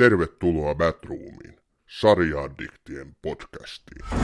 Tervetuloa 0.00 0.74
Batroomiin, 0.74 1.60
sarjaaddiktien 1.86 3.16
podcastiin. 3.22 4.20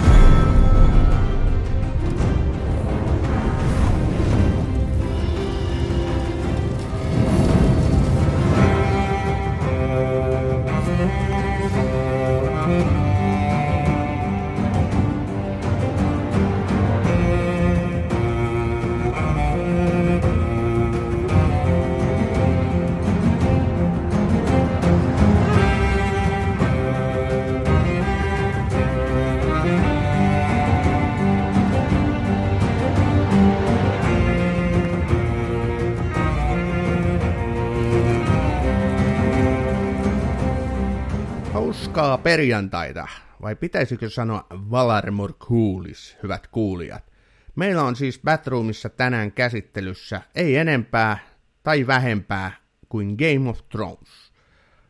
Hauskaa 41.96 42.18
perjantaita, 42.18 43.08
vai 43.42 43.54
pitäisikö 43.54 44.10
sanoa 44.10 44.46
Valarmor 44.50 45.32
Coolis, 45.32 46.16
hyvät 46.22 46.46
kuulijat. 46.46 47.12
Meillä 47.54 47.82
on 47.82 47.96
siis 47.96 48.20
Batroomissa 48.24 48.88
tänään 48.88 49.32
käsittelyssä 49.32 50.22
ei 50.34 50.56
enempää 50.56 51.18
tai 51.62 51.86
vähempää 51.86 52.52
kuin 52.88 53.16
Game 53.18 53.50
of 53.50 53.68
Thrones. 53.68 54.32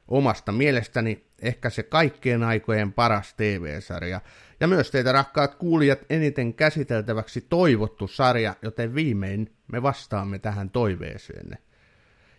Omasta 0.08 0.52
mielestäni 0.52 1.26
ehkä 1.42 1.70
se 1.70 1.82
kaikkien 1.82 2.42
aikojen 2.42 2.92
paras 2.92 3.34
TV-sarja, 3.34 4.20
ja 4.60 4.68
myös 4.68 4.90
teitä 4.90 5.12
rakkaat 5.12 5.54
kuulijat 5.54 5.98
eniten 6.10 6.54
käsiteltäväksi 6.54 7.40
toivottu 7.40 8.08
sarja, 8.08 8.54
joten 8.62 8.94
viimein 8.94 9.56
me 9.72 9.82
vastaamme 9.82 10.38
tähän 10.38 10.70
toiveeseenne. 10.70 11.58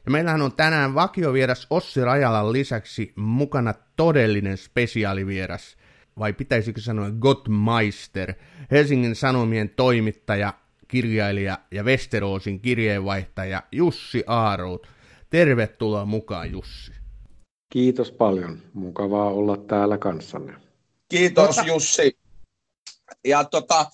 Ja 0.08 0.12
meillähän 0.12 0.42
on 0.42 0.52
tänään 0.52 0.96
vakiovieras 0.96 1.68
Ossi 1.70 2.04
Rajalan 2.04 2.54
lisäksi 2.54 3.14
mukana 3.16 3.74
todellinen 3.96 4.58
spesiaalivieras, 4.58 5.78
vai 6.20 6.34
pitäisikö 6.34 6.82
sanoa 6.82 7.12
Gottmeister, 7.12 8.34
Helsingin 8.72 9.16
Sanomien 9.16 9.70
toimittaja, 9.70 10.54
kirjailija 10.88 11.58
ja 11.72 11.84
Westeroosin 11.84 12.60
kirjeenvaihtaja 12.60 13.64
Jussi 13.72 14.24
Aarout. 14.28 14.88
Tervetuloa 15.30 16.06
mukaan 16.06 16.52
Jussi. 16.52 16.92
Kiitos 17.70 18.12
paljon. 18.12 18.62
Mukavaa 18.74 19.32
olla 19.32 19.58
täällä 19.58 19.98
kanssanne. 19.98 20.54
Kiitos 21.10 21.56
tota... 21.56 21.68
Jussi. 21.68 22.20
Ja 23.26 23.44
tota, 23.44 23.86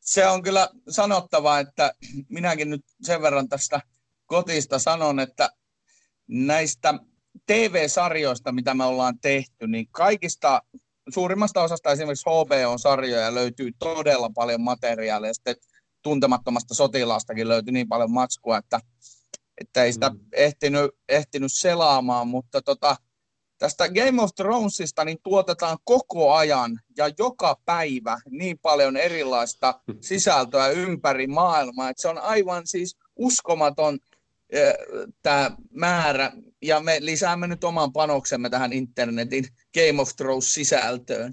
se 0.00 0.26
on 0.26 0.42
kyllä 0.42 0.68
sanottava, 0.88 1.58
että 1.58 1.94
minäkin 2.28 2.70
nyt 2.70 2.84
sen 3.02 3.22
verran 3.22 3.48
tästä 3.48 3.80
kotista 4.26 4.78
sanon, 4.78 5.20
että 5.20 5.50
näistä 6.28 6.94
TV-sarjoista, 7.46 8.52
mitä 8.52 8.74
me 8.74 8.84
ollaan 8.84 9.18
tehty, 9.18 9.66
niin 9.66 9.88
kaikista 9.90 10.62
suurimmasta 11.14 11.62
osasta 11.62 11.90
esimerkiksi 11.90 12.30
HBO-sarjoja 12.30 13.34
löytyy 13.34 13.70
todella 13.78 14.30
paljon 14.34 14.60
materiaalia. 14.60 15.34
Sitten 15.34 15.56
tuntemattomasta 16.02 16.74
sotilaastakin 16.74 17.48
löytyy 17.48 17.72
niin 17.72 17.88
paljon 17.88 18.10
matskua, 18.10 18.58
että, 18.58 18.80
että 19.60 19.84
ei 19.84 19.92
sitä 19.92 20.10
mm. 20.10 20.18
ehtinyt, 20.32 20.90
ehtinyt 21.08 21.52
selaamaan, 21.52 22.28
mutta 22.28 22.62
tota, 22.62 22.96
tästä 23.58 23.88
Game 23.88 24.22
of 24.22 24.30
Thronesista 24.36 25.04
niin 25.04 25.18
tuotetaan 25.22 25.78
koko 25.84 26.32
ajan 26.32 26.80
ja 26.96 27.10
joka 27.18 27.56
päivä 27.64 28.18
niin 28.30 28.58
paljon 28.58 28.96
erilaista 28.96 29.80
sisältöä 30.00 30.68
ympäri 30.68 31.26
maailmaa, 31.26 31.90
että 31.90 32.02
se 32.02 32.08
on 32.08 32.18
aivan 32.18 32.66
siis 32.66 32.96
uskomaton 33.16 33.98
tämä 35.22 35.50
määrä, 35.70 36.32
ja 36.62 36.80
me 36.80 36.96
lisäämme 37.00 37.46
nyt 37.46 37.64
oman 37.64 37.92
panoksemme 37.92 38.50
tähän 38.50 38.72
internetin 38.72 39.44
Game 39.74 40.02
of 40.02 40.08
Thrones-sisältöön. 40.16 41.32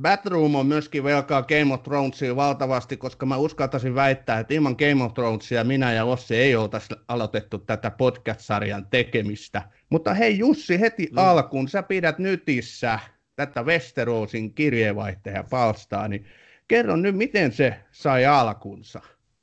Batroom 0.00 0.54
on 0.54 0.66
myöskin 0.66 1.04
velkaa 1.04 1.42
Game 1.42 1.74
of 1.74 1.82
Thronesia 1.82 2.36
valtavasti, 2.36 2.96
koska 2.96 3.26
mä 3.26 3.36
uskaltaisin 3.36 3.94
väittää, 3.94 4.38
että 4.38 4.54
ilman 4.54 4.76
Game 4.78 5.04
of 5.04 5.14
Thronesia 5.14 5.64
minä 5.64 5.92
ja 5.92 6.04
Ossi 6.04 6.36
ei 6.36 6.56
oltaisi 6.56 6.94
aloitettu 7.08 7.58
tätä 7.58 7.90
podcast-sarjan 7.90 8.86
tekemistä. 8.90 9.62
Mutta 9.90 10.14
hei 10.14 10.38
Jussi, 10.38 10.80
heti 10.80 11.08
mm. 11.12 11.18
alkuun, 11.18 11.68
sä 11.68 11.82
pidät 11.82 12.18
nytissä 12.18 12.98
tätä 13.36 13.62
Westerosin 13.62 14.54
kirjeenvaihtaja 14.54 15.44
palstaa, 15.50 16.08
niin 16.08 16.26
kerro 16.68 16.96
nyt, 16.96 17.16
miten 17.16 17.52
se 17.52 17.74
sai 17.92 18.26
alkunsa. 18.26 19.00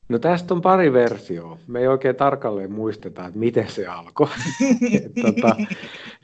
No 0.09 0.19
tästä 0.19 0.53
on 0.53 0.61
pari 0.61 0.93
versioa. 0.93 1.57
Me 1.67 1.79
ei 1.79 1.87
oikein 1.87 2.15
tarkalleen 2.15 2.71
muisteta, 2.71 3.25
että 3.25 3.39
miten 3.39 3.69
se 3.69 3.87
alkoi. 3.87 4.27
tota, 5.23 5.55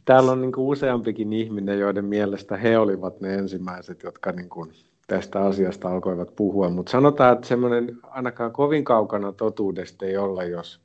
täällä 0.05 0.31
on 0.31 0.41
niin 0.41 0.51
kuin 0.51 0.65
useampikin 0.65 1.33
ihminen, 1.33 1.79
joiden 1.79 2.05
mielestä 2.05 2.57
he 2.57 2.77
olivat 2.77 3.21
ne 3.21 3.33
ensimmäiset, 3.33 4.03
jotka 4.03 4.31
niin 4.31 4.49
kuin 4.49 4.71
tästä 5.07 5.39
asiasta 5.39 5.89
alkoivat 5.89 6.35
puhua. 6.35 6.69
Mutta 6.69 6.91
sanotaan, 6.91 7.33
että 7.33 7.47
semmoinen 7.47 7.97
ainakaan 8.03 8.51
kovin 8.51 8.83
kaukana 8.83 9.31
totuudesta 9.31 10.05
ei 10.05 10.17
olla, 10.17 10.43
jos, 10.43 10.81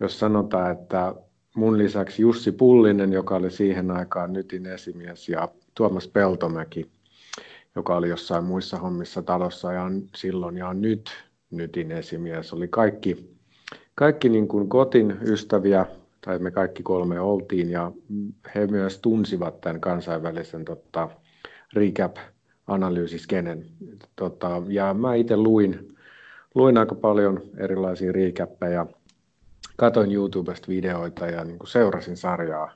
jos 0.00 0.18
sanotaan, 0.18 0.72
että 0.72 1.14
mun 1.56 1.78
lisäksi 1.78 2.22
Jussi 2.22 2.52
Pullinen, 2.52 3.12
joka 3.12 3.36
oli 3.36 3.50
siihen 3.50 3.90
aikaan 3.90 4.32
nytin 4.32 4.66
esimies, 4.66 5.28
ja 5.28 5.48
Tuomas 5.74 6.08
Peltomäki, 6.08 6.90
joka 7.76 7.96
oli 7.96 8.08
jossain 8.08 8.44
muissa 8.44 8.78
hommissa 8.78 9.22
talossa 9.22 9.72
ja 9.72 9.90
silloin 10.16 10.56
ja 10.56 10.74
nyt 10.74 11.10
Nytin 11.52 11.92
esimies. 11.92 12.52
Oli 12.52 12.68
kaikki, 12.68 13.36
kaikki 13.94 14.28
niin 14.28 14.48
kuin 14.48 14.68
kotin 14.68 15.18
ystäviä, 15.22 15.86
tai 16.20 16.38
me 16.38 16.50
kaikki 16.50 16.82
kolme 16.82 17.20
oltiin, 17.20 17.70
ja 17.70 17.92
he 18.54 18.66
myös 18.66 18.98
tunsivat 18.98 19.60
tämän 19.60 19.80
kansainvälisen 19.80 20.64
tota, 20.64 21.08
recap-analyysiskenen. 21.72 23.66
Tota, 24.16 24.62
ja 24.68 24.94
mä 24.94 25.14
itse 25.14 25.36
luin, 25.36 25.96
luin 26.54 26.78
aika 26.78 26.94
paljon 26.94 27.42
erilaisia 27.56 28.12
recappejä, 28.12 28.86
katoin 29.76 30.12
YouTubesta 30.12 30.68
videoita 30.68 31.26
ja 31.26 31.44
niin 31.44 31.58
kuin 31.58 31.68
seurasin 31.68 32.16
sarjaa 32.16 32.72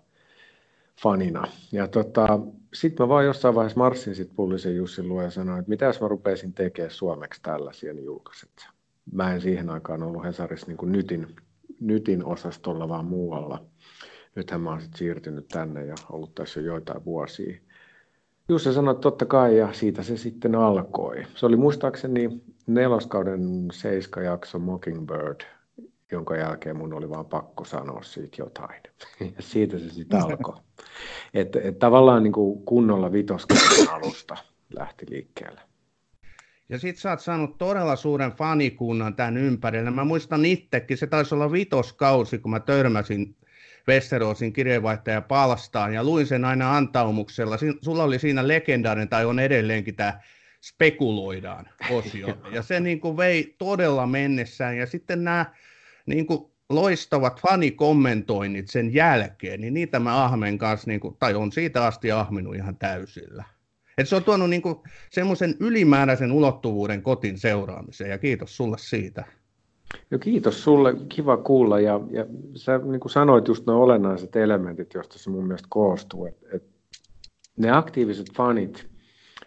fanina. 1.03 1.45
Ja 1.73 1.89
tota, 1.89 2.41
sitten 2.81 3.05
mä 3.05 3.09
vaan 3.09 3.25
jossain 3.25 3.55
vaiheessa 3.55 3.81
marssin 3.81 4.15
sit 4.15 4.31
Pullisen 4.37 4.77
Jussin 4.77 5.09
luo 5.09 5.23
ja 5.23 5.31
sanoin, 5.31 5.59
että 5.59 5.69
mitä 5.69 5.85
jos 5.85 6.01
mä 6.01 6.09
rupeisin 6.09 6.53
tekemään 6.53 6.91
suomeksi 6.91 7.43
tällaisia, 7.43 7.93
niin 7.93 8.05
julkaiset 8.05 8.51
Mä 9.13 9.35
en 9.35 9.41
siihen 9.41 9.71
aikaan 9.71 10.03
ollut 10.03 10.25
Hesarissa 10.25 10.67
niin 10.67 10.93
nytin, 10.93 11.37
nytin 11.81 12.25
osastolla, 12.25 12.89
vaan 12.89 13.05
muualla. 13.05 13.65
Nythän 14.35 14.61
mä 14.61 14.71
oon 14.71 14.81
sit 14.81 14.95
siirtynyt 14.95 15.49
tänne 15.49 15.85
ja 15.85 15.95
ollut 16.11 16.35
tässä 16.35 16.61
jo 16.61 16.67
joitain 16.67 17.05
vuosia. 17.05 17.61
Jussi 18.49 18.73
sanoi, 18.73 18.93
että 18.93 19.01
totta 19.03 19.27
kai, 19.27 19.59
ja 19.59 19.73
siitä 19.73 20.03
se 20.03 20.17
sitten 20.17 20.55
alkoi. 20.55 21.27
Se 21.35 21.47
oli 21.47 21.57
muistaakseni 21.57 22.41
neloskauden 22.67 23.69
seiska 23.73 24.21
jakso 24.21 24.59
Mockingbird, 24.59 25.41
jonka 26.13 26.37
jälkeen 26.37 26.77
mun 26.77 26.93
oli 26.93 27.11
vaan 27.11 27.27
pakko 27.27 27.65
sanoa 27.65 28.03
siitä 28.03 28.37
jotain. 28.39 28.83
Ja 29.37 29.43
siitä 29.43 29.79
se 29.79 29.91
sitten 29.91 30.23
alkoi. 30.23 30.55
Että 31.35 31.61
et 31.63 31.79
tavallaan 31.79 32.23
niin 32.23 32.33
kuin 32.33 32.65
kunnolla 32.65 33.13
vitoskauden 33.13 33.91
alusta 33.91 34.37
lähti 34.75 35.07
liikkeelle. 35.09 35.61
Ja 36.69 36.79
sit 36.79 36.97
sä 36.97 37.11
oot 37.11 37.21
saanut 37.21 37.59
todella 37.59 37.97
suuren 37.97 38.33
fanikunnan 38.33 39.15
tämän 39.15 39.37
ympärille. 39.37 39.91
Mä 39.91 40.05
muistan 40.05 40.45
itsekin, 40.45 40.99
se 40.99 41.07
taisi 41.07 41.35
olla 41.35 41.53
vitoskausi, 41.53 42.39
kun 42.39 42.51
mä 42.51 42.61
törmäsin 42.61 43.37
Westerosin 43.89 44.53
kirjeenvaihtaja 44.53 45.21
Palstaan 45.21 45.95
ja 45.95 46.05
luin 46.05 46.27
sen 46.27 46.45
aina 46.45 46.77
antaumuksella. 46.77 47.57
Sulla 47.83 48.05
oli 48.05 48.19
siinä 48.19 48.49
legendaarinen, 48.49 49.09
tai 49.09 49.25
on 49.25 49.39
edelleenkin 49.39 49.97
tämä 49.97 50.21
spekuloidaan 50.63 51.69
osio. 51.91 52.29
Ja 52.55 52.63
se 52.63 52.81
niin 52.81 53.01
kuin 53.01 53.17
vei 53.17 53.55
todella 53.59 54.07
mennessään. 54.07 54.77
Ja 54.77 54.87
sitten 54.87 55.25
nämä 55.25 55.47
niin 56.07 56.27
kuin 56.27 56.51
loistavat 56.71 57.41
fanikommentoinnit 57.41 58.69
sen 58.69 58.95
jälkeen, 58.95 59.61
niin 59.61 59.75
niitä 59.75 60.01
mä 60.01 60.25
Ahmen 60.25 60.59
kanssa, 60.59 60.91
niin 60.91 61.01
kuin, 61.01 61.17
tai 61.19 61.35
on 61.35 61.53
siitä 61.53 61.87
asti 61.87 62.13
ahminut 62.13 62.55
ihan 62.55 62.77
täysillä. 62.77 63.45
Et 63.99 64.09
se 64.09 64.17
on 64.17 64.25
tuonut 64.25 64.51
niin 64.51 64.63
semmoisen 65.11 65.55
ylimääräisen 65.61 66.33
ulottuvuuden 66.33 67.03
kotin 67.03 67.39
seuraamiseen, 67.39 68.11
ja 68.11 68.19
kiitos 68.19 68.57
sulle 68.57 68.79
siitä. 68.79 69.25
No 70.11 70.19
kiitos 70.19 70.65
sulle, 70.65 70.95
kiva 71.09 71.37
kuulla, 71.37 71.81
ja, 71.81 72.01
ja 72.11 72.27
sä 72.55 72.79
niin 72.79 73.01
kuin 73.01 73.13
sanoit 73.13 73.49
just 73.49 73.67
ne 73.67 73.73
olennaiset 73.73 74.37
elementit, 74.37 74.95
joista 74.95 75.19
se 75.19 75.31
mun 75.31 75.47
mielestä 75.47 75.69
koostuu, 75.71 76.27
että 76.27 76.47
et 76.53 76.63
ne 77.57 77.71
aktiiviset 77.71 78.27
fanit, 78.37 78.87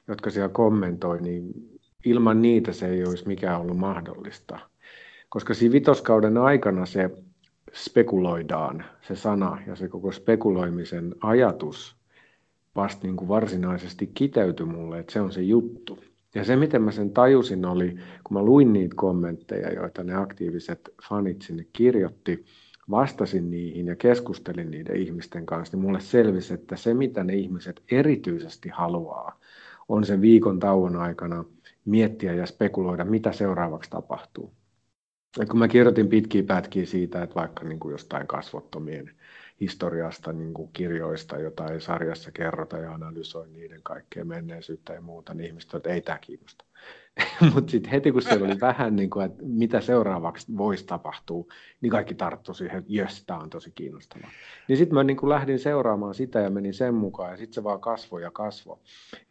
jotka 0.08 0.30
siellä 0.30 0.50
kommentoi, 0.50 1.22
niin 1.22 1.52
ilman 2.06 2.42
niitä 2.42 2.74
se 2.74 2.88
ei 2.88 3.04
olisi 3.04 3.28
mikään 3.28 3.62
ollut 3.62 3.78
mahdollista. 3.78 4.69
Koska 5.30 5.54
siinä 5.54 5.74
vitoskauden 5.74 6.38
aikana 6.38 6.86
se 6.86 7.10
spekuloidaan, 7.74 8.86
se 9.02 9.16
sana 9.16 9.62
ja 9.68 9.76
se 9.76 9.88
koko 9.88 10.12
spekuloimisen 10.12 11.16
ajatus 11.22 11.96
vasta 12.76 13.08
niin 13.08 13.16
kuin 13.16 13.28
varsinaisesti 13.28 14.08
kiteytyi 14.14 14.66
mulle, 14.66 15.00
että 15.00 15.14
se 15.14 15.22
on 15.22 15.32
se 15.32 15.42
juttu. 15.42 16.00
Ja 16.36 16.44
se, 16.44 16.56
miten 16.56 16.82
mä 16.82 16.92
sen 16.92 17.12
tajusin, 17.12 17.66
oli, 17.66 17.96
kun 18.24 18.38
mä 18.38 18.44
luin 18.44 18.74
niitä 18.74 18.96
kommentteja, 18.96 19.74
joita 19.74 20.04
ne 20.04 20.16
aktiiviset 20.16 20.90
fanit 21.10 21.42
sinne 21.42 21.66
kirjoitti, 21.74 22.46
vastasin 22.90 23.52
niihin 23.52 23.88
ja 23.88 23.96
keskustelin 23.96 24.72
niiden 24.72 24.96
ihmisten 24.96 25.46
kanssa, 25.46 25.78
niin 25.78 25.86
mulle 25.86 26.00
selvisi, 26.00 26.54
että 26.54 26.76
se, 26.76 26.94
mitä 26.94 27.24
ne 27.24 27.34
ihmiset 27.34 27.82
erityisesti 27.92 28.70
haluaa, 28.70 29.40
on 29.88 30.04
sen 30.04 30.22
viikon 30.22 30.60
tauon 30.60 30.96
aikana 30.96 31.46
miettiä 31.86 32.34
ja 32.34 32.46
spekuloida, 32.46 33.06
mitä 33.06 33.32
seuraavaksi 33.32 33.90
tapahtuu. 33.90 34.54
Ja 35.38 35.46
kun 35.46 35.60
mä 35.60 35.68
kirjoitin 35.68 36.08
pitkiä 36.10 36.44
pätkiä 36.44 36.86
siitä, 36.86 37.24
että 37.24 37.36
vaikka 37.36 37.64
niin 37.64 37.80
kuin 37.80 37.92
jostain 37.92 38.28
kasvottomien 38.28 39.16
historiasta, 39.62 40.34
niin 40.34 40.54
kuin 40.54 40.70
kirjoista, 40.74 41.38
jota 41.38 41.72
ei 41.72 41.82
sarjassa 41.82 42.32
kerrota 42.32 42.78
ja 42.78 42.94
analysoi 42.94 43.48
niiden 43.48 43.84
kaikkea 43.84 44.26
menneisyyttä 44.26 44.94
ja 44.94 45.02
muuta, 45.02 45.34
niin 45.34 45.48
ihmiset 45.48 45.74
että 45.74 45.90
ei 45.90 46.02
tämä 46.02 46.18
kiinnosta. 46.18 46.66
Mutta 47.54 47.72
sitten 47.72 47.92
heti 47.92 48.12
kun 48.12 48.22
siellä 48.22 48.46
oli 48.46 48.60
vähän, 48.62 48.96
niin 48.96 49.10
kuin, 49.10 49.26
että 49.26 49.44
mitä 49.46 49.82
seuraavaksi 49.82 50.58
voisi 50.58 50.86
tapahtua, 50.86 51.46
niin 51.82 51.92
kaikki 51.92 52.16
tarttu 52.16 52.54
siihen, 52.54 52.78
että 52.78 53.24
tämä 53.28 53.40
on 53.40 53.50
tosi 53.50 53.72
kiinnostavaa. 53.72 54.30
Niin 54.68 54.78
sitten 54.78 54.96
mä 54.96 55.04
niin 55.04 55.18
kuin 55.18 55.30
lähdin 55.30 55.60
seuraamaan 55.60 56.14
sitä 56.14 56.40
ja 56.40 56.50
menin 56.50 56.74
sen 56.74 56.94
mukaan, 56.94 57.32
ja 57.32 57.38
sitten 57.38 57.54
se 57.54 57.64
vaan 57.64 57.82
kasvoi 57.82 58.22
ja 58.22 58.32
kasvoi. 58.32 58.78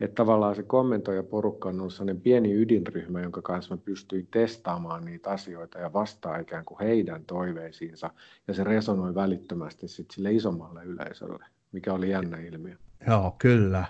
Että 0.01 0.15
tavallaan 0.15 0.57
se 0.57 0.63
kommentoija 0.63 1.23
porukka 1.23 1.69
on 1.69 1.81
ollut 1.81 1.93
sellainen 1.93 2.21
pieni 2.21 2.53
ydinryhmä, 2.53 3.21
jonka 3.21 3.43
kanssa 3.43 3.75
mä 3.75 3.81
pystyin 3.85 4.29
testaamaan 4.31 5.05
niitä 5.05 5.31
asioita 5.31 5.79
ja 5.79 5.93
vastaa 5.93 6.39
ikään 6.39 6.65
kuin 6.65 6.79
heidän 6.79 7.25
toiveisiinsa, 7.25 8.11
ja 8.49 8.55
se 8.55 8.65
resonoi 8.65 9.15
välittömästi 9.15 9.89
sitten 9.89 10.15
sille 10.15 10.33
isommalle 10.33 10.85
yleisölle, 10.85 11.45
mikä 11.73 11.93
oli 11.93 12.11
jännä 12.11 12.39
ilmiö. 12.39 12.77
Joo, 13.07 13.35
kyllä. 13.39 13.85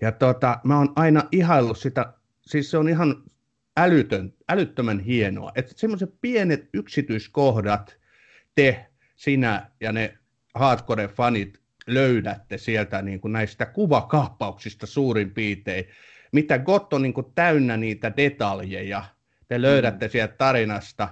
Ja 0.00 0.12
tota, 0.12 0.58
mä 0.64 0.78
oon 0.78 0.92
aina 0.96 1.22
ihaillut 1.32 1.78
sitä 1.78 2.12
siis 2.50 2.70
se 2.70 2.78
on 2.78 2.88
ihan 2.88 3.22
älytön, 3.76 4.34
älyttömän 4.48 5.00
hienoa, 5.00 5.52
että 5.54 5.72
semmoiset 5.76 6.14
pienet 6.20 6.68
yksityiskohdat 6.74 7.96
te, 8.54 8.86
sinä 9.16 9.70
ja 9.80 9.92
ne 9.92 10.18
hardcore-fanit 10.54 11.60
löydätte 11.86 12.58
sieltä 12.58 13.02
niin 13.02 13.20
kuin 13.20 13.32
näistä 13.32 13.66
kuvakaappauksista 13.66 14.86
suurin 14.86 15.34
piirtein, 15.34 15.84
mitä 16.32 16.58
Gott 16.58 16.92
on 16.92 17.02
niin 17.02 17.14
kuin 17.14 17.26
täynnä 17.34 17.76
niitä 17.76 18.12
detaljeja. 18.16 19.04
Te 19.48 19.62
löydätte 19.62 20.06
mm. 20.06 20.10
sieltä 20.10 20.34
tarinasta 20.38 21.08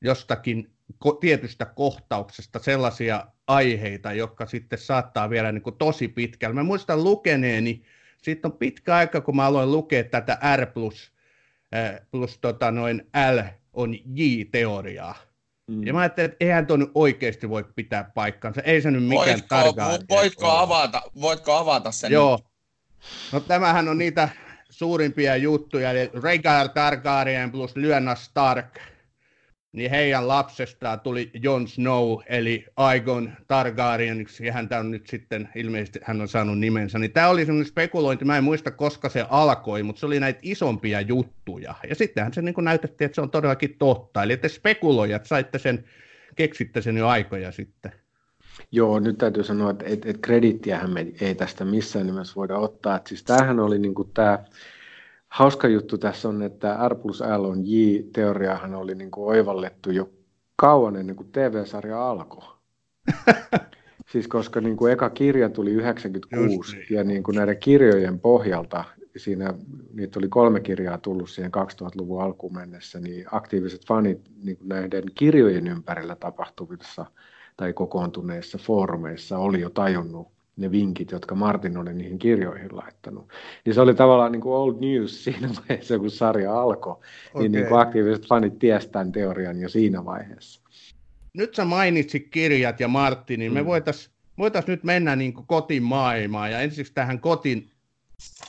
jostakin 0.00 0.70
ko- 1.04 1.18
tietystä 1.20 1.64
kohtauksesta 1.64 2.58
sellaisia 2.58 3.26
aiheita, 3.46 4.12
jotka 4.12 4.46
sitten 4.46 4.78
saattaa 4.78 5.30
vielä 5.30 5.52
niin 5.52 5.62
kuin 5.62 5.76
tosi 5.76 6.08
pitkällä. 6.08 6.54
Mä 6.54 6.62
muistan 6.62 7.04
lukeneeni 7.04 7.84
sitten 8.24 8.52
on 8.52 8.58
pitkä 8.58 8.96
aika, 8.96 9.20
kun 9.20 9.36
mä 9.36 9.46
aloin 9.46 9.72
lukea 9.72 10.04
tätä 10.04 10.38
R 10.56 10.66
plus, 10.66 11.12
äh, 11.74 12.00
plus 12.10 12.38
tota 12.38 12.70
noin 12.70 13.10
L 13.34 13.38
on 13.72 13.94
J-teoriaa. 13.94 15.16
Mm. 15.70 15.86
Ja 15.86 15.92
mä 15.92 16.00
ajattelin, 16.00 16.30
että 16.30 16.44
eihän 16.44 16.66
tuo 16.66 16.76
nyt 16.76 16.90
oikeasti 16.94 17.48
voi 17.48 17.64
pitää 17.76 18.10
paikkansa. 18.14 18.60
Ei 18.62 18.82
se 18.82 18.90
nyt 18.90 19.04
mikään 19.04 19.42
tarkkaan. 19.48 20.00
Voitko 20.08 20.50
avata, 20.50 21.02
voitko 21.20 21.52
avata 21.52 21.92
sen? 21.92 22.12
Joo. 22.12 22.38
Nyt? 22.38 22.46
No 23.32 23.40
tämähän 23.40 23.88
on 23.88 23.98
niitä 23.98 24.28
suurimpia 24.70 25.36
juttuja, 25.36 25.90
eli 25.90 26.10
Rhaegar 26.14 26.68
Targaryen 26.68 27.52
plus 27.52 27.76
Lyanna 27.76 28.14
Stark– 28.14 28.78
niin 29.74 29.90
heidän 29.90 30.28
lapsestaan 30.28 31.00
tuli 31.00 31.30
Jon 31.42 31.68
Snow, 31.68 32.18
eli 32.26 32.66
Aegon 32.76 33.32
Targaryen, 33.48 34.26
ja 34.40 34.52
häntä 34.52 34.78
on 34.78 34.90
nyt 34.90 35.06
sitten, 35.06 35.48
ilmeisesti 35.54 36.00
hän 36.02 36.20
on 36.20 36.28
saanut 36.28 36.58
nimensä, 36.58 36.98
niin 36.98 37.12
tämä 37.12 37.28
oli 37.28 37.46
semmoinen 37.46 37.70
spekulointi, 37.70 38.24
mä 38.24 38.36
en 38.36 38.44
muista 38.44 38.70
koska 38.70 39.08
se 39.08 39.26
alkoi, 39.30 39.82
mutta 39.82 40.00
se 40.00 40.06
oli 40.06 40.20
näitä 40.20 40.38
isompia 40.42 41.00
juttuja, 41.00 41.74
ja 41.88 41.94
sittenhän 41.94 42.32
se 42.32 42.42
niin 42.42 42.54
näytettiin, 42.58 43.06
että 43.06 43.14
se 43.14 43.20
on 43.20 43.30
todellakin 43.30 43.76
totta, 43.78 44.22
eli 44.22 44.36
te 44.36 44.48
spekuloijat 44.48 45.26
saitte 45.26 45.58
sen, 45.58 45.84
keksitte 46.36 46.82
sen 46.82 46.96
jo 46.96 47.08
aikoja 47.08 47.52
sitten. 47.52 47.92
Joo, 48.72 49.00
nyt 49.00 49.18
täytyy 49.18 49.44
sanoa, 49.44 49.70
että, 49.70 49.84
että, 49.86 50.10
että 50.10 50.22
kredittiähän 50.22 50.90
me 50.90 51.06
ei 51.20 51.34
tästä 51.34 51.64
missään 51.64 52.06
nimessä 52.06 52.34
voida 52.36 52.58
ottaa, 52.58 52.96
että 52.96 53.08
siis 53.08 53.22
tämähän 53.22 53.60
oli 53.60 53.78
niin 53.78 53.94
kuin 53.94 54.10
tämä, 54.14 54.38
hauska 55.34 55.68
juttu 55.68 55.98
tässä 55.98 56.28
on, 56.28 56.42
että 56.42 56.88
R 56.88 56.94
plus 56.94 57.20
L 57.20 57.44
on 57.44 57.66
J-teoriahan 57.66 58.74
oli 58.74 58.94
niin 58.94 59.10
kuin 59.10 59.26
oivallettu 59.26 59.90
jo 59.90 60.10
kauan 60.56 60.96
ennen 60.96 61.16
kuin 61.16 61.32
TV-sarja 61.32 62.10
alkoi. 62.10 62.44
siis 64.12 64.28
koska 64.28 64.60
niin 64.60 64.76
kuin 64.76 64.92
eka 64.92 65.10
kirja 65.10 65.48
tuli 65.48 65.70
96 65.70 66.76
niin. 66.76 66.86
ja 66.90 67.04
niin 67.04 67.22
kuin 67.22 67.36
näiden 67.36 67.58
kirjojen 67.58 68.20
pohjalta, 68.20 68.84
siinä 69.16 69.54
niitä 69.92 70.18
oli 70.18 70.28
kolme 70.28 70.60
kirjaa 70.60 70.98
tullut 70.98 71.30
siihen 71.30 71.52
2000-luvun 71.54 72.22
alkuun 72.22 72.54
mennessä, 72.54 73.00
niin 73.00 73.26
aktiiviset 73.32 73.86
fanit 73.86 74.20
niin 74.42 74.56
kuin 74.56 74.68
näiden 74.68 75.04
kirjojen 75.14 75.66
ympärillä 75.66 76.16
tapahtuvissa 76.16 77.06
tai 77.56 77.72
kokoontuneissa 77.72 78.58
foorumeissa 78.58 79.38
oli 79.38 79.60
jo 79.60 79.70
tajunnut 79.70 80.33
ne 80.56 80.70
vinkit, 80.70 81.10
jotka 81.10 81.34
Martin 81.34 81.76
oli 81.76 81.94
niihin 81.94 82.18
kirjoihin 82.18 82.76
laittanut. 82.76 83.28
Niin 83.64 83.74
se 83.74 83.80
oli 83.80 83.94
tavallaan 83.94 84.32
niin 84.32 84.42
kuin 84.42 84.54
old 84.54 84.74
news 84.80 85.24
siinä 85.24 85.48
vaiheessa, 85.48 85.98
kun 85.98 86.10
sarja 86.10 86.60
alkoi. 86.60 86.92
Okay. 86.92 87.42
Niin, 87.42 87.52
niin 87.52 87.66
kuin 87.66 87.80
aktiiviset 87.80 88.26
fanit 88.28 88.58
tiesivät 88.58 88.92
tämän 88.92 89.12
teorian 89.12 89.60
jo 89.60 89.68
siinä 89.68 90.04
vaiheessa. 90.04 90.60
Nyt 91.34 91.54
sä 91.54 91.64
mainitsit 91.64 92.28
kirjat 92.30 92.80
ja 92.80 92.88
Martin, 92.88 93.40
niin 93.40 93.52
mm. 93.52 93.54
me 93.54 93.64
voitaisiin 93.64 94.14
voitais 94.38 94.66
nyt 94.66 94.84
mennä 94.84 95.16
niin 95.16 95.34
kuin 95.34 95.46
kotiin 95.46 95.82
maailmaan 95.82 96.50
ja 96.50 96.60
ensiksi 96.60 96.92
tähän 96.94 97.20
kotiin, 97.20 97.70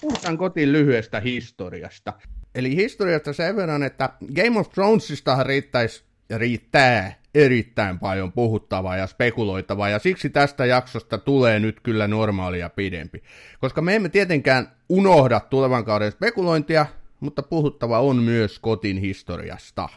puhutaan 0.02 0.38
kotiin 0.38 0.72
lyhyestä 0.72 1.20
historiasta. 1.20 2.14
Eli 2.56 2.76
historiasta 2.76 3.34
sen 3.34 3.56
verran, 3.56 3.84
että 3.84 4.10
Game 4.36 4.60
of 4.60 4.70
Thronesistahan 4.70 5.46
riittäisi 5.46 6.04
ja 6.30 6.38
riittää 6.38 7.16
erittäin 7.36 8.00
paljon 8.00 8.32
puhuttavaa 8.32 8.98
ja 8.98 9.08
spekuloitavaa, 9.08 9.90
ja 9.90 10.00
siksi 10.00 10.30
tästä 10.30 10.66
jaksosta 10.66 11.18
tulee 11.18 11.60
nyt 11.60 11.80
kyllä 11.80 12.08
normaalia 12.08 12.70
pidempi. 12.70 13.24
Koska 13.60 13.82
me 13.82 13.96
emme 13.96 14.10
tietenkään 14.10 14.72
unohda 14.90 15.40
tulevan 15.40 15.86
kauden 15.86 16.12
spekulointia, 16.12 16.86
mutta 17.20 17.44
puhuttava 17.44 18.00
on 18.00 18.16
myös 18.16 18.60
kotin 18.60 18.98
historiasta. 18.98 19.90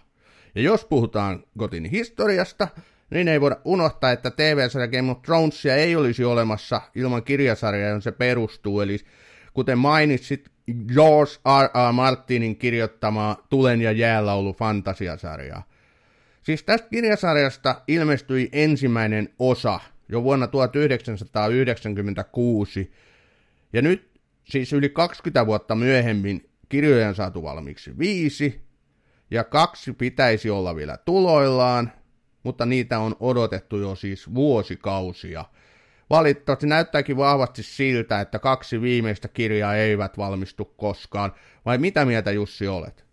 Ja 0.54 0.62
jos 0.62 0.84
puhutaan 0.84 1.44
kotin 1.58 1.84
historiasta, 1.84 2.68
niin 3.10 3.28
ei 3.28 3.40
voida 3.40 3.56
unohtaa, 3.64 4.12
että 4.12 4.30
TV-sarja 4.30 4.88
Game 4.88 5.10
of 5.10 5.22
Thronesia 5.22 5.76
ei 5.76 5.96
olisi 5.96 6.24
olemassa 6.24 6.80
ilman 6.94 7.22
kirjasarjaa, 7.22 7.88
johon 7.88 8.02
se 8.02 8.12
perustuu. 8.12 8.80
Eli 8.80 8.98
kuten 9.54 9.78
mainitsit, 9.78 10.50
George 10.94 11.32
R. 11.62 11.88
R. 11.88 11.92
Martinin 11.92 12.56
kirjoittamaa 12.56 13.46
Tulen 13.50 13.80
ja 13.80 13.92
jäälaulu 13.92 14.52
fantasiasarjaa. 14.52 15.62
Siis 16.48 16.62
tästä 16.62 16.88
kirjasarjasta 16.88 17.82
ilmestyi 17.88 18.48
ensimmäinen 18.52 19.28
osa 19.38 19.80
jo 20.08 20.22
vuonna 20.22 20.46
1996, 20.46 22.92
ja 23.72 23.82
nyt 23.82 24.20
siis 24.44 24.72
yli 24.72 24.88
20 24.88 25.46
vuotta 25.46 25.74
myöhemmin 25.74 26.50
kirjoja 26.68 27.08
on 27.08 27.14
saatu 27.14 27.42
valmiiksi 27.42 27.98
viisi, 27.98 28.60
ja 29.30 29.44
kaksi 29.44 29.92
pitäisi 29.92 30.50
olla 30.50 30.76
vielä 30.76 30.96
tuloillaan, 30.96 31.92
mutta 32.42 32.66
niitä 32.66 32.98
on 32.98 33.16
odotettu 33.20 33.76
jo 33.76 33.94
siis 33.94 34.34
vuosikausia. 34.34 35.44
Valitettavasti 36.10 36.66
näyttääkin 36.66 37.16
vahvasti 37.16 37.62
siltä, 37.62 38.20
että 38.20 38.38
kaksi 38.38 38.80
viimeistä 38.80 39.28
kirjaa 39.28 39.76
eivät 39.76 40.18
valmistu 40.18 40.64
koskaan. 40.64 41.32
Vai 41.66 41.78
mitä 41.78 42.04
mieltä 42.04 42.30
Jussi 42.30 42.68
olet? 42.68 43.07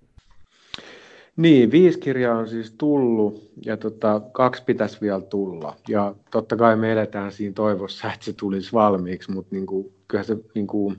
Niin, 1.38 1.72
viisi 1.72 2.00
kirjaa 2.00 2.38
on 2.38 2.50
siis 2.50 2.72
tullut 2.77 3.51
ja 3.65 3.77
tota, 3.77 4.22
kaksi 4.32 4.63
pitäisi 4.63 5.01
vielä 5.01 5.22
tulla. 5.22 5.75
Ja 5.88 6.15
totta 6.32 6.56
kai 6.56 6.75
me 6.75 6.92
eletään 6.92 7.32
siinä 7.32 7.54
toivossa, 7.54 8.13
että 8.13 8.25
se 8.25 8.34
tulisi 8.34 8.74
valmiiksi, 8.74 9.32
mutta 9.32 9.56
niinku, 9.56 9.94
kyllä 10.08 10.24
se, 10.24 10.38
niinku, 10.54 10.94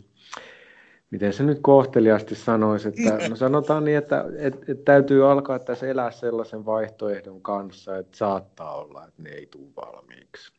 miten 1.11 1.33
se 1.33 1.43
nyt 1.43 1.59
kohteliasti 1.63 2.35
sanoisi, 2.35 2.89
että 2.89 3.19
no 3.29 3.37
sanotaan 3.37 3.85
niin, 3.85 3.99
että 3.99 4.25
et, 4.39 4.69
et 4.69 4.85
täytyy 4.85 5.31
alkaa 5.31 5.59
tässä 5.59 5.87
elää 5.87 6.11
sellaisen 6.11 6.67
vaihtoehdon 6.67 7.43
kanssa, 7.43 7.99
että 7.99 8.17
saattaa 8.17 8.75
olla, 8.75 9.07
että 9.07 9.23
ne 9.23 9.31
ei 9.31 9.47
tule 9.47 9.69
valmiiksi. 9.77 10.53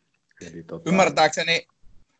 Eli, 0.51 0.63
tota... 0.63 0.89
Ymmärtääkseni 0.89 1.67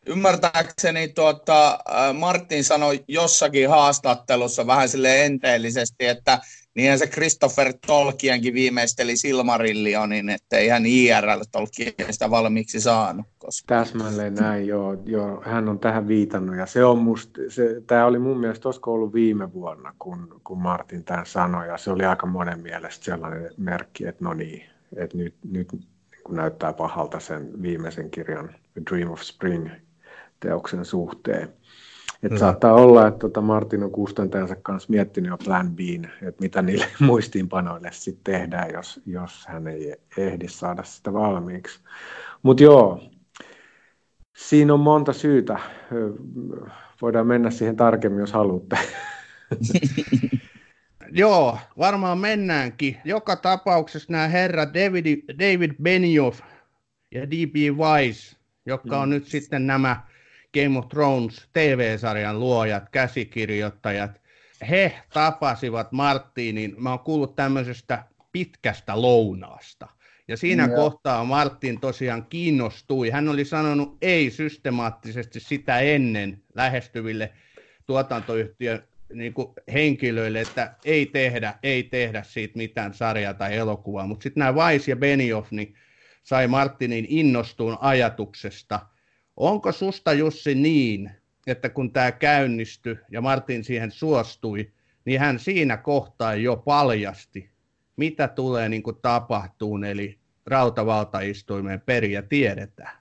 Ymmärtääkseni 0.06 1.08
tuota, 1.08 1.78
Martin 2.14 2.64
sanoi 2.64 3.04
jossakin 3.08 3.68
haastattelussa 3.68 4.66
vähän 4.66 4.88
sille 4.88 5.24
enteellisesti, 5.24 6.06
että 6.06 6.38
Niinhän 6.78 6.98
se 6.98 7.06
Christopher 7.06 7.72
Tolkienkin 7.86 8.54
viimeisteli 8.54 9.16
Silmarillionin, 9.16 10.28
että 10.28 10.56
ei 10.56 10.68
hän 10.68 10.86
IRL 10.86 11.40
Tolkien 11.52 11.92
sitä 12.10 12.30
valmiiksi 12.30 12.80
saanut. 12.80 13.26
Koska... 13.38 13.74
Täsmälleen 13.74 14.34
näin, 14.34 14.66
joo, 14.66 15.02
joo. 15.04 15.42
Hän 15.46 15.68
on 15.68 15.78
tähän 15.78 16.08
viitannut. 16.08 16.56
Ja 16.56 16.66
se 16.66 16.84
on 16.84 16.98
must, 16.98 17.30
se, 17.48 17.82
tämä 17.86 18.06
oli 18.06 18.18
mun 18.18 18.40
mielestä, 18.40 18.68
olisiko 18.68 18.92
ollut 18.92 19.14
viime 19.14 19.52
vuonna, 19.52 19.94
kun, 19.98 20.40
kun 20.44 20.62
Martin 20.62 21.04
tämän 21.04 21.26
sanoi. 21.26 21.68
Ja 21.68 21.78
se 21.78 21.90
oli 21.90 22.04
aika 22.04 22.26
monen 22.26 22.60
mielestä 22.60 23.04
sellainen 23.04 23.50
merkki, 23.56 24.06
että 24.06 24.24
no 24.24 24.34
niin, 24.34 24.62
että 24.96 25.16
nyt, 25.16 25.34
nyt 25.50 25.68
kun 26.24 26.36
näyttää 26.36 26.72
pahalta 26.72 27.20
sen 27.20 27.62
viimeisen 27.62 28.10
kirjan 28.10 28.54
Dream 28.90 29.10
of 29.10 29.20
Spring 29.20 29.68
teoksen 30.40 30.84
suhteen. 30.84 31.48
Et 32.22 32.32
mm. 32.32 32.38
Saattaa 32.38 32.74
olla, 32.74 33.06
että 33.06 33.18
tota 33.18 33.40
Martin 33.40 33.82
on 33.82 33.90
kustantajansa 33.90 34.56
kanssa 34.56 34.90
miettinyt 34.90 35.30
jo 35.30 35.38
plan 35.44 35.70
B, 35.76 35.80
että 36.22 36.40
mitä 36.42 36.62
niille 36.62 36.86
muistiinpanoille 37.00 37.88
sitten 37.92 38.34
tehdään, 38.34 38.72
jos, 38.72 39.00
jos 39.06 39.46
hän 39.48 39.66
ei 39.66 39.96
ehdi 40.16 40.48
saada 40.48 40.84
sitä 40.84 41.12
valmiiksi. 41.12 41.80
Mutta 42.42 42.62
joo, 42.62 43.00
siinä 44.36 44.74
on 44.74 44.80
monta 44.80 45.12
syytä. 45.12 45.58
Voidaan 47.02 47.26
mennä 47.26 47.50
siihen 47.50 47.76
tarkemmin, 47.76 48.20
jos 48.20 48.32
haluatte. 48.32 48.78
Joo, 51.12 51.58
varmaan 51.78 52.18
mennäänkin. 52.18 52.96
Joka 53.04 53.36
tapauksessa 53.36 54.12
nämä 54.12 54.28
herrat 54.28 54.74
David, 54.74 55.22
David 55.38 55.72
Benioff 55.82 56.40
ja 57.14 57.30
D.B. 57.30 57.78
Weiss, 57.78 58.36
jotka 58.66 59.00
on 59.00 59.08
mm. 59.08 59.10
nyt 59.10 59.24
sitten 59.24 59.66
nämä 59.66 60.07
Game 60.54 60.78
of 60.78 60.88
Thrones 60.88 61.48
TV-sarjan 61.52 62.40
luojat, 62.40 62.88
käsikirjoittajat, 62.90 64.20
he 64.68 64.98
tapasivat 65.12 65.92
Martinin, 65.92 66.74
mä 66.78 66.90
oon 66.90 66.98
kuullut 66.98 67.36
tämmöisestä 67.36 68.04
pitkästä 68.32 69.02
lounaasta. 69.02 69.88
Ja 70.28 70.36
siinä 70.36 70.66
mm, 70.66 70.74
kohtaa 70.74 71.24
Martin 71.24 71.80
tosiaan 71.80 72.26
kiinnostui. 72.26 73.10
Hän 73.10 73.28
oli 73.28 73.44
sanonut 73.44 73.96
ei 74.02 74.30
systemaattisesti 74.30 75.40
sitä 75.40 75.78
ennen 75.78 76.42
lähestyville 76.54 77.32
tuotantoyhtiön 77.86 78.82
niin 79.14 79.34
kuin 79.34 79.48
henkilöille, 79.72 80.40
että 80.40 80.74
ei 80.84 81.06
tehdä, 81.06 81.54
ei 81.62 81.82
tehdä 81.82 82.22
siitä 82.22 82.56
mitään 82.56 82.94
sarjaa 82.94 83.34
tai 83.34 83.56
elokuvaa. 83.56 84.06
Mutta 84.06 84.22
sitten 84.22 84.40
nämä 84.40 84.54
Weiss 84.54 84.88
ja 84.88 84.96
Benioff 84.96 85.50
niin 85.50 85.74
sai 86.22 86.46
Martinin 86.46 87.06
innostuun 87.08 87.78
ajatuksesta. 87.80 88.80
Onko 89.38 89.72
susta 89.72 90.12
Jussi 90.12 90.54
niin, 90.54 91.10
että 91.46 91.68
kun 91.68 91.92
tämä 91.92 92.12
käynnistyi 92.12 92.98
ja 93.10 93.20
Martin 93.20 93.64
siihen 93.64 93.90
suostui, 93.90 94.72
niin 95.04 95.20
hän 95.20 95.38
siinä 95.38 95.76
kohtaa 95.76 96.34
jo 96.34 96.56
paljasti, 96.56 97.50
mitä 97.96 98.28
tulee 98.28 98.68
niin 98.68 98.82
tapahtuun, 99.02 99.84
eli 99.84 100.18
rautavaltaistuimeen 100.46 101.80
periä 101.80 102.22
tiedetään. 102.22 102.98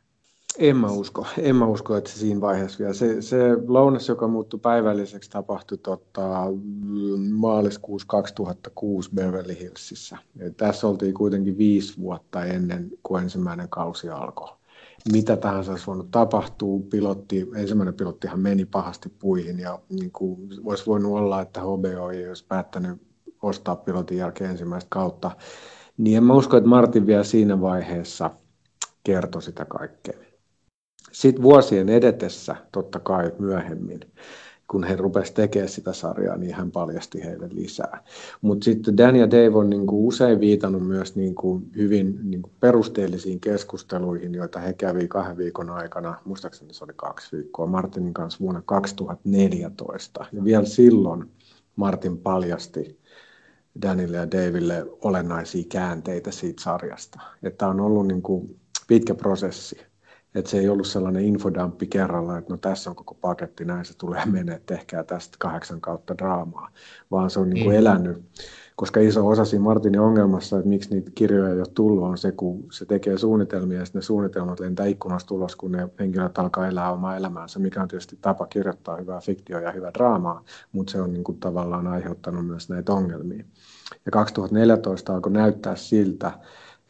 En 0.57 0.77
mä 0.77 0.87
usko. 0.87 1.27
En 1.37 1.55
mä 1.55 1.65
usko, 1.65 1.95
että 1.97 2.09
se 2.09 2.19
siinä 2.19 2.41
vaiheessa 2.41 2.79
vielä. 2.79 2.93
Se, 2.93 3.21
se 3.21 3.37
lounas, 3.67 4.07
joka 4.07 4.27
muuttui 4.27 4.59
päivälliseksi, 4.59 5.29
tapahtui 5.29 5.77
tota, 5.77 6.29
maaliskuussa 7.31 8.07
2006 8.07 9.09
Beverly 9.15 9.59
Hillsissä. 9.59 10.17
Ja 10.35 10.51
tässä 10.51 10.87
oltiin 10.87 11.13
kuitenkin 11.13 11.57
viisi 11.57 11.97
vuotta 11.97 12.45
ennen 12.45 12.89
kuin 13.03 13.23
ensimmäinen 13.23 13.69
kausi 13.69 14.09
alkoi. 14.09 14.49
Mitä 15.11 15.37
tahansa 15.37 15.71
olisi 15.71 15.87
voinut 15.87 16.11
tapahtua. 16.11 16.79
Pilotti, 16.89 17.47
ensimmäinen 17.55 17.93
pilottihan 17.93 18.39
meni 18.39 18.65
pahasti 18.65 19.09
puihin 19.09 19.59
ja 19.59 19.79
niin 19.89 20.11
kuin, 20.11 20.49
olisi 20.63 20.85
voinut 20.85 21.11
olla, 21.11 21.41
että 21.41 21.61
HBO 21.61 22.09
ei 22.11 22.27
olisi 22.27 22.45
päättänyt 22.47 23.01
ostaa 23.41 23.75
pilotin 23.75 24.17
jälkeen 24.17 24.51
ensimmäistä 24.51 24.87
kautta. 24.89 25.31
Niin 25.97 26.17
en 26.17 26.23
mä 26.23 26.33
usko, 26.33 26.57
että 26.57 26.69
Martin 26.69 27.07
vielä 27.07 27.23
siinä 27.23 27.61
vaiheessa 27.61 28.31
kertoi 29.03 29.41
sitä 29.41 29.65
kaikkea. 29.65 30.17
Sitten 31.11 31.43
vuosien 31.43 31.89
edetessä, 31.89 32.55
totta 32.71 32.99
kai 32.99 33.31
myöhemmin, 33.39 33.99
kun 34.67 34.83
he 34.83 34.95
rupesivat 34.95 35.35
tekemään 35.35 35.69
sitä 35.69 35.93
sarjaa, 35.93 36.37
niin 36.37 36.55
hän 36.55 36.71
paljasti 36.71 37.23
heille 37.23 37.49
lisää. 37.51 38.03
Mutta 38.41 38.65
sitten 38.65 38.97
Dan 38.97 39.15
ja 39.15 39.31
Dave 39.31 39.55
on 39.55 39.69
niinku 39.69 40.07
usein 40.07 40.39
viitannut 40.39 40.87
myös 40.87 41.15
niinku 41.15 41.61
hyvin 41.75 42.19
niinku 42.23 42.51
perusteellisiin 42.59 43.39
keskusteluihin, 43.39 44.35
joita 44.35 44.59
he 44.59 44.73
kävi 44.73 45.07
kahden 45.07 45.37
viikon 45.37 45.69
aikana, 45.69 46.15
muistaakseni 46.25 46.73
se 46.73 46.83
oli 46.83 46.93
kaksi 46.95 47.37
viikkoa, 47.37 47.67
Martinin 47.67 48.13
kanssa 48.13 48.39
vuonna 48.39 48.61
2014. 48.65 50.25
Ja 50.31 50.43
vielä 50.43 50.65
silloin 50.65 51.31
Martin 51.75 52.17
paljasti 52.17 52.99
Danille 53.81 54.17
ja 54.17 54.31
Daville 54.31 54.85
olennaisia 55.01 55.63
käänteitä 55.69 56.31
siitä 56.31 56.63
sarjasta. 56.63 57.19
Että 57.43 57.67
on 57.67 57.79
ollut 57.79 58.07
niinku 58.07 58.49
pitkä 58.87 59.15
prosessi 59.15 59.86
että 60.39 60.51
se 60.51 60.59
ei 60.59 60.69
ollut 60.69 60.87
sellainen 60.87 61.25
infodamppi 61.25 61.87
kerralla, 61.87 62.37
että 62.37 62.53
no 62.53 62.57
tässä 62.57 62.89
on 62.89 62.95
koko 62.95 63.13
paketti, 63.13 63.65
näin 63.65 63.85
se 63.85 63.97
tulee 63.97 64.25
menee, 64.31 64.61
tehkää 64.65 65.03
tästä 65.03 65.37
kahdeksan 65.39 65.81
kautta 65.81 66.17
draamaa, 66.17 66.69
vaan 67.11 67.29
se 67.29 67.39
on 67.39 67.49
niin 67.49 67.63
kuin 67.63 67.75
mm. 67.75 67.79
elänyt. 67.79 68.23
Koska 68.75 68.99
iso 68.99 69.27
osa 69.27 69.45
siinä 69.45 69.63
Martinin 69.63 69.99
ongelmassa, 70.01 70.57
että 70.57 70.69
miksi 70.69 70.89
niitä 70.89 71.11
kirjoja 71.15 71.49
ei 71.53 71.57
ole 71.59 71.67
tullut, 71.73 72.03
on 72.03 72.17
se, 72.17 72.31
kun 72.31 72.65
se 72.71 72.85
tekee 72.85 73.17
suunnitelmia 73.17 73.79
ja 73.79 73.85
sitten 73.85 73.99
ne 73.99 74.03
suunnitelmat 74.03 74.59
lentää 74.59 74.85
ikkunasta 74.85 75.33
ulos, 75.35 75.55
kun 75.55 75.71
ne 75.71 75.89
henkilöt 75.99 76.37
alkaa 76.37 76.67
elää 76.67 76.91
omaa 76.91 77.15
elämäänsä, 77.15 77.59
mikä 77.59 77.81
on 77.81 77.87
tietysti 77.87 78.17
tapa 78.21 78.45
kirjoittaa 78.47 78.97
hyvää 78.97 79.19
fiktioa 79.19 79.61
ja 79.61 79.71
hyvää 79.71 79.93
draamaa, 79.93 80.43
mutta 80.71 80.91
se 80.91 81.01
on 81.01 81.13
niin 81.13 81.23
kuin 81.23 81.39
tavallaan 81.39 81.87
aiheuttanut 81.87 82.47
myös 82.47 82.69
näitä 82.69 82.93
ongelmia. 82.93 83.43
Ja 84.05 84.11
2014 84.11 85.13
alkoi 85.13 85.31
näyttää 85.31 85.75
siltä, 85.75 86.31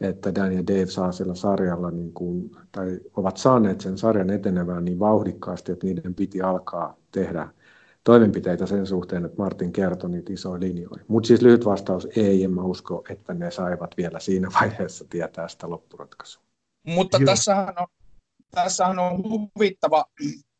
että 0.00 0.34
Dan 0.34 0.52
ja 0.52 0.66
Dave 0.66 0.86
saa 0.86 1.12
sillä 1.12 1.34
sarjalla, 1.34 1.90
niin 1.90 2.12
kuin, 2.12 2.50
tai 2.72 3.00
ovat 3.16 3.36
saaneet 3.36 3.80
sen 3.80 3.98
sarjan 3.98 4.30
etenevään 4.30 4.84
niin 4.84 4.98
vauhdikkaasti, 4.98 5.72
että 5.72 5.86
niiden 5.86 6.14
piti 6.14 6.42
alkaa 6.42 6.96
tehdä 7.10 7.48
toimenpiteitä 8.04 8.66
sen 8.66 8.86
suhteen, 8.86 9.24
että 9.24 9.38
Martin 9.38 9.72
kertoi 9.72 10.10
niitä 10.10 10.32
isoja 10.32 10.60
linjoja. 10.60 11.04
Mutta 11.08 11.26
siis 11.26 11.42
lyhyt 11.42 11.64
vastaus, 11.64 12.08
ei, 12.16 12.44
en 12.44 12.50
mä 12.50 12.62
usko, 12.62 13.04
että 13.10 13.34
ne 13.34 13.50
saivat 13.50 13.96
vielä 13.96 14.20
siinä 14.20 14.48
vaiheessa 14.60 15.04
tietää 15.10 15.48
sitä 15.48 15.70
loppuratkaisua. 15.70 16.42
Mutta 16.86 17.18
tässähän 17.26 17.74
on, 17.78 17.86
tässähän 18.50 18.98
on 18.98 19.22
huvittava 19.24 20.04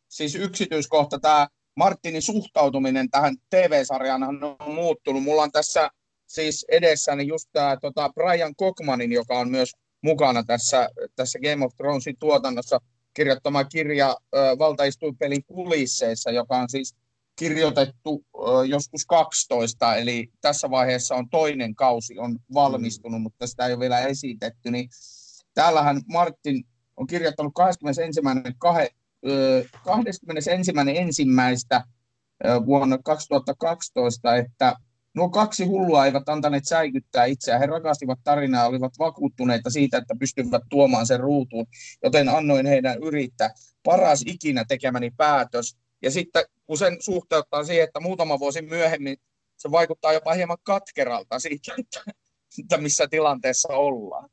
siis 0.08 0.34
yksityiskohta, 0.34 1.18
tämä 1.20 1.48
Martinin 1.76 2.22
suhtautuminen 2.22 3.10
tähän 3.10 3.36
TV-sarjaan 3.50 4.22
on 4.22 4.40
muuttunut. 4.66 5.22
Mulla 5.22 5.42
on 5.42 5.52
tässä 5.52 5.90
siis 6.28 6.66
edessäni 6.68 7.26
just 7.26 7.48
tämä 7.52 7.76
tota 7.76 8.10
Brian 8.14 8.54
Cockmanin, 8.56 9.12
joka 9.12 9.38
on 9.38 9.50
myös 9.50 9.72
mukana 10.02 10.44
tässä, 10.44 10.88
tässä 11.16 11.38
Game 11.38 11.64
of 11.64 11.76
Thronesin 11.76 12.16
tuotannossa 12.18 12.80
kirjoittama 13.14 13.64
kirja 13.64 14.08
äh, 14.08 14.58
valtaistuinpelin 14.58 15.44
kulisseissa, 15.44 16.30
joka 16.30 16.56
on 16.56 16.68
siis 16.68 16.94
kirjoitettu 17.38 18.24
äh, 18.36 18.68
joskus 18.68 19.06
12, 19.06 19.96
eli 19.96 20.28
tässä 20.40 20.70
vaiheessa 20.70 21.14
on 21.14 21.28
toinen 21.30 21.74
kausi 21.74 22.18
on 22.18 22.38
valmistunut, 22.54 23.20
mm. 23.20 23.22
mutta 23.22 23.46
sitä 23.46 23.66
ei 23.66 23.72
ole 23.72 23.80
vielä 23.80 24.00
esitetty, 24.00 24.70
niin 24.70 24.88
täällähän 25.54 26.00
Martin 26.06 26.64
on 26.96 27.06
kirjoittanut 27.06 27.52
21. 27.54 28.20
21. 29.84 30.50
ensimmäistä 30.96 31.84
vuonna 32.66 32.98
2012, 32.98 34.36
että 34.36 34.74
Nuo 35.18 35.28
kaksi 35.28 35.64
hullua 35.64 36.06
eivät 36.06 36.28
antaneet 36.28 36.64
säikyttää 36.64 37.24
itseään. 37.24 37.60
He 37.60 37.66
rakastivat 37.66 38.18
tarinaa 38.24 38.62
ja 38.62 38.68
olivat 38.68 38.92
vakuuttuneita 38.98 39.70
siitä, 39.70 39.98
että 39.98 40.14
pystyvät 40.18 40.62
tuomaan 40.70 41.06
sen 41.06 41.20
ruutuun, 41.20 41.66
joten 42.02 42.28
annoin 42.28 42.66
heidän 42.66 43.02
yrittää. 43.02 43.50
Paras 43.84 44.22
ikinä 44.26 44.64
tekemäni 44.68 45.10
päätös. 45.16 45.76
Ja 46.02 46.10
sitten 46.10 46.44
kun 46.66 46.78
sen 46.78 46.96
suhteuttaa 47.00 47.64
siihen, 47.64 47.84
että 47.84 48.00
muutama 48.00 48.38
vuosi 48.38 48.62
myöhemmin 48.62 49.16
se 49.56 49.70
vaikuttaa 49.70 50.12
jopa 50.12 50.32
hieman 50.32 50.56
katkeralta 50.62 51.38
siitä, 51.38 51.74
että 52.58 52.78
missä 52.78 53.06
tilanteessa 53.10 53.72
ollaan. 53.72 54.28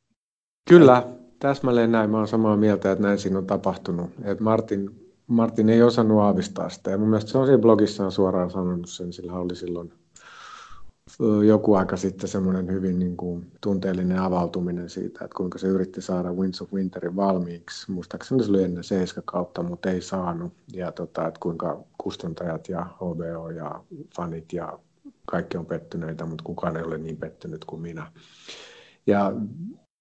Kyllä, 0.70 1.04
täsmälleen 1.40 1.92
näin. 1.92 2.10
Mä 2.10 2.18
olen 2.18 2.28
samaa 2.28 2.58
mieltä, 2.58 2.92
että 2.92 3.04
näin 3.04 3.20
siinä 3.20 3.38
on 3.38 3.48
tapahtunut. 3.48 4.10
Et 4.24 4.40
Martin, 4.40 5.12
Martin 5.28 5.70
ei 5.70 5.82
osannut 5.82 6.22
aavistaa 6.22 6.70
sitä. 6.70 6.92
Ja 6.92 6.98
mun 6.98 7.10
mielestä 7.10 7.32
se 7.32 7.38
on 7.38 7.46
siinä 7.46 7.62
blogissaan 7.62 8.12
suoraan 8.12 8.52
sanonut 8.52 8.90
sen, 8.90 9.14
sillä 9.14 9.34
oli 9.34 9.56
silloin– 9.56 9.94
joku 11.48 11.74
aika 11.74 11.98
sitten 11.98 12.30
semmoinen 12.30 12.72
hyvin 12.72 13.00
niin 13.00 13.18
kuin 13.18 13.52
tunteellinen 13.62 14.20
avautuminen 14.20 14.90
siitä, 14.90 15.26
että 15.26 15.38
kuinka 15.38 15.58
se 15.58 15.68
yritti 15.68 16.02
saada 16.02 16.34
Winds 16.34 16.62
of 16.62 16.74
Winterin 16.74 17.16
valmiiksi. 17.16 17.92
Muistaakseni 17.92 18.44
se 18.44 18.50
oli 18.50 18.64
ennen 18.64 18.84
seiska 18.84 19.22
kautta, 19.26 19.64
mutta 19.64 19.92
ei 19.92 20.02
saanut. 20.02 20.54
Ja 20.74 20.92
tota, 20.92 21.28
että 21.28 21.40
kuinka 21.40 21.84
kustantajat 21.98 22.70
ja 22.70 22.86
HBO 22.86 23.50
ja 23.50 23.84
fanit 24.16 24.54
ja 24.54 24.80
kaikki 25.26 25.58
on 25.58 25.66
pettyneitä, 25.66 26.26
mutta 26.26 26.44
kukaan 26.44 26.78
ei 26.78 26.84
ole 26.84 26.98
niin 26.98 27.18
pettynyt 27.18 27.66
kuin 27.66 27.82
minä. 27.82 28.12
Ja 29.08 29.32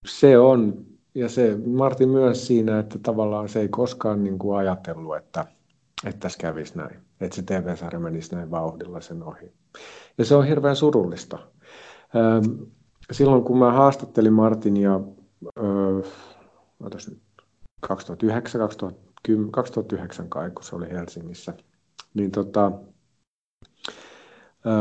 se 0.07 0.39
on, 0.39 0.87
ja 1.15 1.29
se 1.29 1.59
Martin 1.67 2.09
myös 2.09 2.47
siinä, 2.47 2.79
että 2.79 2.99
tavallaan 3.03 3.49
se 3.49 3.61
ei 3.61 3.69
koskaan 3.69 4.25
niin 4.25 4.39
kuin 4.39 4.59
ajatellut, 4.59 5.17
että, 5.17 5.47
että 6.07 6.21
tässä 6.21 6.39
kävisi 6.39 6.77
näin, 6.77 6.97
että 7.21 7.37
se 7.37 7.43
TV-sarja 7.43 8.01
menisi 8.01 8.35
näin 8.35 8.51
vauhdilla 8.51 9.01
sen 9.01 9.23
ohi. 9.23 9.64
Ja 10.19 10.25
se 10.25 10.35
on 10.35 10.47
hirveän 10.47 10.77
surullista. 10.77 11.39
Silloin 13.13 13.45
kun 13.45 13.59
mä 13.59 13.73
haastattelin 13.73 14.33
Martinia 14.33 15.01
2009, 17.81 18.61
2010, 18.61 19.53
2009 19.53 20.29
kai, 20.29 20.51
kun 20.51 20.65
se 20.65 20.77
oli 20.77 20.91
Helsingissä, 20.91 21.55
niin 22.15 22.31
tota, 22.31 22.73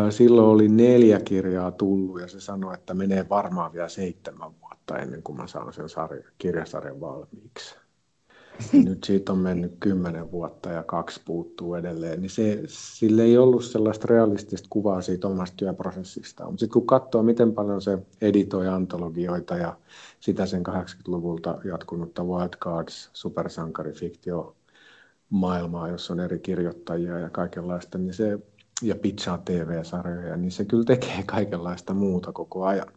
silloin 0.09 0.47
oli 0.47 0.67
neljä 0.67 1.19
kirjaa 1.19 1.71
tullut 1.71 2.21
ja 2.21 2.27
se 2.27 2.39
sanoi, 2.39 2.73
että 2.73 2.93
menee 2.93 3.29
varmaan 3.29 3.73
vielä 3.73 3.89
seitsemän 3.89 4.51
vuotta 4.61 4.97
ennen 4.97 5.23
kuin 5.23 5.37
mä 5.37 5.47
saan 5.47 5.73
sen 5.73 5.89
sarja, 5.89 6.23
kirjasarjan 6.37 7.01
valmiiksi. 7.01 7.82
Nyt 8.73 9.03
siitä 9.03 9.31
on 9.31 9.37
mennyt 9.37 9.75
kymmenen 9.79 10.31
vuotta 10.31 10.69
ja 10.69 10.83
kaksi 10.83 11.21
puuttuu 11.25 11.75
edelleen, 11.75 12.21
niin 12.21 12.29
se, 12.29 12.61
sille 12.67 13.23
ei 13.23 13.37
ollut 13.37 13.63
sellaista 13.65 14.07
realistista 14.09 14.67
kuvaa 14.69 15.01
siitä 15.01 15.27
omasta 15.27 15.55
työprosessista. 15.57 16.45
Mutta 16.45 16.59
sitten 16.59 16.73
kun 16.73 16.87
katsoo, 16.87 17.23
miten 17.23 17.53
paljon 17.53 17.81
se 17.81 17.97
editoi 18.21 18.67
antologioita 18.67 19.57
ja 19.57 19.77
sitä 20.19 20.45
sen 20.45 20.63
80-luvulta 20.67 21.57
jatkunutta 21.65 22.23
Wild 22.23 22.53
Cards, 22.59 23.09
supersankarifiktio 23.13 24.55
maailmaa, 25.29 25.89
jossa 25.89 26.13
on 26.13 26.19
eri 26.19 26.39
kirjoittajia 26.39 27.19
ja 27.19 27.29
kaikenlaista, 27.29 27.97
niin 27.97 28.13
se, 28.13 28.39
ja 28.81 28.95
pitchaa 28.95 29.37
TV-sarjoja, 29.37 30.37
niin 30.37 30.51
se 30.51 30.65
kyllä 30.65 30.83
tekee 30.83 31.23
kaikenlaista 31.25 31.93
muuta 31.93 32.31
koko 32.31 32.65
ajan. 32.65 32.87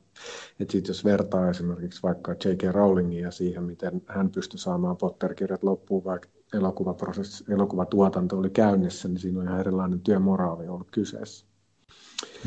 Et 0.60 0.70
sit 0.70 0.88
jos 0.88 1.04
vertaa 1.04 1.50
esimerkiksi 1.50 2.02
vaikka 2.02 2.32
J.K. 2.32 2.62
Rowlingia 2.72 3.30
siihen, 3.30 3.64
miten 3.64 4.02
hän 4.06 4.30
pystyi 4.30 4.58
saamaan 4.58 4.96
Potter-kirjat 4.96 5.62
loppuun, 5.62 6.04
vaikka 6.04 6.28
elokuvaprosessi, 6.54 7.44
elokuvatuotanto 7.48 8.38
oli 8.38 8.50
käynnissä, 8.50 9.08
niin 9.08 9.18
siinä 9.18 9.40
on 9.40 9.46
ihan 9.46 9.60
erilainen 9.60 10.00
työmoraali 10.00 10.68
ollut 10.68 10.90
kyseessä. 10.90 11.46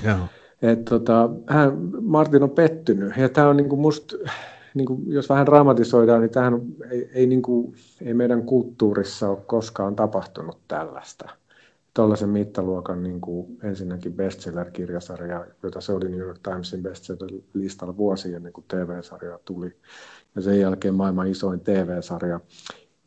Joo. 0.06 0.18
Et 0.62 0.86
tota, 0.86 1.30
hän, 1.48 1.78
Martin 2.02 2.44
on 2.44 2.50
pettynyt, 2.50 3.18
ja 3.18 3.30
tämä 3.30 3.50
on 3.50 3.58
niinku 3.58 3.76
musta, 3.76 4.16
niinku, 4.74 5.02
jos 5.08 5.30
vähän 5.30 5.46
dramatisoidaan, 5.46 6.22
niin 6.22 6.32
tämähän 6.32 6.62
ei, 6.92 7.10
ei, 7.14 7.28
niinku, 7.28 7.74
ei 8.02 8.14
meidän 8.14 8.44
kulttuurissa 8.44 9.30
ole 9.30 9.38
koskaan 9.48 9.96
tapahtunut 9.96 10.58
tällaista 10.68 11.30
tuollaisen 12.00 12.30
mittaluokan 12.30 13.04
niin 13.04 13.22
kuin 13.22 13.58
ensinnäkin 13.64 14.14
bestseller-kirjasarja, 14.14 15.46
jota 15.64 15.82
se 15.82 15.92
oli 15.92 16.10
New 16.10 16.20
York 16.20 16.40
Timesin 16.44 16.84
bestseller-listalla 16.84 17.98
vuosi 17.98 18.34
ennen 18.34 18.54
kuin 18.54 18.66
TV-sarja 18.68 19.40
tuli. 19.46 19.78
Ja 20.36 20.42
sen 20.42 20.60
jälkeen 20.60 20.94
maailman 20.94 21.28
isoin 21.28 21.60
TV-sarja. 21.60 22.40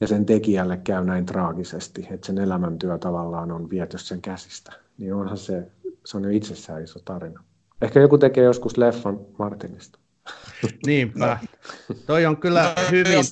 Ja 0.00 0.06
sen 0.06 0.26
tekijälle 0.26 0.76
käy 0.76 1.04
näin 1.04 1.26
traagisesti, 1.26 2.06
että 2.10 2.26
sen 2.26 2.38
elämäntyö 2.38 2.98
tavallaan 2.98 3.52
on 3.52 3.70
viety 3.70 3.98
sen 3.98 4.22
käsistä. 4.22 4.72
Niin 4.98 5.14
onhan 5.14 5.38
se, 5.38 5.70
se 6.06 6.16
on 6.16 6.24
jo 6.24 6.30
itsessään 6.30 6.84
iso 6.84 7.00
tarina. 7.04 7.44
Ehkä 7.82 8.00
joku 8.00 8.18
tekee 8.18 8.44
joskus 8.44 8.76
leffan 8.76 9.20
Martinista. 9.38 9.98
Niinpä. 10.86 11.38
Toi 12.06 12.26
on 12.26 12.36
kyllä 12.36 12.74
hyvin, 12.90 13.24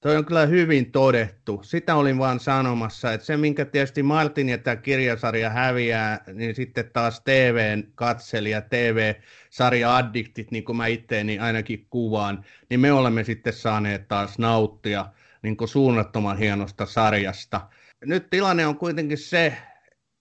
Toi 0.00 0.16
on 0.16 0.24
kyllä 0.24 0.46
hyvin 0.46 0.92
todettu. 0.92 1.60
Sitä 1.62 1.94
olin 1.94 2.18
vaan 2.18 2.40
sanomassa, 2.40 3.12
että 3.12 3.26
se 3.26 3.36
minkä 3.36 3.64
tietysti 3.64 4.02
Martin 4.02 4.48
ja 4.48 4.58
tämä 4.58 4.76
kirjasarja 4.76 5.50
häviää, 5.50 6.24
niin 6.32 6.54
sitten 6.54 6.90
taas 6.92 7.20
TVn 7.20 7.84
katselija, 7.94 8.60
TV-sarja-addiktit, 8.60 10.50
niin 10.50 10.64
kuin 10.64 10.76
mä 10.76 10.86
itteeni 10.86 11.38
ainakin 11.38 11.86
kuvaan, 11.90 12.44
niin 12.70 12.80
me 12.80 12.92
olemme 12.92 13.24
sitten 13.24 13.52
saaneet 13.52 14.08
taas 14.08 14.38
nauttia 14.38 15.06
niin 15.42 15.56
kuin 15.56 15.68
suunnattoman 15.68 16.38
hienosta 16.38 16.86
sarjasta. 16.86 17.60
Nyt 18.04 18.30
tilanne 18.30 18.66
on 18.66 18.76
kuitenkin 18.76 19.18
se, 19.18 19.56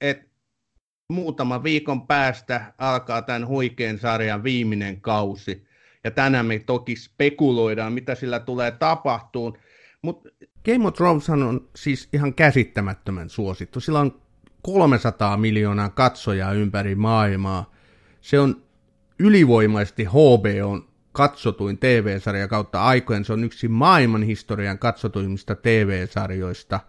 että 0.01 0.25
muutama 1.09 1.63
viikon 1.63 2.07
päästä 2.07 2.73
alkaa 2.77 3.21
tämän 3.21 3.47
huikean 3.47 3.97
sarjan 3.97 4.43
viimeinen 4.43 5.01
kausi. 5.01 5.69
Ja 6.03 6.11
tänään 6.11 6.45
me 6.45 6.59
toki 6.59 6.95
spekuloidaan, 6.95 7.93
mitä 7.93 8.15
sillä 8.15 8.39
tulee 8.39 8.71
tapahtuun. 8.71 9.57
Mutta 10.01 10.29
Game 10.65 10.87
of 10.87 10.93
Thrones 10.93 11.29
on 11.29 11.69
siis 11.75 12.09
ihan 12.13 12.33
käsittämättömän 12.33 13.29
suosittu. 13.29 13.79
Sillä 13.79 13.99
on 13.99 14.21
300 14.61 15.37
miljoonaa 15.37 15.89
katsojaa 15.89 16.53
ympäri 16.53 16.95
maailmaa. 16.95 17.73
Se 18.21 18.39
on 18.39 18.63
ylivoimaisesti 19.19 20.03
HBOn 20.05 20.89
katsotuin 21.11 21.77
TV-sarja 21.77 22.47
kautta 22.47 22.83
aikojen. 22.83 23.25
Se 23.25 23.33
on 23.33 23.43
yksi 23.43 23.67
maailman 23.67 24.23
historian 24.23 24.79
katsotuimmista 24.79 25.55
TV-sarjoista. 25.55 26.79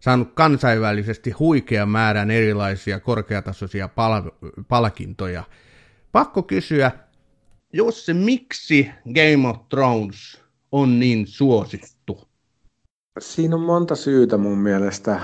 Saanut 0.00 0.32
kansainvälisesti 0.34 1.30
huikean 1.30 1.88
määrän 1.88 2.30
erilaisia 2.30 3.00
korkeatasoisia 3.00 3.88
pal- 3.88 4.30
palkintoja. 4.68 5.44
Pakko 6.12 6.42
kysyä, 6.42 6.90
Jussi, 7.72 8.14
miksi 8.14 8.90
Game 9.14 9.48
of 9.48 9.68
Thrones 9.68 10.42
on 10.72 11.00
niin 11.00 11.26
suosittu? 11.26 12.27
Siinä 13.18 13.56
on 13.56 13.62
monta 13.62 13.96
syytä 13.96 14.38
mun 14.38 14.58
mielestä. 14.58 15.20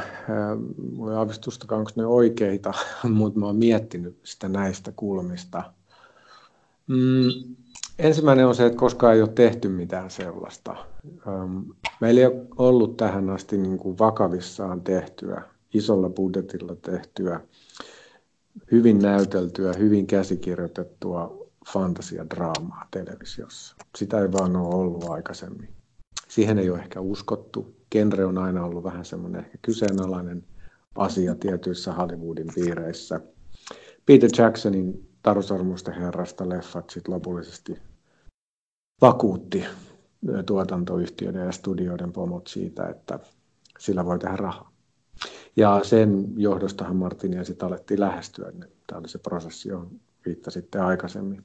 Mulla 0.93 1.13
ei 1.13 1.19
onko 1.77 1.91
ne 1.97 2.07
oikeita, 2.07 2.75
mutta 3.09 3.41
mä 3.41 3.47
oon 3.47 3.57
miettinyt 3.57 4.19
sitä 4.23 4.49
näistä 4.49 4.93
kulmista. 4.97 5.73
Mm, 6.87 7.57
ensimmäinen 7.99 8.47
on 8.47 8.55
se, 8.55 8.67
että 8.67 8.79
koskaan 8.79 9.15
ei 9.15 9.23
ole 9.23 9.29
tehty 9.29 9.69
mitään 9.69 10.11
sellaista. 10.11 10.77
Meillä 12.01 12.21
ei 12.21 12.27
ole 12.27 12.47
ollut 12.59 12.97
tähän 12.97 13.31
asti 13.31 13.59
niin 13.59 13.79
kuin 13.79 13.99
vakavissaan 13.99 14.81
tehtyä, 14.81 15.43
isolla 15.75 16.11
budjetilla 16.11 16.77
tehtyä, 16.77 17.41
hyvin 18.73 18.99
näyteltyä, 18.99 19.73
hyvin 19.73 20.07
käsikirjoitettua 20.07 21.49
fantasiadraamaa 21.73 22.89
televisiossa. 22.91 23.77
Sitä 23.97 24.21
ei 24.21 24.33
vaan 24.33 24.57
ole 24.57 24.75
ollut 24.75 25.05
aikaisemmin. 25.05 25.69
Siihen 26.29 26.59
ei 26.59 26.71
ole 26.71 26.79
ehkä 26.79 27.01
uskottu 27.01 27.75
genre 27.95 28.25
on 28.25 28.39
aina 28.39 28.65
ollut 28.65 28.85
vähän 28.85 29.05
semmoinen 29.05 29.45
ehkä 29.45 29.59
kyseenalainen 29.63 30.45
asia 30.97 31.35
tietyissä 31.35 31.93
Hollywoodin 31.93 32.49
piireissä. 32.55 33.21
Peter 34.07 34.31
Jacksonin 34.39 35.09
Tarusormusten 35.23 35.95
herrasta 35.95 36.49
leffat 36.49 36.91
sitten 36.91 37.15
lopullisesti 37.15 37.79
vakuutti 39.01 39.65
tuotantoyhtiöiden 40.47 41.47
ja 41.47 41.53
studioiden 41.53 42.13
pomot 42.13 42.47
siitä, 42.47 42.89
että 42.89 43.19
sillä 43.79 44.05
voi 44.05 44.19
tehdä 44.19 44.37
rahaa. 44.37 44.73
Ja 45.57 45.81
sen 45.83 46.25
johdostahan 46.37 46.97
Martinia 46.97 47.45
sitten 47.45 47.69
alettiin 47.69 48.01
lähestyä. 48.01 48.53
Tämä 48.87 48.99
oli 48.99 49.09
se 49.09 49.19
prosessi, 49.19 49.69
johon 49.69 50.01
viittasitte 50.27 50.79
aikaisemmin 50.79 51.45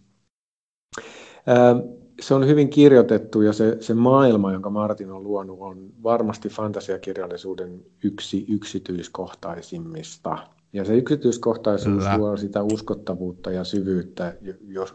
se 2.21 2.34
on 2.34 2.47
hyvin 2.47 2.69
kirjoitettu 2.69 3.41
ja 3.41 3.53
se, 3.53 3.77
se 3.79 3.93
maailma, 3.93 4.53
jonka 4.53 4.69
Martin 4.69 5.12
on 5.12 5.23
luonut, 5.23 5.58
on 5.60 5.89
varmasti 6.03 6.49
fantasiakirjallisuuden 6.49 7.86
yksi 8.03 8.45
yksityiskohtaisimmista. 8.49 10.38
Ja 10.73 10.86
se 10.86 10.95
yksityiskohtaisuus 10.95 12.03
Kyllä. 12.03 12.17
luo 12.17 12.38
sitä 12.38 12.63
uskottavuutta 12.63 13.51
ja 13.51 13.63
syvyyttä, 13.63 14.38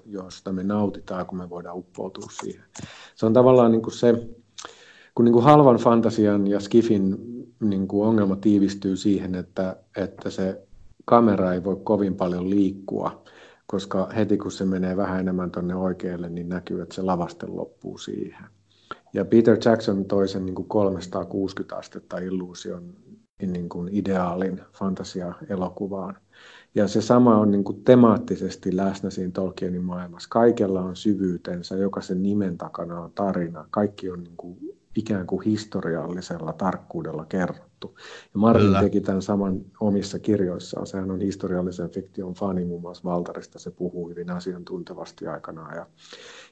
josta 0.06 0.52
me 0.52 0.64
nautitaan, 0.64 1.26
kun 1.26 1.38
me 1.38 1.50
voidaan 1.50 1.78
uppoutua 1.78 2.28
siihen. 2.42 2.64
Se 3.14 3.26
on 3.26 3.32
tavallaan 3.32 3.72
niin 3.72 3.82
kuin 3.82 3.94
se, 3.94 4.28
kun 5.14 5.24
niin 5.24 5.32
kuin 5.32 5.44
halvan 5.44 5.76
fantasian 5.76 6.46
ja 6.46 6.60
skifin 6.60 7.16
niin 7.60 7.88
kuin 7.88 8.08
ongelma 8.08 8.36
tiivistyy 8.36 8.96
siihen, 8.96 9.34
että, 9.34 9.76
että 9.96 10.30
se 10.30 10.62
kamera 11.04 11.52
ei 11.52 11.64
voi 11.64 11.76
kovin 11.84 12.14
paljon 12.14 12.50
liikkua, 12.50 13.24
koska 13.66 14.08
heti 14.16 14.38
kun 14.38 14.52
se 14.52 14.64
menee 14.64 14.96
vähän 14.96 15.20
enemmän 15.20 15.50
tuonne 15.50 15.74
oikealle, 15.74 16.28
niin 16.28 16.48
näkyy, 16.48 16.82
että 16.82 16.94
se 16.94 17.02
lavaste 17.02 17.46
loppuu 17.46 17.98
siihen. 17.98 18.44
Ja 19.12 19.24
Peter 19.24 19.58
Jackson 19.64 20.04
toi 20.04 20.28
sen 20.28 20.46
niin 20.46 20.54
kuin 20.54 20.68
360 20.68 21.76
astetta 21.76 22.18
illuusion 22.18 22.94
niin 23.42 23.68
kuin 23.68 23.88
ideaalin 23.92 24.60
fantasia-elokuvaan. 24.72 26.16
Ja 26.74 26.88
se 26.88 27.00
sama 27.00 27.38
on 27.38 27.50
niin 27.50 27.64
kuin 27.64 27.84
temaattisesti 27.84 28.76
läsnä 28.76 29.10
siinä 29.10 29.32
Tolkienin 29.32 29.84
maailmassa. 29.84 30.28
Kaikella 30.32 30.80
on 30.80 30.96
syvyytensä, 30.96 31.76
jokaisen 31.76 32.22
nimen 32.22 32.58
takana 32.58 33.00
on 33.00 33.12
tarina. 33.14 33.66
Kaikki 33.70 34.10
on 34.10 34.24
niin 34.24 34.36
kuin 34.36 34.58
ikään 34.96 35.26
kuin 35.26 35.44
historiallisella 35.44 36.52
tarkkuudella 36.52 37.24
kerrottu. 37.24 37.94
Ja 38.34 38.40
Martin 38.40 38.66
Kyllä. 38.66 38.80
teki 38.80 39.00
tämän 39.00 39.22
saman 39.22 39.60
omissa 39.80 40.18
kirjoissaan. 40.18 40.86
Sehän 40.86 41.10
on 41.10 41.20
historiallisen 41.20 41.90
fiktion 41.90 42.34
fani, 42.34 42.64
muun 42.64 42.80
muassa 42.80 43.04
Valtarista 43.04 43.58
se 43.58 43.70
puhuu 43.70 44.08
hyvin 44.08 44.30
asiantuntevasti 44.30 45.26
aikanaan. 45.26 45.76
Ja, 45.76 45.86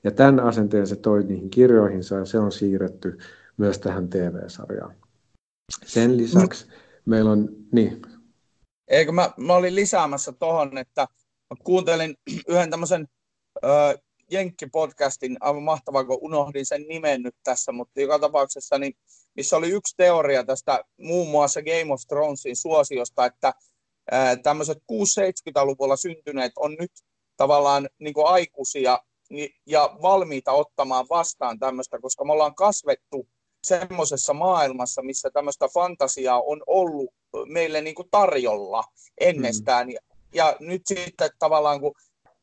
ja 0.05 0.11
tämän 0.11 0.41
asenteen 0.41 0.87
se 0.87 0.97
toi 0.97 1.25
niihin 1.25 1.51
kirjoihinsa 1.51 2.15
ja 2.15 2.25
se 2.25 2.39
on 2.39 2.53
siirretty 2.53 3.19
myös 3.57 3.79
tähän 3.79 4.09
TV-sarjaan. 4.09 4.95
Sen 5.87 6.17
lisäksi 6.17 6.67
no. 6.67 6.75
meillä 7.05 7.31
on, 7.31 7.49
niin. 7.73 8.03
Eikö 8.89 9.13
mä, 9.13 9.31
mä 9.37 9.55
olin 9.55 9.75
lisäämässä 9.75 10.33
tuohon, 10.33 10.79
että 10.79 11.01
mä 11.51 11.57
kuuntelin 11.65 12.15
yhden 12.49 12.71
tämmöisen 12.71 13.09
Jenkki-podcastin, 14.33 15.37
aivan 15.41 15.63
mahtavaa, 15.63 16.05
kun 16.05 16.19
unohdin 16.21 16.67
sen 16.67 16.83
nimen 16.89 17.23
nyt 17.23 17.37
tässä, 17.45 17.73
mutta 17.73 18.01
joka 18.01 18.19
tapauksessa, 18.19 18.79
niin, 18.79 18.95
missä 19.37 19.57
oli 19.57 19.69
yksi 19.71 19.95
teoria 19.97 20.45
tästä 20.45 20.85
muun 21.01 21.29
muassa 21.29 21.63
Game 21.63 21.93
of 21.93 22.01
Thronesin 22.09 22.57
suosiosta, 22.57 23.27
että 23.27 23.55
ää, 24.11 24.37
tämmöiset 24.37 24.79
6-70-luvulla 24.79 25.97
syntyneet 25.97 26.53
on 26.57 26.77
nyt 26.79 26.93
tavallaan 27.37 27.89
niin 27.99 28.15
kuin 28.15 28.27
aikuisia 28.27 28.99
ja 29.67 29.97
valmiita 30.03 30.53
ottamaan 30.53 31.07
vastaan 31.11 31.59
tämmöistä, 31.59 31.99
koska 31.99 32.25
me 32.25 32.33
ollaan 32.33 32.55
kasvettu 32.55 33.29
semmoisessa 33.67 34.33
maailmassa, 34.33 35.03
missä 35.03 35.31
tämmöistä 35.31 35.69
fantasiaa 35.75 36.43
on 36.43 36.63
ollut 36.67 37.11
meille 37.47 37.81
niin 37.81 37.95
kuin 37.95 38.09
tarjolla 38.11 38.85
ennestään. 39.21 39.87
Mm. 39.87 39.93
Ja, 39.93 40.01
ja 40.35 40.57
nyt 40.61 40.83
sitten 40.87 41.31
tavallaan, 41.39 41.81
kun 41.81 41.95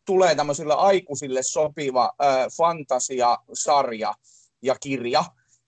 tulee 0.09 0.35
tämmöisille 0.35 0.73
aikuisille 0.73 1.43
sopiva 1.43 2.13
äh, 2.23 2.47
fantasiasarja 2.57 4.13
ja 4.61 4.75
kirja, 4.81 5.23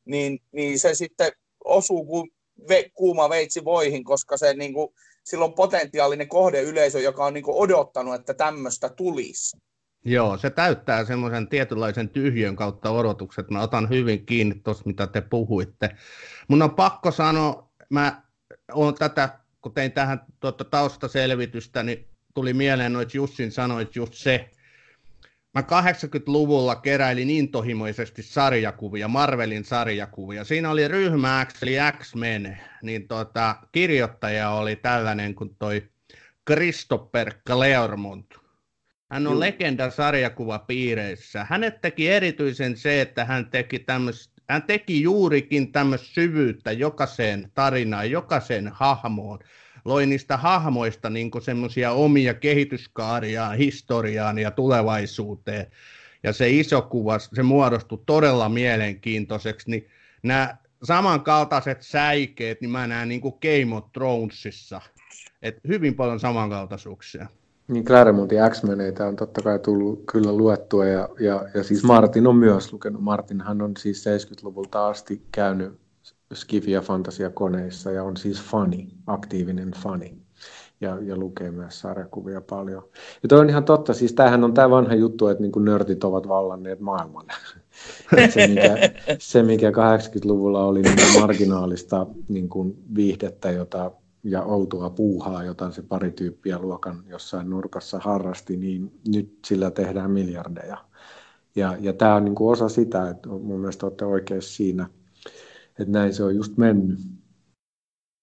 niin, 0.06 0.40
niin 0.52 0.80
se 0.80 0.94
sitten 0.94 1.32
osuu 1.64 2.06
kuin 2.06 2.32
ve, 2.70 2.92
kuuma 2.94 3.30
veitsi 3.30 3.64
voihin, 3.64 4.04
koska 4.04 4.38
se 4.38 4.54
niin 4.54 4.74
kuin, 4.74 4.90
sillä 5.24 5.46
on 5.46 5.54
potentiaalinen 5.54 6.28
kohdeyleisö, 6.28 7.00
joka 7.00 7.26
on 7.26 7.34
niin 7.34 7.44
kuin 7.44 7.58
odottanut, 7.58 8.16
että 8.16 8.34
tämmöistä 8.34 8.90
tulisi. 8.90 9.58
Joo, 10.06 10.38
se 10.38 10.50
täyttää 10.50 11.06
semmoisen 11.06 11.48
tietynlaisen 11.48 12.10
tyhjön 12.10 12.56
kautta 12.56 12.92
odotukset. 12.92 13.50
Mä 13.50 13.62
otan 13.62 13.90
hyvin 13.90 14.26
kiinni 14.26 14.56
tuossa, 14.56 14.84
mitä 14.86 15.08
te 15.08 15.22
puhuitte. 15.22 15.90
Mun 16.48 16.62
on 16.62 16.76
pakko 16.76 17.12
sanoa, 17.12 17.72
mä 17.90 18.24
oon 18.74 18.96
tätä, 18.96 19.40
kun 19.62 19.74
tein 19.74 19.92
tähän 19.92 20.26
tuota 20.40 20.64
taustaselvitystä, 20.64 21.84
niin 21.84 22.11
tuli 22.34 22.54
mieleen 22.54 22.94
noit 22.94 23.14
Jussin 23.14 23.52
sanoit 23.52 23.96
just 23.96 24.14
se, 24.14 24.50
mä 25.54 25.62
80-luvulla 25.62 26.76
keräilin 26.76 27.30
intohimoisesti 27.30 28.24
sarjakuvia, 28.24 29.08
Marvelin 29.08 29.66
sarjakuvia. 29.66 30.44
Siinä 30.44 30.70
oli 30.70 30.88
ryhmä 30.88 31.46
X, 31.46 31.64
eli 31.64 31.76
X-Men, 31.98 32.58
niin 32.82 33.08
tota, 33.08 33.56
kirjoittaja 33.72 34.50
oli 34.50 34.76
tällainen 34.76 35.36
kuin 35.36 35.56
toi 35.60 35.90
Christopher 36.48 37.34
Claremont. 37.48 38.26
Hän 39.12 39.28
on 39.28 39.34
Juh. 39.34 39.40
legenda 39.40 39.90
sarjakuvapiireissä. 39.90 41.46
Hänet 41.50 41.82
teki 41.82 42.10
erityisen 42.10 42.78
se, 42.78 43.02
että 43.02 43.26
hän 43.26 43.50
teki 43.50 43.80
tämmöistä 43.80 44.32
hän 44.50 44.64
teki 44.64 45.02
juurikin 45.02 45.72
tämmöistä 45.72 46.08
syvyyttä 46.08 46.72
jokaiseen 46.72 47.52
tarinaan, 47.54 48.12
jokaiseen 48.12 48.68
hahmoon 48.68 49.40
loi 49.86 50.06
niistä 50.06 50.38
hahmoista 50.38 51.10
niin 51.10 51.32
semmoisia 51.42 51.92
omia 51.92 52.34
kehityskaariaan, 52.34 53.58
historiaan 53.58 54.38
ja 54.38 54.52
tulevaisuuteen. 54.52 55.68
Ja 56.24 56.34
se 56.34 56.50
iso 56.50 56.82
kuva, 56.82 57.20
se 57.20 57.44
muodostui 57.44 58.00
todella 58.06 58.50
mielenkiintoiseksi, 58.50 59.72
niin 59.72 59.88
nämä 60.24 60.58
samankaltaiset 60.84 61.82
säikeet, 61.82 62.62
niin 62.62 62.72
mä 62.72 62.88
näen 62.88 63.10
niin 63.10 63.22
kuin 63.22 63.36
Game 63.42 63.76
of 63.76 63.92
Thronesissa. 63.94 64.82
Et 65.42 65.58
hyvin 65.68 65.96
paljon 65.96 66.20
samankaltaisuuksia. 66.20 67.28
Niin 67.68 67.86
Claremontin 67.86 68.40
X-Meneitä 68.50 69.08
on 69.08 69.16
totta 69.16 69.42
kai 69.42 69.60
tullut 69.60 70.04
kyllä 70.12 70.34
luettua 70.34 70.86
ja, 70.86 71.10
ja, 71.20 71.46
ja 71.54 71.64
siis 71.64 71.84
Martin 71.84 72.28
on 72.28 72.36
myös 72.36 72.74
lukenut. 72.74 73.02
Martinhan 73.02 73.62
on 73.62 73.78
siis 73.78 74.06
70-luvulta 74.06 74.88
asti 74.88 75.22
käynyt 75.32 75.80
skifi- 76.34 76.72
ja 76.72 76.82
fantasiakoneissa 76.82 77.92
ja 77.92 78.04
on 78.04 78.18
siis 78.18 78.42
fani, 78.42 78.88
aktiivinen 79.08 79.72
fani. 79.72 80.18
Ja, 80.82 80.98
ja 81.02 81.18
lukee 81.18 81.52
myös 81.52 81.80
sarjakuvia 81.80 82.42
paljon. 82.42 82.84
Ja 83.24 83.30
toi 83.30 83.40
on 83.40 83.50
ihan 83.50 83.64
totta, 83.64 83.94
siis 83.94 84.14
tämähän 84.14 84.44
on 84.44 84.54
tämä 84.54 84.70
vanha 84.70 84.96
juttu, 84.96 85.28
että 85.28 85.44
niin 85.44 85.66
nörtit 85.66 86.04
ovat 86.04 86.28
vallanneet 86.28 86.80
maailman. 86.80 87.26
se, 88.34 88.48
mikä, 88.48 88.78
se, 89.20 89.44
mikä 89.44 89.70
80-luvulla 89.70 90.66
oli 90.66 90.82
niin 90.82 91.20
marginaalista 91.20 92.08
niin 92.28 92.50
kuin 92.50 92.84
viihdettä 92.96 93.52
jota, 93.52 93.92
ja 94.24 94.44
outoa 94.44 94.90
puuhaa, 94.90 95.44
jota 95.44 95.72
se 95.72 95.82
pari 95.82 96.12
tyyppiä 96.12 96.60
luokan 96.60 97.04
jossain 97.08 97.50
nurkassa 97.50 98.00
harrasti, 98.00 98.58
niin 98.58 98.92
nyt 99.08 99.38
sillä 99.46 99.72
tehdään 99.72 100.12
miljardeja. 100.12 100.78
Ja, 101.56 101.78
ja 101.80 101.94
tämä 101.94 102.16
on 102.16 102.26
niin 102.26 102.36
kuin 102.36 102.52
osa 102.52 102.70
sitä, 102.70 103.10
että 103.10 103.30
mun 103.30 103.60
mielestä 103.60 103.86
olette 103.86 104.06
oikeassa 104.06 104.56
siinä– 104.56 104.88
että 105.80 105.92
näin 105.92 106.14
se 106.14 106.24
on 106.24 106.36
just 106.36 106.58
mennyt. 106.58 107.00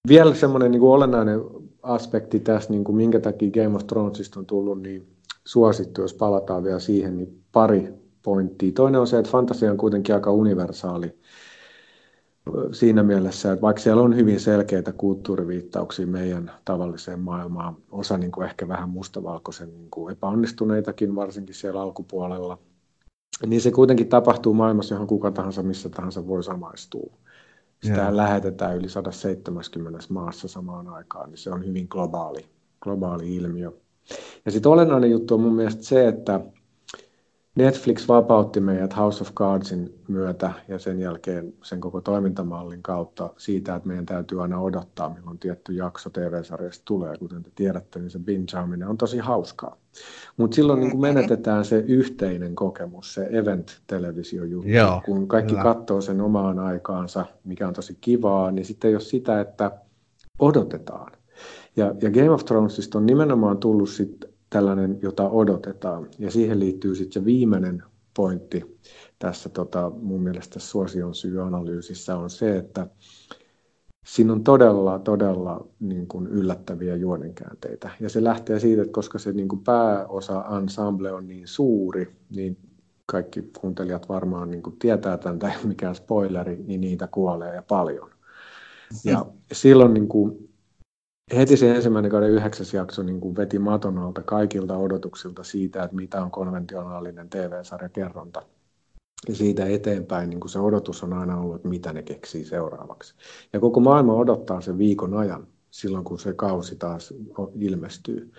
Vielä 0.07 0.35
semmoinen 0.35 0.71
niin 0.71 0.79
kuin 0.79 0.91
olennainen 0.91 1.41
aspekti 1.83 2.39
tässä, 2.39 2.69
niin 2.69 2.83
kuin 2.83 2.95
minkä 2.95 3.19
takia 3.19 3.51
Game 3.51 3.75
of 3.75 3.87
Thronesista 3.87 4.39
on 4.39 4.45
tullut 4.45 4.81
niin 4.81 5.07
suosittu, 5.45 6.01
jos 6.01 6.13
palataan 6.13 6.63
vielä 6.63 6.79
siihen, 6.79 7.17
niin 7.17 7.43
pari 7.51 7.93
pointtia. 8.23 8.71
Toinen 8.71 9.01
on 9.01 9.07
se, 9.07 9.19
että 9.19 9.31
fantasia 9.31 9.71
on 9.71 9.77
kuitenkin 9.77 10.15
aika 10.15 10.31
universaali 10.31 11.19
siinä 12.71 13.03
mielessä, 13.03 13.51
että 13.51 13.61
vaikka 13.61 13.81
siellä 13.81 14.01
on 14.01 14.15
hyvin 14.15 14.39
selkeitä 14.39 14.91
kulttuuriviittauksia 14.91 16.07
meidän 16.07 16.51
tavalliseen 16.65 17.19
maailmaan, 17.19 17.77
osa 17.91 18.17
niin 18.17 18.31
kuin 18.31 18.47
ehkä 18.47 18.67
vähän 18.67 18.89
mustavalkoisen 18.89 19.77
niin 19.77 19.89
kuin 19.91 20.11
epäonnistuneitakin, 20.11 21.15
varsinkin 21.15 21.55
siellä 21.55 21.81
alkupuolella, 21.81 22.57
niin 23.47 23.61
se 23.61 23.71
kuitenkin 23.71 24.07
tapahtuu 24.07 24.53
maailmassa, 24.53 24.95
johon 24.95 25.07
kuka 25.07 25.31
tahansa 25.31 25.63
missä 25.63 25.89
tahansa 25.89 26.27
voi 26.27 26.43
samaistua. 26.43 27.13
Sitä 27.83 27.95
yeah. 27.95 28.13
lähetetään 28.15 28.77
yli 28.77 28.89
170 28.89 29.99
maassa 30.09 30.47
samaan 30.47 30.87
aikaan, 30.87 31.29
niin 31.29 31.37
se 31.37 31.51
on 31.51 31.65
hyvin 31.65 31.87
globaali, 31.89 32.45
globaali 32.81 33.35
ilmiö. 33.35 33.71
Ja 34.45 34.51
sitten 34.51 34.71
olennainen 34.71 35.11
juttu 35.11 35.33
on 35.33 35.41
mun 35.41 35.55
mielestä 35.55 35.83
se, 35.83 36.07
että 36.07 36.39
Netflix 37.55 38.07
vapautti 38.07 38.59
meidät 38.59 38.97
House 38.97 39.21
of 39.21 39.33
Cardsin 39.33 39.93
myötä 40.07 40.51
ja 40.67 40.79
sen 40.79 40.99
jälkeen 40.99 41.53
sen 41.63 41.81
koko 41.81 42.01
toimintamallin 42.01 42.83
kautta 42.83 43.33
siitä, 43.37 43.75
että 43.75 43.87
meidän 43.87 44.05
täytyy 44.05 44.41
aina 44.41 44.59
odottaa, 44.59 45.09
milloin 45.09 45.39
tietty 45.39 45.73
jakso 45.73 46.09
TV-sarjasta 46.09 46.85
tulee. 46.85 47.17
Kuten 47.17 47.43
te 47.43 47.51
tiedätte, 47.55 47.99
niin 47.99 48.09
se 48.09 48.19
bingeaaminen 48.19 48.87
on 48.87 48.97
tosi 48.97 49.17
hauskaa. 49.17 49.77
Mutta 50.37 50.55
silloin 50.55 50.79
niin 50.79 50.91
kun 50.91 51.01
menetetään 51.01 51.65
se 51.65 51.83
yhteinen 51.87 52.55
kokemus, 52.55 53.13
se 53.13 53.27
event-televisiojuttu, 53.31 54.69
Joo, 54.69 55.01
kun 55.05 55.27
kaikki 55.27 55.53
kyllä. 55.53 55.63
katsoo 55.63 56.01
sen 56.01 56.21
omaan 56.21 56.59
aikaansa, 56.59 57.25
mikä 57.43 57.67
on 57.67 57.73
tosi 57.73 57.97
kivaa, 58.01 58.51
niin 58.51 58.65
sitten 58.65 58.87
ei 58.87 58.95
ole 58.95 59.01
sitä, 59.01 59.41
että 59.41 59.71
odotetaan. 60.39 61.11
Ja, 61.75 61.95
ja 62.01 62.11
Game 62.11 62.29
of 62.29 62.45
Thronesista 62.45 62.97
on 62.97 63.05
nimenomaan 63.05 63.57
tullut 63.57 63.89
sit 63.89 64.28
tällainen, 64.49 64.99
jota 65.01 65.29
odotetaan. 65.29 66.07
Ja 66.19 66.31
siihen 66.31 66.59
liittyy 66.59 66.95
sitten 66.95 67.21
se 67.21 67.25
viimeinen 67.25 67.83
pointti 68.13 68.79
tässä 69.19 69.49
tota, 69.49 69.91
mun 70.01 70.21
mielestä 70.21 70.59
suosion 70.59 71.15
syyanalyysissä 71.15 72.17
on 72.17 72.29
se, 72.29 72.57
että 72.57 72.87
siinä 74.05 74.33
on 74.33 74.43
todella, 74.43 74.99
todella 74.99 75.67
niin 75.79 76.07
kuin 76.07 76.27
yllättäviä 76.27 76.95
juonenkäänteitä. 76.95 77.89
Ja 77.99 78.09
se 78.09 78.23
lähtee 78.23 78.59
siitä, 78.59 78.81
että 78.81 78.91
koska 78.91 79.19
se 79.19 79.31
niin 79.31 79.47
kuin 79.47 79.63
pääosa 79.63 80.45
ensemble 80.61 81.11
on 81.11 81.27
niin 81.27 81.47
suuri, 81.47 82.15
niin 82.29 82.57
kaikki 83.05 83.51
kuuntelijat 83.61 84.09
varmaan 84.09 84.51
niin 84.51 84.63
kuin 84.63 84.79
tietää 84.79 85.17
tämän, 85.17 85.39
tai 85.39 85.51
mikään 85.63 85.95
spoileri, 85.95 86.63
niin 86.67 86.81
niitä 86.81 87.07
kuolee 87.07 87.55
ja 87.55 87.63
paljon. 87.67 88.09
Ja 89.03 89.25
silloin 89.51 89.93
niin 89.93 90.07
kuin, 90.07 90.48
heti 91.37 91.57
se 91.57 91.75
ensimmäinen 91.75 92.11
kauden 92.11 92.29
yhdeksäs 92.29 92.73
jakso 92.73 93.03
niin 93.03 93.19
kuin 93.19 93.35
veti 93.35 93.59
maton 93.59 93.97
alta 93.97 94.21
kaikilta 94.21 94.77
odotuksilta 94.77 95.43
siitä, 95.43 95.83
että 95.83 95.95
mitä 95.95 96.23
on 96.23 96.31
konventionaalinen 96.31 97.29
TV-sarjakerronta. 97.29 98.41
Ja 99.27 99.35
siitä 99.35 99.65
eteenpäin 99.65 100.29
niin 100.29 100.39
kuin 100.39 100.49
se 100.49 100.59
odotus 100.59 101.03
on 101.03 101.13
aina 101.13 101.37
ollut, 101.37 101.55
että 101.55 101.67
mitä 101.67 101.93
ne 101.93 102.03
keksii 102.03 102.45
seuraavaksi. 102.45 103.15
Ja 103.53 103.59
koko 103.59 103.79
maailma 103.79 104.13
odottaa 104.13 104.61
sen 104.61 104.77
viikon 104.77 105.13
ajan 105.13 105.47
silloin, 105.71 106.03
kun 106.03 106.19
se 106.19 106.33
kausi 106.33 106.75
taas 106.75 107.13
ilmestyy. 107.59 108.31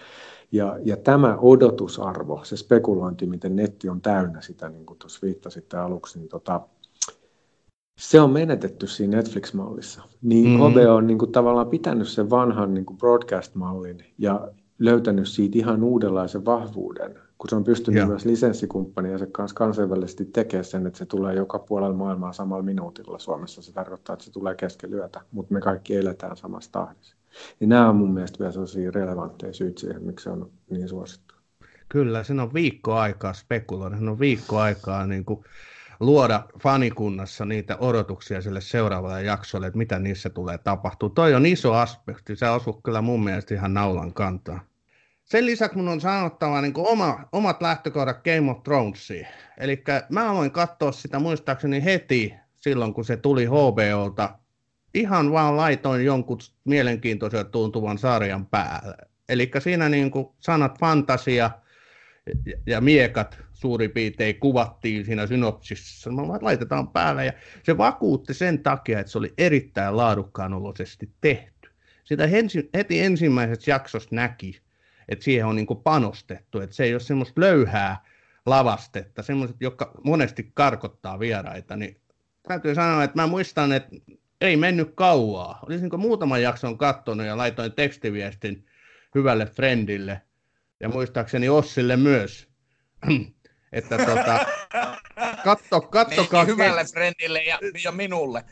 Ja, 0.53 0.79
ja 0.85 0.97
tämä 0.97 1.37
odotusarvo, 1.41 2.41
se 2.45 2.57
spekulointi, 2.57 3.27
miten 3.27 3.57
netti 3.57 3.89
on 3.89 4.01
täynnä 4.01 4.41
sitä, 4.41 4.69
niin 4.69 4.87
kuin 4.87 4.99
tuossa 4.99 5.19
viittasitte 5.23 5.77
aluksi, 5.77 6.19
niin 6.19 6.29
tota, 6.29 6.61
se 8.01 8.21
on 8.21 8.31
menetetty 8.31 8.87
siinä 8.87 9.17
Netflix-mallissa. 9.17 10.03
Niin 10.23 10.49
mm-hmm. 10.49 10.71
HBO 10.71 10.95
on 10.95 11.07
niin 11.07 11.19
kuin, 11.19 11.33
tavallaan 11.33 11.69
pitänyt 11.69 12.09
sen 12.09 12.31
vanhan 12.31 12.75
niin 12.75 12.87
kuin 12.87 12.97
broadcast-mallin 12.97 14.05
ja 14.19 14.49
löytänyt 14.79 15.29
siitä 15.29 15.59
ihan 15.59 15.85
uudenlaisen 15.85 16.45
vahvuuden, 16.45 17.15
kun 17.39 17.51
se 17.51 17.57
on 17.57 17.65
pystynyt 17.65 17.97
yeah. 17.97 18.09
myös 18.09 18.25
lisenssikumppaniensa 18.25 19.27
kanssa 19.33 19.55
kansainvälisesti 19.55 20.25
tekemään 20.25 20.65
sen, 20.65 20.87
että 20.87 20.99
se 20.99 21.07
tulee 21.07 21.35
joka 21.35 21.59
puolella 21.59 21.97
maailmaa 21.97 22.33
samalla 22.33 22.63
minuutilla. 22.63 23.19
Suomessa 23.19 23.63
se 23.63 23.73
tarkoittaa, 23.73 24.15
että 24.15 24.25
se 24.25 24.33
tulee 24.33 24.55
kesken 24.55 24.95
yötä, 24.95 25.21
mutta 25.33 25.55
me 25.55 25.61
kaikki 25.61 25.97
eletään 25.97 26.37
samassa 26.37 26.73
tahdissa. 26.73 27.17
Ja 27.61 27.67
nämä 27.67 27.89
on 27.89 27.97
mun 27.97 28.15
mielestä 28.15 28.39
vielä 28.39 28.53
sellaisia 28.53 28.91
relevantteja 28.91 29.53
syyt 29.53 29.79
siihen, 29.79 30.03
miksi 30.03 30.25
se 30.25 30.31
on 30.31 30.51
niin 30.71 30.89
suosittu. 30.89 31.35
Kyllä, 31.89 32.23
sen 32.23 32.41
on 32.41 32.55
viikko 32.55 32.95
aikaa 32.95 33.33
spekuloida, 33.33 33.97
sen 33.97 34.09
on 34.09 34.21
viikko 34.21 34.59
aikaa 34.59 35.07
niin 35.07 35.25
kuin 35.25 35.45
luoda 36.01 36.43
fanikunnassa 36.63 37.45
niitä 37.45 37.77
odotuksia 37.77 38.43
sille 38.43 38.61
seuraavalle 38.61 39.23
jaksolle, 39.23 39.67
että 39.67 39.79
mitä 39.79 39.99
niissä 39.99 40.31
tulee 40.31 40.59
tapahtua. 40.59 41.09
Toi 41.09 41.35
on 41.35 41.47
iso 41.47 41.75
aspekti, 41.75 42.37
se 42.37 42.49
osuu 42.49 42.73
kyllä 42.73 43.01
mun 43.01 43.25
mielestä 43.25 43.55
ihan 43.55 43.75
naulan 43.75 44.13
kantaa. 44.13 44.61
Sen 45.25 45.47
lisäksi 45.47 45.77
mun 45.77 45.89
on 45.89 46.01
sanottava 46.01 46.61
niin 46.61 46.73
oma, 46.77 47.29
omat 47.33 47.63
lähtökohdat 47.63 48.25
Game 48.25 48.51
of 48.51 48.63
Thronesiin. 48.63 49.27
Eli 49.59 49.83
mä 50.09 50.31
aloin 50.31 50.51
katsoa 50.51 50.93
sitä 50.93 51.19
muistaakseni 51.19 51.85
heti 51.85 52.35
silloin, 52.57 52.95
kun 52.95 53.05
se 53.05 53.17
tuli 53.17 53.47
HBOlta. 53.47 54.39
Ihan 54.95 55.33
vaan 55.33 55.57
laitoin 55.57 56.05
jonkun 56.05 56.39
mielenkiintoisen 56.65 57.47
tuntuvan 57.47 57.99
sarjan 57.99 58.47
päälle. 58.47 58.97
Eli 59.29 59.51
siinä 59.59 59.89
niin 59.89 60.11
kuin 60.11 60.29
sanat 60.39 60.79
fantasia 60.79 61.51
ja 62.67 62.81
miekat 62.81 63.39
suurin 63.61 63.91
piirtein 63.91 64.41
kuvattiin 64.41 65.05
siinä 65.05 65.27
synopsissa. 65.27 66.11
Mä 66.11 66.23
laitetaan 66.41 66.89
päälle 66.89 67.27
ja 67.27 67.33
se 67.63 67.79
vakuutti 67.79 68.35
sen 68.35 68.63
takia, 68.63 69.01
että 69.01 69.13
se 69.13 69.19
oli 69.19 69.35
erittäin 69.39 69.97
laadukkaan 69.97 70.53
oloisesti 70.53 71.11
tehty. 71.21 71.71
Sitä 72.05 72.29
heti 72.75 73.01
ensimmäisessä 73.01 73.71
jaksossa 73.71 74.09
näki, 74.13 74.61
että 75.09 75.25
siihen 75.25 75.47
on 75.47 75.57
niin 75.57 75.67
panostettu, 75.85 76.61
että 76.61 76.77
se 76.77 76.85
ei 76.85 76.95
ole 76.95 77.01
semmoista 77.01 77.41
löyhää 77.41 78.05
lavastetta, 78.47 79.23
semmoiset, 79.23 79.57
jotka 79.61 79.93
monesti 80.05 80.51
karkottaa 80.55 81.19
vieraita, 81.19 81.77
niin 81.77 81.97
täytyy 82.49 82.75
sanoa, 82.75 83.05
että 83.05 83.23
mä 83.23 83.27
muistan, 83.27 83.73
että 83.73 83.97
ei 84.41 84.57
mennyt 84.57 84.93
kauaa. 84.95 85.59
Olisinko 85.67 85.97
muutaman 85.97 86.43
jakson 86.43 86.79
kattonut 86.79 87.27
ja 87.27 87.37
laitoin 87.37 87.73
tekstiviestin 87.73 88.67
hyvälle 89.15 89.47
friendille 89.47 90.23
ja 90.81 90.89
muistaakseni 90.89 91.49
Ossille 91.49 91.97
myös. 91.97 92.49
Että 93.73 93.99
tota, 93.99 94.47
katso, 95.45 95.81
kattokaa... 95.81 96.45
Niin, 96.45 96.57
hyvälle 96.57 96.83
ke- 96.83 96.93
friendille 96.93 97.43
ja, 97.43 97.59
ja 97.85 97.93
minulle. 97.93 98.45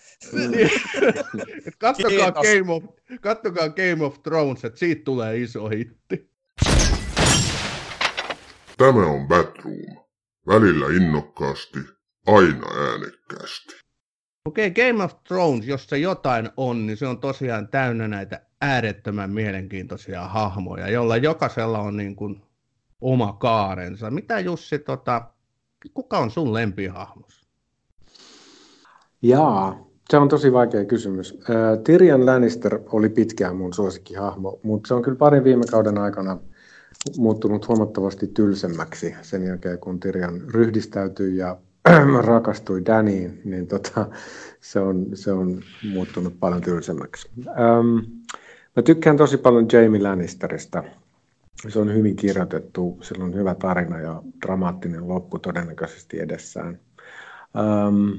kattokaa, 1.78 2.32
Game 2.32 2.72
of, 2.72 2.84
kattokaa 3.20 3.68
Game 3.68 4.04
of 4.04 4.22
Thrones, 4.22 4.64
että 4.64 4.78
siitä 4.78 5.02
tulee 5.04 5.36
iso 5.36 5.68
hitti. 5.68 6.30
Tämä 8.76 9.06
on 9.06 9.28
Batroom. 9.28 10.08
Välillä 10.46 10.86
innokkaasti, 10.86 11.78
aina 12.26 12.66
äänekkäästi. 12.90 13.76
Okei, 14.44 14.66
okay, 14.66 14.86
Game 14.86 15.04
of 15.04 15.24
Thrones, 15.24 15.66
jos 15.66 15.86
se 15.86 15.98
jotain 15.98 16.50
on, 16.56 16.86
niin 16.86 16.96
se 16.96 17.06
on 17.06 17.20
tosiaan 17.20 17.68
täynnä 17.68 18.08
näitä 18.08 18.46
äärettömän 18.60 19.30
mielenkiintoisia 19.30 20.28
hahmoja, 20.28 20.88
jolla 20.88 21.16
jokaisella 21.16 21.78
on 21.78 21.96
niin 21.96 22.16
kuin 22.16 22.42
oma 23.00 23.32
kaarensa. 23.32 24.10
Mitä 24.10 24.40
Jussi, 24.40 24.78
tota, 24.78 25.22
kuka 25.94 26.18
on 26.18 26.30
sun 26.30 26.54
lempihahmos? 26.54 27.48
Jaa, 29.22 29.88
se 30.10 30.16
on 30.16 30.28
tosi 30.28 30.52
vaikea 30.52 30.84
kysymys. 30.84 31.38
Tyrion 31.84 32.26
Lannister 32.26 32.78
oli 32.92 33.08
pitkään 33.08 33.56
mun 33.56 33.74
suosikkihahmo, 33.74 34.60
mutta 34.62 34.88
se 34.88 34.94
on 34.94 35.02
kyllä 35.02 35.16
parin 35.16 35.44
viime 35.44 35.64
kauden 35.70 35.98
aikana 35.98 36.38
muuttunut 37.16 37.68
huomattavasti 37.68 38.26
tylsemmäksi 38.26 39.14
sen 39.22 39.44
jälkeen, 39.44 39.78
kun 39.78 40.00
Tyrion 40.00 40.40
ryhdistäytyi 40.54 41.36
ja 41.36 41.56
rakastui 42.26 42.86
Daniin, 42.86 43.40
niin 43.44 43.66
tota, 43.66 44.06
se, 44.60 44.80
on, 44.80 45.06
se 45.14 45.32
on 45.32 45.60
muuttunut 45.92 46.40
paljon 46.40 46.60
tylsemmäksi. 46.60 47.30
Ähm, 47.48 48.12
mä 48.76 48.82
tykkään 48.82 49.16
tosi 49.16 49.36
paljon 49.36 49.66
Jamie 49.72 50.02
Lannisterista. 50.02 50.84
Se 51.68 51.78
on 51.78 51.94
hyvin 51.94 52.16
kirjoitettu, 52.16 52.98
sillä 53.02 53.24
on 53.24 53.34
hyvä 53.34 53.54
tarina 53.54 54.00
ja 54.00 54.22
dramaattinen 54.46 55.08
loppu 55.08 55.38
todennäköisesti 55.38 56.20
edessään. 56.20 56.80
Ähm, 57.56 58.10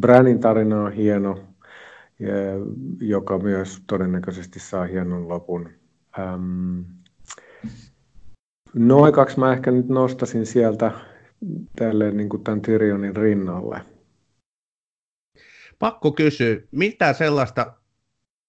Branin 0.00 0.40
tarina 0.40 0.82
on 0.82 0.92
hieno, 0.92 1.38
joka 3.00 3.38
myös 3.38 3.82
todennäköisesti 3.86 4.60
saa 4.60 4.84
hienon 4.84 5.28
lopun. 5.28 5.68
Ähm, 6.18 6.80
noin 8.74 9.12
kaksi 9.12 9.38
mä 9.38 9.52
ehkä 9.52 9.70
nyt 9.70 9.88
nostasin 9.88 10.46
sieltä 10.46 10.92
tälle 11.76 12.10
niin 12.10 12.28
kuin 12.28 12.44
tämän 12.44 12.62
Tyrionin 12.62 13.16
rinnalle. 13.16 13.80
Pakko 15.78 16.12
kysyä, 16.12 16.56
mitä 16.70 17.12
sellaista 17.12 17.72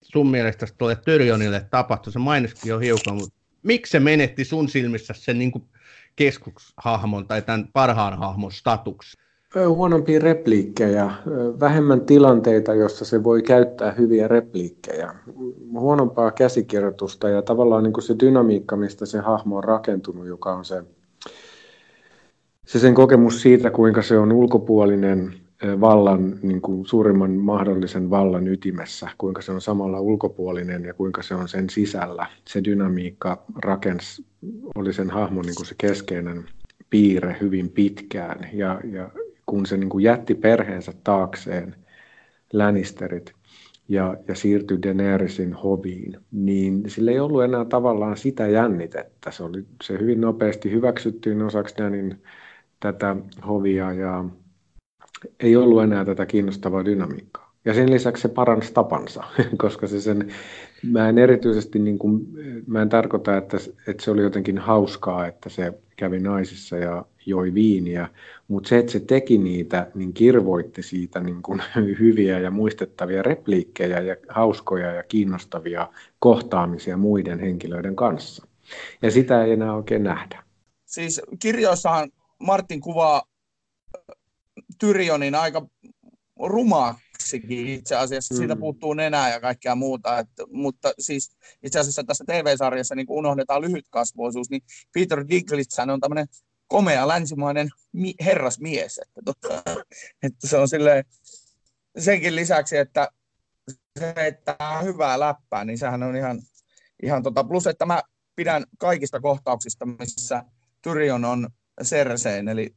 sun 0.01 0.31
mielestä 0.31 0.65
tuolle 0.77 0.95
Tyrionille 0.95 1.67
tapahtui? 1.69 2.13
Se 2.13 2.19
mainitkin 2.19 2.69
jo 2.69 2.79
hiukan, 2.79 3.15
mutta 3.15 3.42
miksi 3.63 3.91
se 3.91 3.99
menetti 3.99 4.45
sun 4.45 4.69
silmissä 4.69 5.13
sen 5.17 5.39
niin 5.39 5.51
kuin 5.51 5.63
keskushahmon 6.15 7.27
tai 7.27 7.41
tämän 7.41 7.67
parhaan 7.73 8.17
hahmon 8.17 8.51
statuksen? 8.51 9.23
Huonompia 9.67 10.19
repliikkejä, 10.19 11.11
vähemmän 11.59 12.01
tilanteita, 12.01 12.73
jossa 12.73 13.05
se 13.05 13.23
voi 13.23 13.41
käyttää 13.41 13.91
hyviä 13.91 14.27
repliikkejä, 14.27 15.13
huonompaa 15.79 16.31
käsikirjoitusta 16.31 17.29
ja 17.29 17.41
tavallaan 17.41 17.83
niin 17.83 17.93
kuin 17.93 18.03
se 18.03 18.15
dynamiikka, 18.23 18.75
mistä 18.75 19.05
se 19.05 19.19
hahmo 19.19 19.57
on 19.57 19.63
rakentunut, 19.63 20.27
joka 20.27 20.53
on 20.53 20.65
se 20.65 20.83
se 22.65 22.79
sen 22.79 22.93
kokemus 22.93 23.41
siitä, 23.41 23.71
kuinka 23.71 24.01
se 24.01 24.17
on 24.17 24.31
ulkopuolinen 24.31 25.33
vallan, 25.81 26.39
niin 26.41 26.61
kuin 26.61 26.85
suurimman 26.85 27.31
mahdollisen 27.31 28.09
vallan 28.09 28.47
ytimessä, 28.47 29.09
kuinka 29.17 29.41
se 29.41 29.51
on 29.51 29.61
samalla 29.61 29.99
ulkopuolinen 29.99 30.83
ja 30.83 30.93
kuinka 30.93 31.21
se 31.21 31.35
on 31.35 31.47
sen 31.47 31.69
sisällä. 31.69 32.25
Se 32.47 32.63
dynamiikka 32.63 33.43
rakens, 33.55 34.23
oli 34.75 34.93
sen 34.93 35.09
hahmon 35.09 35.45
niin 35.45 35.55
kuin 35.55 35.65
se 35.65 35.75
keskeinen 35.77 36.45
piirre 36.89 37.37
hyvin 37.41 37.69
pitkään 37.69 38.49
ja, 38.53 38.81
ja 38.91 39.09
kun 39.45 39.65
se 39.65 39.77
niin 39.77 39.89
kuin 39.89 40.03
jätti 40.03 40.35
perheensä 40.35 40.93
taakseen, 41.03 41.75
Lannisterit, 42.53 43.33
ja, 43.87 44.17
ja 44.27 44.35
siirtyi 44.35 44.81
Daenerysin 44.83 45.53
hoviin, 45.53 46.17
niin 46.31 46.83
sillä 46.87 47.11
ei 47.11 47.19
ollut 47.19 47.43
enää 47.43 47.65
tavallaan 47.65 48.17
sitä 48.17 48.47
jännitettä. 48.47 49.31
Se, 49.31 49.43
oli, 49.43 49.65
se 49.83 49.99
hyvin 49.99 50.21
nopeasti 50.21 50.71
hyväksyttiin 50.71 51.41
osaksi 51.41 51.75
Danin 51.77 52.21
tätä 52.79 53.15
hovia 53.47 53.93
ja 53.93 54.25
ei 55.39 55.55
ollut 55.55 55.83
enää 55.83 56.05
tätä 56.05 56.25
kiinnostavaa 56.25 56.85
dynamiikkaa. 56.85 57.53
Ja 57.65 57.73
sen 57.73 57.91
lisäksi 57.91 58.21
se 58.21 58.27
paransi 58.27 58.73
tapansa, 58.73 59.23
koska 59.57 59.87
se 59.87 60.01
sen, 60.01 60.33
mä 60.91 61.09
en 61.09 61.17
erityisesti, 61.17 61.79
niin 61.79 61.99
kuin, 61.99 62.27
mä 62.67 62.81
en 62.81 62.89
tarkoita, 62.89 63.37
että, 63.37 63.57
että 63.87 64.03
se 64.03 64.11
oli 64.11 64.21
jotenkin 64.21 64.57
hauskaa, 64.57 65.27
että 65.27 65.49
se 65.49 65.73
kävi 65.95 66.19
naisissa 66.19 66.77
ja 66.77 67.05
joi 67.25 67.53
viiniä, 67.53 68.07
mutta 68.47 68.69
se, 68.69 68.77
että 68.77 68.91
se 68.91 68.99
teki 68.99 69.37
niitä, 69.37 69.87
niin 69.95 70.13
kirvoitti 70.13 70.83
siitä 70.83 71.19
niin 71.19 71.41
kuin 71.41 71.61
hyviä 71.99 72.39
ja 72.39 72.51
muistettavia 72.51 73.23
repliikkejä 73.23 73.99
ja 73.99 74.15
hauskoja 74.29 74.91
ja 74.91 75.03
kiinnostavia 75.03 75.89
kohtaamisia 76.19 76.97
muiden 76.97 77.39
henkilöiden 77.39 77.95
kanssa. 77.95 78.47
Ja 79.01 79.11
sitä 79.11 79.43
ei 79.43 79.51
enää 79.51 79.75
oikein 79.75 80.03
nähdä. 80.03 80.43
Siis 80.85 81.21
kirjoissahan 81.39 82.09
Martin 82.39 82.81
kuvaa 82.81 83.21
Tyrionin 84.79 85.35
aika 85.35 85.67
rumaaksikin 86.39 87.67
itse 87.67 87.95
asiassa. 87.95 88.33
Mm. 88.33 88.37
Siitä 88.37 88.55
puuttuu 88.55 88.93
nenää 88.93 89.31
ja 89.31 89.39
kaikkea 89.39 89.75
muuta. 89.75 90.19
Että, 90.19 90.43
mutta 90.51 90.93
siis 90.99 91.35
itse 91.63 91.79
asiassa 91.79 92.03
tässä 92.03 92.23
TV-sarjassa 92.27 92.95
niin 92.95 93.07
kun 93.07 93.17
unohdetaan 93.17 93.61
lyhytkasvoisuus, 93.61 94.49
niin 94.49 94.61
Peter 94.93 95.25
Dinklage 95.29 95.91
on 95.91 95.99
tämmöinen 95.99 96.27
komea 96.67 97.07
länsimainen 97.07 97.69
mi- 97.91 98.15
herrasmies. 98.25 98.97
Että, 98.97 99.21
tota, 99.25 99.63
että 100.23 100.47
se 100.47 100.57
on 100.57 100.67
silleen, 100.67 101.05
senkin 101.97 102.35
lisäksi, 102.35 102.77
että 102.77 103.07
se 103.99 104.13
että 104.17 104.57
hyvää 104.83 105.19
läppää, 105.19 105.65
niin 105.65 105.77
sehän 105.77 106.03
on 106.03 106.15
ihan, 106.15 106.41
ihan 107.03 107.23
tota, 107.23 107.43
plus, 107.43 107.67
että 107.67 107.85
mä 107.85 108.01
pidän 108.35 108.63
kaikista 108.77 109.19
kohtauksista, 109.19 109.85
missä 109.85 110.43
Tyrion 110.81 111.25
on 111.25 111.49
Cerseen, 111.83 112.47
eli, 112.47 112.75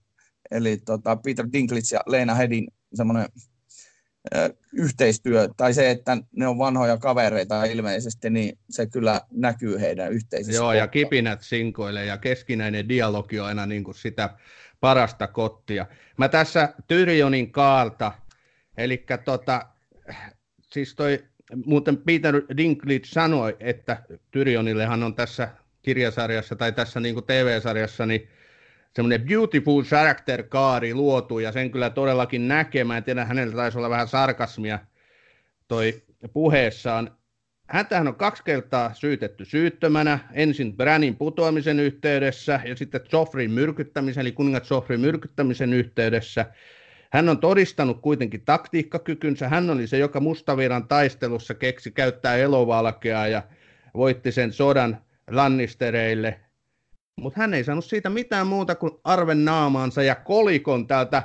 eli 0.51 0.77
tota 0.77 1.17
Peter 1.17 1.47
Dinklage 1.53 1.87
ja 1.93 2.01
Lena 2.07 2.35
Hedin 2.35 2.69
semmoinen 2.95 3.27
yhteistyö, 4.73 5.49
tai 5.57 5.75
se, 5.75 5.91
että 5.91 6.17
ne 6.37 6.47
on 6.47 6.59
vanhoja 6.59 6.97
kavereita 6.97 7.65
ilmeisesti, 7.65 8.31
niin 8.31 8.59
se 8.71 8.87
kyllä 8.87 9.21
näkyy 9.31 9.81
heidän 9.81 10.13
yhteisessä 10.13 10.63
Joo, 10.63 10.73
ja 10.73 10.87
kipinät 10.87 11.43
sinkoille, 11.43 12.05
ja 12.05 12.19
keskinäinen 12.19 12.89
dialogi 12.89 13.41
on 13.41 13.47
aina 13.47 13.67
niin 13.67 13.85
kuin 13.85 13.95
sitä 13.95 14.31
parasta 14.81 15.27
kottia. 15.27 15.87
Mä 16.17 16.29
tässä 16.29 16.75
Tyrionin 16.87 17.53
kaalta, 17.53 18.13
eli 18.77 19.05
tota, 19.25 19.67
siis 20.73 20.95
toi, 20.95 21.25
muuten 21.65 21.97
Peter 21.97 22.43
Dinklage 22.57 23.05
sanoi, 23.07 23.57
että 23.61 24.03
Tyrionillehan 24.31 25.03
on 25.03 25.15
tässä 25.15 25.49
kirjasarjassa 25.83 26.57
tai 26.57 26.73
tässä 26.73 27.01
niin 27.01 27.15
kuin 27.15 27.27
TV-sarjassa, 27.27 28.07
niin 28.07 28.29
semmoinen 28.97 29.27
beautiful 29.27 29.83
character 29.83 30.43
kaari 30.43 30.95
luotu 30.95 31.39
ja 31.39 31.53
sen 31.53 31.71
kyllä 31.71 31.91
todellakin 31.91 32.49
näkee. 32.49 32.85
Mä 32.85 32.97
en 32.97 33.05
tiedä, 33.05 33.25
hänellä 33.25 33.57
taisi 33.57 33.79
olla 33.79 33.91
vähän 33.91 34.09
sarkasmia 34.09 34.79
toi 35.69 36.03
puheessaan. 36.33 37.11
Häntähän 37.69 38.09
on 38.09 38.15
kaksi 38.15 38.45
kertaa 38.45 38.95
syytetty 38.95 39.45
syyttömänä, 39.45 40.19
ensin 40.33 40.77
Branin 40.77 41.17
putoamisen 41.17 41.81
yhteydessä 41.81 42.61
ja 42.65 42.77
sitten 42.77 43.01
Joffrin 43.13 43.51
myrkyttämisen, 43.51 44.21
eli 44.21 44.33
kuningat 44.33 44.71
Joffrin 44.71 45.01
myrkyttämisen 45.01 45.73
yhteydessä. 45.73 46.47
Hän 47.13 47.29
on 47.29 47.39
todistanut 47.39 48.01
kuitenkin 48.01 48.45
taktiikkakykynsä. 48.45 49.49
Hän 49.49 49.71
oli 49.71 49.87
se, 49.87 49.99
joka 49.99 50.21
mustaviran 50.21 50.89
taistelussa 50.89 51.55
keksi 51.55 51.91
käyttää 51.91 52.37
elovalkea 52.37 53.27
ja 53.27 53.43
voitti 53.95 54.33
sen 54.33 54.53
sodan 54.53 54.99
Lannistereille 55.31 56.41
mutta 57.21 57.41
hän 57.41 57.55
ei 57.55 57.65
saanut 57.65 57.85
siitä 57.85 58.11
mitään 58.11 58.47
muuta 58.47 58.75
kuin 58.75 58.93
arven 59.05 59.45
naamaansa 59.45 60.03
ja 60.03 60.15
kolikon 60.15 60.87
täältä 60.87 61.23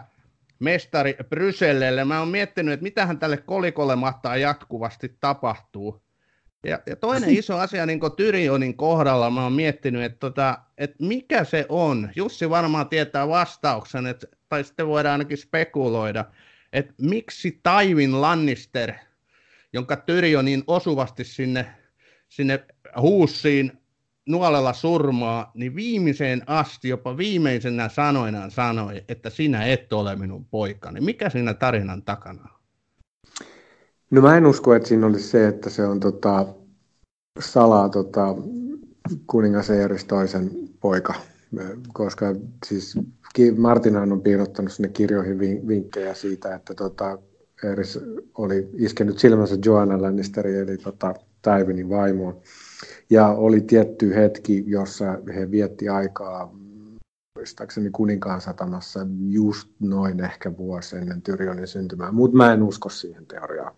mestari 0.60 1.16
Brysellelle. 1.30 2.06
Mä 2.06 2.20
oon 2.20 2.28
miettinyt, 2.28 2.74
että 2.74 2.84
mitähän 2.84 3.20
tälle 3.20 3.38
kolikolle 3.38 3.96
mahtaa 3.96 4.38
jatkuvasti 4.38 5.18
tapahtuu. 5.20 6.02
Ja, 6.66 6.80
ja 6.86 6.96
toinen 6.96 7.30
iso 7.30 7.58
asia 7.58 7.86
niin 7.86 8.00
Tyrionin 8.18 8.78
kohdalla, 8.78 9.30
mä 9.30 9.44
oon 9.44 9.54
miettinyt, 9.54 10.04
että, 10.04 10.20
tota, 10.20 10.58
että 10.78 10.96
mikä 11.00 11.44
se 11.44 11.66
on. 11.70 12.10
Jussi 12.16 12.50
varmaan 12.50 12.90
tietää 12.90 13.28
vastauksen, 13.28 14.08
että, 14.08 14.28
tai 14.50 14.64
sitten 14.64 14.88
voidaan 14.88 15.12
ainakin 15.12 15.38
spekuloida, 15.38 16.26
että 16.74 16.94
miksi 17.02 17.60
Tywin 17.64 18.22
Lannister, 18.22 18.94
jonka 19.74 19.96
Tyrion 19.96 20.46
niin 20.46 20.64
osuvasti 20.68 21.24
sinne, 21.24 21.66
sinne 22.30 22.66
huussiin 23.00 23.81
nuolella 24.30 24.74
surmaa, 24.74 25.52
niin 25.54 25.76
viimeiseen 25.76 26.42
asti, 26.48 26.90
jopa 26.90 27.18
viimeisenä 27.18 27.90
sanoinaan 27.90 28.52
sanoi, 28.52 29.04
että 29.08 29.30
sinä 29.30 29.66
et 29.66 29.94
ole 29.94 30.16
minun 30.16 30.46
poikani. 30.46 31.02
Mikä 31.02 31.30
siinä 31.30 31.54
tarinan 31.54 32.04
takana 32.04 32.42
on? 32.42 32.62
No 34.12 34.22
mä 34.22 34.38
en 34.38 34.46
usko, 34.46 34.74
että 34.74 34.90
siinä 34.90 35.08
olisi 35.08 35.28
se, 35.28 35.48
että 35.48 35.70
se 35.70 35.86
on 35.86 36.00
tota, 36.00 36.46
salaa 37.40 37.90
tota, 37.90 38.36
kuningas 39.28 39.70
Eeris 39.70 40.06
toisen 40.06 40.52
poika, 40.80 41.14
koska 41.94 42.36
siis 42.66 43.00
Martinhan 43.58 44.12
on 44.12 44.22
piirottanut 44.22 44.72
sinne 44.72 44.90
kirjoihin 44.90 45.40
vinkkejä 45.68 46.14
siitä, 46.14 46.56
että 46.56 46.74
tota, 46.74 47.18
Eeris 47.64 48.00
oli 48.38 48.70
iskenyt 48.74 49.20
silmänsä 49.20 49.56
Joanna 49.66 50.02
Lannisteri, 50.02 50.60
eli 50.60 50.78
tota, 50.78 51.14
Tywinin 51.42 51.90
vaimoon. 51.90 52.42
Ja 53.10 53.28
oli 53.28 53.62
tietty 53.62 54.16
hetki, 54.16 54.64
jossa 54.68 55.06
he 55.36 55.52
vietti 55.52 55.90
aikaa 55.90 56.54
muistaakseni 57.36 57.90
kuninkaan 57.90 58.42
satamassa 58.42 59.00
just 59.30 59.70
noin 59.80 60.24
ehkä 60.24 60.58
vuosi 60.58 60.98
ennen 60.98 61.22
Tyrionin 61.22 61.68
syntymää, 61.68 62.12
mutta 62.12 62.38
mä 62.38 62.54
en 62.54 62.64
usko 62.64 62.90
siihen 62.90 63.26
teoriaan. 63.26 63.76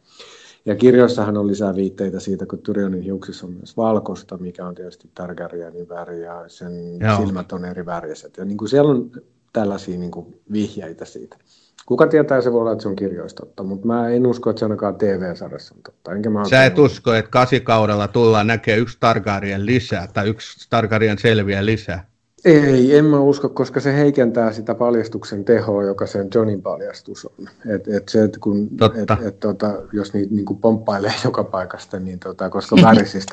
Ja 0.66 0.76
kirjoissahan 0.76 1.38
on 1.38 1.48
lisää 1.48 1.76
viitteitä 1.76 2.20
siitä, 2.20 2.46
kun 2.46 2.60
Tyrionin 2.60 3.02
hiuksissa 3.02 3.46
on 3.46 3.54
myös 3.54 3.78
valkoista, 3.78 4.38
mikä 4.38 4.68
on 4.68 4.76
tietysti 4.76 5.10
Targaryenin 5.16 5.90
väri 5.90 6.22
ja 6.22 6.44
sen 6.48 7.00
Joo. 7.00 7.18
silmät 7.18 7.52
on 7.52 7.66
eri 7.66 7.86
väriset. 7.86 8.38
Ja 8.38 8.46
niin 8.46 8.58
kuin 8.58 8.70
siellä 8.70 8.92
on 8.92 9.12
tällaisia 9.54 9.98
niin 9.98 10.12
kuin 10.12 10.42
vihjeitä 10.52 11.06
siitä. 11.06 11.38
Kuka 11.86 12.08
tietää, 12.08 12.42
se 12.42 12.52
voi 12.52 12.62
olla, 12.62 12.72
että 12.72 12.82
se 12.82 12.88
on 12.88 12.96
kirjoista 12.96 13.46
totta, 13.46 13.64
mutta 13.64 13.88
mä 13.88 14.10
en 14.10 14.28
usko, 14.28 14.50
että 14.50 14.60
se 14.60 14.66
ainakaan 14.66 14.96
TV-sarjassa 14.96 15.76
on 15.76 15.82
totta. 15.84 16.14
Enkä 16.14 16.30
mä 16.30 16.46
Sä 16.46 16.66
et 16.66 16.80
usko, 16.80 17.14
että 17.14 17.32
kasikaudella 17.32 18.08
tullaan 18.08 18.48
näkee 18.48 18.78
yksi 18.78 18.98
Targaryen 19.00 19.66
lisää 19.66 20.08
tai 20.14 20.30
yksi 20.30 20.68
Targaryen 20.70 21.18
selviä 21.20 21.66
lisää? 21.66 22.06
Ei, 22.46 22.98
en 22.98 23.06
mä 23.06 23.20
usko, 23.20 23.50
koska 23.50 23.80
se 23.80 23.96
heikentää 23.96 24.52
sitä 24.52 24.76
paljastuksen 24.76 25.46
tehoa, 25.46 25.84
joka 25.84 26.08
sen 26.08 26.28
Johnin 26.36 26.62
paljastus 26.62 27.26
on. 27.26 27.50
Et, 27.76 27.88
et 27.88 28.10
se, 28.10 28.24
et 28.24 28.38
kun, 28.38 28.70
et, 29.02 29.26
et, 29.28 29.40
tota, 29.40 29.74
jos 29.94 30.14
niitä 30.14 30.36
niin 30.36 30.46
pomppailee 30.62 31.14
joka 31.26 31.44
paikasta, 31.44 32.00
niin 32.00 32.20
tota, 32.20 32.50
koska 32.50 32.76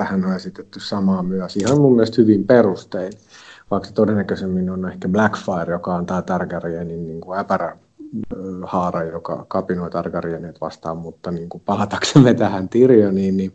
hän 0.04 0.24
on 0.24 0.36
esitetty 0.36 0.80
samaa 0.80 1.22
myös 1.22 1.56
ihan 1.56 1.80
mun 1.80 1.92
mielestä 1.92 2.22
hyvin 2.22 2.46
perustein, 2.46 3.12
vaikka 3.70 3.88
se 3.88 3.94
todennäköisemmin 3.94 4.70
on 4.70 4.92
ehkä 4.92 5.08
Blackfire, 5.08 5.72
joka 5.72 5.94
on 5.94 6.06
tämä 6.06 6.22
Targaryenin 6.22 7.06
niin 7.06 7.20
kuin 7.20 7.38
äpärä 7.38 7.76
haara, 8.62 9.02
joka 9.02 9.44
kapinoi 9.48 9.90
Targaryenit 9.90 10.60
vastaan, 10.60 10.96
mutta 10.96 11.30
niin 11.30 11.48
kuin 11.48 11.62
palataksemme 11.64 12.34
tähän 12.34 12.68
Tyrioniin, 12.68 13.36
niin 13.36 13.52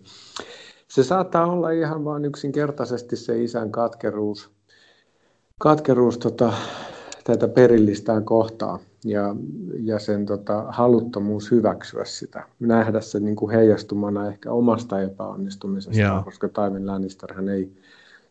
se 0.88 1.04
saattaa 1.04 1.46
olla 1.46 1.72
ihan 1.72 2.06
vain 2.06 2.26
yksinkertaisesti 2.26 3.16
se 3.16 3.44
isän 3.44 3.72
katkeruus, 3.72 4.50
katkeruus 5.60 6.18
tota, 6.18 6.54
tätä 7.24 7.48
perillistään 7.48 8.26
kohtaa 8.26 8.80
ja, 9.06 9.36
ja 9.80 10.00
sen 10.00 10.26
tota, 10.26 10.66
haluttomuus 10.68 11.52
hyväksyä 11.52 12.06
sitä, 12.06 12.44
nähdä 12.60 13.02
se 13.02 13.20
niin 13.20 13.36
kuin 13.36 13.52
heijastumana 13.52 14.28
ehkä 14.28 14.52
omasta 14.52 15.02
epäonnistumisesta, 15.02 16.02
Joo. 16.02 16.24
koska 16.24 16.50
Tywin 16.50 16.88
Lannister 16.88 17.34
hän 17.34 17.50
ei 17.50 17.72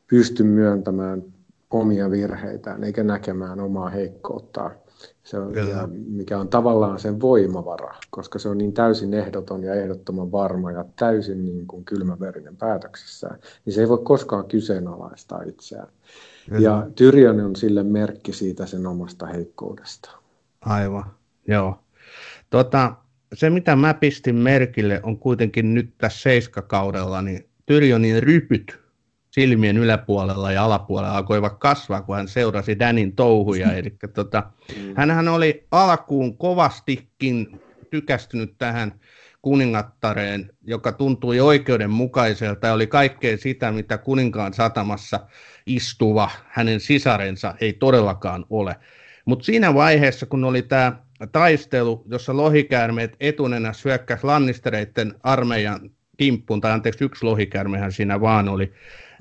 pysty 0.06 0.42
myöntämään 0.42 1.22
omia 1.70 2.10
virheitään 2.10 2.84
eikä 2.84 3.02
näkemään 3.02 3.60
omaa 3.60 3.88
heikkouttaan 3.88 4.70
se 5.24 5.38
on, 5.38 5.54
ja 5.54 5.88
mikä 5.92 6.38
on 6.38 6.48
tavallaan 6.48 6.98
sen 6.98 7.20
voimavara, 7.20 7.94
koska 8.10 8.38
se 8.38 8.48
on 8.48 8.58
niin 8.58 8.72
täysin 8.72 9.14
ehdoton 9.14 9.62
ja 9.64 9.74
ehdottoman 9.74 10.32
varma 10.32 10.72
ja 10.72 10.84
täysin 10.96 11.44
niin 11.44 11.66
kuin 11.66 11.84
kylmäverinen 11.84 12.56
päätöksessään, 12.56 13.38
niin 13.64 13.74
se 13.74 13.80
ei 13.80 13.88
voi 13.88 14.00
koskaan 14.04 14.44
kyseenalaistaa 14.44 15.42
itseään. 15.42 15.88
Kyllä. 16.48 16.60
Ja 16.60 16.86
Tyrion 16.94 17.40
on 17.40 17.56
sille 17.56 17.82
merkki 17.82 18.32
siitä 18.32 18.66
sen 18.66 18.86
omasta 18.86 19.26
heikkoudesta. 19.26 20.10
Aivan, 20.60 21.04
joo. 21.48 21.78
Tota, 22.50 22.94
se, 23.34 23.50
mitä 23.50 23.76
mä 23.76 23.94
pistin 23.94 24.34
merkille, 24.34 25.00
on 25.02 25.18
kuitenkin 25.18 25.74
nyt 25.74 25.94
tässä 25.98 26.22
seiskakaudella, 26.22 27.22
niin 27.22 27.48
Tyrionin 27.66 28.22
rypyt 28.22 28.83
silmien 29.34 29.76
yläpuolella 29.76 30.52
ja 30.52 30.64
alapuolella 30.64 31.16
alkoivat 31.16 31.58
kasvaa, 31.58 32.02
kun 32.02 32.16
hän 32.16 32.28
seurasi 32.28 32.78
Danin 32.78 33.16
touhuja. 33.16 33.72
Eli 33.78 33.96
tota, 34.14 34.42
mm. 34.76 34.94
hänhän 34.96 35.28
oli 35.28 35.66
alkuun 35.70 36.38
kovastikin 36.38 37.60
tykästynyt 37.90 38.54
tähän 38.58 39.00
kuningattareen, 39.42 40.50
joka 40.66 40.92
tuntui 40.92 41.40
oikeudenmukaiselta 41.40 42.66
ja 42.66 42.72
oli 42.72 42.86
kaikkea 42.86 43.36
sitä, 43.36 43.72
mitä 43.72 43.98
kuninkaan 43.98 44.54
satamassa 44.54 45.20
istuva 45.66 46.30
hänen 46.48 46.80
sisarensa 46.80 47.54
ei 47.60 47.72
todellakaan 47.72 48.44
ole. 48.50 48.76
Mutta 49.24 49.44
siinä 49.44 49.74
vaiheessa, 49.74 50.26
kun 50.26 50.44
oli 50.44 50.62
tämä 50.62 50.92
taistelu, 51.32 52.04
jossa 52.06 52.36
lohikäärmeet 52.36 53.16
etunenä 53.20 53.72
syökkäs 53.72 54.24
Lannistereiden 54.24 55.14
armeijan 55.22 55.90
kimppuun, 56.16 56.60
tai 56.60 56.72
anteeksi, 56.72 57.04
yksi 57.04 57.24
lohikäärmehän 57.24 57.92
siinä 57.92 58.20
vaan 58.20 58.48
oli, 58.48 58.72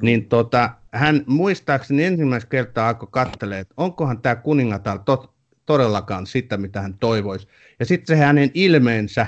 niin 0.01 0.25
tota, 0.25 0.69
hän 0.93 1.23
muistaakseni 1.27 2.03
ensimmäistä 2.03 2.49
kertaa 2.49 2.87
alkoi 2.87 3.07
katselemaan, 3.11 3.61
että 3.61 3.73
onkohan 3.77 4.21
tämä 4.21 4.35
kuningatar 4.35 4.99
tot, 4.99 5.33
todellakaan 5.65 6.27
sitä, 6.27 6.57
mitä 6.57 6.81
hän 6.81 6.93
toivoisi. 6.99 7.47
Ja 7.79 7.85
sitten 7.85 8.17
se 8.17 8.23
hänen 8.23 8.51
ilmeensä, 8.53 9.27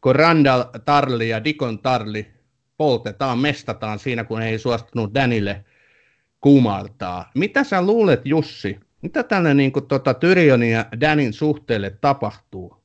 kun 0.00 0.16
Randall 0.16 0.62
Tarli 0.84 1.28
ja 1.28 1.44
Dikon 1.44 1.78
Tarli 1.78 2.26
poltetaan, 2.76 3.38
mestataan 3.38 3.98
siinä, 3.98 4.24
kun 4.24 4.42
ei 4.42 4.58
suostunut 4.58 5.14
Danille 5.14 5.64
kumartaa. 6.40 7.30
Mitä 7.34 7.64
sä 7.64 7.82
luulet, 7.82 8.20
Jussi, 8.24 8.80
mitä 9.02 9.22
tänne 9.22 9.54
niin 9.54 9.72
kuin, 9.72 9.86
tota, 9.86 10.14
Tyrionin 10.14 10.70
ja 10.70 10.86
Danin 11.00 11.32
suhteelle 11.32 11.90
tapahtuu? 12.00 12.83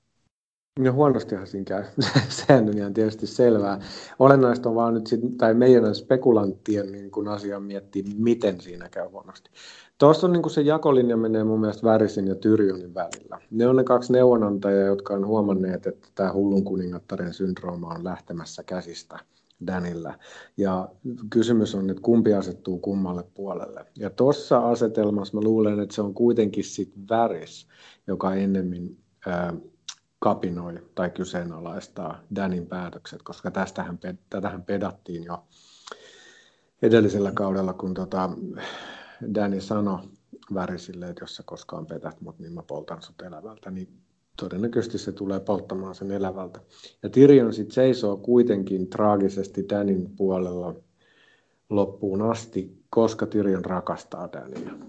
No 0.79 0.93
huonostihan 0.93 1.47
siinä 1.47 1.65
käy. 1.65 1.84
Sehän 2.29 2.69
on 2.69 2.77
ihan 2.77 2.93
tietysti 2.93 3.27
selvää. 3.27 3.79
Olennaista 4.19 4.69
on 4.69 4.75
vaan 4.75 4.93
nyt, 4.93 5.08
sit, 5.08 5.19
tai 5.38 5.53
meidän 5.53 5.95
spekulanttien 5.95 6.91
niin 6.91 7.12
kun 7.12 7.27
asian 7.27 7.63
miettiä, 7.63 8.03
miten 8.17 8.62
siinä 8.62 8.89
käy 8.89 9.08
huonosti. 9.08 9.49
Tuossa 9.97 10.27
on 10.27 10.34
niin 10.34 10.41
kuin 10.41 10.53
se 10.53 10.62
jakolinja 10.62 11.17
menee 11.17 11.43
mun 11.43 11.60
mielestä 11.60 11.88
Värisin 11.88 12.27
ja 12.27 12.36
Tyrjonin 12.36 12.93
välillä. 12.93 13.39
Ne 13.51 13.67
on 13.67 13.75
ne 13.75 13.84
kaksi 13.84 14.13
neuvonantajaa, 14.13 14.88
jotka 14.88 15.13
on 15.13 15.27
huomanneet, 15.27 15.88
että 15.88 16.08
tämä 16.15 16.34
hullun 16.34 16.63
kuningattaren 16.63 17.34
syndrooma 17.34 17.88
on 17.88 18.03
lähtemässä 18.03 18.63
käsistä 18.63 19.19
Danillä. 19.67 20.19
Ja 20.58 20.89
kysymys 21.29 21.75
on, 21.75 21.89
että 21.89 22.01
kumpi 22.01 22.34
asettuu 22.34 22.79
kummalle 22.79 23.23
puolelle. 23.34 23.86
Ja 23.97 24.10
tuossa 24.10 24.69
asetelmassa 24.69 25.38
mä 25.38 25.43
luulen, 25.43 25.79
että 25.79 25.95
se 25.95 26.01
on 26.01 26.13
kuitenkin 26.13 26.63
sitten 26.63 27.03
Väris, 27.10 27.67
joka 28.08 28.36
ennemmin 28.36 28.97
ää, 29.27 29.53
kapinoi 30.19 30.73
tai 30.95 31.10
kyseenalaistaa 31.10 32.19
Danin 32.36 32.67
päätökset, 32.67 33.23
koska 33.23 33.51
tästähän, 33.51 33.99
tätähän 34.29 34.63
pedattiin 34.63 35.23
jo 35.23 35.43
edellisellä 36.82 37.32
kaudella, 37.32 37.73
kun 37.73 37.93
tota 37.93 38.29
Danny 39.36 39.62
sanoi 39.62 39.99
Värisille, 40.53 41.10
että 41.10 41.23
jos 41.23 41.36
sä 41.36 41.43
koskaan 41.45 41.86
petät 41.86 42.21
mut, 42.21 42.39
niin 42.39 42.53
mä 42.53 42.63
poltan 42.63 43.01
sut 43.01 43.21
elävältä, 43.21 43.71
niin 43.71 43.88
todennäköisesti 44.38 44.97
se 44.97 45.12
tulee 45.12 45.39
polttamaan 45.39 45.95
sen 45.95 46.12
elävältä. 46.12 46.60
Ja 47.03 47.10
Tyrion 47.10 47.53
sitten 47.53 47.75
seisoo 47.75 48.17
kuitenkin 48.17 48.89
traagisesti 48.89 49.65
Danin 49.69 50.10
puolella 50.15 50.75
loppuun 51.69 52.21
asti, 52.21 52.84
koska 52.89 53.25
Tyrion 53.25 53.65
rakastaa 53.65 54.29
Dania. 54.34 54.88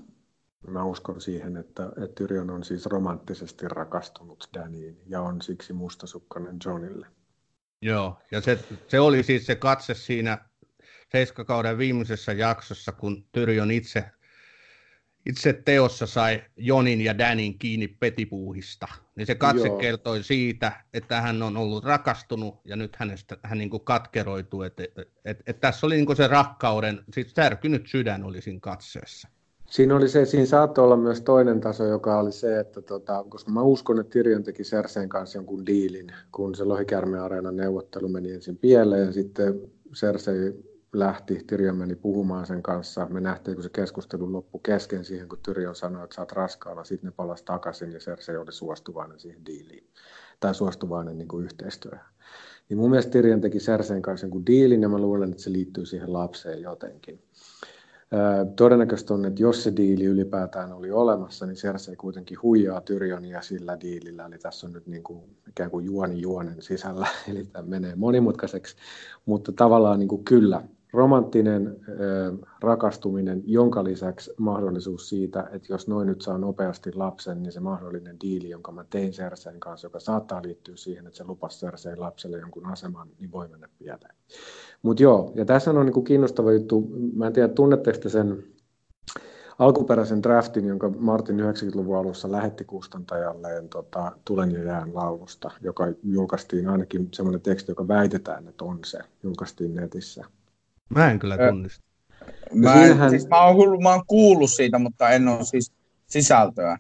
Mä 0.69 0.85
uskon 0.85 1.21
siihen, 1.21 1.57
että, 1.57 1.87
että 1.87 2.15
Tyrion 2.15 2.51
on 2.51 2.65
siis 2.65 2.87
romanttisesti 2.87 3.69
rakastunut 3.69 4.49
Daniin 4.55 5.01
ja 5.07 5.23
on 5.23 5.43
siksi 5.43 5.73
mustasukkainen 5.73 6.57
Johnille. 6.65 7.07
Joo, 7.83 8.19
ja 8.31 8.41
se, 8.41 8.59
se 8.89 9.01
oli 9.01 9.23
siis 9.23 9.47
se 9.47 9.55
katse 9.55 9.95
siinä 9.95 10.39
seiskakauden 11.13 11.79
viimeisessä 11.79 12.33
jaksossa, 12.33 12.93
kun 12.93 13.25
Tyrion 13.33 13.71
itse, 13.71 14.05
itse 15.27 15.53
teossa 15.53 16.07
sai 16.07 16.45
Jonin 16.57 17.01
ja 17.01 17.19
Danin 17.19 17.59
kiinni 17.59 17.89
petipuuhista. 17.89 18.87
Niin 19.17 19.27
se 19.27 19.35
katse 19.35 19.67
Joo. 19.67 19.79
kertoi 19.79 20.23
siitä, 20.23 20.85
että 20.95 21.21
hän 21.21 21.43
on 21.43 21.57
ollut 21.57 21.85
rakastunut 21.85 22.61
ja 22.65 22.77
nyt 22.77 22.97
hänestä, 22.97 23.37
hän 23.43 23.59
niin 23.59 23.71
kuin 23.71 23.85
katkeroituu. 23.85 24.63
Että 24.63 24.83
et, 24.83 25.09
et, 25.25 25.43
et 25.47 25.61
tässä 25.61 25.87
oli 25.87 25.97
niin 25.97 26.07
kuin 26.07 26.17
se 26.17 26.27
rakkauden, 26.27 27.05
siis 27.15 27.33
särkynyt 27.33 27.87
sydän 27.87 28.25
oli 28.25 28.41
siinä 28.41 28.61
katseessa. 28.61 29.29
Siinä, 29.71 29.97
oli 29.97 30.09
se, 30.09 30.25
siinä 30.25 30.47
saattoi 30.47 30.85
olla 30.85 30.97
myös 30.97 31.21
toinen 31.21 31.61
taso, 31.61 31.85
joka 31.85 32.19
oli 32.19 32.33
se, 32.33 32.61
että 32.61 32.83
tota, 32.83 33.25
koska 33.29 33.51
mä 33.51 33.63
uskon, 33.63 34.01
että 34.01 34.11
Tyrion 34.11 34.43
teki 34.43 34.63
Cerseen 34.63 35.09
kanssa 35.09 35.39
jonkun 35.39 35.67
diilin, 35.67 36.13
kun 36.33 36.55
se 36.55 36.65
Lohikärme-areenan 36.65 37.57
neuvottelu 37.57 38.09
meni 38.09 38.33
ensin 38.33 38.57
pieleen 38.57 39.07
ja 39.07 39.13
sitten 39.13 39.61
Cersei 39.95 40.55
lähti, 40.93 41.45
Tyrion 41.47 41.77
meni 41.77 41.95
puhumaan 41.95 42.47
sen 42.47 42.63
kanssa. 42.63 43.07
Me 43.11 43.21
nähtiin, 43.21 43.55
kun 43.55 43.63
se 43.63 43.69
keskustelu 43.69 44.33
loppui 44.33 44.61
kesken 44.63 45.05
siihen, 45.05 45.29
kun 45.29 45.39
Tyrion 45.43 45.75
sanoi, 45.75 46.05
että 46.05 46.15
sä 46.15 46.23
oot 46.23 46.33
raskaana. 46.33 46.85
Sitten 46.85 47.09
ne 47.09 47.15
palasi 47.17 47.45
takaisin 47.45 47.93
ja 47.93 47.99
Cersei 47.99 48.37
oli 48.37 48.53
suostuvainen 48.53 49.21
siihen 49.21 49.47
diiliin. 49.47 49.85
Tai 50.41 50.55
suostuvainen 50.55 51.19
niin 51.19 51.29
kuin 51.29 51.45
yhteistyöhön. 51.45 52.07
Niin 52.69 52.79
mun 52.79 52.91
mielestä 52.91 53.13
Tyrion 53.13 53.41
teki 53.41 53.59
Cerseen 53.59 54.03
kanssa 54.03 54.27
jonkun 54.27 54.47
diilin 54.47 54.83
ja 54.83 54.89
mä 54.89 54.99
luulen, 54.99 55.31
että 55.31 55.43
se 55.43 55.53
liittyy 55.53 55.87
siihen 55.87 56.13
lapseen 56.13 56.63
jotenkin. 56.63 57.23
Todennäköistä 58.57 59.15
on, 59.15 59.25
että 59.25 59.43
jos 59.43 59.65
se 59.65 59.73
diili 59.77 60.05
ylipäätään 60.05 60.73
oli 60.73 60.91
olemassa, 60.91 61.47
niin 61.47 61.57
Cersei 61.57 61.97
kuitenkin 61.97 62.43
huijaa 62.43 62.81
Tyrionia 62.81 63.43
sillä 63.43 63.81
diilillä, 63.81 64.27
eli 64.27 64.39
tässä 64.39 64.67
on 64.67 64.73
nyt 64.73 64.87
niin 64.87 65.03
kuin 65.03 65.37
ikään 65.49 65.71
kuin 65.71 65.85
juoni 65.85 66.21
juonen 66.21 66.63
sisällä, 66.63 67.07
eli 67.31 67.45
tämä 67.45 67.69
menee 67.69 67.95
monimutkaiseksi, 67.97 68.77
mutta 69.27 69.53
tavallaan 69.53 69.99
niin 69.99 70.09
kuin 70.09 70.25
kyllä 70.25 70.63
romanttinen 70.93 71.77
rakastuminen, 72.61 73.43
jonka 73.47 73.85
lisäksi 73.85 74.33
mahdollisuus 74.39 75.09
siitä, 75.09 75.49
että 75.53 75.73
jos 75.73 75.89
noin 75.89 76.07
nyt 76.07 76.23
saa 76.23 76.39
nopeasti 76.39 76.93
lapsen, 76.95 77.43
niin 77.43 77.53
se 77.53 77.61
mahdollinen 77.61 78.17
diili, 78.21 78.51
jonka 78.51 78.73
mä 78.73 78.85
tein 78.91 79.13
Sersein 79.13 79.61
kanssa, 79.61 79.87
joka 79.87 80.01
saattaa 80.01 80.43
liittyä 80.43 80.77
siihen, 80.77 81.07
että 81.07 81.17
se 81.17 81.25
lupasi 81.25 81.59
Sersein 81.59 82.01
lapselle 82.01 82.39
jonkun 82.39 82.67
aseman, 82.67 83.09
niin 83.19 83.33
voi 83.33 83.49
mennä 83.49 83.69
pieleen. 83.79 84.15
Mutta 84.83 85.03
joo, 85.03 85.33
ja 85.35 85.45
tässä 85.45 85.71
on 85.71 85.87
niinku 85.87 86.03
kiinnostava 86.03 86.53
juttu, 86.53 86.89
mä 87.17 87.27
en 87.27 87.33
tiedä, 87.33 87.49
tunnetteko 87.49 88.09
sen 88.09 88.45
alkuperäisen 89.61 90.23
draftin, 90.23 90.67
jonka 90.67 90.91
Martin 90.99 91.41
90-luvun 91.41 91.99
alussa 91.99 92.33
lähetti 92.33 92.65
kustantajalleen 92.65 93.69
tota, 93.69 94.13
Tulen 94.25 94.53
ja 94.53 94.63
jään 94.63 94.95
laulusta, 94.95 95.51
joka 95.61 95.85
julkaistiin 96.03 96.69
ainakin 96.69 97.09
semmoinen 97.13 97.41
teksti, 97.41 97.73
joka 97.73 97.89
väitetään, 97.89 98.49
että 98.49 98.65
on 98.65 98.79
se, 98.85 98.99
julkaistiin 99.23 99.75
netissä. 99.75 100.25
Mä 100.95 101.11
en 101.11 101.19
kyllä 101.19 101.39
tunnista. 101.39 101.85
Mä, 102.55 102.75
en, 102.75 102.81
siinähän... 102.81 103.11
siis 103.11 103.29
mä, 103.29 103.45
oon, 103.45 103.83
mä 103.83 103.91
oon 103.91 104.07
kuullut 104.07 104.51
siitä, 104.51 104.79
mutta 104.79 105.11
en 105.11 105.29
ole 105.29 105.45
siis 105.45 105.73
sisältöä. 106.07 106.77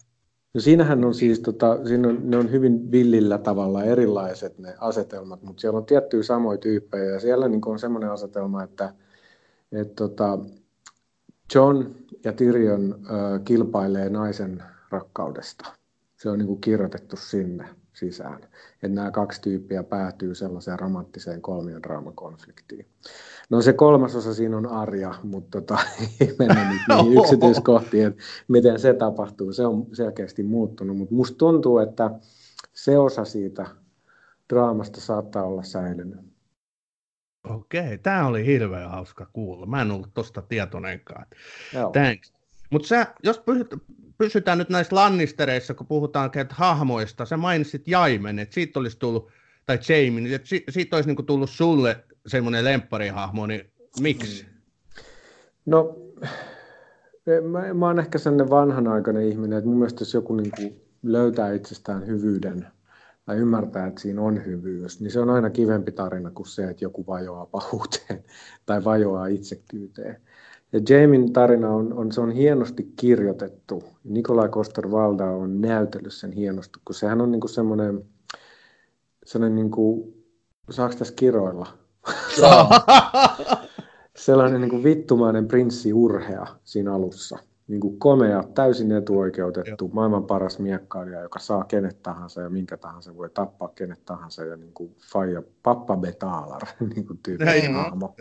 No 0.54 0.60
siinähän 0.60 1.04
on 1.04 1.14
siis, 1.14 1.40
tota, 1.40 1.86
siinä 1.86 2.08
on, 2.08 2.18
ne 2.22 2.36
on 2.36 2.50
hyvin 2.50 2.90
villillä 2.90 3.38
tavalla 3.38 3.84
erilaiset 3.84 4.58
ne 4.58 4.74
asetelmat, 4.78 5.42
mutta 5.42 5.60
siellä 5.60 5.78
on 5.78 5.86
tiettyjä 5.86 6.22
samoja 6.22 6.58
tyyppejä 6.58 7.04
ja 7.04 7.20
siellä 7.20 7.48
niin 7.48 7.68
on 7.68 7.78
semmoinen 7.78 8.10
asetelma, 8.10 8.62
että 8.62 8.94
et, 9.72 9.94
tota, 9.94 10.38
John 11.54 11.84
ja 12.24 12.32
Tyrion 12.32 12.94
äh, 13.04 13.40
kilpailee 13.44 14.08
naisen 14.08 14.62
rakkaudesta. 14.90 15.72
Se 16.16 16.30
on 16.30 16.38
niin 16.38 16.46
kuin 16.46 16.60
kirjoitettu 16.60 17.16
sinne 17.16 17.68
sisään. 18.00 18.42
Että 18.74 18.88
nämä 18.88 19.10
kaksi 19.10 19.40
tyyppiä 19.40 19.82
päätyy 19.82 20.34
sellaiseen 20.34 20.78
romanttiseen 20.78 21.42
kolmiodraamakonfliktiin. 21.42 22.86
No 23.50 23.62
se 23.62 23.72
kolmas 23.72 24.14
osa 24.16 24.34
siinä 24.34 24.56
on 24.56 24.66
Arja, 24.66 25.14
mutta 25.22 25.60
tota, 25.60 25.78
ei 26.20 26.34
mennä 26.38 26.70
nyt 26.72 26.80
niihin 26.88 27.20
yksityiskohtiin, 27.20 28.06
että 28.06 28.22
miten 28.48 28.78
se 28.78 28.94
tapahtuu. 28.94 29.52
Se 29.52 29.66
on 29.66 29.86
selkeästi 29.92 30.42
muuttunut, 30.42 30.96
mutta 30.96 31.14
musta 31.14 31.38
tuntuu, 31.38 31.78
että 31.78 32.10
se 32.72 32.98
osa 32.98 33.24
siitä 33.24 33.66
draamasta 34.52 35.00
saattaa 35.00 35.44
olla 35.44 35.62
säilynyt. 35.62 36.20
Okei, 37.48 37.98
tämä 37.98 38.26
oli 38.26 38.46
hirveän 38.46 38.90
hauska 38.90 39.26
kuulla. 39.32 39.66
Mä 39.66 39.82
en 39.82 39.90
ollut 39.90 40.14
tuosta 40.14 40.42
tietoinenkaan. 40.42 41.26
Mutta 42.70 42.88
jos 43.22 43.42
pysytään 44.20 44.58
nyt 44.58 44.68
näissä 44.68 44.96
lannistereissa, 44.96 45.74
kun 45.74 45.86
puhutaan 45.86 46.30
että 46.34 46.54
hahmoista, 46.54 47.24
sä 47.24 47.36
mainitsit 47.36 47.88
Jaimen, 47.88 48.38
että 48.38 48.54
siitä 48.54 48.80
olisi 48.80 48.98
tullut, 48.98 49.30
tai 49.66 49.78
Jamie, 49.88 50.34
että 50.34 50.48
siitä 50.68 50.96
olisi 50.96 51.08
niinku 51.08 51.22
tullut 51.22 51.50
sulle 51.50 52.04
semmoinen 52.26 52.64
lempparihahmo, 52.64 53.46
niin 53.46 53.70
miksi? 54.00 54.46
No, 55.66 55.96
mä, 57.50 57.74
mä 57.74 57.86
oon 57.86 57.98
ehkä 57.98 58.18
sellainen 58.18 58.50
vanhanaikainen 58.50 59.28
ihminen, 59.28 59.58
että 59.58 59.68
mun 59.68 59.78
mielestä 59.78 60.02
jos 60.02 60.14
joku 60.14 60.34
niin 60.34 60.50
kuin 60.56 60.80
löytää 61.02 61.52
itsestään 61.52 62.06
hyvyyden 62.06 62.66
tai 63.26 63.36
ymmärtää, 63.36 63.86
että 63.86 64.00
siinä 64.00 64.22
on 64.22 64.46
hyvyys, 64.46 65.00
niin 65.00 65.10
se 65.10 65.20
on 65.20 65.30
aina 65.30 65.50
kivempi 65.50 65.92
tarina 65.92 66.30
kuin 66.30 66.46
se, 66.46 66.64
että 66.64 66.84
joku 66.84 67.06
vajoaa 67.06 67.46
pahuuteen 67.46 68.24
tai 68.66 68.84
vajoaa 68.84 69.26
itsekyyteen. 69.26 70.20
Ja 70.72 70.80
Jamin 70.88 71.32
tarina 71.32 71.70
on, 71.70 71.92
on, 71.92 72.12
se 72.12 72.20
on 72.20 72.30
hienosti 72.30 72.92
kirjoitettu. 72.96 73.84
Nikolai 74.04 74.48
Koster-Valda 74.48 75.24
on 75.24 75.60
näytellyt 75.60 76.12
sen 76.12 76.32
hienosti, 76.32 76.78
kun 76.84 76.94
sehän 76.94 77.20
on 77.20 77.30
niin 77.30 77.40
kuin 77.40 77.50
semmoinen, 77.50 78.04
semmoinen 79.26 79.56
niin 79.56 79.70
kuin, 79.70 80.14
saako 80.70 80.94
tässä 80.98 81.14
kiroilla? 81.14 81.66
Sellainen 84.16 84.60
niin 84.60 84.70
kuin 84.70 84.84
vittumainen 84.84 85.48
prinssi 85.48 85.92
urhea 85.92 86.46
siinä 86.64 86.94
alussa. 86.94 87.38
Niin 87.68 87.80
kuin 87.80 87.98
komea, 87.98 88.44
täysin 88.54 88.92
etuoikeutettu, 88.92 89.84
Joo. 89.84 89.94
maailman 89.94 90.24
paras 90.24 90.58
miekkailija, 90.58 91.20
joka 91.20 91.38
saa 91.38 91.64
kenet 91.64 92.02
tahansa 92.02 92.40
ja 92.40 92.50
minkä 92.50 92.76
tahansa, 92.76 93.16
voi 93.16 93.30
tappaa 93.30 93.68
kenet 93.68 94.04
tahansa 94.04 94.44
ja 94.44 94.56
niin 94.56 94.72
kuin 94.72 94.96
faija, 95.12 95.42
pappa 95.62 95.96
betalar, 95.96 96.62
niin 96.94 97.06
kuin 97.06 97.18
tyyppinen 97.22 97.74
hahmo, 97.74 98.14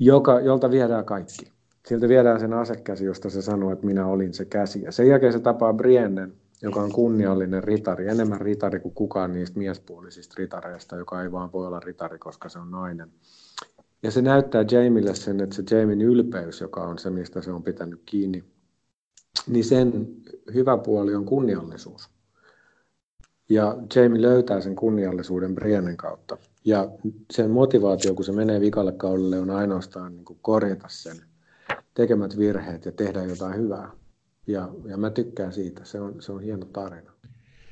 joka, 0.00 0.40
jolta 0.40 0.70
viedään 0.70 1.04
kaikki. 1.04 1.52
Sieltä 1.86 2.08
viedään 2.08 2.40
sen 2.40 2.52
asekäsi, 2.52 3.04
josta 3.04 3.30
se 3.30 3.42
sanoo, 3.42 3.72
että 3.72 3.86
minä 3.86 4.06
olin 4.06 4.34
se 4.34 4.44
käsi. 4.44 4.82
Ja 4.82 4.92
sen 4.92 5.08
jälkeen 5.08 5.32
se 5.32 5.40
tapaa 5.40 5.72
Briennen, 5.72 6.32
joka 6.62 6.80
on 6.80 6.92
kunniallinen 6.92 7.64
ritari, 7.64 8.08
enemmän 8.08 8.40
ritari 8.40 8.80
kuin 8.80 8.94
kukaan 8.94 9.32
niistä 9.32 9.58
miespuolisista 9.58 10.34
ritareista, 10.38 10.96
joka 10.96 11.22
ei 11.22 11.32
vaan 11.32 11.52
voi 11.52 11.66
olla 11.66 11.80
ritari, 11.80 12.18
koska 12.18 12.48
se 12.48 12.58
on 12.58 12.70
nainen. 12.70 13.10
Ja 14.02 14.10
se 14.10 14.22
näyttää 14.22 14.64
Jamille 14.70 15.14
sen, 15.14 15.40
että 15.40 15.56
se 15.56 15.76
Jamin 15.76 16.02
ylpeys, 16.02 16.60
joka 16.60 16.82
on 16.82 16.98
se, 16.98 17.10
mistä 17.10 17.42
se 17.42 17.52
on 17.52 17.62
pitänyt 17.62 18.02
kiinni, 18.06 18.44
niin 19.46 19.64
sen 19.64 20.08
hyvä 20.54 20.78
puoli 20.78 21.14
on 21.14 21.24
kunniallisuus. 21.24 22.10
Ja 23.48 23.76
Jamie 23.96 24.22
löytää 24.22 24.60
sen 24.60 24.76
kunniallisuuden 24.76 25.54
Briannen 25.54 25.96
kautta. 25.96 26.36
Ja 26.64 26.88
sen 27.32 27.50
motivaatio, 27.50 28.14
kun 28.14 28.24
se 28.24 28.32
menee 28.32 28.60
vikalle 28.60 28.92
kaudelle, 28.92 29.38
on 29.38 29.50
ainoastaan 29.50 30.12
niin 30.12 30.24
kuin 30.24 30.38
korjata 30.42 30.88
sen 30.88 31.16
tekemät 31.94 32.38
virheet 32.38 32.84
ja 32.84 32.92
tehdä 32.92 33.22
jotain 33.22 33.56
hyvää. 33.56 33.90
Ja, 34.46 34.68
ja 34.84 34.96
mä 34.96 35.10
tykkään 35.10 35.52
siitä, 35.52 35.84
se 35.84 36.00
on, 36.00 36.22
se 36.22 36.32
on 36.32 36.42
hieno 36.42 36.64
tarina. 36.64 37.12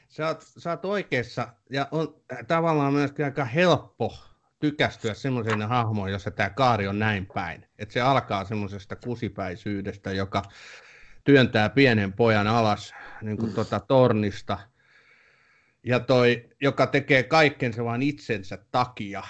Sä 0.08 0.26
oot, 0.26 0.42
sä 0.58 0.70
oot 0.70 0.84
oikeassa, 0.84 1.48
ja 1.70 1.88
on 1.90 2.14
tavallaan 2.46 2.92
myöskin 2.92 3.24
aika 3.24 3.44
helppo 3.44 4.14
tykästyä 4.60 5.14
semmoiseen 5.14 5.62
hahmoon, 5.62 6.12
jossa 6.12 6.30
tämä 6.30 6.50
kaari 6.50 6.88
on 6.88 6.98
näin 6.98 7.26
päin. 7.34 7.64
Että 7.78 7.92
se 7.92 8.00
alkaa 8.00 8.44
semmoisesta 8.44 8.96
kusipäisyydestä, 8.96 10.12
joka 10.12 10.42
työntää 11.24 11.68
pienen 11.68 12.12
pojan 12.12 12.46
alas 12.46 12.94
niin 13.22 13.36
kuin 13.36 13.48
mm. 13.48 13.54
tuota 13.54 13.80
tornista, 13.80 14.58
ja 15.86 16.00
toi, 16.00 16.48
joka 16.60 16.86
tekee 16.86 17.22
kaikkensa 17.22 17.84
vain 17.84 18.02
itsensä 18.02 18.58
takia. 18.70 19.22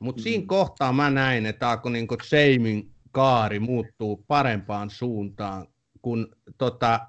Mutta 0.00 0.20
mm. 0.20 0.22
siinä 0.22 0.44
kohtaa 0.46 0.92
mä 0.92 1.10
näin, 1.10 1.46
että 1.46 1.70
alkoi 1.70 1.92
niin 1.92 2.08
Seimin 2.22 2.90
kaari 3.12 3.60
muuttuu 3.60 4.24
parempaan 4.28 4.90
suuntaan, 4.90 5.66
kun 6.02 6.36
tota, 6.58 7.00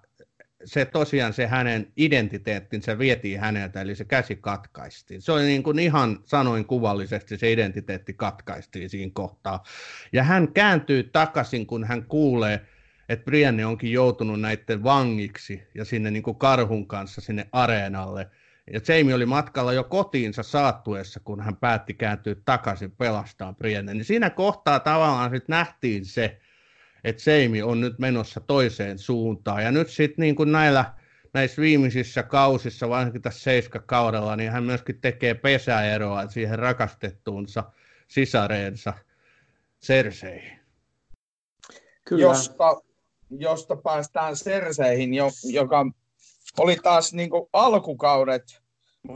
se 0.66 0.86
tosiaan 0.86 1.34
se 1.34 1.48
hänen 1.48 1.92
identiteettinsä 1.98 3.00
vietiin 3.00 3.40
häneltä, 3.40 3.82
eli 3.82 3.96
se 3.96 4.06
käsi 4.06 4.36
katkaistiin. 4.36 5.22
Se 5.22 5.32
oli 5.32 5.44
niin 5.44 5.64
kuin 5.64 5.80
ihan 5.80 6.20
sanoin 6.24 6.66
kuvallisesti, 6.66 7.38
se 7.38 7.52
identiteetti 7.52 8.14
katkaistiin 8.14 8.90
siinä 8.90 9.12
kohtaa. 9.14 9.64
Ja 10.14 10.24
hän 10.24 10.54
kääntyy 10.54 11.04
takaisin, 11.04 11.68
kun 11.68 11.84
hän 11.84 12.06
kuulee, 12.06 12.62
että 13.10 13.26
Brienne 13.26 13.66
onkin 13.66 13.92
joutunut 13.92 14.42
näiden 14.42 14.84
vangiksi 14.84 15.64
ja 15.76 15.86
sinne 15.86 16.12
niin 16.12 16.24
kuin 16.24 16.38
karhun 16.38 16.88
kanssa 16.88 17.22
sinne 17.22 17.48
areenalle. 17.52 18.28
Ja 18.74 18.80
Jamie 18.88 19.14
oli 19.14 19.26
matkalla 19.26 19.74
jo 19.74 19.84
kotiinsa 19.84 20.44
saattuessa, 20.44 21.20
kun 21.20 21.42
hän 21.42 21.56
päätti 21.56 21.94
kääntyä 21.94 22.36
takaisin 22.46 22.92
pelastaa 22.92 23.54
Brienne. 23.54 23.94
Niin 23.94 24.06
siinä 24.06 24.30
kohtaa 24.30 24.80
tavallaan 24.80 25.32
sitten 25.32 25.54
nähtiin 25.54 26.06
se, 26.06 26.40
että 27.04 27.32
Jamie 27.32 27.64
on 27.64 27.82
nyt 27.82 28.00
menossa 28.00 28.40
toiseen 28.40 28.98
suuntaan. 28.98 29.64
Ja 29.64 29.72
nyt 29.72 29.90
sitten 29.90 30.24
niin 30.24 30.36
kuin 30.36 30.52
näillä 30.52 30.94
näissä 31.34 31.62
viimeisissä 31.62 32.24
kausissa, 32.24 32.90
varsinkin 32.90 33.22
tässä 33.22 33.44
seiskakaudella, 33.44 34.36
niin 34.36 34.52
hän 34.52 34.64
myöskin 34.64 35.02
tekee 35.02 35.34
pesäeroa 35.34 36.28
siihen 36.28 36.60
rakastettuunsa 36.60 37.64
sisareensa 38.08 38.94
Cerseihin. 39.86 40.60
Kyllä. 42.06 42.22
Josta, 42.22 42.82
josta 43.30 43.76
päästään 43.76 44.34
Cerseihin, 44.34 45.14
joka 45.54 45.86
oli 46.58 46.76
taas 46.76 47.14
niin 47.14 47.30
kuin 47.30 47.50
alkukaudet, 47.54 48.44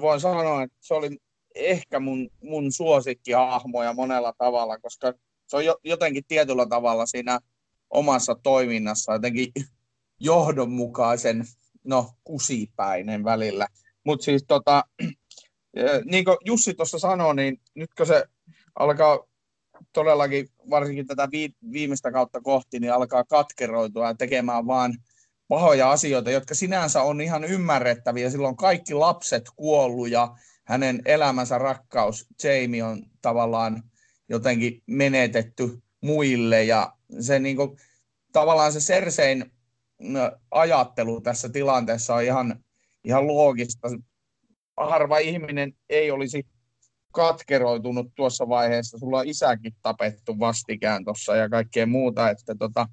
voin 0.01 0.19
sanoa, 0.19 0.63
että 0.63 0.77
se 0.81 0.93
oli 0.93 1.17
ehkä 1.55 1.99
mun, 1.99 2.29
mun 2.43 2.71
suosikkihahmoja 2.71 3.93
monella 3.93 4.33
tavalla, 4.37 4.79
koska 4.79 5.13
se 5.47 5.57
on 5.57 5.63
jotenkin 5.83 6.23
tietyllä 6.27 6.65
tavalla 6.65 7.05
siinä 7.05 7.39
omassa 7.89 8.35
toiminnassa 8.35 9.13
jotenkin 9.13 9.51
johdonmukaisen, 10.19 11.45
no 11.83 12.09
kusipäinen 12.23 13.23
välillä. 13.23 13.67
Mutta 14.03 14.23
siis 14.23 14.43
tota, 14.47 14.83
niin 16.11 16.25
kuin 16.25 16.37
Jussi 16.45 16.73
tuossa 16.73 16.99
sanoi, 16.99 17.35
niin 17.35 17.61
nyt 17.75 17.93
kun 17.97 18.05
se 18.05 18.25
alkaa 18.79 19.19
todellakin, 19.93 20.49
varsinkin 20.69 21.07
tätä 21.07 21.29
viimeistä 21.71 22.11
kautta 22.11 22.41
kohti, 22.41 22.79
niin 22.79 22.93
alkaa 22.93 23.23
katkeroitua 23.23 24.07
ja 24.07 24.15
tekemään 24.15 24.67
vaan 24.67 24.97
pahoja 25.47 25.91
asioita, 25.91 26.31
jotka 26.31 26.55
sinänsä 26.55 27.01
on 27.01 27.21
ihan 27.21 27.43
ymmärrettäviä. 27.43 28.29
Silloin 28.29 28.57
kaikki 28.57 28.93
lapset 28.93 29.43
kuollut 29.55 30.09
ja 30.09 30.35
hänen 30.63 31.01
elämänsä 31.05 31.57
rakkaus 31.57 32.27
Jamie 32.43 32.83
on 32.83 33.03
tavallaan 33.21 33.83
jotenkin 34.29 34.83
menetetty 34.87 35.81
muille 36.01 36.63
ja 36.63 36.93
se 37.19 37.39
niin 37.39 37.55
kuin, 37.55 37.77
tavallaan 38.31 38.73
se 38.73 38.79
Sersein 38.79 39.51
ajattelu 40.51 41.21
tässä 41.21 41.49
tilanteessa 41.49 42.15
on 42.15 42.23
ihan, 42.23 42.63
ihan 43.03 43.27
loogista. 43.27 43.87
Harva 44.77 45.17
ihminen 45.17 45.73
ei 45.89 46.11
olisi 46.11 46.47
katkeroitunut 47.11 48.07
tuossa 48.15 48.49
vaiheessa. 48.49 48.97
Sulla 48.97 49.19
on 49.19 49.27
isäkin 49.27 49.75
tapettu 49.81 50.39
vastikään 50.39 51.05
tuossa 51.05 51.35
ja 51.35 51.49
kaikkea 51.49 51.85
muuta. 51.85 52.29
Että 52.29 52.55
tota, 52.59 52.87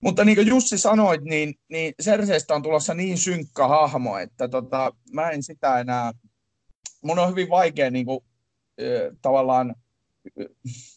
mutta 0.00 0.24
niin 0.24 0.36
kuin 0.36 0.46
Jussi 0.46 0.78
sanoit, 0.78 1.22
niin, 1.22 1.54
niin 1.68 1.94
Serseistä 2.00 2.54
on 2.54 2.62
tulossa 2.62 2.94
niin 2.94 3.18
synkkä 3.18 3.68
hahmo, 3.68 4.18
että 4.18 4.48
tota, 4.48 4.92
mä 5.12 5.30
en 5.30 5.42
sitä 5.42 5.80
enää, 5.80 6.12
mun 7.02 7.18
on 7.18 7.30
hyvin 7.30 7.50
vaikea 7.50 7.90
niin 7.90 8.06
kuin, 8.06 8.20
tavallaan, 9.22 9.74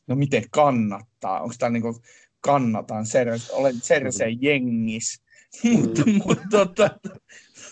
no 0.07 0.15
miten 0.15 0.43
kannattaa, 0.51 1.41
onko 1.41 1.55
tämä 1.59 1.69
niin 1.69 1.81
kuin, 1.81 1.95
kannatan, 2.41 3.05
Cersei, 3.05 3.55
olen 3.55 3.81
Cersei 3.81 4.37
jengis, 4.41 5.21
mutta, 5.73 6.01
mutta, 6.25 6.47
tota, 6.51 6.89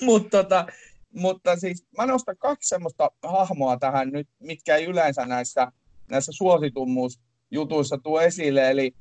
mutta, 0.02 0.44
tota, 0.44 0.68
mutta 1.14 1.56
siis 1.56 1.86
mä 1.98 2.06
nostan 2.06 2.38
kaksi 2.38 2.70
semmoista 2.70 3.12
hahmoa 3.24 3.78
tähän 3.78 4.10
nyt, 4.10 4.28
mitkä 4.40 4.76
ei 4.76 4.86
yleensä 4.86 5.26
näissä, 5.26 5.72
näissä 6.12 6.32
suositummuusjutuissa 6.32 7.98
tuo 8.04 8.22
esille, 8.22 8.72
eli 8.72 8.92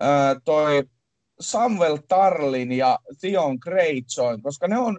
ää, 0.00 0.40
toi 0.44 0.84
Samuel 1.40 1.98
Tarlin 2.08 2.72
ja 2.72 2.98
Theon 3.20 3.58
Greyjoy, 3.60 4.38
koska 4.42 4.68
ne 4.68 4.78
on 4.78 4.98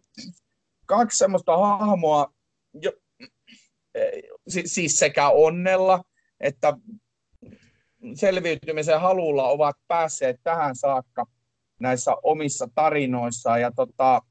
kaksi 0.85 1.17
semmoista 1.17 1.57
hahmoa, 1.57 2.33
jo, 2.81 2.91
siis 4.47 4.99
sekä 4.99 5.29
onnella 5.29 6.03
että 6.39 6.73
selviytymisen 8.15 9.01
halulla 9.01 9.47
ovat 9.47 9.75
päässeet 9.87 10.39
tähän 10.43 10.75
saakka 10.75 11.25
näissä 11.79 12.11
omissa 12.23 12.67
tarinoissaan. 12.75 13.61
Ja 13.61 13.71
tota, 13.75 14.21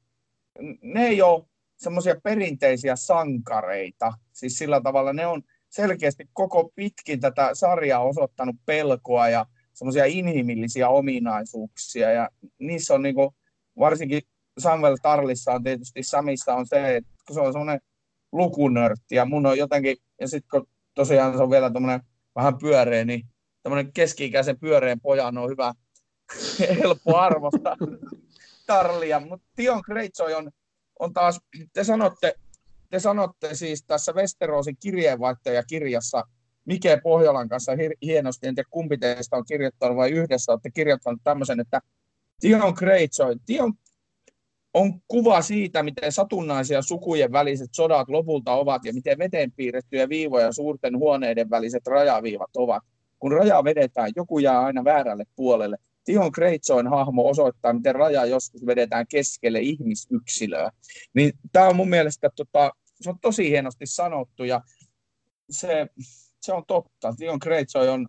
ne 0.81 1.07
ei 1.07 1.21
ole 1.21 1.45
semmoisia 1.77 2.15
perinteisiä 2.23 2.95
sankareita. 2.95 4.13
Siis 4.33 4.57
sillä 4.57 4.81
tavalla 4.81 5.13
ne 5.13 5.27
on 5.27 5.41
selkeästi 5.69 6.29
koko 6.33 6.71
pitkin 6.75 7.19
tätä 7.19 7.49
sarjaa 7.53 8.03
osoittanut 8.03 8.55
pelkoa 8.65 9.29
ja 9.29 9.45
semmoisia 9.77 10.05
inhimillisiä 10.05 10.89
ominaisuuksia. 10.89 12.11
Ja 12.11 12.29
niissä 12.59 12.93
on 12.93 13.01
niinku, 13.01 13.33
varsinkin 13.79 14.21
Samuel 14.57 14.97
Tarlissa 15.01 15.51
on 15.51 15.63
tietysti 15.63 16.03
Samissa 16.03 16.55
on 16.55 16.67
se, 16.67 16.95
että 16.95 17.11
kun 17.27 17.33
se 17.33 17.39
on 17.41 17.53
semmoinen 17.53 17.79
lukunörtti 18.31 19.15
ja 19.15 19.25
mun 19.25 19.45
on 19.45 19.57
jotenkin, 19.57 19.97
ja 20.21 20.27
sitten 20.27 20.49
kun 20.51 20.69
tosiaan 20.93 21.37
se 21.37 21.43
on 21.43 21.49
vielä 21.49 21.71
tämmöinen 21.71 22.01
vähän 22.35 22.57
pyöreä, 22.57 23.05
niin 23.05 23.25
tämmöinen 23.63 23.93
keski-ikäisen 23.93 24.59
pyöreän 24.59 24.99
pojan 24.99 25.37
on 25.37 25.49
hyvä, 25.49 25.73
helppo 26.83 27.17
arvostaa 27.17 27.75
Tarlia. 28.67 29.19
Mutta 29.19 29.47
Tion 29.55 29.81
Greyjoy 29.85 30.33
on, 30.33 30.51
on 30.99 31.13
taas, 31.13 31.39
te 31.73 31.83
sanotte, 31.83 32.33
te 32.89 32.99
sanotte 32.99 33.55
siis 33.55 33.83
tässä 33.83 34.13
Westeroosin 34.13 34.77
kirjeenvaihtajakirjassa 34.79 36.23
Mike 36.67 36.99
Pohjolan 37.03 37.49
kanssa 37.49 37.71
hienosti, 38.01 38.47
en 38.47 38.55
tiedä 38.55 38.67
kumpi 38.71 38.97
teistä 38.97 39.37
on 39.37 39.45
kirjoittanut 39.47 39.97
vai 39.97 40.11
yhdessä 40.11 40.51
olette 40.51 40.69
kirjoittanut 40.71 41.21
tämmöisen, 41.23 41.59
että 41.59 41.81
Tion 42.39 42.73
Greyjoy, 42.77 43.35
Tion 43.45 43.73
on 44.73 45.01
kuva 45.07 45.41
siitä, 45.41 45.83
miten 45.83 46.11
satunnaisia 46.11 46.81
sukujen 46.81 47.31
väliset 47.31 47.69
sodat 47.71 48.09
lopulta 48.09 48.53
ovat 48.53 48.85
ja 48.85 48.93
miten 48.93 49.17
veteen 49.17 49.51
piirrettyjä 49.51 50.09
viivoja 50.09 50.51
suurten 50.51 50.97
huoneiden 50.97 51.49
väliset 51.49 51.87
rajaviivat 51.87 52.49
ovat. 52.55 52.83
Kun 53.19 53.31
raja 53.31 53.63
vedetään, 53.63 54.11
joku 54.15 54.39
jää 54.39 54.59
aina 54.59 54.83
väärälle 54.83 55.23
puolelle. 55.35 55.77
Tion 56.03 56.31
Greyjoyn 56.33 56.87
hahmo 56.87 57.29
osoittaa, 57.29 57.73
miten 57.73 57.95
raja 57.95 58.25
joskus 58.25 58.65
vedetään 58.65 59.05
keskelle 59.09 59.59
ihmisyksilöä. 59.59 60.71
Niin 61.13 61.33
tämä 61.51 61.67
on 61.67 61.75
mun 61.75 61.89
mielestä 61.89 62.29
tota, 62.35 62.71
se 63.01 63.09
on 63.09 63.19
tosi 63.21 63.49
hienosti 63.49 63.85
sanottu 63.85 64.43
ja 64.43 64.61
se, 65.49 65.87
se 66.47 66.53
on 66.53 66.63
totta. 66.67 67.13
Tion 67.17 67.37
Greyjoy 67.41 67.87
on, 67.87 68.07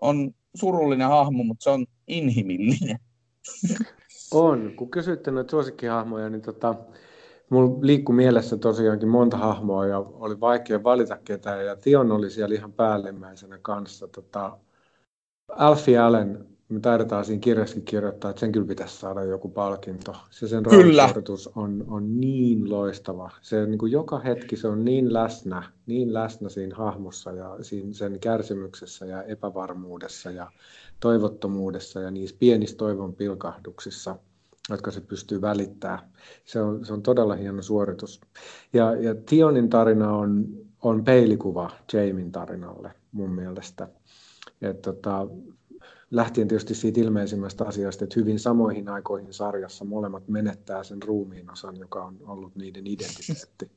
on 0.00 0.30
surullinen 0.54 1.08
hahmo, 1.08 1.44
mutta 1.44 1.64
se 1.64 1.70
on 1.70 1.86
inhimillinen. 2.06 2.98
On. 4.30 4.72
Kun 4.76 4.90
kysytte 4.90 5.30
noita 5.30 5.50
suosikkihahmoja, 5.50 6.30
niin 6.30 6.42
tota, 6.42 6.74
mulla 7.50 7.78
liikkui 7.82 8.14
mielessä 8.14 8.56
tosiaankin 8.56 9.08
monta 9.08 9.36
hahmoa 9.36 9.86
ja 9.86 9.98
oli 9.98 10.40
vaikea 10.40 10.82
valita 10.82 11.16
ketään. 11.24 11.66
Ja 11.66 11.76
Tion 11.76 12.12
oli 12.12 12.30
siellä 12.30 12.54
ihan 12.54 12.72
päällimmäisenä 12.72 13.58
kanssa. 13.62 14.08
Tota, 14.08 14.58
Alfie 15.48 15.98
Allen, 15.98 16.55
me 16.68 16.80
taidetaan 16.80 17.24
siinä 17.24 17.40
kirjassakin 17.40 17.84
kirjoittaa, 17.84 18.30
että 18.30 18.40
sen 18.40 18.52
kyllä 18.52 18.66
pitäisi 18.66 18.96
saada 18.96 19.24
joku 19.24 19.48
palkinto. 19.48 20.16
Se 20.30 20.48
sen 20.48 20.66
roolisuoritus 20.66 21.50
on, 21.56 21.84
on 21.88 22.20
niin 22.20 22.70
loistava. 22.70 23.30
Se 23.42 23.66
niin 23.66 23.78
kuin 23.78 23.92
joka 23.92 24.18
hetki 24.18 24.56
se 24.56 24.68
on 24.68 24.84
niin 24.84 25.12
läsnä, 25.12 25.62
niin 25.86 26.14
läsnä 26.14 26.48
siinä 26.48 26.76
hahmossa 26.76 27.32
ja 27.32 27.56
siinä, 27.62 27.92
sen 27.92 28.20
kärsimyksessä 28.20 29.06
ja 29.06 29.22
epävarmuudessa 29.22 30.30
ja 30.30 30.50
toivottomuudessa 31.00 32.00
ja 32.00 32.10
niissä 32.10 32.36
pienissä 32.38 32.76
toivon 32.76 33.14
pilkahduksissa, 33.14 34.16
jotka 34.70 34.90
se 34.90 35.00
pystyy 35.00 35.40
välittämään. 35.40 35.98
Se 36.44 36.60
on, 36.60 36.84
se 36.84 36.92
on 36.92 37.02
todella 37.02 37.34
hieno 37.34 37.62
suoritus. 37.62 38.20
Ja, 38.72 38.94
ja 38.94 39.14
Tionin 39.14 39.70
tarina 39.70 40.12
on, 40.12 40.46
on 40.82 41.04
peilikuva 41.04 41.70
Jamin 41.92 42.32
tarinalle 42.32 42.92
mun 43.12 43.30
mielestä. 43.30 43.88
Et 44.62 44.82
tota, 44.82 45.26
lähtien 46.10 46.48
tietysti 46.48 46.74
siitä 46.74 47.00
ilmeisimmästä 47.00 47.64
asiasta, 47.64 48.04
että 48.04 48.20
hyvin 48.20 48.38
samoihin 48.38 48.88
aikoihin 48.88 49.32
sarjassa 49.32 49.84
molemmat 49.84 50.28
menettää 50.28 50.84
sen 50.84 51.02
ruumiin 51.02 51.50
osan, 51.50 51.76
joka 51.76 52.04
on 52.04 52.16
ollut 52.26 52.56
niiden 52.56 52.86
identiteetti 52.86 53.70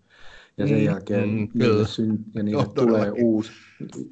ja 0.59 0.67
sen 0.67 0.77
mm, 0.77 0.83
jälkeen 0.83 1.29
mm, 1.29 1.47
niille, 1.53 1.87
syn, 1.87 2.19
ja 2.35 2.43
niille, 2.43 2.65
tulee 2.75 3.11
uusi, 3.11 3.51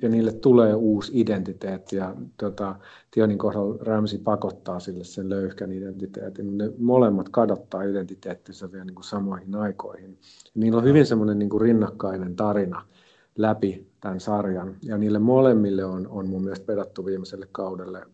ja 0.01 0.09
niille 0.09 0.31
tulee 0.31 0.73
uusi 0.73 1.11
identiteetti. 1.15 1.95
Ja 1.95 2.15
tota, 2.37 2.75
Tionin 3.11 3.37
kohdalla 3.37 3.77
Ramsi 3.81 4.17
pakottaa 4.17 4.79
sille 4.79 5.03
sen 5.03 5.29
löyhkän 5.29 5.71
identiteetin. 5.71 6.57
Ne 6.57 6.71
molemmat 6.77 7.29
kadottaa 7.29 7.83
identiteettinsä 7.83 8.71
vielä 8.71 8.85
niin 8.85 8.95
kuin 8.95 9.05
samoihin 9.05 9.55
aikoihin. 9.55 10.09
Ja 10.55 10.61
niillä 10.61 10.77
on 10.77 10.83
hyvin 10.83 11.05
semmoinen 11.05 11.39
niin 11.39 11.49
kuin 11.49 11.61
rinnakkainen 11.61 12.35
tarina 12.35 12.85
läpi 13.37 13.87
tämän 14.01 14.19
sarjan. 14.19 14.75
Ja 14.81 14.97
niille 14.97 15.19
molemmille 15.19 15.85
on, 15.85 16.07
on 16.07 16.29
mun 16.29 16.43
mielestä 16.43 16.65
pedattu 16.65 17.05
viimeiselle 17.05 17.47
kaudelle 17.51 18.05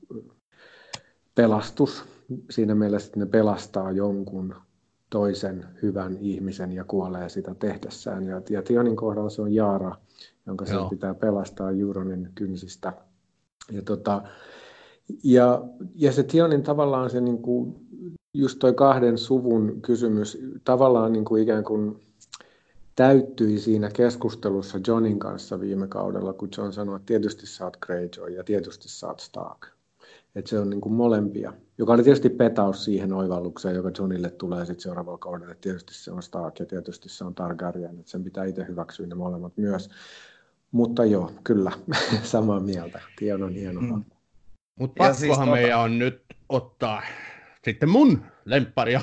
pelastus. 1.35 2.03
Siinä 2.49 2.75
mielessä, 2.75 3.07
että 3.07 3.19
ne 3.19 3.25
pelastaa 3.25 3.91
jonkun 3.91 4.55
toisen 5.09 5.65
hyvän 5.81 6.17
ihmisen 6.17 6.71
ja 6.71 6.83
kuolee 6.83 7.29
sitä 7.29 7.55
tehdessään. 7.55 8.23
Ja, 8.23 8.41
ja 8.49 8.61
Tionin 8.61 8.95
kohdalla 8.95 9.29
se 9.29 9.41
on 9.41 9.53
Jaara, 9.53 9.95
jonka 10.45 10.65
se 10.65 10.73
pitää 10.89 11.13
pelastaa 11.13 11.71
Juronin 11.71 12.29
kynsistä. 12.35 12.93
Ja, 13.71 13.81
tota, 13.81 14.21
ja, 15.23 15.61
ja 15.95 16.11
se 16.11 16.23
Tionin 16.23 16.63
tavallaan 16.63 17.09
se 17.09 17.21
niin 17.21 17.41
kuin, 17.41 17.75
just 18.33 18.59
toi 18.59 18.73
kahden 18.73 19.17
suvun 19.17 19.81
kysymys 19.81 20.37
tavallaan 20.63 21.13
niin 21.13 21.25
kuin 21.25 21.43
ikään 21.43 21.63
kuin 21.63 21.99
täyttyi 22.95 23.59
siinä 23.59 23.89
keskustelussa 23.89 24.79
Johnin 24.87 25.19
kanssa 25.19 25.59
viime 25.59 25.87
kaudella, 25.87 26.33
kun 26.33 26.49
John 26.57 26.73
sanoi, 26.73 26.95
että 26.95 27.05
tietysti 27.05 27.47
sä 27.47 27.63
oot 27.65 27.77
Greyjoy 27.77 28.29
ja 28.29 28.43
tietysti 28.43 28.89
sä 28.89 29.07
oot 29.07 29.19
Stark. 29.19 29.67
Että 30.35 30.49
se 30.49 30.59
on 30.59 30.69
niin 30.69 30.81
kuin 30.81 30.93
molempia, 30.93 31.53
joka 31.77 31.93
oli 31.93 32.03
tietysti 32.03 32.29
petaus 32.29 32.85
siihen 32.85 33.13
oivallukseen, 33.13 33.75
joka 33.75 33.91
Johnille 33.97 34.29
tulee 34.29 34.65
sitten 34.65 34.81
seuraavalla 34.81 35.17
kaudella. 35.17 35.51
Että 35.51 35.61
tietysti 35.61 35.93
se 35.93 36.11
on 36.11 36.23
Stark 36.23 36.59
ja 36.59 36.65
tietysti 36.65 37.09
se 37.09 37.23
on 37.23 37.35
Targaryen, 37.35 37.99
että 37.99 38.11
sen 38.11 38.23
pitää 38.23 38.45
itse 38.45 38.65
hyväksyä 38.67 39.07
ne 39.07 39.15
molemmat 39.15 39.57
myös. 39.57 39.89
Mutta 40.71 41.05
joo, 41.05 41.31
kyllä, 41.43 41.71
samaa 42.23 42.59
mieltä. 42.59 43.01
Tion 43.19 43.43
on 43.43 43.53
hieno 43.53 43.81
mm. 43.81 44.03
Mutta 44.79 44.95
pakkohan 44.97 45.15
siis 45.15 45.39
meidän 45.39 45.69
tota... 45.69 45.79
on 45.79 45.99
nyt 45.99 46.23
ottaa 46.49 47.01
sitten 47.63 47.89
mun 47.89 48.23
lemppari 48.45 48.93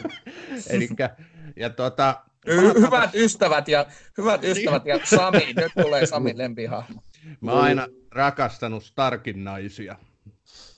Elikkä, 0.70 1.16
ja 1.56 1.70
tuota, 1.70 2.24
Hy- 2.48 2.86
hyvät 2.86 3.14
ystävät 3.14 3.68
ja, 3.68 3.86
hyvät 4.18 4.44
ystävät 4.44 4.86
ja 4.86 5.00
Sami, 5.04 5.52
nyt 5.56 5.72
tulee 5.82 6.06
Sami 6.06 6.38
lempihahmo. 6.38 7.02
Mä 7.40 7.52
oon 7.52 7.62
aina 7.62 7.86
rakastanut 8.10 8.84
Starkin 8.84 9.44
naisia 9.44 9.96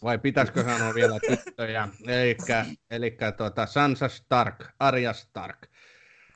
vai 0.02 0.18
pitäisikö 0.18 0.64
sanoa 0.64 0.94
vielä 0.94 1.18
tyttöjä, 1.20 1.88
eli 2.90 3.16
tuota 3.36 3.66
Sansa 3.66 4.08
Stark, 4.08 4.64
Arya 4.78 5.12
Stark. 5.12 5.66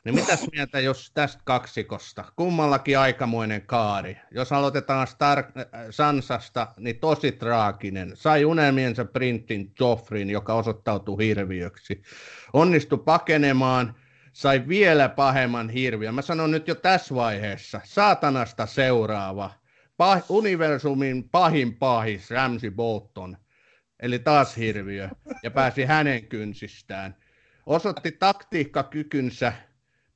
Niin 0.04 0.14
mitäs 0.14 0.46
mieltä, 0.52 0.80
jos 0.80 1.10
tästä 1.14 1.42
kaksikosta, 1.44 2.24
kummallakin 2.36 2.98
aikamoinen 2.98 3.62
kaari. 3.62 4.16
Jos 4.30 4.52
aloitetaan 4.52 5.06
Stark, 5.06 5.46
äh, 5.56 5.64
Sansasta, 5.90 6.74
niin 6.78 6.98
tosi 6.98 7.32
traaginen. 7.32 8.12
Sai 8.14 8.44
unelmiensa 8.44 9.04
printin 9.04 9.72
Joffrin, 9.80 10.30
joka 10.30 10.54
osoittautui 10.54 11.26
hirviöksi. 11.26 12.02
Onnistui 12.52 12.98
pakenemaan, 12.98 13.94
sai 14.36 14.68
vielä 14.68 15.08
pahemman 15.08 15.70
hirviön. 15.70 16.14
Mä 16.14 16.22
sanon 16.22 16.50
nyt 16.50 16.68
jo 16.68 16.74
tässä 16.74 17.14
vaiheessa, 17.14 17.80
saatanasta 17.84 18.66
seuraava. 18.66 19.50
Pah, 19.96 20.24
universumin 20.28 21.28
pahin 21.28 21.76
pahis, 21.76 22.30
Ramsey 22.30 22.70
Bolton– 22.70 23.36
eli 24.00 24.18
taas 24.18 24.56
hirviö, 24.56 25.08
ja 25.42 25.50
pääsi 25.50 25.84
hänen 25.84 26.26
kynsistään. 26.26 27.16
Osoitti 27.66 28.12
taktiikkakykynsä 28.12 29.52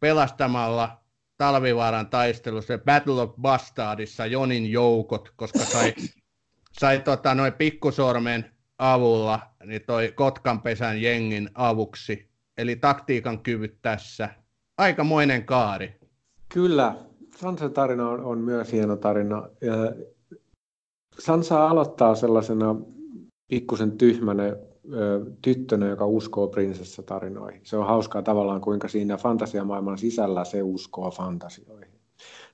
pelastamalla 0.00 1.00
Talvivaaran 1.36 2.10
taistelussa 2.10 2.78
Battle 2.78 3.20
of 3.20 3.34
Bastardissa 3.40 4.26
Jonin 4.26 4.72
joukot, 4.72 5.32
koska 5.36 5.58
sai, 5.58 5.94
sai 6.72 7.00
tota, 7.00 7.34
noin 7.34 7.52
pikkusormen 7.52 8.50
avulla 8.78 9.54
niin 9.64 9.82
toi 9.86 10.12
Kotkanpesän 10.12 11.02
jengin 11.02 11.50
avuksi. 11.54 12.29
Eli 12.58 12.76
taktiikan 12.76 13.42
kyvyt 13.42 13.78
tässä. 13.82 14.28
Aikamoinen 14.78 15.44
kaari. 15.44 16.00
Kyllä, 16.48 16.96
Sansan 17.36 17.72
tarina 17.72 18.08
on, 18.08 18.20
on 18.20 18.38
myös 18.38 18.72
hieno 18.72 18.96
tarina. 18.96 19.48
Sansa 21.18 21.68
aloittaa 21.68 22.14
sellaisena 22.14 22.76
pikkusen 23.48 23.98
tyhmänä 23.98 24.56
tyttönä, 25.42 25.86
joka 25.86 26.06
uskoo 26.06 26.48
prinsessatarinoihin. 26.48 27.60
Se 27.64 27.76
on 27.76 27.86
hauskaa 27.86 28.22
tavallaan, 28.22 28.60
kuinka 28.60 28.88
siinä 28.88 29.16
fantasiamaailman 29.16 29.98
sisällä 29.98 30.44
se 30.44 30.62
uskoo 30.62 31.10
fantasioihin. 31.10 32.00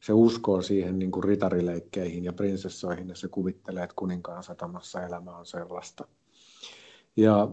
Se 0.01 0.13
uskoo 0.13 0.63
siihen 0.63 0.99
niin 0.99 1.11
kuin 1.11 1.25
ritarileikkeihin 1.25 2.25
ja 2.25 2.33
prinsessoihin 2.33 3.09
ja 3.09 3.15
se 3.15 3.29
kuvittelee, 3.29 3.85
että 3.85 3.97
kuninkaan 3.97 4.43
satamassa 4.43 5.03
elämä 5.03 5.37
on 5.37 5.47
sellaista. 5.47 6.09
Ja 7.17 7.49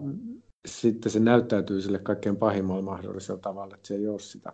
sitten 0.67 1.11
se 1.11 1.19
näyttäytyy 1.19 1.81
sille 1.81 1.99
kaikkein 1.99 2.37
pahimmalla 2.37 2.81
mahdollisella 2.81 3.41
tavalla, 3.41 3.75
että 3.75 3.87
se 3.87 3.95
ei 3.95 4.07
ole 4.07 4.19
sitä. 4.19 4.53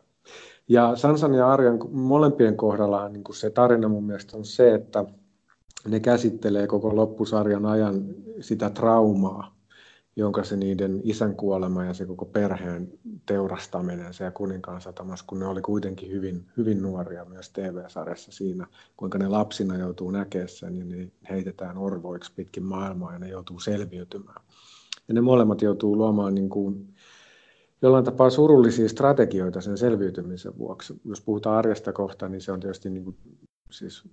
Ja 0.67 0.95
Sansan 0.95 1.33
ja 1.33 1.51
Arjan 1.51 1.79
molempien 1.91 2.57
kohdalla 2.57 3.09
niin 3.09 3.23
kuin 3.23 3.35
se 3.35 3.49
tarina 3.49 3.87
mun 3.87 4.03
mielestä 4.03 4.37
on 4.37 4.45
se, 4.45 4.73
että 4.73 5.05
ne 5.87 5.99
käsittelee 5.99 6.67
koko 6.67 6.95
loppusarjan 6.95 7.65
ajan 7.65 8.05
sitä 8.39 8.69
traumaa, 8.69 9.55
jonka 10.15 10.43
se 10.43 10.55
niiden 10.55 11.01
isän 11.03 11.35
kuolema 11.35 11.85
ja 11.85 11.93
se 11.93 12.05
koko 12.05 12.25
perheen 12.25 12.91
teurastaminen 13.25 14.13
siellä 14.13 14.31
kuninkaan 14.31 14.81
satamassa, 14.81 15.25
kun 15.27 15.39
ne 15.39 15.45
oli 15.45 15.61
kuitenkin 15.61 16.11
hyvin, 16.11 16.45
hyvin 16.57 16.81
nuoria 16.81 17.25
myös 17.25 17.49
TV-sarjassa 17.49 18.31
siinä, 18.31 18.67
kuinka 18.97 19.17
ne 19.17 19.27
lapsina 19.27 19.77
joutuu 19.77 20.11
sen 20.45 20.77
ja 20.77 20.85
ne 20.85 21.11
heitetään 21.29 21.77
orvoiksi 21.77 22.31
pitkin 22.35 22.63
maailmaa 22.63 23.13
ja 23.13 23.19
ne 23.19 23.29
joutuu 23.29 23.59
selviytymään. 23.59 24.41
Ja 25.09 25.13
ne 25.13 25.21
molemmat 25.21 25.61
joutuu 25.61 25.97
luomaan 25.97 26.35
niin 26.35 26.49
kuin 26.49 26.93
jollain 27.81 28.05
tapaa 28.05 28.29
surullisia 28.29 28.89
strategioita 28.89 29.61
sen 29.61 29.77
selviytymisen 29.77 30.57
vuoksi. 30.57 31.01
Jos 31.05 31.21
puhutaan 31.21 31.57
arjesta 31.57 31.93
kohta, 31.93 32.29
niin 32.29 32.41
se 32.41 32.51
on 32.51 32.59
tietysti 32.59 32.89
niin 32.89 33.03
kuin, 33.03 33.15
siis 33.71 34.03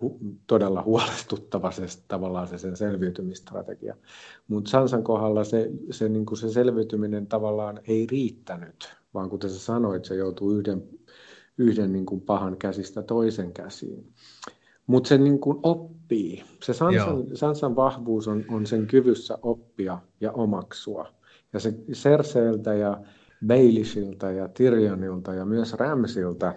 hu, 0.00 0.18
todella 0.46 0.82
huolestuttava 0.82 1.70
se, 1.70 1.86
tavallaan 2.08 2.48
se 2.48 2.58
sen 2.58 2.76
selviytymistrategia. 2.76 3.96
Mutta 4.48 4.70
Sansan 4.70 5.04
kohdalla 5.04 5.44
se, 5.44 5.70
se, 5.90 6.08
niin 6.08 6.26
kuin 6.26 6.38
se 6.38 6.50
selviytyminen 6.50 7.26
tavallaan 7.26 7.80
ei 7.88 8.06
riittänyt, 8.10 8.96
vaan 9.14 9.30
kuten 9.30 9.50
sä 9.50 9.58
sanoit, 9.58 10.04
se 10.04 10.14
joutuu 10.14 10.52
yhden, 10.52 10.82
yhden 11.58 11.92
niin 11.92 12.06
kuin 12.06 12.20
pahan 12.20 12.56
käsistä 12.56 13.02
toisen 13.02 13.52
käsiin. 13.52 14.12
Mutta 14.86 15.08
se 15.08 15.18
niin 15.18 15.40
kuin 15.40 15.58
oppii. 16.06 16.44
Se 16.62 16.72
Sansan, 16.72 17.24
Sansan 17.34 17.76
vahvuus 17.76 18.28
on, 18.28 18.44
on 18.48 18.66
sen 18.66 18.86
kyvyssä 18.86 19.38
oppia 19.42 19.98
ja 20.20 20.32
omaksua. 20.32 21.08
Ja 21.52 21.60
se 21.60 21.74
Serseeltä 21.92 22.74
ja 22.74 23.00
Baelishilta 23.46 24.30
ja 24.30 24.48
Tyrionilta 24.48 25.34
ja 25.34 25.44
myös 25.44 25.74
Ramsilta 25.74 26.54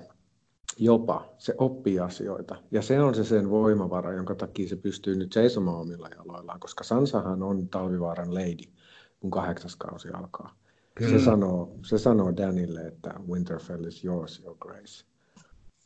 jopa 0.77 1.25
se 1.37 1.55
oppii 1.57 1.99
asioita. 1.99 2.55
Ja 2.71 2.81
se 2.81 3.01
on 3.01 3.15
se 3.15 3.23
sen 3.23 3.49
voimavara, 3.49 4.13
jonka 4.13 4.35
takia 4.35 4.69
se 4.69 4.75
pystyy 4.75 5.15
nyt 5.15 5.33
seisomaan 5.33 5.77
omilla 5.77 6.09
jaloillaan, 6.17 6.59
koska 6.59 6.83
Sansahan 6.83 7.43
on 7.43 7.69
talvivaaran 7.69 8.33
lady, 8.33 8.71
kun 9.19 9.31
kahdeksas 9.31 9.75
kausi 9.75 10.09
alkaa. 10.09 10.55
Kyllä. 10.95 11.19
Se 11.19 11.25
sanoo, 11.25 11.75
se 11.85 11.97
sanoo 11.97 12.37
Danille, 12.37 12.87
että 12.87 13.13
Winterfell 13.29 13.85
is 13.85 14.05
yours, 14.05 14.43
your 14.43 14.57
grace. 14.59 15.08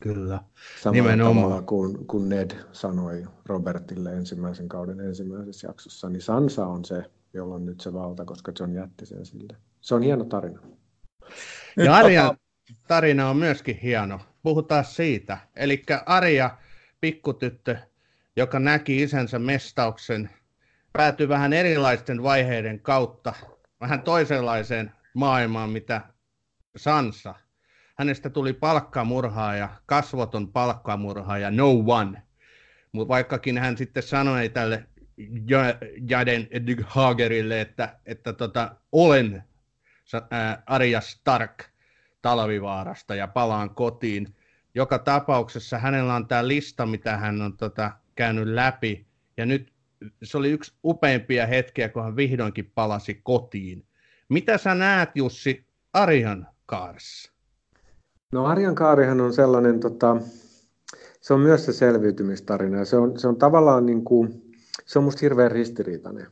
Kyllä. 0.02 0.40
Samalla 0.82 1.02
Nimenomaan. 1.02 1.44
tavalla 1.44 1.62
kuin, 1.62 2.06
kuin 2.06 2.28
Ned 2.28 2.50
sanoi 2.72 3.26
Robertille 3.46 4.12
ensimmäisen 4.12 4.68
kauden 4.68 5.00
ensimmäisessä 5.00 5.66
jaksossa, 5.66 6.08
niin 6.08 6.22
Sansa 6.22 6.66
on 6.66 6.84
se, 6.84 7.02
jolla 7.32 7.54
on 7.54 7.66
nyt 7.66 7.80
se 7.80 7.92
valta, 7.92 8.24
koska 8.24 8.52
John 8.60 8.74
jätti 8.74 9.06
sen 9.06 9.26
sille. 9.26 9.56
Se 9.80 9.94
on 9.94 10.02
hieno 10.02 10.24
tarina. 10.24 10.60
Ja 11.76 11.94
Arjan 11.94 12.36
tarina 12.88 13.30
on 13.30 13.36
myöskin 13.36 13.76
hieno. 13.76 14.20
Puhutaan 14.42 14.84
siitä. 14.84 15.38
Eli 15.56 15.82
Arja, 16.06 16.58
pikkutyttö, 17.00 17.76
joka 18.36 18.58
näki 18.58 19.02
isänsä 19.02 19.38
mestauksen, 19.38 20.30
päätyi 20.92 21.28
vähän 21.28 21.52
erilaisten 21.52 22.22
vaiheiden 22.22 22.80
kautta 22.80 23.34
vähän 23.80 24.02
toisenlaiseen 24.02 24.92
maailmaan, 25.14 25.70
mitä 25.70 26.00
Sansa 26.76 27.34
hänestä 27.94 28.30
tuli 28.30 28.52
palkkamurhaaja, 28.52 29.68
kasvoton 29.86 30.52
palkkamurhaaja, 30.52 31.50
no 31.50 31.70
one. 31.86 32.22
Mutta 32.92 33.08
vaikkakin 33.08 33.58
hän 33.58 33.76
sitten 33.76 34.02
sanoi 34.02 34.48
tälle 34.48 34.86
Jaden 36.08 36.48
Hagerille, 36.86 37.60
että, 37.60 37.98
että 38.06 38.32
tota, 38.32 38.76
olen 38.92 39.44
Arja 40.66 41.00
Stark 41.00 41.64
Talvivaarasta 42.22 43.14
ja 43.14 43.28
palaan 43.28 43.74
kotiin. 43.74 44.34
Joka 44.74 44.98
tapauksessa 44.98 45.78
hänellä 45.78 46.14
on 46.14 46.28
tämä 46.28 46.48
lista, 46.48 46.86
mitä 46.86 47.16
hän 47.16 47.42
on 47.42 47.56
tota, 47.56 47.92
käynyt 48.14 48.46
läpi. 48.46 49.06
Ja 49.36 49.46
nyt 49.46 49.72
se 50.22 50.38
oli 50.38 50.50
yksi 50.50 50.72
upeimpia 50.84 51.46
hetkiä, 51.46 51.88
kun 51.88 52.02
hän 52.02 52.16
vihdoinkin 52.16 52.72
palasi 52.74 53.20
kotiin. 53.22 53.86
Mitä 54.28 54.58
sä 54.58 54.74
näet, 54.74 55.10
Jussi, 55.14 55.66
Arjan 55.92 56.48
kaaressa? 56.66 57.33
No 58.34 58.44
Arjan 58.44 58.74
kaarihan 58.74 59.20
on 59.20 59.32
sellainen, 59.32 59.80
tota, 59.80 60.16
se 61.20 61.34
on 61.34 61.40
myös 61.40 61.66
se 61.66 61.72
selviytymistarina 61.72 62.84
se 62.84 62.96
on, 62.96 63.18
se 63.18 63.28
on 63.28 63.36
tavallaan 63.36 63.86
niin 63.86 64.04
kuin, 64.04 64.52
se 64.86 64.98
on 64.98 65.04
musta 65.04 65.20
hirveän 65.22 65.50
ristiriitainen 65.50 66.26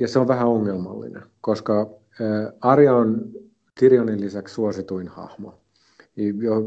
ja 0.00 0.08
se 0.08 0.18
on 0.18 0.28
vähän 0.28 0.48
ongelmallinen, 0.48 1.22
koska 1.40 1.90
Arja 2.60 2.94
on 2.94 3.30
Tyrionin 3.80 4.20
lisäksi 4.20 4.54
suosituin 4.54 5.08
hahmo, 5.08 5.60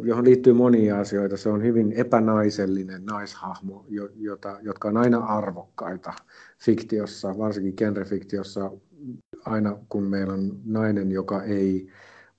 johon 0.04 0.26
liittyy 0.26 0.54
monia 0.54 1.00
asioita. 1.00 1.38
Se 1.38 1.50
on 1.50 1.64
hyvin 1.64 1.92
epänaisellinen 1.92 3.06
naishahmo, 3.06 3.86
jota, 4.16 4.58
jotka 4.62 4.88
on 4.88 4.98
aina 4.98 5.18
arvokkaita 5.18 6.14
fiktiossa, 6.60 7.38
varsinkin 7.38 7.74
genrefiktiossa. 7.78 8.72
Aina 9.46 9.78
kun 9.90 10.04
meillä 10.04 10.34
on 10.34 10.60
nainen, 10.66 11.12
joka 11.12 11.44
ei 11.44 11.88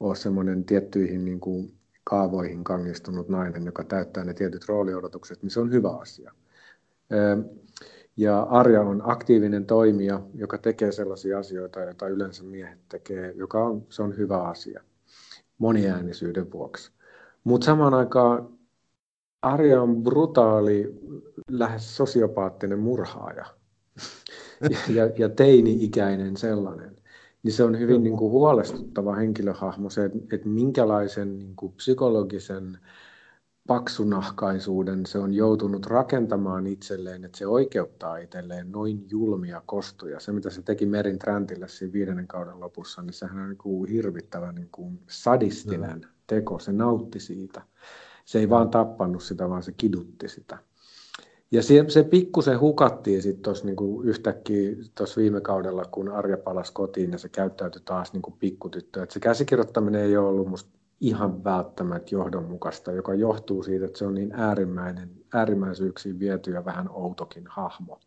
ole 0.02 0.16
semmoinen 0.16 0.64
tiettyihin 0.64 1.24
niin 1.24 1.40
kuin 1.40 1.72
kaavoihin 2.04 2.64
kangistunut 2.64 3.28
nainen, 3.28 3.66
joka 3.66 3.84
täyttää 3.84 4.24
ne 4.24 4.34
tietyt 4.34 4.68
rooliodotukset, 4.68 5.42
niin 5.42 5.50
se 5.50 5.60
on 5.60 5.72
hyvä 5.72 5.90
asia. 5.90 6.32
Ja 8.16 8.40
Arja 8.40 8.80
on 8.80 9.02
aktiivinen 9.04 9.66
toimija, 9.66 10.20
joka 10.34 10.58
tekee 10.58 10.92
sellaisia 10.92 11.38
asioita, 11.38 11.80
joita 11.80 12.08
yleensä 12.08 12.44
miehet 12.44 12.78
tekee, 12.88 13.32
joka 13.36 13.64
on, 13.64 13.86
se 13.88 14.02
on 14.02 14.16
hyvä 14.16 14.42
asia 14.42 14.82
moniäänisyyden 15.58 16.52
vuoksi. 16.52 16.92
Mutta 17.44 17.64
samaan 17.64 17.94
aikaan 17.94 18.48
Arja 19.42 19.82
on 19.82 20.02
brutaali, 20.02 21.00
lähes 21.50 21.96
sosiopaattinen 21.96 22.78
murhaaja 22.78 23.44
ja, 24.70 24.78
ja, 24.96 25.10
ja 25.18 25.28
teini-ikäinen 25.28 26.36
sellainen 26.36 27.01
niin 27.42 27.52
se 27.52 27.64
on 27.64 27.78
hyvin 27.78 28.02
niin 28.02 28.16
kuin 28.16 28.30
huolestuttava 28.30 29.14
henkilöhahmo 29.14 29.90
se, 29.90 30.04
että, 30.04 30.18
että 30.32 30.48
minkälaisen 30.48 31.38
niin 31.38 31.56
kuin 31.56 31.72
psykologisen 31.72 32.78
paksunahkaisuuden 33.66 35.06
se 35.06 35.18
on 35.18 35.34
joutunut 35.34 35.86
rakentamaan 35.86 36.66
itselleen, 36.66 37.24
että 37.24 37.38
se 37.38 37.46
oikeuttaa 37.46 38.16
itselleen 38.16 38.72
noin 38.72 39.06
julmia 39.10 39.62
kostuja. 39.66 40.20
Se, 40.20 40.32
mitä 40.32 40.50
se 40.50 40.62
teki 40.62 40.86
Merin 40.86 41.18
Trantille 41.18 41.68
siinä 41.68 41.92
viidennen 41.92 42.28
kauden 42.28 42.60
lopussa, 42.60 43.02
niin 43.02 43.12
sehän 43.12 43.42
on 43.42 43.48
niin 43.48 43.58
kuin 43.58 43.90
hirvittävä 43.90 44.52
niin 44.52 44.68
kuin 44.72 45.00
sadistinen 45.08 46.00
no. 46.00 46.08
teko. 46.26 46.58
Se 46.58 46.72
nautti 46.72 47.20
siitä. 47.20 47.62
Se 48.24 48.38
ei 48.38 48.50
vaan 48.50 48.70
tappanut 48.70 49.22
sitä, 49.22 49.48
vaan 49.48 49.62
se 49.62 49.72
kidutti 49.72 50.28
sitä. 50.28 50.58
Ja 51.52 51.62
se, 51.62 51.84
se 51.88 52.02
pikkusen 52.02 52.60
hukattiin 52.60 53.22
sitten 53.22 53.42
tuossa 53.42 53.64
niinku 53.66 54.02
yhtäkkiä 54.02 54.76
tuossa 54.94 55.20
viime 55.20 55.40
kaudella, 55.40 55.84
kun 55.84 56.08
Arja 56.08 56.36
palasi 56.36 56.72
kotiin 56.72 57.12
ja 57.12 57.18
se 57.18 57.28
käyttäytyi 57.28 57.82
taas 57.84 58.12
niinku 58.12 58.30
pikkutyttö. 58.30 59.02
Et 59.02 59.10
se 59.10 59.20
käsikirjoittaminen 59.20 60.00
ei 60.00 60.16
ole 60.16 60.28
ollut 60.28 60.48
musta 60.48 60.70
ihan 61.00 61.44
välttämättä 61.44 62.14
johdonmukaista, 62.14 62.92
joka 62.92 63.14
johtuu 63.14 63.62
siitä, 63.62 63.84
että 63.86 63.98
se 63.98 64.06
on 64.06 64.14
niin 64.14 64.32
äärimmäinen, 64.32 65.10
äärimmäisyyksiin 65.34 66.18
viety 66.18 66.50
ja 66.50 66.64
vähän 66.64 66.88
outokin 66.90 67.44
hahmo, 67.46 68.00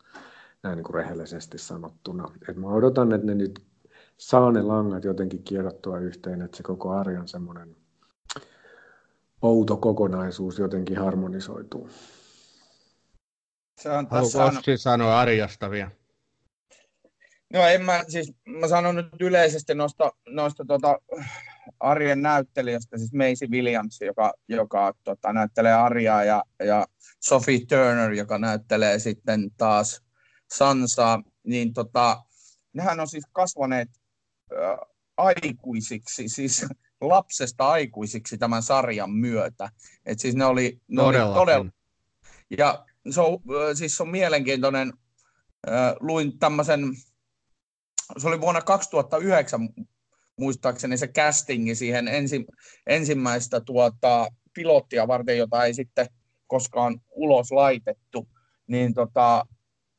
näin 0.64 0.76
niin 0.76 0.84
kuin 0.84 0.96
rehellisesti 0.96 1.58
sanottuna. 1.58 2.32
Et 2.50 2.58
mä 2.58 2.68
odotan, 2.68 3.14
että 3.14 3.28
ne 3.28 3.36
nyt 3.36 3.62
saa 4.18 4.52
ne 4.52 4.62
langat 4.62 5.04
jotenkin 5.04 5.43
kierrottua 5.43 6.00
yhteen, 6.00 6.41
että 6.41 6.58
se 6.58 6.64
koko 6.64 6.91
Arjan 6.91 7.28
semmoinen 7.28 7.76
outo 9.41 9.78
kokonaisuus 9.78 10.60
jotenkin 10.60 10.98
harmonisoituu. 10.98 11.89
Se 13.78 13.89
on 13.89 14.07
tässä 14.07 14.38
Haluatko 14.39 14.78
sanoa 14.78 15.19
Arjasta 15.19 15.71
vielä? 15.71 15.91
No 17.53 17.67
en 17.67 17.86
mä, 17.86 18.03
siis 18.07 18.34
mä 18.45 18.67
sanon 18.67 18.95
nyt 18.95 19.07
yleisesti 19.21 19.76
noista, 19.76 20.11
noista 20.28 20.65
tota, 20.65 20.99
Arjen 21.80 22.21
näyttelijöistä, 22.21 22.97
siis 22.97 23.13
Macy 23.13 23.51
Williams, 23.51 24.01
joka, 24.01 24.34
joka 24.47 24.93
tota, 25.03 25.34
näyttelee 25.34 25.73
Arjaa 25.73 26.23
ja, 26.23 26.43
ja 26.59 26.86
Sophie 27.19 27.59
Turner, 27.59 28.11
joka 28.11 28.38
näyttelee 28.38 28.99
sitten 28.99 29.51
taas 29.57 30.01
Sansaa, 30.53 31.23
niin 31.43 31.73
tota, 31.73 32.23
nehän 32.73 32.99
on 32.99 33.07
siis 33.07 33.26
kasvaneet 33.32 33.89
äh, 34.53 34.78
aikuisiksi, 35.17 36.30
siis 36.30 36.65
lapsesta 37.01 37.69
aikuisiksi 37.69 38.38
tämän 38.38 38.63
sarjan 38.63 39.11
myötä. 39.11 39.69
Et 40.05 40.19
siis 40.19 40.36
ne 40.36 40.45
oli, 40.45 40.82
ne 40.88 41.01
oli 41.01 41.17
todella... 41.17 41.71
Ja 42.57 42.86
se 43.10 43.22
on, 43.22 43.39
siis 43.74 44.01
on 44.01 44.10
mielenkiintoinen. 44.10 44.93
Luin 45.99 46.39
tämmöisen, 46.39 46.80
se 48.18 48.28
oli 48.28 48.41
vuonna 48.41 48.62
2009 48.62 49.70
muistaakseni 50.39 50.97
se 50.97 51.08
castingi 51.08 51.76
siihen 51.76 52.08
ensi, 52.08 52.45
ensimmäistä 52.88 53.62
tuota, 53.62 54.28
pilottia 54.53 55.08
varten, 55.08 55.38
jota 55.38 55.66
ei 55.66 55.74
sitten 55.74 56.08
koskaan 56.47 57.01
ulos 57.12 57.51
laitettu, 57.51 58.28
niin, 58.68 58.93
tota, 58.93 59.45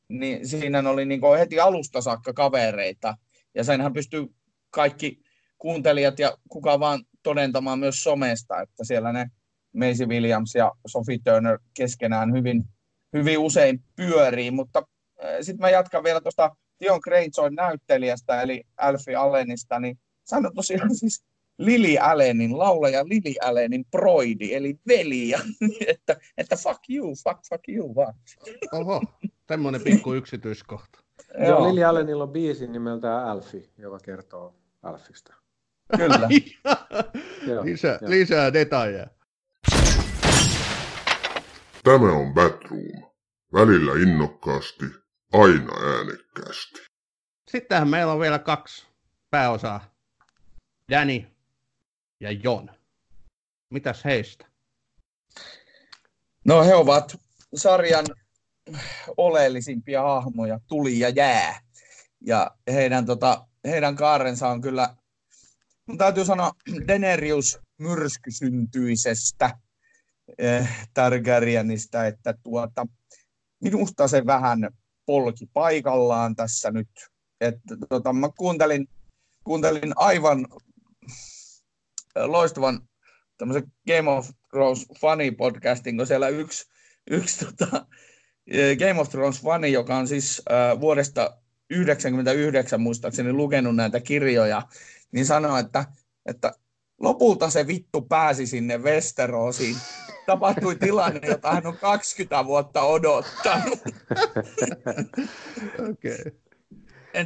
niin 0.09 0.47
siinä 0.47 0.89
oli 0.89 1.05
niin 1.05 1.21
heti 1.39 1.59
alusta 1.59 2.01
saakka 2.01 2.33
kavereita. 2.33 3.17
Ja 3.55 3.63
senhän 3.63 3.93
pystyy 3.93 4.27
kaikki 4.69 5.21
kuuntelijat 5.57 6.19
ja 6.19 6.37
kuka 6.49 6.79
vaan 6.79 7.03
todentamaan 7.23 7.79
myös 7.79 8.03
somesta, 8.03 8.61
että 8.61 8.83
siellä 8.83 9.13
ne 9.13 9.31
Macy 9.73 10.05
Williams 10.05 10.55
ja 10.55 10.71
Sophie 10.87 11.17
Turner 11.23 11.59
keskenään 11.73 12.33
hyvin, 12.33 12.63
hyvin 13.13 13.37
usein 13.37 13.83
pyörii, 13.95 14.51
mutta 14.51 14.83
äh, 15.23 15.35
sitten 15.41 15.61
mä 15.61 15.69
jatkan 15.69 16.03
vielä 16.03 16.21
tuosta 16.21 16.55
Dion 16.79 16.99
Greyjoyn 17.03 17.55
näyttelijästä, 17.55 18.41
eli 18.41 18.63
Alfie 18.77 19.15
Allenista, 19.15 19.79
niin 19.79 19.99
hän 20.31 20.45
on 20.45 20.55
tosiaan 20.55 20.95
siis 20.95 21.23
Lili 21.57 21.97
Allenin, 21.97 22.57
laulaja 22.57 23.05
Lili 23.07 23.35
Allenin 23.41 23.85
proidi, 23.91 24.53
eli 24.53 24.79
veli, 24.87 25.31
että, 25.87 26.15
että 26.37 26.55
fuck 26.55 26.79
you, 26.89 27.15
fuck, 27.23 27.39
fuck 27.49 27.69
you 27.69 27.95
vaan. 27.95 28.13
Oho, 28.71 29.01
tämmöinen 29.47 29.81
pikku 29.81 30.13
yksityiskohta. 30.13 30.99
Joo, 31.47 31.69
Lili 31.69 31.83
Allenilla 31.83 32.23
on 32.23 32.29
biisi 32.29 32.67
nimeltään 32.67 33.25
Alfie, 33.25 33.63
joka 33.77 33.99
kertoo 33.99 34.55
Alfista. 34.83 35.33
Kyllä. 35.97 36.29
lisää, 37.63 37.99
lisää 38.01 38.53
detaljeja. 38.53 39.07
Tämä 41.87 42.11
on 42.11 42.33
Batroom. 42.33 43.11
Välillä 43.53 43.91
innokkaasti, 44.01 44.85
aina 45.33 45.73
äänekkäästi. 45.73 46.79
Sittenhän 47.51 47.89
meillä 47.89 48.13
on 48.13 48.19
vielä 48.19 48.39
kaksi 48.39 48.87
pääosaa. 49.29 49.95
Danny 50.91 51.23
ja 52.19 52.31
Jon. 52.31 52.69
Mitäs 53.73 54.05
heistä? 54.05 54.45
No 56.45 56.63
he 56.63 56.75
ovat 56.75 57.15
sarjan 57.55 58.05
oleellisimpia 59.17 60.01
hahmoja, 60.01 60.59
tuli 60.67 60.99
ja 60.99 61.09
jää. 61.09 61.61
Ja 62.21 62.51
heidän, 62.71 63.05
tota, 63.05 63.47
heidän 63.65 63.95
kaarensa 63.95 64.47
on 64.47 64.61
kyllä 64.61 64.95
Mun 65.85 65.97
täytyy 65.97 66.25
sanoa 66.25 66.51
Denerius 66.87 67.59
myrskysyntyisestä 67.77 69.57
äh, 70.43 70.87
Targaryenista, 70.93 72.05
että 72.05 72.33
tuota, 72.43 72.87
minusta 73.63 74.07
se 74.07 74.25
vähän 74.25 74.69
polki 75.05 75.49
paikallaan 75.53 76.35
tässä 76.35 76.71
nyt. 76.71 76.89
Että, 77.41 77.77
tota, 77.89 78.13
mä 78.13 78.29
kuuntelin, 78.37 78.87
kuuntelin 79.43 79.93
aivan 79.95 80.47
loistavan 82.15 82.89
tämmöisen 83.37 83.71
Game 83.87 84.09
of 84.11 84.29
Thrones 84.49 84.87
funny 84.99 85.31
podcastin, 85.31 85.97
kun 85.97 86.07
siellä 86.07 86.29
yksi, 86.29 86.65
yksi 87.11 87.45
tota, 87.45 87.85
Game 88.79 89.01
of 89.01 89.09
Thrones 89.09 89.41
funny, 89.41 89.67
joka 89.67 89.97
on 89.97 90.07
siis 90.07 90.41
äh, 90.51 90.79
vuodesta 90.79 91.21
1999 91.21 92.81
muistaakseni 92.81 93.33
lukenut 93.33 93.75
näitä 93.75 93.99
kirjoja, 93.99 94.61
niin 95.11 95.25
sanoi, 95.25 95.59
että, 95.59 95.85
että 96.25 96.53
lopulta 96.99 97.49
se 97.49 97.67
vittu 97.67 98.01
pääsi 98.01 98.47
sinne 98.47 98.77
Westerosiin. 98.77 99.75
Tapahtui 100.25 100.75
tilanne, 100.75 101.27
jota 101.27 101.51
hän 101.51 101.67
on 101.67 101.77
20 101.77 102.45
vuotta 102.45 102.81
odottanut. 102.81 103.79
okay. 105.91 106.31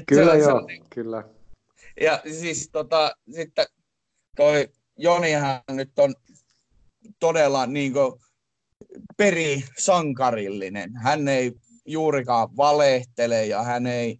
kyllä 0.08 0.32
se, 0.32 0.40
joo, 0.40 0.66
niin, 0.66 0.86
kyllä. 0.90 1.24
Ja 2.02 2.22
siis 2.24 2.70
tota, 2.72 3.16
sitten 3.36 3.66
toi 4.36 4.70
Jonihan 4.98 5.62
nyt 5.72 6.00
on 6.00 6.16
todella 7.20 7.66
niin 7.66 7.94
kuin, 7.94 8.22
perisankarillinen. 9.18 10.96
Hän 10.96 11.28
ei 11.28 11.54
juurikaan 11.86 12.58
valehtele 12.58 13.46
ja 13.46 13.64
hän, 13.64 13.88
ei, 13.88 14.20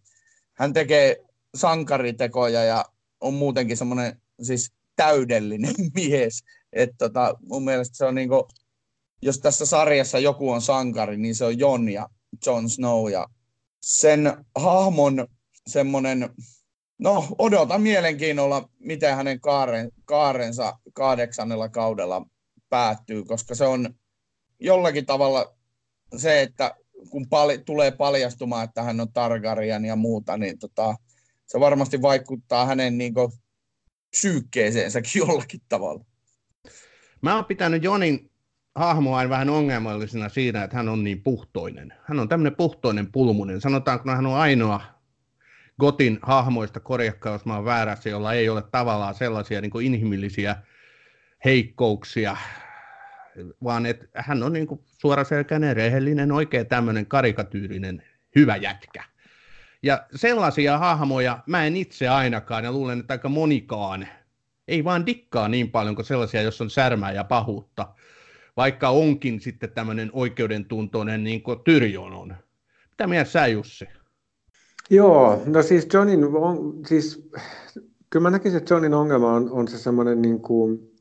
hän 0.54 0.74
tekee 0.74 1.18
sankaritekoja 1.56 2.64
ja 2.64 2.86
on 3.22 3.34
muutenkin 3.34 3.78
semmoinen 3.78 4.22
siis 4.42 4.74
täydellinen 4.96 5.76
mies. 5.96 6.44
Että 6.74 6.96
tota, 6.98 7.36
mun 7.42 7.64
mielestä 7.64 7.98
se 7.98 8.06
on 8.06 8.16
niinku, 8.16 8.48
jos 9.22 9.40
tässä 9.40 9.66
sarjassa 9.66 10.20
joku 10.20 10.52
on 10.52 10.62
sankari, 10.62 11.18
niin 11.18 11.36
se 11.36 11.46
on 11.46 11.60
Jon 11.60 11.90
ja 11.90 12.10
Jon 12.46 12.70
Snow. 12.70 13.12
Ja 13.12 13.28
sen 13.82 14.46
hahmon 14.56 15.28
semmoinen, 15.68 16.30
no 17.00 17.28
odotan 17.38 17.82
mielenkiinnolla, 17.82 18.70
miten 18.80 19.16
hänen 19.16 19.40
kaaren, 19.40 19.90
kaarensa 20.06 20.80
kahdeksannella 20.94 21.70
kaudella 21.70 22.26
päättyy, 22.70 23.24
koska 23.24 23.56
se 23.56 23.66
on 23.66 23.96
jollakin 24.60 25.06
tavalla 25.06 25.56
se, 26.18 26.42
että 26.42 26.76
kun 27.10 27.30
pal- 27.30 27.58
tulee 27.66 27.92
paljastumaan, 27.92 28.64
että 28.64 28.84
hän 28.84 29.00
on 29.00 29.14
Targaryen 29.14 29.86
ja 29.86 29.96
muuta, 29.96 30.38
niin 30.38 30.60
tota, 30.60 30.96
se 31.46 31.60
varmasti 31.60 32.02
vaikuttaa 32.02 32.66
hänen 32.66 32.98
niin 32.98 33.14
kuin, 33.14 33.32
psyykkeeseensäkin 34.12 35.20
jollakin 35.28 35.62
tavalla. 35.70 36.06
Mä 37.22 37.36
oon 37.36 37.46
pitänyt 37.46 37.84
Jonin 37.84 38.32
hahmoa 38.76 39.30
vähän 39.30 39.50
ongelmallisena 39.50 40.30
siinä, 40.30 40.64
että 40.64 40.78
hän 40.78 40.90
on 40.90 41.04
niin 41.04 41.24
puhtoinen. 41.24 41.94
Hän 42.04 42.20
on 42.20 42.30
tämmöinen 42.30 42.56
puhtoinen 42.56 43.12
pulmunen. 43.12 43.62
Sanotaanko, 43.62 44.02
että 44.02 44.16
hän 44.16 44.26
on 44.26 44.36
ainoa 44.36 44.82
Gotin 45.80 46.20
hahmoista, 46.22 46.80
korjakkaa 46.80 47.34
jos 47.34 47.46
mä 47.46 47.56
oon 47.56 47.66
väärässä, 47.66 48.10
jolla 48.10 48.34
ei 48.34 48.50
ole 48.50 48.64
tavallaan 48.72 49.16
sellaisia 49.16 49.62
niin 49.62 49.72
kuin 49.72 49.86
inhimillisiä 49.86 50.56
heikkouksia, 51.46 52.38
vaan 53.64 53.86
että 53.86 54.08
hän 54.16 54.44
on 54.44 54.54
niin 54.54 54.68
kuin 54.68 54.82
suoraselkäinen, 54.88 55.76
rehellinen, 55.76 56.32
oikein 56.32 56.68
tämmöinen 56.68 57.06
karikatyyrinen 57.06 58.04
hyvä 58.36 58.56
jätkä. 58.56 59.04
Ja 59.84 60.06
sellaisia 60.16 60.78
hahmoja 60.78 61.40
mä 61.46 61.66
en 61.66 61.76
itse 61.76 62.08
ainakaan, 62.08 62.64
ja 62.64 62.72
luulen, 62.72 63.00
että 63.00 63.14
aika 63.14 63.30
monikaan, 63.30 64.08
ei 64.68 64.84
vaan 64.84 65.06
dikkaa 65.06 65.48
niin 65.48 65.72
paljon 65.72 65.96
kuin 65.96 66.06
sellaisia, 66.06 66.42
jos 66.42 66.62
on 66.62 66.70
särmää 66.70 67.12
ja 67.12 67.24
pahuutta, 67.24 67.88
vaikka 68.58 68.90
onkin 68.90 69.40
sitten 69.40 69.72
tämmöinen 69.72 70.10
oikeudentuntoinen 70.14 71.24
niin 71.24 71.44
kuin 71.44 71.60
Tyrjon 71.60 72.14
on. 72.14 72.36
Mitä 72.90 73.08
mieltä 73.08 73.32
sä, 73.32 73.48
Jussi? 73.48 73.86
Joo, 74.90 75.44
no 75.46 75.62
siis 75.62 75.88
Johnin, 75.94 76.24
on, 76.24 76.86
siis 76.88 77.30
kyllä 78.10 78.24
mä 78.24 78.30
näkisin, 78.30 78.58
että 78.58 78.74
Johnin 78.74 78.94
ongelma 78.94 79.34
on, 79.34 79.52
on 79.52 79.68
se 79.68 79.78
semmoinen 79.78 80.22
niin 80.22 80.42
kuin 80.42 80.92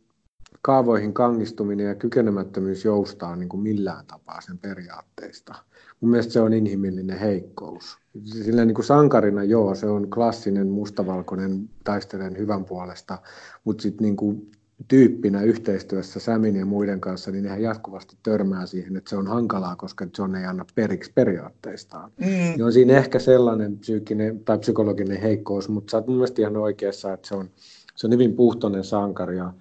kaavoihin 0.62 1.14
kangistuminen 1.14 1.86
ja 1.86 1.94
kykenemättömyys 1.94 2.84
joustaa 2.84 3.36
niin 3.36 3.48
kuin 3.48 3.62
millään 3.62 4.06
tapaa 4.06 4.40
sen 4.40 4.58
periaatteista. 4.58 5.54
Mun 6.00 6.10
mielestä 6.10 6.32
se 6.32 6.40
on 6.40 6.52
inhimillinen 6.52 7.18
heikkous. 7.18 7.98
Sillä 8.24 8.64
niin 8.64 8.74
kuin 8.74 8.84
sankarina 8.84 9.44
joo, 9.44 9.74
se 9.74 9.86
on 9.86 10.10
klassinen 10.10 10.68
mustavalkoinen 10.68 11.70
taistelen 11.84 12.38
hyvän 12.38 12.64
puolesta, 12.64 13.18
mutta 13.64 13.82
sitten 13.82 14.04
niin 14.04 14.16
kuin 14.16 14.50
tyyppinä 14.88 15.42
yhteistyössä 15.42 16.20
Samin 16.20 16.56
ja 16.56 16.66
muiden 16.66 17.00
kanssa, 17.00 17.30
niin 17.30 17.44
nehän 17.44 17.62
jatkuvasti 17.62 18.16
törmää 18.22 18.66
siihen, 18.66 18.96
että 18.96 19.10
se 19.10 19.16
on 19.16 19.26
hankalaa, 19.26 19.76
koska 19.76 20.06
John 20.18 20.34
ei 20.34 20.44
anna 20.44 20.64
periksi 20.74 21.12
periaatteistaan. 21.14 22.12
Mm. 22.20 22.26
Niin 22.26 22.64
on 22.64 22.72
siinä 22.72 22.98
ehkä 22.98 23.18
sellainen 23.18 23.78
psyykkinen 23.78 24.44
tai 24.44 24.58
psykologinen 24.58 25.20
heikkous, 25.20 25.68
mutta 25.68 25.90
sä 25.90 25.96
oot 25.96 26.06
mun 26.06 26.16
mielestä 26.16 26.42
ihan 26.42 26.56
oikeassa, 26.56 27.12
että 27.12 27.28
se 27.28 27.34
on, 27.34 27.50
se 27.94 28.06
on 28.06 28.12
hyvin 28.12 28.32
puhtoinen 28.32 28.84
sankari 28.84 29.36
ja 29.36 29.52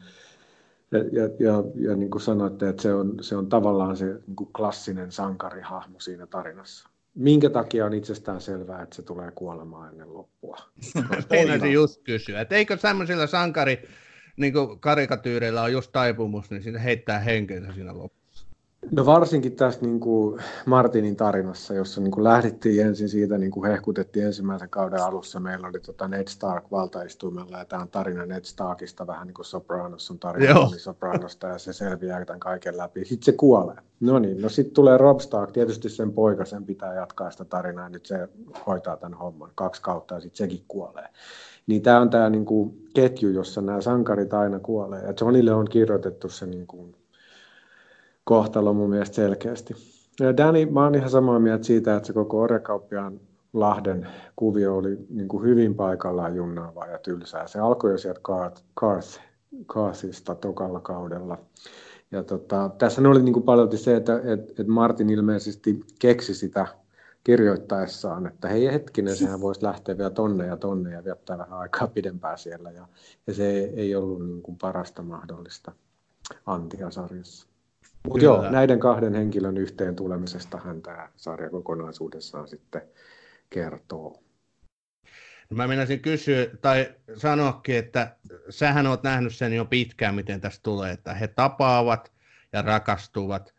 ja, 0.92 1.00
ja, 1.00 1.30
ja, 1.40 1.64
ja 1.76 1.96
niin 1.96 2.12
kuin 2.12 2.22
sanoitte, 2.22 2.70
että 2.70 2.82
se 2.82 2.94
on, 2.94 3.18
se 3.22 3.36
on 3.36 3.50
tavallaan 3.50 3.98
se 3.98 4.06
niin 4.06 4.36
kuin 4.36 4.50
klassinen 4.54 5.12
sankarihahmo 5.12 6.00
siinä 6.00 6.28
tarinassa. 6.28 6.90
Minkä 7.16 7.50
takia 7.50 7.86
on 7.86 7.94
itsestään 7.94 8.42
selvää, 8.42 8.82
että 8.82 8.96
se 8.96 9.02
tulee 9.02 9.32
kuolemaan 9.32 9.90
ennen 9.90 10.14
loppua? 10.14 10.58
Meinasin 11.30 11.74
just 11.74 12.04
kysyä, 12.04 12.42
että 12.42 12.56
eikö 12.56 12.78
semmoisilla 12.78 13.28
sankari 13.28 13.90
niin 14.38 14.54
karikatyyreillä 14.80 15.62
on 15.62 15.72
just 15.72 15.92
taipumus, 15.92 16.50
niin 16.52 16.64
sinne 16.64 16.84
heittää 16.84 17.20
henkensä 17.20 17.74
siinä 17.74 17.98
lopussa. 17.98 18.18
No 18.91 19.05
varsinkin 19.05 19.55
tässä 19.55 19.82
niin 19.82 19.99
kuin 19.99 20.41
Martinin 20.65 21.15
tarinassa, 21.15 21.73
jossa 21.73 22.01
niin 22.01 22.11
kuin 22.11 22.23
lähdettiin 22.23 22.86
ensin 22.86 23.09
siitä, 23.09 23.38
niin 23.38 23.51
kuin 23.51 23.71
hehkutettiin 23.71 24.25
ensimmäisen 24.25 24.69
kauden 24.69 25.03
alussa. 25.03 25.39
Meillä 25.39 25.67
oli 25.67 25.80
tota 25.80 26.07
Ned 26.07 26.27
Stark 26.27 26.71
valtaistuimella 26.71 27.57
ja 27.57 27.65
tämä 27.65 27.82
on 27.82 27.89
tarina 27.89 28.25
Ned 28.25 28.43
Starkista, 28.43 29.07
vähän 29.07 29.27
niin 29.27 29.34
kuin 29.34 29.45
Sopranos 29.45 30.11
on 30.11 30.19
tarina 30.19 30.53
Tony 30.53 30.80
Sopranosta 30.80 31.47
ja 31.47 31.57
se 31.57 31.73
selviää 31.73 32.25
tämän 32.25 32.39
kaiken 32.39 32.77
läpi. 32.77 33.05
Sitten 33.05 33.25
se 33.25 33.32
kuolee. 33.32 33.75
No 33.99 34.19
niin, 34.19 34.41
no 34.41 34.49
sitten 34.49 34.73
tulee 34.73 34.97
Rob 34.97 35.19
Stark, 35.19 35.51
tietysti 35.51 35.89
sen 35.89 36.13
poika, 36.13 36.45
sen 36.45 36.65
pitää 36.65 36.93
jatkaa 36.93 37.32
sitä 37.32 37.45
tarinaa 37.45 37.84
ja 37.84 37.89
nyt 37.89 38.05
se 38.05 38.30
hoitaa 38.67 38.97
tämän 38.97 39.19
homman 39.19 39.51
kaksi 39.55 39.82
kautta 39.82 40.15
ja 40.15 40.21
sitten 40.21 40.38
sekin 40.38 40.63
kuolee. 40.67 41.07
Niin 41.67 41.82
tämä 41.82 41.99
on 41.99 42.09
tämä 42.09 42.30
niin 42.30 42.45
kuin 42.45 42.88
ketju, 42.93 43.30
jossa 43.30 43.61
nämä 43.61 43.82
sankarit 43.82 44.34
aina 44.34 44.59
kuolee 44.59 45.03
ja 45.03 45.13
Johnille 45.21 45.53
on 45.53 45.69
kirjoitettu 45.69 46.30
se 46.30 46.45
niin 46.45 46.67
kuin 46.67 46.95
kohtalo 48.30 48.73
mun 48.73 48.89
mielestä 48.89 49.15
selkeästi. 49.15 49.75
Ja 50.19 50.38
Danny, 50.38 50.65
mä 50.65 50.84
oon 50.84 50.95
ihan 50.95 51.09
samaa 51.09 51.39
mieltä 51.39 51.63
siitä, 51.63 51.95
että 51.95 52.07
se 52.07 52.13
koko 52.13 52.41
Orekauppiaan 52.41 53.19
Lahden 53.53 54.07
kuvio 54.36 54.77
oli 54.77 54.97
niin 55.09 55.27
kuin 55.27 55.43
hyvin 55.43 55.75
paikallaan 55.75 56.36
junnaavaa 56.36 56.88
ja 56.88 56.97
tylsää. 56.97 57.47
Se 57.47 57.59
alkoi 57.59 57.91
jo 57.91 57.97
sieltä 57.97 58.21
Carth, 58.80 59.19
Carthista 59.67 60.36
tokalla 60.36 60.80
kaudella. 60.80 61.38
Ja 62.11 62.23
tota, 62.23 62.69
tässä 62.77 63.01
oli 63.09 63.21
niin 63.21 63.34
kuin 63.34 63.43
paljon 63.43 63.77
se, 63.77 63.95
että, 63.95 64.15
että, 64.15 64.34
että 64.49 64.63
Martin 64.67 65.09
ilmeisesti 65.09 65.80
keksi 65.99 66.34
sitä 66.34 66.67
kirjoittaessaan, 67.23 68.27
että 68.27 68.47
hei 68.47 68.65
hetkinen, 68.65 69.15
sehän 69.15 69.41
voisi 69.47 69.63
lähteä 69.63 69.97
vielä 69.97 70.09
tonne 70.09 70.45
ja 70.45 70.57
tonne 70.57 70.93
ja 70.93 71.03
viettää 71.03 71.38
vähän 71.38 71.59
aikaa 71.59 71.88
pidempään 71.88 72.38
siellä. 72.38 72.71
Ja, 72.71 72.88
ja 73.27 73.34
se 73.34 73.49
ei 73.59 73.95
ollut 73.95 74.27
niin 74.27 74.41
kuin 74.41 74.57
parasta 74.57 75.01
mahdollista 75.01 75.71
Antia 76.45 76.91
sarjassa. 76.91 77.49
Mutta 78.08 78.26
joo, 78.26 78.52
näiden 78.52 78.80
kahden 78.80 79.14
henkilön 79.14 79.58
yhteen 79.58 79.95
tulemisestahan 79.95 80.82
tämä 80.82 81.10
sarja 81.16 81.50
kokonaisuudessaan 81.50 82.47
sitten 82.47 82.82
kertoo. 83.50 84.24
No 85.50 85.58
mä 85.58 85.68
menisin 85.68 86.02
kysyä 86.02 86.47
tai 86.62 86.95
sanoakin, 87.16 87.76
että 87.76 88.18
sähän 88.50 88.88
oot 88.88 89.04
nähnyt 89.04 89.36
sen 89.36 89.54
jo 89.54 89.66
pitkään, 89.66 90.16
miten 90.16 90.41
tässä 90.41 90.60
tulee, 90.64 90.91
että 90.91 91.14
he 91.14 91.28
tapaavat 91.28 92.12
ja 92.54 92.62
rakastuvat 92.62 93.54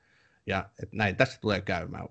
ja 0.47 0.71
että 0.83 0.97
näin 0.97 1.17
tässä 1.17 1.41
tulee 1.41 1.61
käymään. 1.61 2.09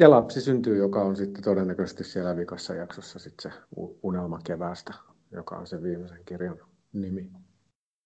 Ja 0.00 0.10
lapsi 0.10 0.40
syntyy, 0.40 0.76
joka 0.76 1.02
on 1.02 1.16
sitten 1.16 1.44
todennäköisesti 1.44 2.04
siellä 2.04 2.36
vikassa 2.36 2.74
jaksossa 2.74 3.18
sitten 3.18 3.52
se 3.52 3.58
unelma 4.02 4.38
keväästä, 4.44 4.94
joka 5.30 5.56
on 5.56 5.66
se 5.66 5.82
viimeisen 5.82 6.24
kirjan 6.24 6.58
nimi. 6.92 7.30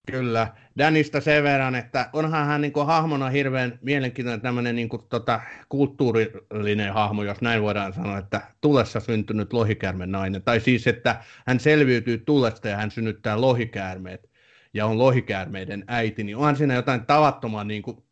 Kyllä, 0.06 0.54
Danista 0.78 1.20
sen 1.20 1.42
verran, 1.42 1.74
että 1.74 2.10
onhan 2.12 2.46
hän 2.46 2.60
niin 2.60 2.72
kuin 2.72 2.86
hahmona 2.86 3.30
hirveän 3.30 3.78
mielenkiintoinen 3.82 4.40
tämmöinen 4.40 4.76
niin 4.76 4.88
kuin, 4.88 5.02
tota, 5.08 5.40
kulttuurillinen 5.68 6.92
hahmo, 6.92 7.22
jos 7.22 7.40
näin 7.40 7.62
voidaan 7.62 7.92
sanoa, 7.92 8.18
että 8.18 8.40
tulessa 8.60 9.00
syntynyt 9.00 9.52
lohikärmen 9.52 10.12
nainen. 10.12 10.42
Tai 10.42 10.60
siis, 10.60 10.86
että 10.86 11.24
hän 11.46 11.60
selviytyy 11.60 12.18
tulesta 12.18 12.68
ja 12.68 12.76
hän 12.76 12.90
synnyttää 12.90 13.40
lohikäärmeet 13.40 14.30
ja 14.74 14.86
on 14.86 14.98
lohikäärmeiden 14.98 15.84
äiti, 15.86 16.24
niin 16.24 16.36
onhan 16.36 16.56
siinä 16.56 16.74
jotain 16.74 17.06
tavattoman 17.06 17.68
niin 17.68 17.82
kuin, 17.82 18.04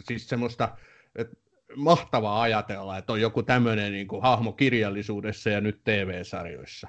siis 0.00 0.28
semmoista, 0.28 0.76
että 1.14 1.36
mahtavaa 1.76 2.42
ajatella, 2.42 2.98
että 2.98 3.12
on 3.12 3.20
joku 3.20 3.42
tämmöinen 3.42 3.92
niin 3.92 4.08
kuin, 4.08 4.22
hahmo 4.22 4.52
kirjallisuudessa 4.52 5.50
ja 5.50 5.60
nyt 5.60 5.80
TV-sarjoissa. 5.84 6.88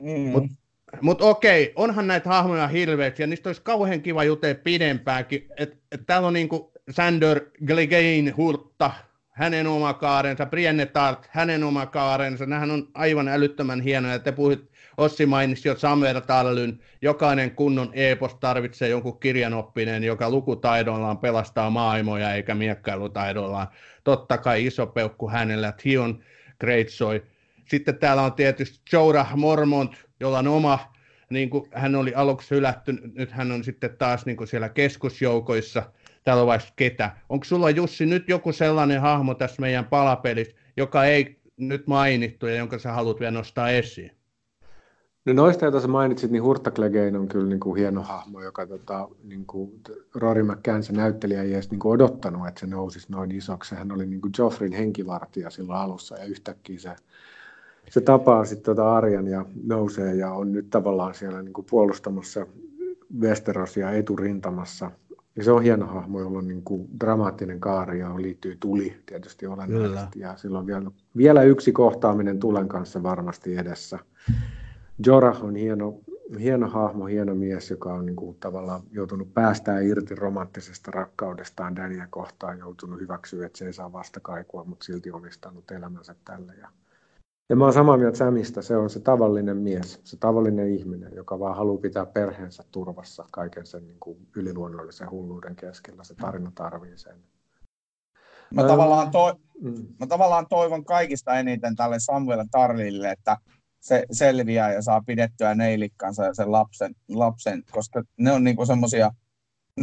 Mm. 0.00 0.30
Mutta 0.30 0.54
mutta 1.00 1.24
okei, 1.24 1.72
onhan 1.76 2.06
näitä 2.06 2.28
hahmoja 2.28 2.68
hirveästi, 2.68 3.22
ja 3.22 3.26
niistä 3.26 3.48
olisi 3.48 3.62
kauhean 3.62 4.02
kiva 4.02 4.24
jutella 4.24 4.60
pidempäänkin. 4.64 5.48
Et, 5.56 5.78
et 5.92 6.00
täällä 6.06 6.28
on 6.28 6.34
niinku 6.34 6.72
Sander 6.90 7.40
Glegain 7.66 8.36
Hurtta, 8.36 8.90
hänen 9.30 9.66
oma 9.66 9.94
kaarensa, 9.94 10.46
Brienne 10.46 10.86
Tart, 10.86 11.28
hänen 11.30 11.64
oma 11.64 11.86
kaarensa. 11.86 12.46
Nämähän 12.46 12.70
on 12.70 12.88
aivan 12.94 13.28
älyttömän 13.28 13.80
hienoja. 13.80 14.18
Te 14.18 14.32
puhuit, 14.32 14.70
Ossi 14.96 15.26
mainitsi 15.26 15.68
jo 15.68 15.76
Samer 15.76 16.20
Tallyn. 16.20 16.80
Jokainen 17.02 17.50
kunnon 17.50 17.90
epos 17.92 18.34
tarvitsee 18.34 18.88
jonkun 18.88 19.20
kirjanoppinen, 19.20 20.04
joka 20.04 20.30
lukutaidollaan 20.30 21.18
pelastaa 21.18 21.70
maailmoja 21.70 22.34
eikä 22.34 22.54
miekkailutaidollaan. 22.54 23.68
Totta 24.04 24.38
kai 24.38 24.66
iso 24.66 24.86
peukku 24.86 25.28
hänellä, 25.28 25.72
Tion 25.72 26.24
Greatsoy. 26.60 27.26
Sitten 27.68 27.98
täällä 27.98 28.22
on 28.22 28.32
tietysti 28.32 28.80
Jorah 28.92 29.36
Mormont, 29.36 30.09
jolla 30.20 30.38
on 30.38 30.48
oma, 30.48 30.78
niin 31.30 31.50
kuin 31.50 31.64
hän 31.72 31.94
oli 31.94 32.14
aluksi 32.14 32.54
hylätty, 32.54 32.92
nyt 33.14 33.30
hän 33.30 33.52
on 33.52 33.64
sitten 33.64 33.96
taas 33.98 34.26
niin 34.26 34.36
kuin 34.36 34.48
siellä 34.48 34.68
keskusjoukoissa, 34.68 35.82
täällä 36.24 36.40
on 36.40 36.46
vaikka 36.46 36.68
ketä. 36.76 37.10
Onko 37.28 37.44
sulla 37.44 37.70
Jussi 37.70 38.06
nyt 38.06 38.28
joku 38.28 38.52
sellainen 38.52 39.00
hahmo 39.00 39.34
tässä 39.34 39.60
meidän 39.60 39.84
palapelissä, 39.84 40.56
joka 40.76 41.04
ei 41.04 41.40
nyt 41.56 41.86
mainittu 41.86 42.46
ja 42.46 42.54
jonka 42.54 42.78
sä 42.78 42.92
haluat 42.92 43.20
vielä 43.20 43.30
nostaa 43.30 43.70
esiin? 43.70 44.10
No 45.24 45.32
noista, 45.32 45.64
joita 45.64 45.80
sä 45.80 45.88
mainitsit, 45.88 46.30
niin 46.30 46.42
Hurta 46.42 46.70
Clegane 46.70 47.18
on 47.18 47.28
kyllä 47.28 47.46
niin 47.46 47.60
kuin 47.60 47.76
hieno 47.76 48.02
hahmo, 48.02 48.42
joka 48.42 48.66
tota, 48.66 49.08
niin 49.24 49.46
kuin 49.46 49.80
Rory 50.14 50.42
McCann, 50.42 50.82
se 50.82 50.92
näyttelijä, 50.92 51.42
ei 51.42 51.52
edes 51.52 51.70
niin 51.70 51.78
kuin 51.78 51.92
odottanut, 51.92 52.48
että 52.48 52.60
se 52.60 52.66
nousisi 52.66 53.06
noin 53.12 53.30
isoksi. 53.30 53.74
Hän 53.74 53.92
oli 53.92 54.06
niin 54.06 54.20
kuin 54.20 54.32
Joffrin 54.38 54.72
henkivartija 54.72 55.50
silloin 55.50 55.78
alussa 55.78 56.18
ja 56.18 56.24
yhtäkkiä 56.24 56.78
se 56.78 56.90
se 57.90 58.00
tapaa 58.00 58.44
sitten 58.44 58.64
tuota 58.64 58.96
Arjan 58.96 59.26
ja 59.26 59.44
nousee 59.64 60.14
ja 60.14 60.32
on 60.32 60.52
nyt 60.52 60.70
tavallaan 60.70 61.14
siellä 61.14 61.42
niin 61.42 61.52
kuin 61.52 61.66
puolustamassa 61.70 62.46
Westerosia 63.20 63.90
eturintamassa. 63.90 64.90
Ja 65.36 65.44
se 65.44 65.52
on 65.52 65.62
hieno 65.62 65.86
hahmo, 65.86 66.20
jolla 66.20 66.38
on 66.38 66.48
niin 66.48 66.62
kuin 66.62 66.88
dramaattinen 67.00 67.60
kaari 67.60 67.98
ja 67.98 68.22
liittyy 68.22 68.56
tuli 68.60 68.96
tietysti 69.06 69.46
olennaisesti. 69.46 70.18
Kyllä. 70.18 70.26
Ja 70.26 70.36
silloin 70.36 70.66
vielä, 70.66 70.90
vielä 71.16 71.42
yksi 71.42 71.72
kohtaaminen 71.72 72.38
tulen 72.38 72.68
kanssa 72.68 73.02
varmasti 73.02 73.56
edessä. 73.56 73.98
Jorah 75.06 75.44
on 75.44 75.56
hieno, 75.56 76.00
hieno 76.40 76.68
hahmo, 76.68 77.06
hieno 77.06 77.34
mies, 77.34 77.70
joka 77.70 77.94
on 77.94 78.06
niin 78.06 78.16
kuin 78.16 78.36
tavallaan 78.40 78.82
joutunut 78.92 79.34
päästään 79.34 79.84
irti 79.84 80.14
romanttisesta 80.14 80.90
rakkaudestaan 80.90 81.76
Dania 81.76 82.06
kohtaan, 82.10 82.58
joutunut 82.58 83.00
hyväksyä, 83.00 83.46
että 83.46 83.58
se 83.58 83.66
ei 83.66 83.72
saa 83.72 83.92
vastakaikua, 83.92 84.64
mutta 84.64 84.84
silti 84.84 85.10
omistanut 85.10 85.70
elämänsä 85.70 86.14
tälle. 86.24 86.54
Ja 86.60 86.68
ja 87.50 87.56
mä 87.56 87.64
oon 87.64 87.72
samaa 87.72 87.96
mieltä 87.96 88.18
Samista, 88.18 88.62
se 88.62 88.76
on 88.76 88.90
se 88.90 89.00
tavallinen 89.00 89.56
mies, 89.56 90.00
se 90.04 90.16
tavallinen 90.16 90.74
ihminen, 90.74 91.12
joka 91.14 91.38
vaan 91.38 91.56
haluaa 91.56 91.80
pitää 91.80 92.06
perheensä 92.06 92.64
turvassa 92.70 93.24
kaiken 93.30 93.66
sen 93.66 93.86
niin 93.86 94.00
kuin 94.00 94.28
yliluonnollisen 94.36 95.10
hulluuden 95.10 95.56
keskellä. 95.56 96.04
Se 96.04 96.14
tarina 96.14 96.52
tarvii 96.54 96.98
sen. 96.98 97.16
Mä, 98.54 98.62
tavallaan, 98.66 99.10
to, 99.10 99.34
mm. 99.60 99.86
mä 100.00 100.06
tavallaan 100.06 100.46
toivon 100.48 100.84
kaikista 100.84 101.38
eniten 101.38 101.76
tälle 101.76 101.96
Samuel 101.98 102.44
Tarlille, 102.50 103.10
että 103.10 103.36
se 103.80 104.04
selviää 104.12 104.72
ja 104.72 104.82
saa 104.82 105.02
pidettyä 105.06 105.54
neilikkansa 105.54 106.24
ja 106.24 106.34
sen 106.34 106.52
lapsen, 106.52 106.94
lapsen 107.08 107.62
koska 107.70 108.02
ne 108.16 108.32
on 108.32 108.44
niinku 108.44 108.66
semmoisia 108.66 109.10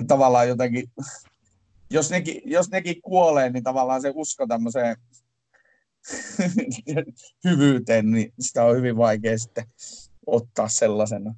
tavallaan 0.08 0.48
jotenkin, 0.48 0.92
jos 1.90 2.12
nekin, 2.12 2.42
jos 2.46 2.70
nekin 2.70 3.02
kuolee, 3.02 3.50
niin 3.50 3.64
tavallaan 3.64 4.02
se 4.02 4.12
usko 4.16 4.48
tämmöiseen 4.48 4.96
hyvyyteen, 7.50 8.12
niin 8.12 8.34
sitä 8.40 8.64
on 8.64 8.76
hyvin 8.76 8.98
vaikea 8.98 9.38
sitten 9.38 9.66
ottaa 10.26 10.68
sellaisena. 10.68 11.36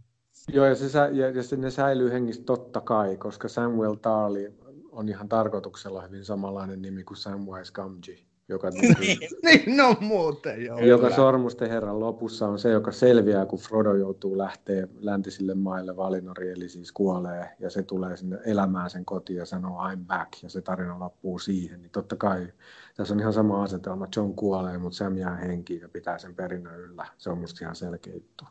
Joo, 0.53 0.65
ja, 0.65 0.75
se, 0.75 0.87
ja, 1.11 1.29
ja 1.29 1.43
se, 1.43 1.55
ne 1.55 1.71
säilyy 1.71 2.11
hengissä 2.11 2.43
totta 2.43 2.81
kai, 2.81 3.17
koska 3.17 3.47
Samuel 3.47 3.95
Taali 3.95 4.53
on 4.91 5.09
ihan 5.09 5.29
tarkoituksella 5.29 6.01
hyvin 6.01 6.25
samanlainen 6.25 6.81
nimi 6.81 7.03
kuin 7.03 7.17
Samwise 7.17 7.73
Gamgee 7.73 8.28
joka, 8.49 8.69
niin, 8.99 9.17
niin, 9.43 9.77
no 9.77 9.95
muuten 9.99 10.65
joo. 10.65 10.79
Joka 10.79 11.15
sormusten 11.15 11.69
herran 11.69 11.99
lopussa 11.99 12.47
on 12.47 12.59
se, 12.59 12.69
joka 12.69 12.91
selviää, 12.91 13.45
kun 13.45 13.59
Frodo 13.59 13.95
joutuu 13.95 14.37
lähteä 14.37 14.87
läntisille 14.99 15.55
maille 15.55 15.97
Valinori, 15.97 16.51
eli 16.51 16.69
siis 16.69 16.91
kuolee, 16.91 17.49
ja 17.59 17.69
se 17.69 17.83
tulee 17.83 18.17
sinne 18.17 18.39
elämään 18.45 18.89
sen 18.89 19.05
kotiin 19.05 19.37
ja 19.37 19.45
sanoo 19.45 19.89
I'm 19.89 20.05
back, 20.07 20.43
ja 20.43 20.49
se 20.49 20.61
tarina 20.61 20.99
loppuu 20.99 21.39
siihen. 21.39 21.81
Niin 21.81 21.91
totta 21.91 22.15
kai 22.15 22.47
tässä 22.95 23.13
on 23.13 23.19
ihan 23.19 23.33
sama 23.33 23.63
asetelma, 23.63 24.07
John 24.15 24.33
kuolee, 24.35 24.77
mutta 24.77 24.95
Sam 24.95 25.17
jää 25.17 25.35
henkiin 25.35 25.81
ja 25.81 25.89
pitää 25.89 26.17
sen 26.17 26.35
perinnön 26.35 26.79
yllä. 26.79 27.05
Se 27.17 27.29
on 27.29 27.37
musta 27.37 27.65
ihan 27.65 27.75
selkeä 27.75 28.13
juttu. 28.13 28.45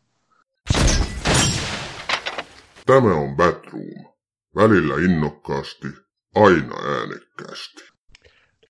Tämä 2.86 3.14
on 3.14 3.36
Batroom. 3.36 4.14
Välillä 4.54 4.94
innokkaasti, 4.94 5.88
aina 6.34 6.74
äänekkäästi. 6.98 7.97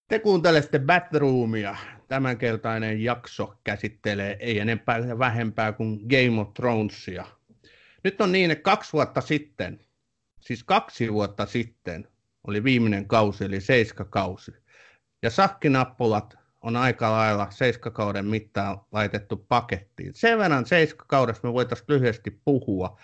Te 0.08 0.18
kuuntelette 0.18 0.78
Batroomia. 0.78 1.76
Tämänkertainen 2.08 3.02
jakso 3.02 3.54
käsittelee 3.64 4.36
ei 4.40 4.58
enempää 4.58 4.98
ja 4.98 5.18
vähempää 5.18 5.72
kuin 5.72 6.00
Game 6.00 6.40
of 6.40 6.54
Thronesia. 6.54 7.24
Nyt 8.04 8.20
on 8.20 8.32
niin, 8.32 8.50
että 8.50 8.62
kaksi 8.62 8.92
vuotta 8.92 9.20
sitten, 9.20 9.80
siis 10.40 10.64
kaksi 10.64 11.12
vuotta 11.12 11.46
sitten, 11.46 12.08
oli 12.46 12.64
viimeinen 12.64 13.08
kausi, 13.08 13.44
eli 13.44 13.60
seiskakausi. 13.60 14.52
Ja 15.22 15.30
sakkinappulat 15.30 16.38
on 16.60 16.76
aika 16.76 17.12
lailla 17.12 17.50
seiskakauden 17.50 18.26
mittaan 18.26 18.80
laitettu 18.92 19.36
pakettiin. 19.36 20.14
Sen 20.14 20.38
verran 20.38 20.66
seiskakaudesta 20.66 21.48
me 21.48 21.52
voitaisiin 21.52 21.86
lyhyesti 21.88 22.40
puhua, 22.44 23.00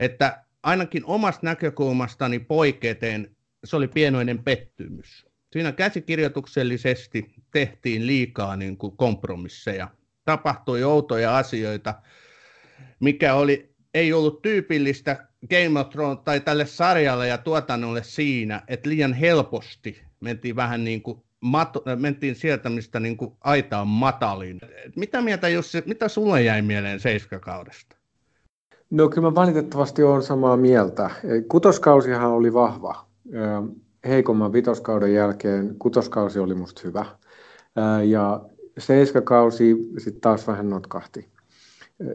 että 0.00 0.44
ainakin 0.62 1.04
omasta 1.04 1.40
näkökulmastani 1.42 2.38
poiketen 2.38 3.36
se 3.64 3.76
oli 3.76 3.88
pienoinen 3.88 4.44
pettymys. 4.44 5.29
Siinä 5.52 5.72
käsikirjoituksellisesti 5.72 7.34
tehtiin 7.52 8.06
liikaa 8.06 8.56
niin 8.56 8.76
kuin 8.76 8.96
kompromisseja. 8.96 9.88
Tapahtui 10.24 10.82
outoja 10.82 11.36
asioita, 11.36 11.94
mikä 13.00 13.34
oli, 13.34 13.74
ei 13.94 14.12
ollut 14.12 14.42
tyypillistä 14.42 15.26
Game 15.50 15.80
of 15.80 15.88
Thrones 15.90 16.18
tai 16.24 16.40
tälle 16.40 16.66
sarjalle 16.66 17.28
ja 17.28 17.38
tuotannolle 17.38 18.02
siinä, 18.02 18.62
että 18.68 18.88
liian 18.88 19.12
helposti 19.12 20.02
mentiin 20.20 20.56
vähän 20.56 20.84
niin 20.84 21.02
kuin 21.02 21.22
mato, 21.40 21.82
mentiin 21.96 22.34
sieltä, 22.34 22.68
mistä 22.68 23.00
niin 23.00 23.16
kuin 23.16 23.32
aita 23.40 23.80
on 23.80 23.88
matalin. 23.88 24.60
Mitä 24.96 25.22
mieltä 25.22 25.48
Jussi, 25.48 25.82
mitä 25.86 26.08
sulle 26.08 26.42
jäi 26.42 26.62
mieleen 26.62 27.00
seiskakaudesta? 27.00 27.96
No 28.90 29.08
kyllä 29.08 29.28
mä 29.28 29.34
valitettavasti 29.34 30.02
olen 30.02 30.22
samaa 30.22 30.56
mieltä. 30.56 31.10
Kutoskausihan 31.48 32.30
oli 32.30 32.52
vahva. 32.52 33.06
Heikomman 34.08 34.52
vitoskauden 34.52 35.14
jälkeen 35.14 35.76
kutoskausi 35.78 36.38
oli 36.38 36.54
musta 36.54 36.80
hyvä. 36.84 37.06
Ja 38.06 38.44
seiskakausi 38.78 39.76
sitten 39.98 40.20
taas 40.20 40.46
vähän 40.46 40.70
notkahti. 40.70 41.28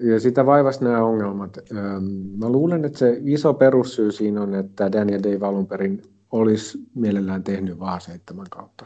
Ja 0.02 0.20
sitä 0.20 0.46
vaivasi 0.46 0.84
nämä 0.84 1.04
ongelmat. 1.04 1.58
Mä 2.38 2.50
luulen, 2.50 2.86
että 2.86 3.00
se 3.00 3.22
iso 3.24 3.54
perussyy 3.54 4.12
siinä 4.12 4.42
on, 4.42 4.56
että 4.56 4.92
Daniel 4.92 5.24
Dave 5.24 5.46
alun 5.46 5.68
perin 5.68 6.02
olisi 6.32 6.78
mielellään 6.96 7.44
tehnyt 7.44 7.80
vaan 7.80 8.02
seitsemän 8.02 8.48
kautta. 8.50 8.86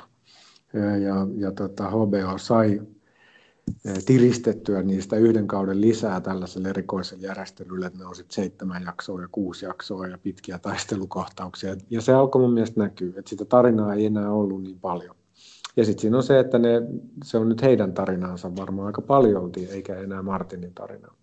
Ja, 0.73 1.27
ja 1.37 1.51
tota, 1.51 1.89
HBO 1.89 2.37
sai 2.37 2.81
tiristettyä 4.05 4.83
niistä 4.83 5.15
yhden 5.15 5.47
kauden 5.47 5.81
lisää 5.81 6.21
tällaiselle 6.21 6.69
erikoiselle 6.69 7.27
järjestelylle, 7.27 7.85
että 7.85 7.99
ne 7.99 8.05
on 8.05 8.15
sitten 8.15 8.35
seitsemän 8.35 8.83
jaksoa 8.83 9.21
ja 9.21 9.27
kuusi 9.31 9.65
jaksoa 9.65 10.07
ja 10.07 10.17
pitkiä 10.17 10.59
taistelukohtauksia. 10.59 11.75
Ja 11.89 12.01
se 12.01 12.13
alkoi 12.13 12.41
mun 12.41 12.53
mielestä 12.53 12.79
näkyä, 12.79 13.09
että 13.09 13.29
sitä 13.29 13.45
tarinaa 13.45 13.93
ei 13.93 14.05
enää 14.05 14.31
ollut 14.31 14.63
niin 14.63 14.79
paljon. 14.79 15.15
Ja 15.75 15.85
sitten 15.85 16.01
siinä 16.01 16.17
on 16.17 16.23
se, 16.23 16.39
että 16.39 16.59
ne, 16.59 16.81
se 17.23 17.37
on 17.37 17.49
nyt 17.49 17.61
heidän 17.61 17.93
tarinansa 17.93 18.55
varmaan 18.55 18.87
aika 18.87 19.01
paljon, 19.01 19.51
eikä 19.69 19.95
enää 19.95 20.21
Martinin 20.21 20.73
tarinaa. 20.73 21.15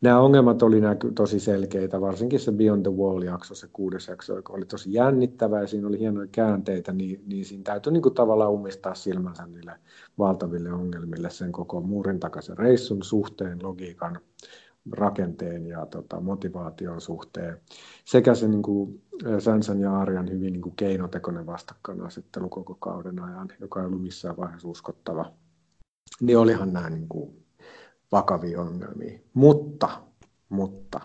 Nämä 0.00 0.20
ongelmat 0.20 0.62
oli 0.62 0.80
näky, 0.80 1.12
tosi 1.12 1.40
selkeitä, 1.40 2.00
varsinkin 2.00 2.40
se 2.40 2.52
Beyond 2.52 2.82
the 2.82 2.90
Wall-jakso, 2.90 3.54
se 3.54 3.68
kuudes 3.72 4.08
jakso, 4.08 4.36
joka 4.36 4.52
oli 4.52 4.66
tosi 4.66 4.92
jännittävä 4.92 5.60
ja 5.60 5.66
siinä 5.66 5.88
oli 5.88 5.98
hienoja 5.98 6.28
käänteitä, 6.32 6.92
niin, 6.92 7.22
niin 7.26 7.44
siinä 7.44 7.64
täytyy 7.64 7.92
niin 7.92 8.02
kuin 8.02 8.14
tavallaan 8.14 8.52
umistaa 8.52 8.94
silmänsä 8.94 9.46
niille 9.46 9.72
valtaville 10.18 10.72
ongelmille 10.72 11.30
sen 11.30 11.52
koko 11.52 11.80
muurin 11.80 12.20
takaisin 12.20 12.58
reissun 12.58 13.02
suhteen, 13.02 13.62
logiikan, 13.62 14.20
rakenteen 14.92 15.66
ja 15.66 15.86
tota, 15.86 16.20
motivaation 16.20 17.00
suhteen. 17.00 17.60
Sekä 18.04 18.34
se 18.34 18.48
niin 18.48 18.62
kuin, 18.62 19.02
Sansan 19.38 19.80
ja 19.80 19.98
Arjan 19.98 20.30
hyvin 20.30 20.52
niin 20.52 20.62
kuin 20.62 20.76
keinotekoinen 20.76 21.46
vastakkainasettelu 21.46 22.48
koko 22.48 22.74
kauden 22.74 23.22
ajan, 23.22 23.48
joka 23.60 23.80
ei 23.80 23.86
ollut 23.86 24.02
missään 24.02 24.36
vaiheessa 24.36 24.68
uskottava, 24.68 25.32
niin 26.20 26.38
olihan 26.38 26.72
nämä 26.72 26.90
niin 26.90 27.08
kuin, 27.08 27.44
vakavia 28.12 28.60
ongelmia. 28.60 29.18
Mutta, 29.34 29.88
mutta 30.48 31.00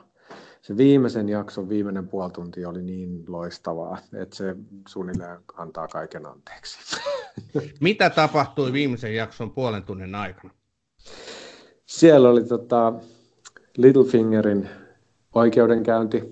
se 0.62 0.78
viimeisen 0.78 1.30
jakson 1.30 1.70
viimeinen 1.70 2.08
puoli 2.08 2.32
tunti 2.32 2.66
oli 2.66 2.84
niin 2.84 3.24
loistavaa, 3.28 3.97
että 4.14 4.36
se 4.36 4.56
suunnilleen 4.88 5.39
antaa 5.58 5.88
kaiken 5.88 6.26
anteeksi. 6.26 6.97
Mitä 7.80 8.10
tapahtui 8.10 8.74
viimeisen 8.74 9.16
jakson 9.16 9.51
puolen 9.51 9.84
tunnin 9.84 10.16
aikana? 10.16 10.53
Siellä 11.86 12.30
oli 12.30 12.43
tota, 12.43 12.93
Littlefingerin 13.78 14.70
oikeudenkäynti. 15.36 16.24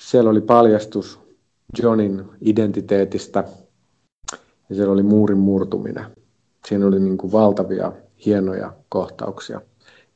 Siellä 0.00 0.30
oli 0.30 0.40
paljastus 0.40 1.20
Johnin 1.82 2.24
identiteetistä 2.40 3.44
ja 4.68 4.76
siellä 4.76 4.92
oli 4.92 5.02
muurin 5.02 5.38
murtuminen. 5.38 6.04
Siinä 6.68 6.86
oli 6.86 7.00
niin 7.00 7.18
kuin 7.18 7.32
valtavia 7.32 7.92
hienoja 8.24 8.72
kohtauksia, 8.88 9.60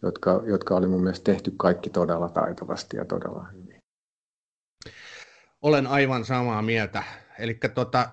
jotka, 0.03 0.43
jotka 0.47 0.77
oli 0.77 0.87
mun 0.87 1.03
mielestä 1.03 1.33
tehty 1.33 1.53
kaikki 1.57 1.91
todella 1.91 2.29
taitavasti 2.29 2.97
ja 2.97 3.05
todella 3.05 3.47
hyvin. 3.53 3.79
Olen 5.63 5.87
aivan 5.87 6.25
samaa 6.25 6.63
mieltä. 6.63 7.03
Eli 7.39 7.59
tota, 7.75 8.11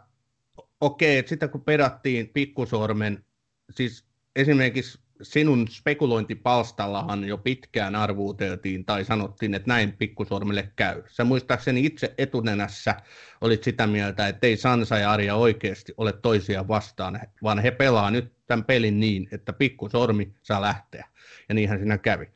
okei, 0.82 1.18
että 1.18 1.30
sitä 1.30 1.48
kun 1.48 1.62
pedattiin 1.62 2.30
pikkusormen, 2.30 3.26
siis 3.72 4.06
esimerkiksi 4.36 5.00
sinun 5.22 5.68
spekulointipalstallahan 5.68 7.24
jo 7.24 7.38
pitkään 7.38 7.96
arvuuteltiin 7.96 8.86
tai 8.86 9.06
sanottiin, 9.06 9.54
että 9.54 9.68
näin 9.68 9.94
pikkusormelle 9.94 10.72
käy. 10.76 11.04
Sä 11.08 11.24
muistaakseni 11.24 11.86
itse 11.86 12.14
etunenässä 12.18 12.96
olit 13.42 13.64
sitä 13.64 13.88
mieltä, 13.88 14.28
että 14.28 14.48
ei 14.48 14.58
Sansa 14.58 14.98
ja 14.98 15.12
Arja 15.12 15.36
oikeasti 15.36 15.94
ole 15.98 16.14
toisia 16.14 16.68
vastaan, 16.68 17.20
vaan 17.44 17.60
he 17.60 17.72
pelaa 17.72 18.12
nyt 18.12 18.34
tämän 18.48 18.66
pelin 18.66 19.00
niin, 19.00 19.28
että 19.32 19.54
pikkusormi 19.54 20.34
saa 20.44 20.62
lähteä. 20.62 21.08
Ja 21.50 21.56
niinhän 21.56 21.80
siinä 21.80 21.98
kävi. 21.98 22.30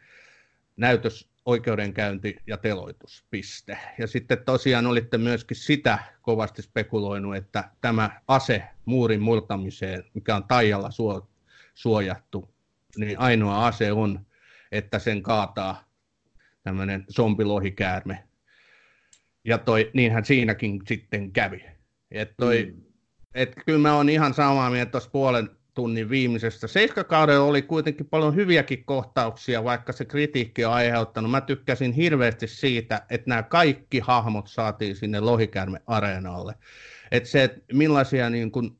Näytös, 0.77 1.31
oikeudenkäynti 1.45 2.37
ja 2.47 2.57
teloitus, 2.57 3.25
piste. 3.29 3.77
Ja 3.97 4.07
sitten 4.07 4.45
tosiaan 4.45 4.87
olitte 4.87 5.17
myöskin 5.17 5.57
sitä 5.57 5.99
kovasti 6.21 6.61
spekuloinut, 6.61 7.35
että 7.35 7.69
tämä 7.81 8.21
ase 8.27 8.63
muurin 8.85 9.21
murtamiseen, 9.21 10.03
mikä 10.13 10.35
on 10.35 10.43
Taijalla 10.43 10.89
suojattu, 11.73 12.50
niin 12.97 13.19
ainoa 13.19 13.67
ase 13.67 13.91
on, 13.91 14.25
että 14.71 14.99
sen 14.99 15.23
kaataa 15.23 15.83
tämmöinen 16.63 17.05
zombilohikäärme. 17.15 18.23
Ja 19.43 19.57
toi, 19.57 19.91
niinhän 19.93 20.25
siinäkin 20.25 20.81
sitten 20.87 21.31
kävi. 21.31 21.65
Et 22.11 22.33
toi, 22.37 22.73
mm. 22.75 22.81
et 23.35 23.53
kyllä 23.65 23.79
mä 23.79 23.95
oon 23.95 24.09
ihan 24.09 24.33
samaa 24.33 24.69
mieltä 24.69 24.91
tuossa 24.91 25.09
puolen 25.09 25.49
tunnin 25.73 26.09
viimeisestä. 26.09 26.67
Seiskakaudella 26.67 27.45
oli 27.45 27.61
kuitenkin 27.61 28.05
paljon 28.05 28.35
hyviäkin 28.35 28.85
kohtauksia, 28.85 29.63
vaikka 29.63 29.93
se 29.93 30.05
kritiikki 30.05 30.65
on 30.65 30.73
aiheuttanut. 30.73 31.31
Mä 31.31 31.41
tykkäsin 31.41 31.91
hirveästi 31.91 32.47
siitä, 32.47 33.01
että 33.09 33.29
nämä 33.29 33.43
kaikki 33.43 33.99
hahmot 33.99 34.47
saatiin 34.47 34.95
sinne 34.95 35.19
lohikärme-areenalle. 35.19 36.55
Että 37.11 37.29
se, 37.29 37.43
että 37.43 37.61
millaisia 37.73 38.29
niin 38.29 38.51
kun, 38.51 38.79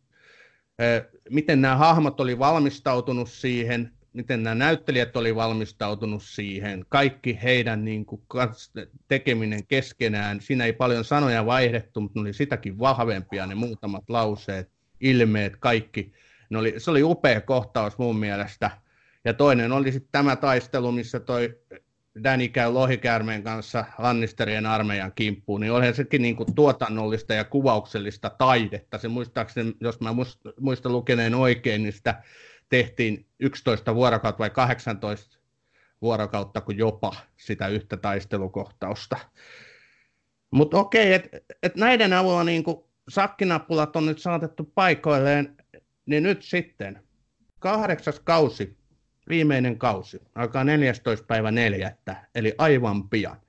miten 1.30 1.62
nämä 1.62 1.76
hahmot 1.76 2.20
oli 2.20 2.40
valmistautunut 2.40 3.30
siihen, 3.30 3.92
miten 4.14 4.44
nämä 4.44 4.56
näyttelijät 4.56 5.18
oli 5.18 5.36
valmistautunut 5.36 6.24
siihen, 6.24 6.86
kaikki 6.90 7.40
heidän 7.44 7.86
niin 7.86 8.06
kuin, 8.06 8.22
tekeminen 9.08 9.68
keskenään, 9.68 10.42
siinä 10.42 10.66
ei 10.66 10.74
paljon 10.74 11.04
sanoja 11.04 11.46
vaihdettu, 11.46 12.02
mutta 12.02 12.20
ne 12.20 12.22
oli 12.22 12.34
sitäkin 12.34 12.80
vahvempia 12.80 13.46
ne 13.46 13.56
muutamat 13.56 14.04
lauseet, 14.10 14.70
ilmeet, 15.00 15.56
kaikki. 15.56 16.12
Ne 16.50 16.58
oli, 16.58 16.74
se 16.78 16.92
oli 16.92 17.04
upea 17.04 17.42
kohtaus 17.42 17.98
mun 17.98 18.20
mielestä. 18.20 18.72
Ja 19.26 19.34
toinen 19.34 19.72
oli 19.72 19.92
sitten 19.92 20.12
tämä 20.12 20.36
taistelu, 20.36 20.92
missä 20.92 21.20
toi 21.20 21.60
Danny 22.24 22.48
käy 22.48 22.72
lohikäärmeen 22.72 23.44
kanssa 23.44 23.86
Lannisterien 23.98 24.66
armeijan 24.66 25.12
kimppuun, 25.16 25.62
niin 25.62 25.72
olihan 25.72 25.96
sekin 25.96 26.22
niin 26.22 26.36
kuin 26.36 26.56
tuotannollista 26.56 27.34
ja 27.34 27.44
kuvauksellista 27.44 28.30
taidetta. 28.30 28.98
Se 28.98 29.08
muistaakseni, 29.08 29.74
jos 29.80 30.00
mä 30.00 30.10
muistan 30.60 30.92
lukeneen 30.92 31.36
oikein, 31.36 31.84
niin 31.84 31.94
sitä 31.94 32.24
tehtiin 32.72 33.26
11 33.40 33.96
vuorokautta 33.96 34.40
vai 34.40 34.50
18 34.50 35.38
vuorokautta 36.02 36.62
kuin 36.62 36.78
jopa 36.78 37.16
sitä 37.38 37.68
yhtä 37.68 37.98
taistelukohtausta. 37.98 39.18
Mutta 40.52 40.78
okei, 40.78 41.14
että 41.14 41.40
et 41.64 41.76
näiden 41.76 42.14
avulla 42.14 42.44
niin 42.44 42.64
sakkinappulat 43.10 43.96
on 43.96 44.06
nyt 44.06 44.20
saatettu 44.20 44.72
paikoilleen, 44.76 45.58
niin 46.06 46.24
nyt 46.24 46.44
sitten 46.44 47.04
kahdeksas 47.60 48.20
kausi, 48.20 48.78
viimeinen 49.30 49.78
kausi, 49.78 50.22
alkaa 50.36 50.64
14. 50.64 51.26
päivä 51.26 51.52
neljättä, 51.52 52.28
eli 52.36 52.56
aivan 52.58 53.10
pian. 53.10 53.42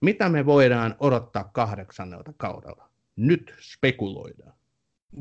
Mitä 0.00 0.28
me 0.28 0.46
voidaan 0.46 0.96
odottaa 1.00 1.44
kahdeksannelta 1.44 2.32
kaudella? 2.36 2.90
Nyt 3.16 3.54
spekuloidaan 3.60 4.55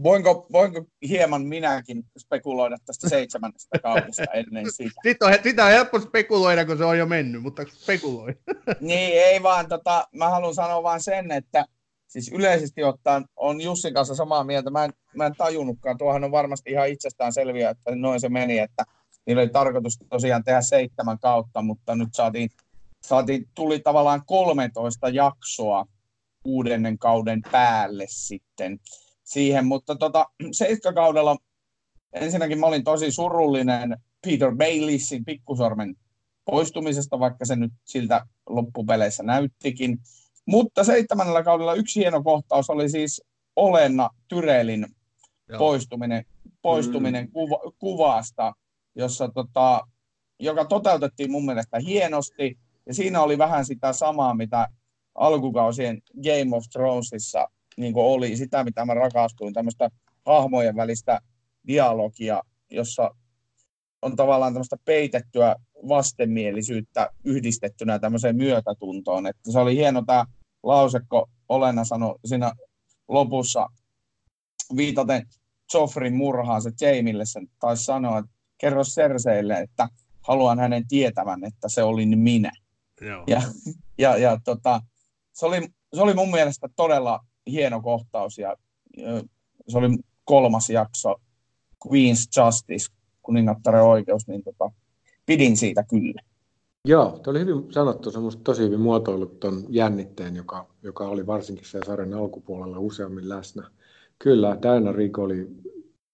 voinko, 0.04 0.48
voinko 0.52 0.84
hieman 1.08 1.42
minäkin 1.42 2.04
spekuloida 2.20 2.78
tästä 2.86 3.10
seitsemännestä 3.10 3.80
kaudesta 3.80 4.24
ennen 4.34 4.66
sitä? 4.72 5.02
Sitä 5.04 5.26
on, 5.26 5.34
sitä 5.44 5.66
on 5.66 5.72
helppo 5.72 6.00
spekuloida, 6.00 6.66
kun 6.66 6.78
se 6.78 6.86
on 6.86 6.98
jo 6.98 7.06
mennyt, 7.06 7.42
mutta 7.42 7.64
spekuloi. 7.74 8.36
niin, 8.80 9.14
ei 9.14 9.44
vaan, 9.44 9.68
tota, 9.68 10.08
mä 10.12 10.30
haluan 10.30 10.56
sanoa 10.56 10.84
vaan 10.84 11.02
sen, 11.02 11.32
että 11.32 11.66
siis 12.08 12.32
yleisesti 12.34 12.84
ottaen 12.84 13.26
on 13.36 13.62
Jussin 13.62 13.94
kanssa 13.94 14.16
samaa 14.16 14.44
mieltä. 14.44 14.70
Mä 14.70 14.86
en, 14.86 14.94
mä 15.16 15.26
en 15.26 15.36
tajunnutkaan, 15.38 15.98
tuohan 15.98 16.24
on 16.24 16.32
varmasti 16.32 16.72
ihan 16.72 16.90
itsestään 16.90 17.34
selviä, 17.34 17.70
että 17.70 17.96
noin 17.96 18.20
se 18.20 18.30
meni, 18.30 18.60
että 18.60 18.84
niillä 19.26 19.42
oli 19.42 19.50
tarkoitus 19.50 20.00
tosiaan 20.10 20.44
tehdä 20.44 20.62
seitsemän 20.62 21.20
kautta, 21.20 21.62
mutta 21.62 21.96
nyt 21.96 22.10
saatiin, 22.14 22.50
saatiin 23.06 23.48
tuli 23.56 23.80
tavallaan 23.80 24.22
13 24.26 25.10
jaksoa 25.10 25.86
kuudennen 26.44 26.98
kauden 26.98 27.42
päälle 27.52 28.06
sitten 28.08 28.80
siihen, 29.26 29.66
mutta 29.66 29.96
tota, 29.96 30.26
seiskakaudella 30.52 31.38
ensinnäkin 32.14 32.60
mä 32.60 32.66
olin 32.66 32.84
tosi 32.84 33.12
surullinen 33.12 33.98
Peter 34.26 34.56
Baylissin 34.56 35.26
pikkusormen 35.26 35.96
poistumisesta, 36.46 37.20
vaikka 37.20 37.46
se 37.46 37.56
nyt 37.56 37.72
siltä 37.84 38.26
loppupeleissä 38.50 39.24
näyttikin. 39.24 39.98
Mutta 40.46 40.84
seitsemännellä 40.84 41.44
kaudella 41.44 41.74
yksi 41.74 42.00
hieno 42.00 42.24
kohtaus 42.24 42.70
oli 42.70 42.90
siis 42.90 43.22
Olenna 43.56 44.10
Tyrelin 44.28 44.86
Joo. 45.50 45.60
poistuminen, 45.60 46.26
poistuminen 46.62 47.26
mm. 47.26 47.32
kuva, 47.32 47.72
kuvasta, 47.80 48.54
jossa 48.96 49.30
tota, 49.30 49.88
joka 50.40 50.66
toteutettiin 50.66 51.32
mun 51.32 51.46
mielestä 51.46 51.80
hienosti, 51.80 52.58
ja 52.86 52.94
siinä 52.94 53.22
oli 53.22 53.38
vähän 53.38 53.66
sitä 53.66 53.94
samaa, 53.94 54.34
mitä 54.34 54.68
alkukausien 55.16 56.02
Game 56.24 56.58
of 56.58 56.64
Thronesissa 56.72 57.48
niin 57.78 57.94
oli, 57.96 58.38
sitä 58.38 58.64
mitä 58.64 58.86
mä 58.86 58.94
rakastuin, 58.94 59.54
tämmöistä 59.54 59.90
hahmojen 60.26 60.76
välistä 60.76 61.20
dialogia, 61.68 62.42
jossa 62.72 63.12
on 64.02 64.16
tavallaan 64.16 64.54
tämmöistä 64.54 64.78
peitettyä 64.86 65.56
vastenmielisyyttä 65.88 67.10
yhdistettynä 67.24 68.00
tämmöiseen 68.00 68.36
myötätuntoon. 68.36 69.28
Että 69.28 69.52
se 69.52 69.60
oli 69.60 69.76
hieno 69.76 70.04
tämä 70.06 70.26
lausekko, 70.64 71.30
Olena 71.50 71.86
sanoi 71.86 72.16
siinä 72.26 72.52
lopussa 73.08 73.68
viitaten 74.76 75.28
Joffrin 75.74 76.16
murhaan, 76.16 76.62
se 76.62 76.72
Jamille 76.82 77.26
sen 77.26 77.48
taisi 77.60 77.84
sanoa, 77.84 78.20
että 78.20 78.32
kerro 78.58 78.84
Serseille, 78.84 79.54
että 79.54 79.88
haluan 80.22 80.60
hänen 80.60 80.88
tietävän, 80.88 81.44
että 81.44 81.70
se 81.70 81.84
olin 81.84 82.20
minä. 82.20 82.52
Joo. 83.02 83.24
Ja, 83.28 83.42
ja, 83.98 84.18
ja 84.18 84.40
tota, 84.44 84.82
se, 85.34 85.46
oli, 85.46 85.62
se 85.96 86.02
oli 86.02 86.14
mun 86.14 86.32
mielestä 86.32 86.68
todella 86.76 87.20
hieno 87.48 87.82
kohtaus 87.82 88.38
ja 88.38 88.56
se 89.68 89.78
oli 89.78 89.98
kolmas 90.24 90.70
jakso 90.70 91.16
Queen's 91.88 92.44
Justice, 92.46 92.92
kuningattaren 93.22 93.84
oikeus, 93.84 94.28
niin 94.28 94.44
tota, 94.44 94.72
pidin 95.26 95.58
siitä 95.58 95.84
kyllä. 95.84 96.22
Joo, 96.86 97.20
tuo 97.24 97.32
oli 97.32 97.40
hyvin 97.40 97.74
sanottu, 97.74 98.12
se 98.12 98.20
on 98.20 98.32
tosi 98.44 98.62
hyvin 98.62 98.80
muotoillut 98.80 99.40
tuon 99.40 99.66
jännitteen, 99.70 100.36
joka, 100.36 100.68
joka 100.84 101.08
oli 101.08 101.28
varsinkin 101.28 101.66
se 101.66 101.80
sarjan 101.86 102.14
alkupuolella 102.14 102.80
useammin 102.80 103.30
läsnä. 103.30 103.72
Kyllä, 104.20 104.58
Diana 104.62 104.92
Rick 104.92 105.18
oli 105.18 105.48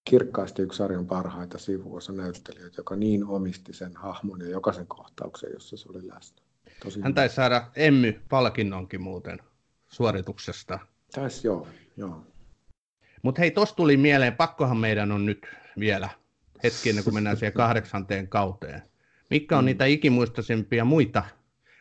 kirkkaasti 0.09 0.61
yksi 0.61 0.77
sarjan 0.77 1.07
parhaita 1.07 1.57
sivuosa 1.57 2.13
näyttelijöitä, 2.13 2.75
joka 2.77 2.95
niin 2.95 3.25
omisti 3.25 3.73
sen 3.73 3.95
hahmon 3.95 4.41
ja 4.41 4.49
jokaisen 4.49 4.87
kohtauksen, 4.87 5.49
jossa 5.53 5.77
se 5.77 5.89
oli 5.89 6.07
läsnä. 6.07 6.41
Tosi 6.83 7.01
Hän 7.01 7.13
taisi 7.13 7.35
saada 7.35 7.71
Emmy-palkinnonkin 7.75 9.01
muuten 9.01 9.39
suorituksesta. 9.87 10.79
Taisi 11.15 11.47
joo, 11.47 11.67
joo. 11.97 12.27
Mutta 13.21 13.41
hei, 13.41 13.51
tuossa 13.51 13.75
tuli 13.75 13.97
mieleen, 13.97 14.35
pakkohan 14.35 14.77
meidän 14.77 15.11
on 15.11 15.25
nyt 15.25 15.47
vielä 15.79 16.09
hetki 16.63 16.89
ennen 16.89 17.03
kuin 17.03 17.13
mennään 17.13 17.37
siihen 17.37 17.53
kahdeksanteen 17.53 18.27
kauteen. 18.27 18.81
Mikä 19.29 19.57
on 19.57 19.63
mm. 19.63 19.65
niitä 19.65 19.85
ikimuistoisimpia 19.85 20.85
muita 20.85 21.23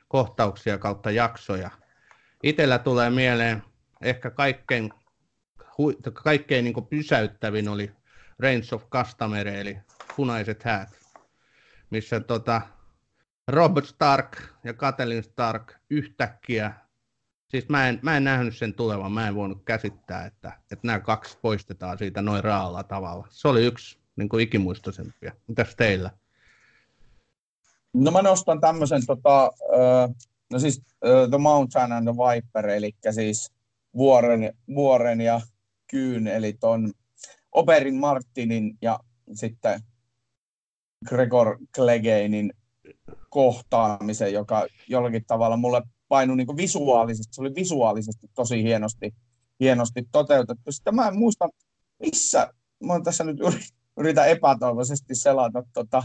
kohtauksia 0.08 0.78
kautta 0.78 1.10
jaksoja? 1.10 1.70
Itellä 2.42 2.78
tulee 2.78 3.10
mieleen 3.10 3.62
ehkä 4.02 4.30
kaikkein, 4.30 4.92
hu, 5.78 5.92
kaikkein 6.12 6.64
niin 6.64 6.86
pysäyttävin 6.90 7.68
oli 7.68 7.90
Reigns 8.38 8.72
of 8.72 8.90
Castamere, 8.90 9.60
eli 9.60 9.78
punaiset 10.16 10.62
häät, 10.62 10.88
missä 11.90 12.20
tota, 12.20 12.62
Robert 13.48 13.86
Stark 13.86 14.42
ja 14.64 14.74
Kathleen 14.74 15.22
Stark 15.22 15.74
yhtäkkiä, 15.90 16.74
siis 17.50 17.68
mä 17.68 17.88
en, 17.88 17.98
mä 18.02 18.16
en 18.16 18.24
nähnyt 18.24 18.56
sen 18.56 18.74
tulevan, 18.74 19.12
mä 19.12 19.28
en 19.28 19.34
voinut 19.34 19.62
käsittää, 19.64 20.26
että, 20.26 20.52
että 20.72 20.86
nämä 20.86 21.00
kaksi 21.00 21.38
poistetaan 21.42 21.98
siitä 21.98 22.22
noin 22.22 22.44
raalla 22.44 22.82
tavalla. 22.82 23.26
Se 23.30 23.48
oli 23.48 23.66
yksi 23.66 23.98
niin 24.16 24.28
kuin 24.28 24.42
ikimuistoisempia. 24.42 25.32
Mitäs 25.46 25.76
teillä? 25.76 26.10
No 27.94 28.10
mä 28.10 28.22
nostan 28.22 28.60
tämmöisen, 28.60 29.06
tota, 29.06 29.50
no 30.52 30.58
siis 30.58 30.82
The 31.30 31.38
Mountain 31.38 31.92
and 31.92 32.08
the 32.08 32.14
Viper, 32.14 32.68
eli 32.68 32.94
siis 33.10 33.52
vuoren, 33.96 34.54
vuoren 34.74 35.20
ja 35.20 35.40
kyyn, 35.90 36.26
eli 36.26 36.52
ton 36.52 36.92
Operin 37.52 37.96
Martinin 37.96 38.78
ja 38.82 39.00
sitten 39.34 39.80
Gregor 41.08 41.58
Cleganein 41.76 42.52
kohtaamisen, 43.30 44.32
joka 44.32 44.66
jollakin 44.88 45.24
tavalla 45.24 45.56
mulle 45.56 45.82
painui 46.10 46.36
niin 46.36 46.56
visuaalisesti, 46.56 47.34
se 47.34 47.40
oli 47.40 47.54
visuaalisesti 47.54 48.30
tosi 48.34 48.62
hienosti, 48.62 49.14
hienosti 49.60 50.08
toteutettu. 50.12 50.72
Sitten 50.72 50.94
mä 50.94 51.08
en 51.08 51.18
muista, 51.18 51.48
missä, 51.98 52.54
mä 52.84 52.92
oon 52.92 53.02
tässä 53.02 53.24
nyt 53.24 53.38
yritän 54.00 54.28
epätoivoisesti 54.28 55.14
selata 55.14 55.62
tota, 55.72 56.02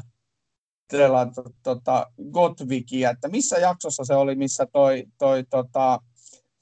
selata, 0.91 1.43
tota, 1.63 2.11
Gotvikia, 2.31 3.09
että 3.09 3.27
missä 3.27 3.57
jaksossa 3.57 4.05
se 4.05 4.15
oli, 4.15 4.35
missä 4.35 4.65
toi, 4.65 5.03
toi 5.17 5.43
tota, 5.49 5.99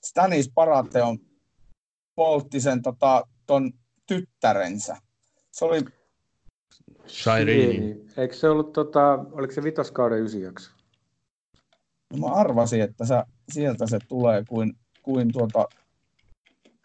Stanis 0.04 0.52
Parateon 0.56 1.20
poltti 2.16 2.62
sen 2.62 2.82
tota, 2.82 3.28
ton 3.46 3.72
tyttärensä. 4.06 4.98
Se 5.52 5.66
oli... 5.66 5.86
Shireen. 7.08 7.70
Niin. 7.70 8.10
Eikö 8.18 8.36
se 8.36 8.50
ollut, 8.50 8.74
tota, 8.74 9.26
oliko 9.32 9.54
se 9.54 9.64
vitoskauden 9.64 10.24
ysijakso? 10.24 10.72
No 12.14 12.18
mä 12.20 12.34
arvasin, 12.34 12.82
että 12.82 13.06
sä, 13.06 13.26
sieltä 13.52 13.88
se 13.88 14.00
tulee 14.08 14.44
kuin, 14.48 14.74
kuin 15.04 15.34
tuota 15.34 15.68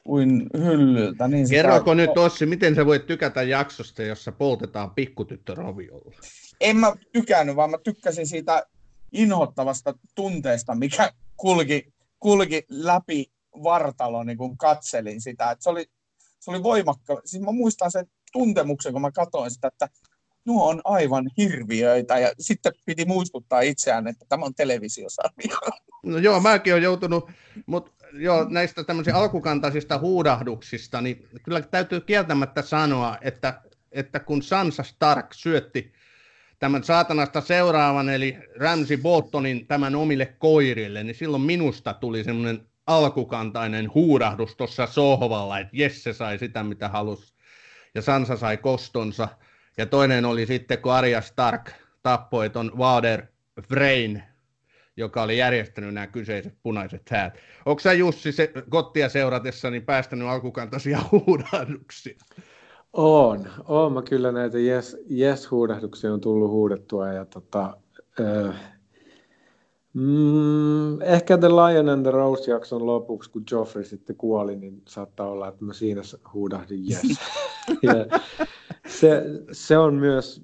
kuin 0.05 0.47
hyllyltä. 0.59 1.29
Niin 1.29 1.49
Kerroko 1.51 1.95
nyt 1.95 2.19
Ossi, 2.19 2.47
miten 2.47 2.75
sä 2.75 2.87
voit 2.87 3.07
tykätä 3.07 3.43
jaksosta, 3.43 4.03
jossa 4.03 4.33
poltetaan 4.33 4.91
pikkutyttö 4.91 5.55
roviolla? 5.55 6.15
En 6.61 6.77
mä 6.77 6.93
tykännyt, 7.13 7.57
vaan 7.57 7.71
mä 7.71 7.79
tykkäsin 7.85 8.27
siitä 8.27 8.67
inhottavasta 9.13 9.95
tunteesta, 10.15 10.75
mikä 10.75 11.13
kulki, 11.37 11.93
kulki 12.21 12.67
läpi 12.69 13.33
vartalo, 13.63 14.25
niin 14.25 14.39
kun 14.39 14.59
katselin 14.59 15.21
sitä. 15.21 15.51
Et 15.51 15.63
se 15.63 15.71
oli 15.71 15.87
se 16.41 16.51
oli 16.51 16.63
voimakka. 16.63 17.21
Siis 17.25 17.43
mä 17.43 17.53
muistan 17.53 17.91
sen 17.91 18.07
tuntemuksen, 18.33 18.93
kun 18.93 19.03
mä 19.03 19.11
katsoin 19.11 19.51
sitä, 19.51 19.69
että 19.69 19.89
nuo 20.49 20.69
on 20.69 20.81
aivan 20.85 21.31
hirviöitä 21.37 22.19
ja 22.19 22.33
sitten 22.39 22.73
piti 22.87 23.05
muistuttaa 23.05 23.61
itseään, 23.61 24.09
että 24.09 24.25
tämä 24.29 24.45
on 24.45 24.55
televisiosarja. 24.55 25.57
No 26.03 26.19
joo, 26.19 26.41
mäkin 26.41 26.73
olen 26.73 26.83
joutunut, 26.83 27.31
mutta 27.67 27.93
joo, 28.13 28.47
näistä 28.49 28.85
tämmöisistä 28.85 29.19
alkukantaisista 29.19 29.99
huudahduksista, 29.99 31.01
niin 31.01 31.29
kyllä 31.43 31.63
täytyy 31.63 32.01
kieltämättä 32.01 32.63
sanoa, 32.63 33.19
että, 33.21 33.61
että 33.93 34.21
kun 34.21 34.43
Sansa 34.43 34.83
Stark 34.83 35.35
syötti 35.35 35.93
tämän 36.59 36.85
saatanasta 36.85 37.41
seuraavan, 37.41 38.09
eli 38.09 38.39
Ramsey 38.57 38.97
Boltonin 38.97 39.67
tämän 39.67 39.95
omille 39.95 40.27
koirille, 40.27 41.05
niin 41.05 41.15
silloin 41.15 41.43
minusta 41.43 41.95
tuli 41.95 42.25
semmoinen 42.25 42.67
alkukantainen 42.87 43.95
huudahdus 43.95 44.57
tuossa 44.57 44.87
sohvalla, 44.87 45.59
että 45.59 45.77
Jesse 45.77 46.13
sai 46.13 46.39
sitä, 46.39 46.63
mitä 46.63 46.89
halusi, 46.89 47.35
ja 47.95 48.03
Sansa 48.03 48.37
sai 48.37 48.57
kostonsa. 48.57 49.29
Ja 49.79 49.87
toinen 49.87 50.24
oli 50.24 50.47
sitten, 50.47 50.79
kun 50.79 50.93
Arya 50.93 51.20
Stark 51.20 51.70
tappoi 52.03 52.51
ton 52.51 52.72
Wader 52.76 53.22
Vrain, 53.70 54.22
joka 54.97 55.22
oli 55.22 55.39
järjestänyt 55.39 55.95
nämä 55.95 56.07
kyseiset 56.07 56.55
punaiset 56.62 57.11
häät. 57.11 57.39
Onko 57.66 57.81
sä 57.81 57.93
Jussi 57.93 58.32
se, 58.32 58.53
kottia 58.70 59.09
seuratessa 59.09 59.70
niin 59.70 59.85
päästänyt 59.85 60.28
alkukantaisia 60.28 60.98
huudahduksia? 61.12 62.19
On, 62.93 63.47
on. 63.65 63.93
Mä 63.93 64.03
kyllä 64.03 64.32
näitä 64.32 64.59
yes-huudahduksia 65.11 66.09
yes 66.09 66.15
on 66.15 66.20
tullut 66.20 66.51
huudettua 66.51 67.09
ja 67.09 67.24
tota, 67.24 67.77
äh, 68.20 68.78
Mm, 70.01 71.03
ehkä 71.03 71.39
The 71.39 71.49
Lion 71.49 71.89
and 71.89 72.03
the 72.03 72.11
Rose-jakson 72.11 72.87
lopuksi, 72.87 73.31
kun 73.31 73.45
Joffrey 73.51 73.85
sitten 73.85 74.16
kuoli, 74.16 74.57
niin 74.57 74.83
saattaa 74.89 75.29
olla, 75.29 75.49
että 75.49 75.65
mä 75.65 75.73
siinä 75.73 76.03
huudahdin 76.35 76.85
yes. 76.91 77.19
ja 77.83 78.20
se, 78.89 79.23
se 79.53 79.79
on 79.79 79.95
myös 79.95 80.43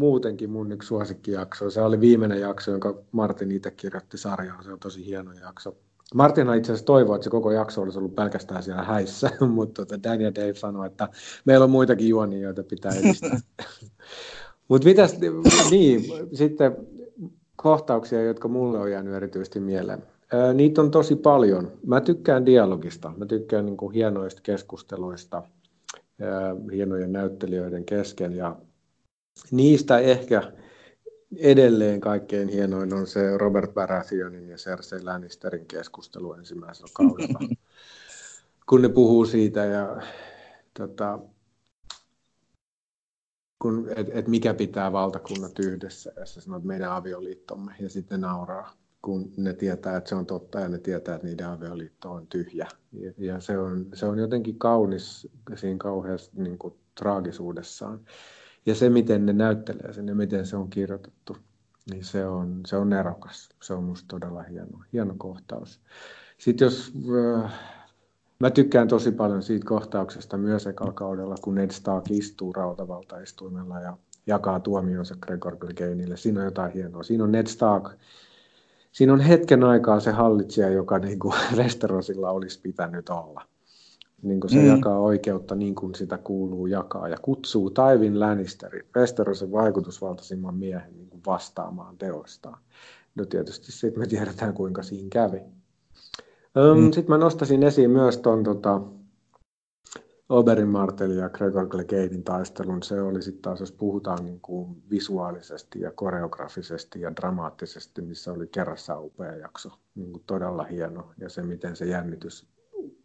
muutenkin 0.00 0.50
mun 0.50 0.72
yksi 0.72 0.86
suosikkijakso. 0.86 1.70
Se 1.70 1.82
oli 1.82 2.00
viimeinen 2.00 2.40
jakso, 2.40 2.70
jonka 2.70 3.02
Martin 3.12 3.52
itse 3.52 3.70
kirjoitti 3.70 4.18
sarjaan. 4.18 4.64
Se 4.64 4.72
on 4.72 4.78
tosi 4.78 5.06
hieno 5.06 5.32
jakso. 5.32 5.76
Martin 6.14 6.54
itse 6.54 6.72
asiassa 6.72 6.86
toivoi, 6.86 7.16
että 7.16 7.24
se 7.24 7.30
koko 7.30 7.50
jakso 7.50 7.82
olisi 7.82 7.98
ollut 7.98 8.14
pelkästään 8.14 8.62
siellä 8.62 8.82
häissä, 8.82 9.30
mutta 9.54 9.86
tota 9.86 10.02
Dan 10.02 10.20
ja 10.20 10.34
Dave 10.34 10.54
sanoi, 10.54 10.86
että 10.86 11.08
meillä 11.44 11.64
on 11.64 11.70
muitakin 11.70 12.08
juonia, 12.08 12.40
joita 12.40 12.62
pitää 12.62 12.92
edistää. 12.92 13.40
mutta 14.68 14.88
mitäs, 14.88 15.16
niin, 15.70 16.04
sitten 16.34 16.76
kohtauksia, 17.56 18.22
jotka 18.22 18.48
mulle 18.48 18.78
on 18.78 18.90
jäänyt 18.90 19.14
erityisesti 19.14 19.60
mieleen. 19.60 20.02
Niitä 20.54 20.80
on 20.80 20.90
tosi 20.90 21.16
paljon. 21.16 21.72
Mä 21.86 22.00
tykkään 22.00 22.46
dialogista, 22.46 23.12
mä 23.16 23.26
tykkään 23.26 23.66
niin 23.66 23.76
kuin 23.76 23.94
hienoista 23.94 24.40
keskusteluista 24.42 25.42
hienojen 26.72 27.12
näyttelijöiden 27.12 27.84
kesken 27.84 28.32
ja 28.32 28.56
niistä 29.50 29.98
ehkä 29.98 30.52
edelleen 31.36 32.00
kaikkein 32.00 32.48
hienoin 32.48 32.94
on 32.94 33.06
se 33.06 33.38
Robert 33.38 33.74
Baratheonin 33.74 34.48
ja 34.48 34.56
Cersei 34.56 35.02
Lannisterin 35.02 35.66
keskustelu 35.66 36.32
ensimmäisellä 36.32 36.90
kaudella. 36.92 37.38
kun 38.68 38.82
ne 38.82 38.88
puhuu 38.88 39.24
siitä 39.24 39.64
ja 39.64 40.02
tota, 40.78 41.18
että 43.96 44.12
et 44.14 44.28
mikä 44.28 44.54
pitää 44.54 44.92
valtakunnat 44.92 45.58
yhdessä, 45.58 46.12
ja 46.16 46.26
sä 46.26 46.40
sanot 46.40 46.64
meidän 46.64 46.92
avioliittomme, 46.92 47.72
ja 47.80 47.88
sitten 47.88 48.20
nauraa, 48.20 48.72
kun 49.02 49.32
ne 49.36 49.52
tietää, 49.52 49.96
että 49.96 50.08
se 50.08 50.14
on 50.14 50.26
totta 50.26 50.60
ja 50.60 50.68
ne 50.68 50.78
tietää, 50.78 51.14
että 51.14 51.26
niiden 51.26 51.46
avioliitto 51.46 52.12
on 52.12 52.26
tyhjä. 52.26 52.68
Ja 53.18 53.40
se 53.40 53.58
on, 53.58 53.86
se 53.94 54.06
on 54.06 54.18
jotenkin 54.18 54.58
kaunis 54.58 55.28
siinä 55.54 55.78
kauheassa 55.78 56.32
niin 56.34 56.58
kuin, 56.58 56.74
traagisuudessaan. 56.94 58.00
Ja 58.66 58.74
se, 58.74 58.90
miten 58.90 59.26
ne 59.26 59.32
näyttelee 59.32 59.92
sen 59.92 60.08
ja 60.08 60.14
miten 60.14 60.46
se 60.46 60.56
on 60.56 60.70
kirjoitettu, 60.70 61.36
niin 61.90 62.04
se 62.04 62.26
on, 62.26 62.60
se 62.66 62.76
on 62.76 62.90
nerokas. 62.90 63.48
Se 63.62 63.74
on 63.74 63.84
musta 63.84 64.06
todella 64.08 64.42
hieno, 64.42 64.78
hieno 64.92 65.14
kohtaus. 65.18 65.80
Sitten 66.38 66.66
jos 66.66 66.92
äh, 67.44 67.75
Mä 68.40 68.50
tykkään 68.50 68.88
tosi 68.88 69.12
paljon 69.12 69.42
siitä 69.42 69.66
kohtauksesta 69.66 70.36
myös 70.36 70.66
ekalla 70.66 70.92
kaudella, 70.92 71.34
kun 71.42 71.54
Ned 71.54 71.70
Stark 71.70 72.10
istuu 72.10 72.52
rautavaltaistuimella 72.52 73.80
ja 73.80 73.96
jakaa 74.26 74.60
tuomionsa 74.60 75.16
Gregor 75.20 75.56
Cleganeille. 75.56 76.16
Siinä 76.16 76.40
on 76.40 76.44
jotain 76.44 76.72
hienoa. 76.72 77.02
Siinä 77.02 77.24
on 77.24 77.32
Ned 77.32 77.46
Stark. 77.46 77.88
Siinä 78.92 79.12
on 79.12 79.20
hetken 79.20 79.64
aikaa 79.64 80.00
se 80.00 80.10
hallitsija, 80.10 80.68
joka 80.68 80.98
niin 81.08 81.18
kuin 81.18 81.34
Westerosilla 81.56 82.30
olisi 82.30 82.60
pitänyt 82.60 83.08
olla. 83.08 83.42
Niin 84.22 84.40
kuin 84.40 84.50
se 84.50 84.56
mm. 84.56 84.66
jakaa 84.66 84.98
oikeutta 84.98 85.54
niin 85.54 85.74
kuin 85.74 85.94
sitä 85.94 86.18
kuuluu 86.18 86.66
jakaa 86.66 87.08
ja 87.08 87.16
kutsuu 87.22 87.70
Taivin 87.70 88.20
Lannisterin, 88.20 88.84
Westerosin 88.96 89.52
vaikutusvaltaisimman 89.52 90.54
miehen 90.54 90.96
niin 90.96 91.10
kuin 91.10 91.22
vastaamaan 91.26 91.98
teoistaan. 91.98 92.58
No 93.14 93.24
tietysti 93.24 93.72
sitten 93.72 94.02
me 94.02 94.06
tiedetään, 94.06 94.54
kuinka 94.54 94.82
siinä 94.82 95.08
kävi. 95.12 95.40
Mm. 96.56 96.92
Sitten 96.92 97.14
mä 97.14 97.18
nostasin 97.18 97.62
esiin 97.62 97.90
myös 97.90 98.18
tuon 98.18 98.44
tota, 98.44 98.80
Oberin 100.28 100.68
Martelin 100.68 101.18
ja 101.18 101.28
Gregor 101.28 101.68
Clegadein 101.68 102.24
taistelun. 102.24 102.82
Se 102.82 103.00
oli 103.00 103.22
sitten 103.22 103.42
taas, 103.42 103.60
jos 103.60 103.72
puhutaan 103.72 104.24
niin 104.24 104.40
kuin 104.40 104.82
visuaalisesti 104.90 105.80
ja 105.80 105.92
koreografisesti 105.92 107.00
ja 107.00 107.16
dramaattisesti, 107.16 108.02
missä 108.02 108.32
oli 108.32 108.46
kerrassa 108.46 109.00
upea 109.00 109.36
jakso. 109.36 109.70
Niin 109.94 110.12
kuin 110.12 110.22
todella 110.26 110.64
hieno. 110.64 111.10
Ja 111.18 111.28
se, 111.28 111.42
miten 111.42 111.76
se 111.76 111.86
jännitys 111.86 112.46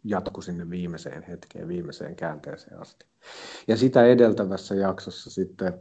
jatkui 0.04 0.42
sinne 0.42 0.70
viimeiseen 0.70 1.22
hetkeen, 1.22 1.68
viimeiseen 1.68 2.16
käänteeseen 2.16 2.80
asti. 2.80 3.06
Ja 3.68 3.76
sitä 3.76 4.06
edeltävässä 4.06 4.74
jaksossa 4.74 5.30
sitten 5.30 5.74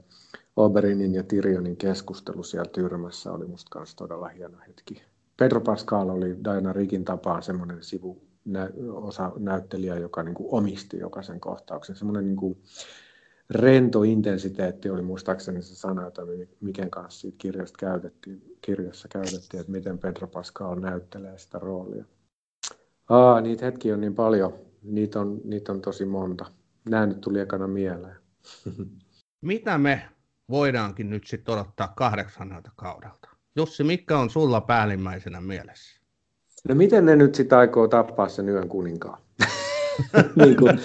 Oberinin 0.56 1.14
ja 1.14 1.24
Tyrionin 1.24 1.78
keskustelu 1.78 2.44
siellä 2.44 2.72
tyrmässä 2.72 3.32
oli 3.32 3.48
musta 3.48 3.80
myös 3.80 3.96
todella 3.96 4.28
hieno 4.28 4.58
hetki. 4.68 5.04
Pedro 5.42 5.62
Pascal 5.62 6.10
oli 6.10 6.38
Diana 6.44 6.74
Rikin 6.74 7.06
tapaan 7.06 7.44
semmoinen 7.44 7.84
sivu 7.84 8.22
osa 8.94 9.32
näyttelijä, 9.38 9.96
joka 9.98 10.24
niin 10.24 10.36
kuin 10.36 10.48
omisti 10.52 10.98
jokaisen 10.98 11.40
kohtauksen. 11.40 11.96
Semmoinen 11.96 12.26
niin 12.26 12.36
kuin 12.36 12.62
rento 13.50 14.04
intensiteetti 14.04 14.90
oli 14.90 15.02
muistaakseni 15.02 15.62
se 15.62 15.76
sana, 15.76 16.04
jota 16.04 16.22
Miken 16.60 16.90
kanssa 16.90 17.20
siitä 17.20 17.38
kirjasta 17.38 17.78
käytettiin, 17.80 18.58
kirjassa 18.62 19.08
käytettiin, 19.08 19.62
että 19.62 19.72
miten 19.72 20.00
Pedro 20.00 20.28
Pascal 20.28 20.80
näyttelee 20.80 21.38
sitä 21.38 21.60
roolia. 21.60 22.06
Aa, 23.10 23.42
niitä 23.42 23.66
hetkiä 23.66 23.94
on 23.94 24.02
niin 24.02 24.16
paljon. 24.16 24.54
Niitä 24.84 25.20
on, 25.20 25.42
niitä 25.44 25.72
on 25.72 25.82
tosi 25.82 26.06
monta. 26.06 26.46
Nämä 26.90 27.06
nyt 27.06 27.22
tuli 27.22 27.40
ekana 27.40 27.68
mieleen. 27.68 28.16
Mitä 29.42 29.78
me 29.78 30.10
voidaankin 30.50 31.10
nyt 31.10 31.28
sitten 31.28 31.54
odottaa 31.54 31.94
kahdeksannelta 31.96 32.72
kaudelta? 32.76 33.31
Jussi, 33.56 33.84
mikä 33.84 34.20
on 34.20 34.30
sulla 34.30 34.62
päällimmäisenä 34.62 35.42
mielessä? 35.42 36.02
No 36.70 36.76
miten 36.76 37.06
ne 37.06 37.16
nyt 37.16 37.36
sitten 37.36 37.58
aikoo 37.58 37.88
tappaa 37.88 38.30
sen 38.30 38.50
yön 38.50 38.70
kuninkaan? 38.70 39.22
niin 40.44 40.58
kuin, 40.58 40.80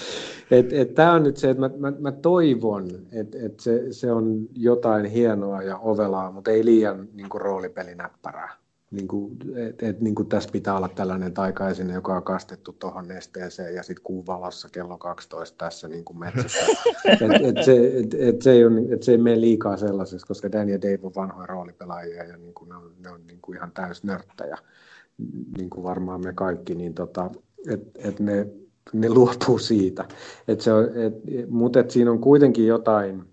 et, 0.50 0.72
et 0.72 0.94
Tämä 0.94 1.12
on 1.12 1.22
nyt 1.22 1.36
se, 1.36 1.50
että 1.50 1.60
mä, 1.60 1.70
mä, 1.78 1.92
mä 1.98 2.12
toivon, 2.12 2.88
että 3.12 3.38
et 3.40 3.60
se, 3.60 3.92
se 3.92 4.12
on 4.12 4.48
jotain 4.54 5.06
hienoa 5.06 5.62
ja 5.62 5.78
ovelaa, 5.78 6.32
mutta 6.32 6.50
ei 6.50 6.64
liian 6.64 7.08
niin 7.12 7.28
roolipelinäppärää. 7.34 8.56
Niin 8.90 9.08
kuin, 9.08 9.38
et, 9.56 9.82
et, 9.82 10.00
niin 10.00 10.14
kuin 10.14 10.28
tässä 10.28 10.48
pitää 10.52 10.76
olla 10.76 10.88
tällainen 10.88 11.34
taikaisinen, 11.34 11.94
joka 11.94 12.16
on 12.16 12.22
kastettu 12.22 12.72
tuohon 12.72 13.08
nesteeseen 13.08 13.74
ja 13.74 13.82
sitten 13.82 14.04
kuun 14.04 14.26
valossa 14.26 14.68
kello 14.72 14.98
12 14.98 15.58
tässä 15.58 15.88
niin 15.88 16.04
kuin 16.04 16.18
metsässä. 16.18 16.66
et, 17.12 17.56
et 17.56 17.64
se, 17.64 17.98
et, 17.98 18.14
et 18.14 18.42
se, 18.42 18.52
ei 18.52 18.64
ole, 18.64 18.94
et 18.94 19.02
se 19.02 19.12
ei 19.12 19.18
mene 19.18 19.40
liikaa 19.40 19.76
sellaisessa, 19.76 20.26
koska 20.26 20.52
Dan 20.52 20.68
ja 20.68 20.82
Dave 20.82 20.98
on 21.02 21.14
vanhoja 21.16 21.46
roolipelaajia 21.46 22.24
ja 22.24 22.36
niin 22.36 22.54
kuin 22.54 22.68
ne 22.68 22.76
on, 22.76 22.92
ne 23.00 23.10
on 23.10 23.26
niin 23.26 23.38
kuin 23.42 23.56
ihan 23.56 23.72
täys 23.72 24.04
nörttäjä, 24.04 24.58
niin 25.58 25.70
kuin 25.70 25.84
varmaan 25.84 26.20
me 26.24 26.32
kaikki, 26.32 26.74
niin 26.74 26.94
tota, 26.94 27.30
että 27.68 28.08
et 28.08 28.20
ne, 28.20 28.46
ne 28.92 29.10
luopuu 29.10 29.58
siitä. 29.58 30.04
Et 30.48 30.60
se 30.60 30.72
on, 30.72 30.84
et, 30.84 31.50
mutta 31.50 31.80
et 31.80 31.90
siinä 31.90 32.10
on 32.10 32.20
kuitenkin 32.20 32.66
jotain, 32.66 33.24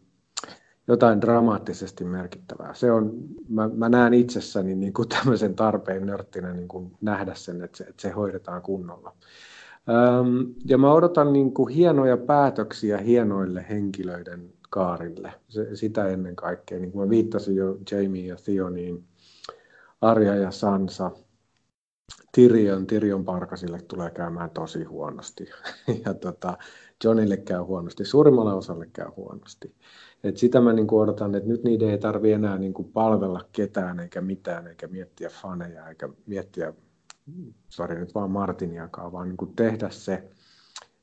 jotain 0.87 1.21
dramaattisesti 1.21 2.03
merkittävää. 2.03 2.73
Se 2.73 2.91
on, 2.91 3.13
mä, 3.49 3.69
mä 3.73 3.89
näen 3.89 4.13
itsessäni 4.13 4.75
niin 4.75 4.93
kuin 4.93 5.09
tämmöisen 5.09 5.55
tarpeen 5.55 6.05
nörttinä 6.05 6.53
niin 6.53 6.67
kuin 6.67 6.97
nähdä 7.01 7.35
sen, 7.35 7.61
että 7.61 7.77
se, 7.77 7.83
että 7.83 8.01
se 8.01 8.09
hoidetaan 8.09 8.61
kunnolla. 8.61 9.15
Öm, 9.89 10.53
ja 10.65 10.77
mä 10.77 10.93
odotan 10.93 11.33
niin 11.33 11.53
kuin 11.53 11.73
hienoja 11.73 12.17
päätöksiä 12.17 12.97
hienoille 12.97 13.65
henkilöiden 13.69 14.53
kaarille. 14.69 15.33
Se, 15.49 15.75
sitä 15.75 16.07
ennen 16.07 16.35
kaikkea. 16.35 16.79
Niin 16.79 16.91
kuin 16.91 17.05
mä 17.05 17.09
viittasin 17.09 17.55
jo 17.55 17.77
Jamie 17.91 18.25
ja 18.25 18.35
Theoniin, 18.35 19.03
Arja 20.01 20.35
ja 20.35 20.51
Sansa, 20.51 21.11
Tyrion, 22.35 22.87
Tyrion 22.87 23.25
Parkasille 23.25 23.81
tulee 23.81 24.11
käymään 24.11 24.49
tosi 24.49 24.83
huonosti. 24.83 25.49
ja 26.05 26.13
tota, 26.13 26.57
Johnille 27.03 27.37
käy 27.37 27.61
huonosti, 27.61 28.05
suurimmalle 28.05 28.53
osalle 28.53 28.89
käy 28.93 29.07
huonosti. 29.15 29.75
Et 30.23 30.37
sitä 30.37 30.61
mä 30.61 30.73
niin 30.73 30.87
odotan, 30.93 31.35
että 31.35 31.49
nyt 31.49 31.63
niiden 31.63 31.89
ei 31.89 31.97
tarvi 31.97 32.31
enää 32.31 32.57
niin 32.57 32.73
palvella 32.93 33.41
ketään 33.51 33.99
eikä 33.99 34.21
mitään, 34.21 34.67
eikä 34.67 34.87
miettiä 34.87 35.29
faneja, 35.29 35.87
eikä 35.87 36.09
miettiä, 36.25 36.73
sori 37.69 37.99
nyt 37.99 38.15
vaan 38.15 38.31
Martiniakaan, 38.31 39.11
vaan 39.11 39.29
niin 39.29 39.55
tehdä 39.55 39.89
se 39.89 40.23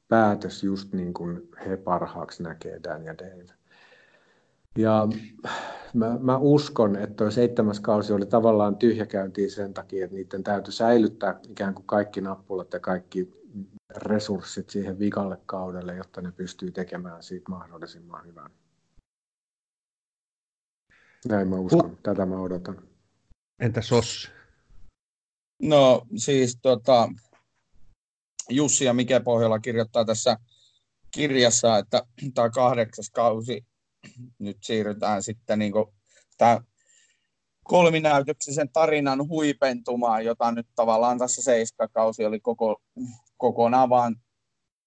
päätös 0.09 0.64
just 0.64 0.92
niin 0.92 1.14
kuin 1.14 1.48
he 1.66 1.76
parhaaksi 1.76 2.42
näkee 2.42 2.80
Dan 2.84 3.05
ja 3.05 3.18
Dave. 3.18 3.47
Ja 4.78 5.09
mä, 5.94 6.18
mä 6.20 6.36
uskon, 6.36 6.97
että 6.97 7.14
tuo 7.16 7.30
seitsemäs 7.30 7.80
kausi 7.80 8.12
oli 8.12 8.26
tavallaan 8.26 8.76
tyhjäkäyntiä 8.76 9.48
sen 9.48 9.74
takia, 9.74 10.05
että 10.05 10.16
niiden 10.16 10.44
täytyy 10.44 10.72
säilyttää 10.72 11.40
ikään 11.48 11.74
kuin 11.74 11.86
kaikki 11.86 12.20
nappulat 12.20 12.72
ja 12.72 12.80
kaikki 12.80 13.40
resurssit 13.97 14.70
siihen 14.70 14.98
vikalle 14.98 15.38
kaudelle, 15.47 15.94
jotta 15.94 16.20
ne 16.20 16.32
pystyy 16.32 16.70
tekemään 16.70 17.22
siitä 17.22 17.51
mahdollisimman 17.51 18.26
hyvän. 18.26 18.51
Näin 21.28 21.48
mä 21.48 21.56
uskon. 21.56 21.90
Uh. 21.90 21.98
Tätä 22.02 22.26
mä 22.26 22.40
odotan. 22.40 22.82
Entä 23.60 23.82
Sos? 23.82 24.30
No 25.62 26.06
siis 26.16 26.59
tota, 26.62 27.09
Jussi 28.48 28.84
ja 28.84 28.94
Mike 28.94 29.20
Pohjola 29.20 29.59
kirjoittaa 29.59 30.05
tässä 30.05 30.36
kirjassa, 31.10 31.78
että 31.78 32.02
tämä 32.34 32.51
kahdeksas 32.51 33.10
kausi 33.10 33.66
nyt 34.38 34.59
siirrytään 34.62 35.22
sitten 35.22 35.59
niin 35.59 35.72
tämä 36.38 36.60
kolminäytöksisen 37.64 38.72
tarinan 38.72 39.28
huipentumaan, 39.28 40.24
jota 40.24 40.52
nyt 40.52 40.66
tavallaan 40.74 41.18
tässä 41.18 41.42
seiskakausi 41.42 42.24
oli 42.24 42.40
koko, 42.40 42.82
kokonaan 43.36 43.88
vaan, 43.88 44.16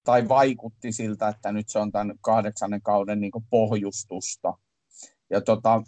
tai 0.03 0.29
vaikutti 0.29 0.91
siltä, 0.91 1.27
että 1.27 1.51
nyt 1.51 1.69
se 1.69 1.79
on 1.79 1.91
tämän 1.91 2.13
kahdeksannen 2.21 2.81
kauden 2.81 3.19
niin 3.19 3.31
pohjustusta. 3.49 4.53
Ja 5.29 5.41
tota, 5.41 5.83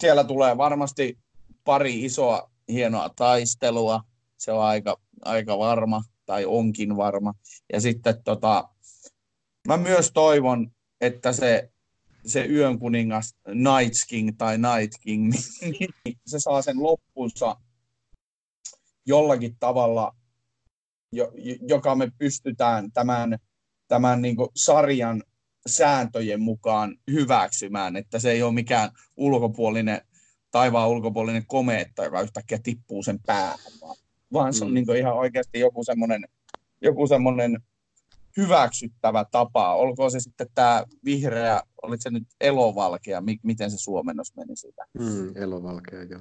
siellä 0.00 0.24
tulee 0.24 0.56
varmasti 0.56 1.18
pari 1.64 2.04
isoa 2.04 2.50
hienoa 2.68 3.08
taistelua, 3.08 4.00
se 4.38 4.52
on 4.52 4.64
aika, 4.64 4.96
aika 5.24 5.58
varma, 5.58 6.02
tai 6.26 6.44
onkin 6.44 6.96
varma. 6.96 7.34
Ja 7.72 7.80
sitten 7.80 8.22
tota, 8.24 8.68
mä 9.68 9.76
myös 9.76 10.10
toivon, 10.14 10.70
että 11.00 11.32
se, 11.32 11.72
se 12.26 12.46
yön 12.46 12.78
kuningas 12.78 13.36
Night 13.46 13.94
King 14.08 14.30
tai 14.38 14.58
Night 14.58 14.94
King, 15.00 15.32
se 16.26 16.40
saa 16.40 16.62
sen 16.62 16.82
loppunsa 16.82 17.56
jollakin 19.06 19.56
tavalla, 19.60 20.14
joka 21.68 21.94
me 21.94 22.12
pystytään 22.18 22.92
tämän, 22.92 23.38
tämän 23.88 24.22
niin 24.22 24.36
sarjan 24.56 25.22
sääntöjen 25.66 26.40
mukaan 26.40 26.96
hyväksymään, 27.10 27.96
että 27.96 28.18
se 28.18 28.30
ei 28.30 28.42
ole 28.42 28.54
mikään 28.54 28.90
ulkopuolinen, 29.16 30.00
taivaan 30.50 30.88
ulkopuolinen 30.88 31.46
komeetta, 31.46 32.04
joka 32.04 32.20
yhtäkkiä 32.20 32.58
tippuu 32.62 33.02
sen 33.02 33.18
päähän, 33.26 33.72
vaan, 33.80 33.96
vaan 34.32 34.54
se 34.54 34.64
on 34.64 34.70
mm. 34.70 34.74
niin 34.74 34.96
ihan 34.96 35.14
oikeasti 35.14 35.60
joku 35.60 35.84
semmoinen 35.84 36.24
joku 36.82 37.06
semmoinen 37.06 37.58
hyväksyttävä 38.36 39.24
tapa. 39.30 39.74
Olkoon 39.74 40.10
se 40.10 40.20
sitten 40.20 40.46
tämä 40.54 40.84
vihreä, 41.04 41.62
olit 41.82 42.02
se 42.02 42.10
nyt 42.10 42.24
elovalkea, 42.40 43.22
miten 43.42 43.70
se 43.70 43.76
suomennos 43.78 44.36
meni 44.36 44.56
siitä? 44.56 44.86
Mm, 44.98 45.32
elovalkea, 45.34 46.02
joo. 46.02 46.20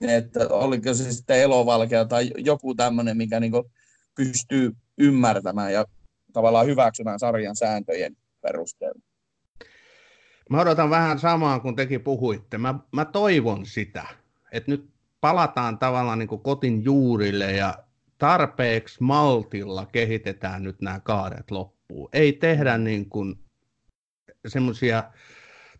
Että 0.00 0.48
oliko 0.48 0.94
se 0.94 1.12
sitten 1.12 1.40
elovalkea 1.40 2.04
tai 2.04 2.30
joku 2.36 2.74
tämmöinen, 2.74 3.16
mikä 3.16 3.40
niinku 3.40 3.70
pystyy 4.16 4.72
ymmärtämään 4.98 5.72
ja 5.72 5.84
tavallaan 6.32 6.66
hyväksymään 6.66 7.18
sarjan 7.18 7.56
sääntöjen 7.56 8.16
perusteella. 8.42 9.00
Mä 10.50 10.60
odotan 10.60 10.90
vähän 10.90 11.18
samaa 11.18 11.60
kuin 11.60 11.76
tekin 11.76 12.00
puhuitte. 12.00 12.58
Mä, 12.58 12.74
mä 12.92 13.04
toivon 13.04 13.66
sitä, 13.66 14.04
että 14.52 14.70
nyt 14.70 14.90
palataan 15.20 15.78
tavallaan 15.78 16.18
niin 16.18 16.28
kuin 16.28 16.42
kotin 16.42 16.84
juurille 16.84 17.52
ja 17.52 17.74
tarpeeksi 18.18 19.02
maltilla 19.02 19.86
kehitetään 19.86 20.62
nyt 20.62 20.80
nämä 20.80 21.00
kaaret 21.00 21.50
loppuun. 21.50 22.08
Ei 22.12 22.32
tehdä 22.32 22.78
niin 22.78 23.08
kuin 23.08 23.38
semmoisia 24.46 25.04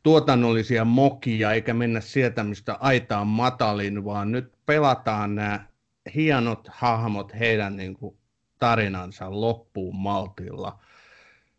tuotannollisia 0.03 0.85
mokia, 0.85 1.53
eikä 1.53 1.75
mennä 1.75 2.01
sieltä, 2.01 2.45
mistä 2.45 2.75
aita 2.81 3.19
on 3.19 3.27
matalin, 3.27 4.05
vaan 4.05 4.33
nyt 4.33 4.53
pelataan 4.67 5.35
nämä 5.35 5.67
hienot 6.15 6.69
hahmot 6.71 7.33
heidän 7.39 7.77
niin 7.77 7.95
kuin 7.95 8.19
tarinansa 8.59 9.41
loppuun 9.41 9.97
maltilla. 9.97 10.79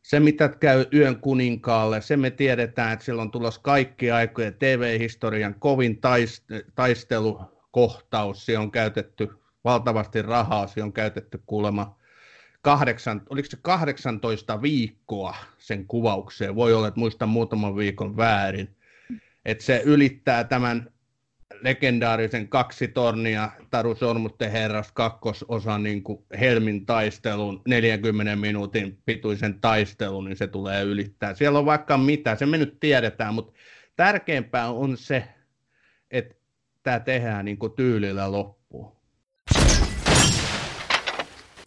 Se, 0.04 0.20
mitä 0.20 0.50
käy 0.50 0.86
Yön 0.94 1.20
kuninkaalle, 1.20 2.02
se 2.02 2.18
me 2.18 2.32
tiedetään, 2.32 2.94
että 2.94 3.06
silloin 3.06 3.32
tulos 3.32 3.60
kaikki 3.60 4.12
aikojen 4.12 4.54
TV-historian 4.54 5.56
kovin 5.60 6.00
taistelukohtaus. 6.76 8.46
Se 8.46 8.58
on 8.58 8.72
käytetty 8.72 9.30
valtavasti 9.64 10.22
rahaa, 10.22 10.68
se 10.68 10.84
on 10.84 10.94
käytetty 10.94 11.44
kuulemma 11.46 12.00
kahdeksan, 12.62 13.22
oliko 13.30 13.50
se 13.50 13.58
18 13.62 14.62
viikkoa 14.62 15.36
sen 15.58 15.88
kuvaukseen, 15.88 16.56
voi 16.56 16.74
olla, 16.74 16.88
että 16.88 17.00
muistan 17.00 17.30
muutaman 17.30 17.76
viikon 17.76 18.18
väärin, 18.18 18.76
että 19.46 19.64
se 19.64 19.82
ylittää 19.86 20.44
tämän 20.44 20.93
legendaarisen 21.64 22.50
kaksi 22.50 22.88
tornia 22.88 23.50
Taru 23.70 23.96
Sormusten 23.96 24.52
herras 24.52 24.92
kakkososan 24.92 25.84
niin 25.84 26.04
kuin 26.04 26.26
Helmin 26.40 26.86
taistelun, 26.86 27.62
40 27.68 28.36
minuutin 28.36 29.02
pituisen 29.06 29.62
taistelun, 29.62 30.26
niin 30.26 30.38
se 30.38 30.48
tulee 30.48 30.84
ylittää. 30.84 31.34
Siellä 31.34 31.60
on 31.60 31.66
vaikka 31.66 31.98
mitä, 31.98 32.36
se 32.36 32.46
me 32.46 32.58
nyt 32.58 32.80
tiedetään, 32.80 33.34
mutta 33.34 33.54
tärkeämpää 33.96 34.70
on 34.70 34.98
se, 34.98 35.28
että 36.12 36.36
tämä 36.84 37.00
tehdään 37.00 37.46
niin 37.46 37.58
kuin 37.58 37.74
tyylillä 37.74 38.32
loppuun. 38.32 38.96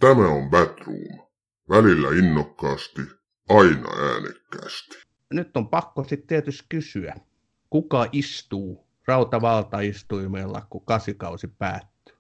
Tämä 0.01 0.29
on 0.29 0.51
Batroom. 0.51 1.27
Välillä 1.69 2.09
innokkaasti, 2.19 3.03
aina 3.49 3.89
äänekkäästi. 4.13 4.99
Nyt 5.33 5.57
on 5.57 5.69
pakko 5.69 6.05
sitten 6.05 6.27
tietysti 6.27 6.67
kysyä, 6.69 7.15
kuka 7.71 8.07
istuu 8.13 8.86
rautavaltaistuimella, 9.07 10.67
kun 10.71 10.85
kasikausi 10.85 11.49
päättyy? 11.49 12.17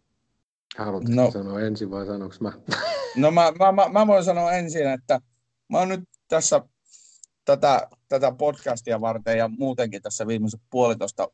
Haluatko 0.78 1.10
no. 1.14 1.30
sanoa 1.30 1.60
ensin 1.60 1.90
vai 1.90 2.06
sanoks 2.06 2.40
mä? 2.40 2.52
No 3.16 3.30
mä, 3.30 3.52
mä, 3.58 3.72
mä, 3.72 3.88
mä 3.88 4.06
voin 4.06 4.24
sanoa 4.24 4.52
ensin, 4.52 4.86
että 4.86 5.20
mä 5.68 5.78
oon 5.78 5.88
nyt 5.88 6.00
tässä 6.28 6.60
tätä, 7.44 7.88
tätä 8.08 8.32
podcastia 8.32 9.00
varten 9.00 9.38
ja 9.38 9.48
muutenkin 9.48 10.02
tässä 10.02 10.26
viimeiset 10.26 10.60
puolitoista 10.70 11.28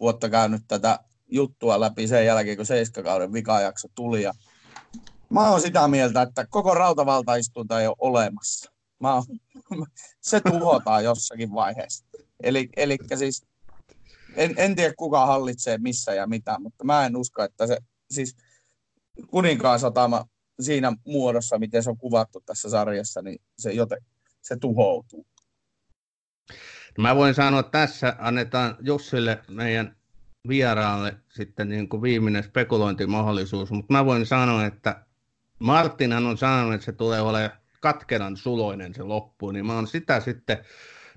vuotta 0.00 0.28
käynyt 0.28 0.62
tätä 0.68 0.98
juttua 1.26 1.80
läpi 1.80 2.08
sen 2.08 2.26
jälkeen, 2.26 2.56
kun 2.56 2.66
seiskakauden 2.66 3.32
vikajakso 3.32 3.88
tuli. 3.94 4.22
Ja 4.22 4.32
mä 5.30 5.50
oon 5.50 5.60
sitä 5.60 5.88
mieltä, 5.88 6.22
että 6.22 6.46
koko 6.50 6.74
rautavaltaistunta 6.74 7.80
ei 7.80 7.86
ole 7.86 7.96
olemassa. 7.98 8.72
Mä 9.00 9.14
oon, 9.14 9.24
se 10.20 10.40
tuhotaan 10.40 11.04
jossakin 11.04 11.54
vaiheessa. 11.54 12.04
Eli, 12.42 12.68
eli 12.76 12.98
siis 13.14 13.46
en, 14.36 14.54
en 14.56 14.76
tiedä 14.76 14.94
kuka 14.96 15.26
hallitsee 15.26 15.78
missä 15.78 16.14
ja 16.14 16.26
mitä, 16.26 16.58
mutta 16.58 16.84
mä 16.84 17.06
en 17.06 17.16
usko, 17.16 17.42
että 17.42 17.66
se 17.66 17.78
siis 18.10 18.36
kuninkaan 19.30 19.80
satama 19.80 20.24
siinä 20.60 20.92
muodossa, 21.06 21.58
miten 21.58 21.82
se 21.82 21.90
on 21.90 21.98
kuvattu 21.98 22.42
tässä 22.46 22.70
sarjassa, 22.70 23.22
niin 23.22 23.38
se, 23.58 23.72
joten, 23.72 23.98
se 24.42 24.56
tuhoutuu. 24.56 25.26
Mä 26.98 27.16
voin 27.16 27.34
sanoa, 27.34 27.60
että 27.60 27.78
tässä 27.78 28.16
annetaan 28.18 28.76
Jussille 28.80 29.42
meidän 29.48 29.96
vieraalle 30.48 31.16
sitten 31.28 31.68
niin 31.68 31.88
kuin 31.88 32.02
viimeinen 32.02 32.44
spekulointimahdollisuus, 32.44 33.70
mutta 33.70 33.92
mä 33.92 34.04
voin 34.04 34.26
sanoa, 34.26 34.66
että 34.66 35.06
Martinhan 35.58 36.26
on 36.26 36.38
sanonut, 36.38 36.74
että 36.74 36.84
se 36.84 36.92
tulee 36.92 37.20
olemaan 37.20 37.58
katkeran 37.80 38.36
suloinen 38.36 38.94
se 38.94 39.02
loppu, 39.02 39.50
niin 39.50 39.66
mä 39.66 39.74
oon 39.74 39.86
sitä 39.86 40.20
sitten 40.20 40.58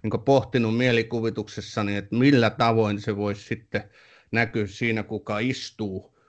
niin 0.03 0.21
pohtinut 0.25 0.77
mielikuvituksessani, 0.77 1.95
että 1.95 2.15
millä 2.15 2.49
tavoin 2.49 3.01
se 3.01 3.17
voisi 3.17 3.43
sitten 3.43 3.89
näkyä 4.31 4.67
siinä, 4.67 5.03
kuka 5.03 5.39
istuu. 5.39 6.19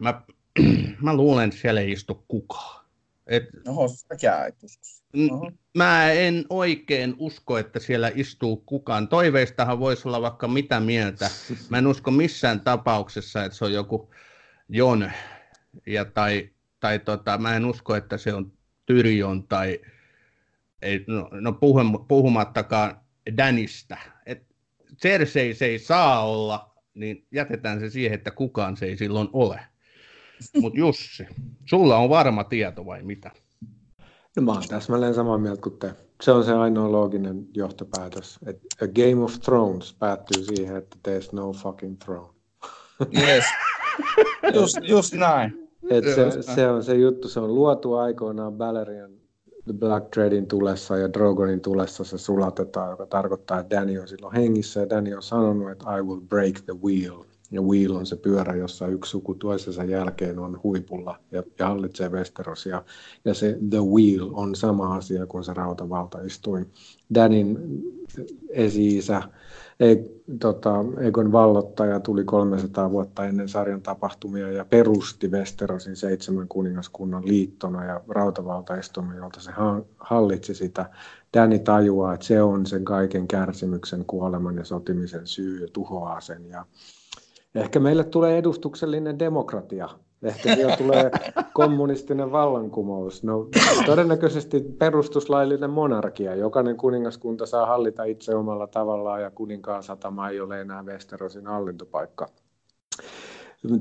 Mä, 0.00 0.22
mä 1.02 1.14
luulen, 1.14 1.48
että 1.48 1.60
siellä 1.60 1.80
ei 1.80 1.92
istu 1.92 2.24
kukaan. 2.28 2.86
Et, 3.26 3.44
Oho, 3.68 3.88
säkään 3.88 4.48
et 4.48 4.62
usko. 4.62 5.52
Mä 5.76 6.12
en 6.12 6.44
oikein 6.50 7.14
usko, 7.18 7.58
että 7.58 7.78
siellä 7.78 8.12
istuu 8.14 8.56
kukaan. 8.56 9.08
Toiveistahan 9.08 9.78
voisi 9.78 10.08
olla 10.08 10.22
vaikka 10.22 10.48
mitä 10.48 10.80
mieltä. 10.80 11.30
Mä 11.68 11.78
en 11.78 11.86
usko 11.86 12.10
missään 12.10 12.60
tapauksessa, 12.60 13.44
että 13.44 13.58
se 13.58 13.64
on 13.64 13.72
joku 13.72 14.10
Jon, 14.68 15.10
ja 15.86 16.04
tai, 16.04 16.50
tai 16.80 16.98
tota, 16.98 17.38
mä 17.38 17.56
en 17.56 17.64
usko, 17.64 17.96
että 17.96 18.18
se 18.18 18.34
on 18.34 18.52
Tyrion 18.86 19.48
tai 19.48 19.80
ei, 20.82 21.04
no, 21.06 21.28
no 21.32 21.58
puhumattakaan 22.08 23.00
Danista. 23.36 23.96
Et 24.26 24.42
Cersei 25.02 25.54
se 25.54 25.66
ei 25.66 25.78
saa 25.78 26.26
olla, 26.26 26.70
niin 26.94 27.26
jätetään 27.32 27.80
se 27.80 27.90
siihen, 27.90 28.14
että 28.14 28.30
kukaan 28.30 28.76
se 28.76 28.86
ei 28.86 28.96
silloin 28.96 29.28
ole. 29.32 29.60
Mutta 30.60 30.78
Jussi, 30.78 31.26
sulla 31.64 31.96
on 31.96 32.10
varma 32.10 32.44
tieto 32.44 32.86
vai 32.86 33.02
mitä? 33.02 33.30
No 34.36 34.42
mä 34.42 34.52
oon 34.52 34.68
täsmälleen 34.68 35.14
samaa 35.14 35.38
mieltä 35.38 35.62
kuin 35.62 35.78
te. 35.78 35.94
Se 36.22 36.32
on 36.32 36.44
se 36.44 36.52
ainoa 36.52 36.92
looginen 36.92 37.46
johtopäätös. 37.54 38.38
Et 38.46 38.56
A 38.82 38.86
Game 38.86 39.24
of 39.24 39.40
Thrones 39.40 39.94
päättyy 39.94 40.44
siihen, 40.44 40.76
että 40.76 40.96
there's 41.08 41.28
no 41.32 41.52
fucking 41.52 41.98
throne. 41.98 42.32
Yes. 43.18 43.44
just, 44.54 44.76
just 44.82 45.14
näin. 45.14 45.68
Et 45.90 46.04
se, 46.04 46.42
se, 46.54 46.68
on 46.70 46.84
se 46.84 46.94
juttu, 46.94 47.28
se 47.28 47.40
on 47.40 47.54
luotu 47.54 47.94
aikoinaan 47.94 48.52
Balerian 48.52 49.10
The 49.66 49.72
Black 49.72 50.10
Threadin 50.10 50.46
tulessa 50.46 50.96
ja 50.96 51.12
Drogonin 51.12 51.60
tulessa 51.60 52.04
se 52.04 52.18
sulatetaan, 52.18 52.90
joka 52.90 53.06
tarkoittaa, 53.06 53.60
että 53.60 53.76
Danny 53.76 53.98
on 53.98 54.08
silloin 54.08 54.34
hengissä 54.34 54.80
ja 54.80 54.88
Danny 54.88 55.14
on 55.14 55.22
sanonut, 55.22 55.70
että 55.70 55.96
I 55.98 56.02
will 56.02 56.20
break 56.20 56.54
the 56.64 56.74
wheel. 56.84 57.24
Ja 57.50 57.62
wheel 57.62 57.94
on 57.94 58.06
se 58.06 58.16
pyörä, 58.16 58.56
jossa 58.56 58.86
yksi 58.86 59.10
suku 59.10 59.34
toisensa 59.34 59.84
jälkeen 59.84 60.38
on 60.38 60.60
huipulla 60.62 61.18
ja, 61.30 61.42
ja 61.58 61.66
hallitsee 61.66 62.08
Westerosia. 62.08 62.82
Ja 63.24 63.34
se 63.34 63.58
the 63.70 63.78
wheel 63.78 64.30
on 64.32 64.54
sama 64.54 64.94
asia 64.94 65.26
kuin 65.26 65.44
se 65.44 65.54
rautavaltaistuin. 65.54 66.66
Danin 67.14 67.58
ei, 68.50 69.00
tota, 70.40 70.74
Egon 70.98 71.32
vallottaja 71.32 72.00
tuli 72.00 72.24
300 72.24 72.90
vuotta 72.90 73.24
ennen 73.24 73.48
sarjan 73.48 73.82
tapahtumia 73.82 74.52
ja 74.52 74.64
perusti 74.64 75.28
Westerosin 75.28 75.96
seitsemän 75.96 76.48
kuningaskunnan 76.48 77.28
liittona 77.28 77.84
ja 77.84 78.00
rautavaltaistumme, 78.08 79.16
jolta 79.16 79.40
se 79.40 79.52
hallitsi 79.98 80.54
sitä. 80.54 80.90
Danny 81.34 81.58
tajuaa, 81.58 82.14
että 82.14 82.26
se 82.26 82.42
on 82.42 82.66
sen 82.66 82.84
kaiken 82.84 83.28
kärsimyksen, 83.28 84.04
kuoleman 84.06 84.56
ja 84.56 84.64
sotimisen 84.64 85.26
syy 85.26 85.60
ja 85.60 85.68
tuhoaa 85.72 86.20
sen. 86.20 86.48
Ja 86.48 86.64
ehkä 87.54 87.80
meille 87.80 88.04
tulee 88.04 88.38
edustuksellinen 88.38 89.18
demokratia 89.18 89.88
Ehkä 90.22 90.54
siellä 90.54 90.76
tulee 90.76 91.10
kommunistinen 91.52 92.32
vallankumous. 92.32 93.24
No, 93.24 93.48
todennäköisesti 93.86 94.60
perustuslaillinen 94.78 95.70
monarkia. 95.70 96.34
Jokainen 96.34 96.76
kuningaskunta 96.76 97.46
saa 97.46 97.66
hallita 97.66 98.04
itse 98.04 98.34
omalla 98.34 98.66
tavallaan 98.66 99.22
ja 99.22 99.30
kuninkaan 99.30 99.82
satama 99.82 100.28
ei 100.28 100.40
ole 100.40 100.60
enää 100.60 100.82
Westerosin 100.82 101.46
hallintopaikka. 101.46 102.28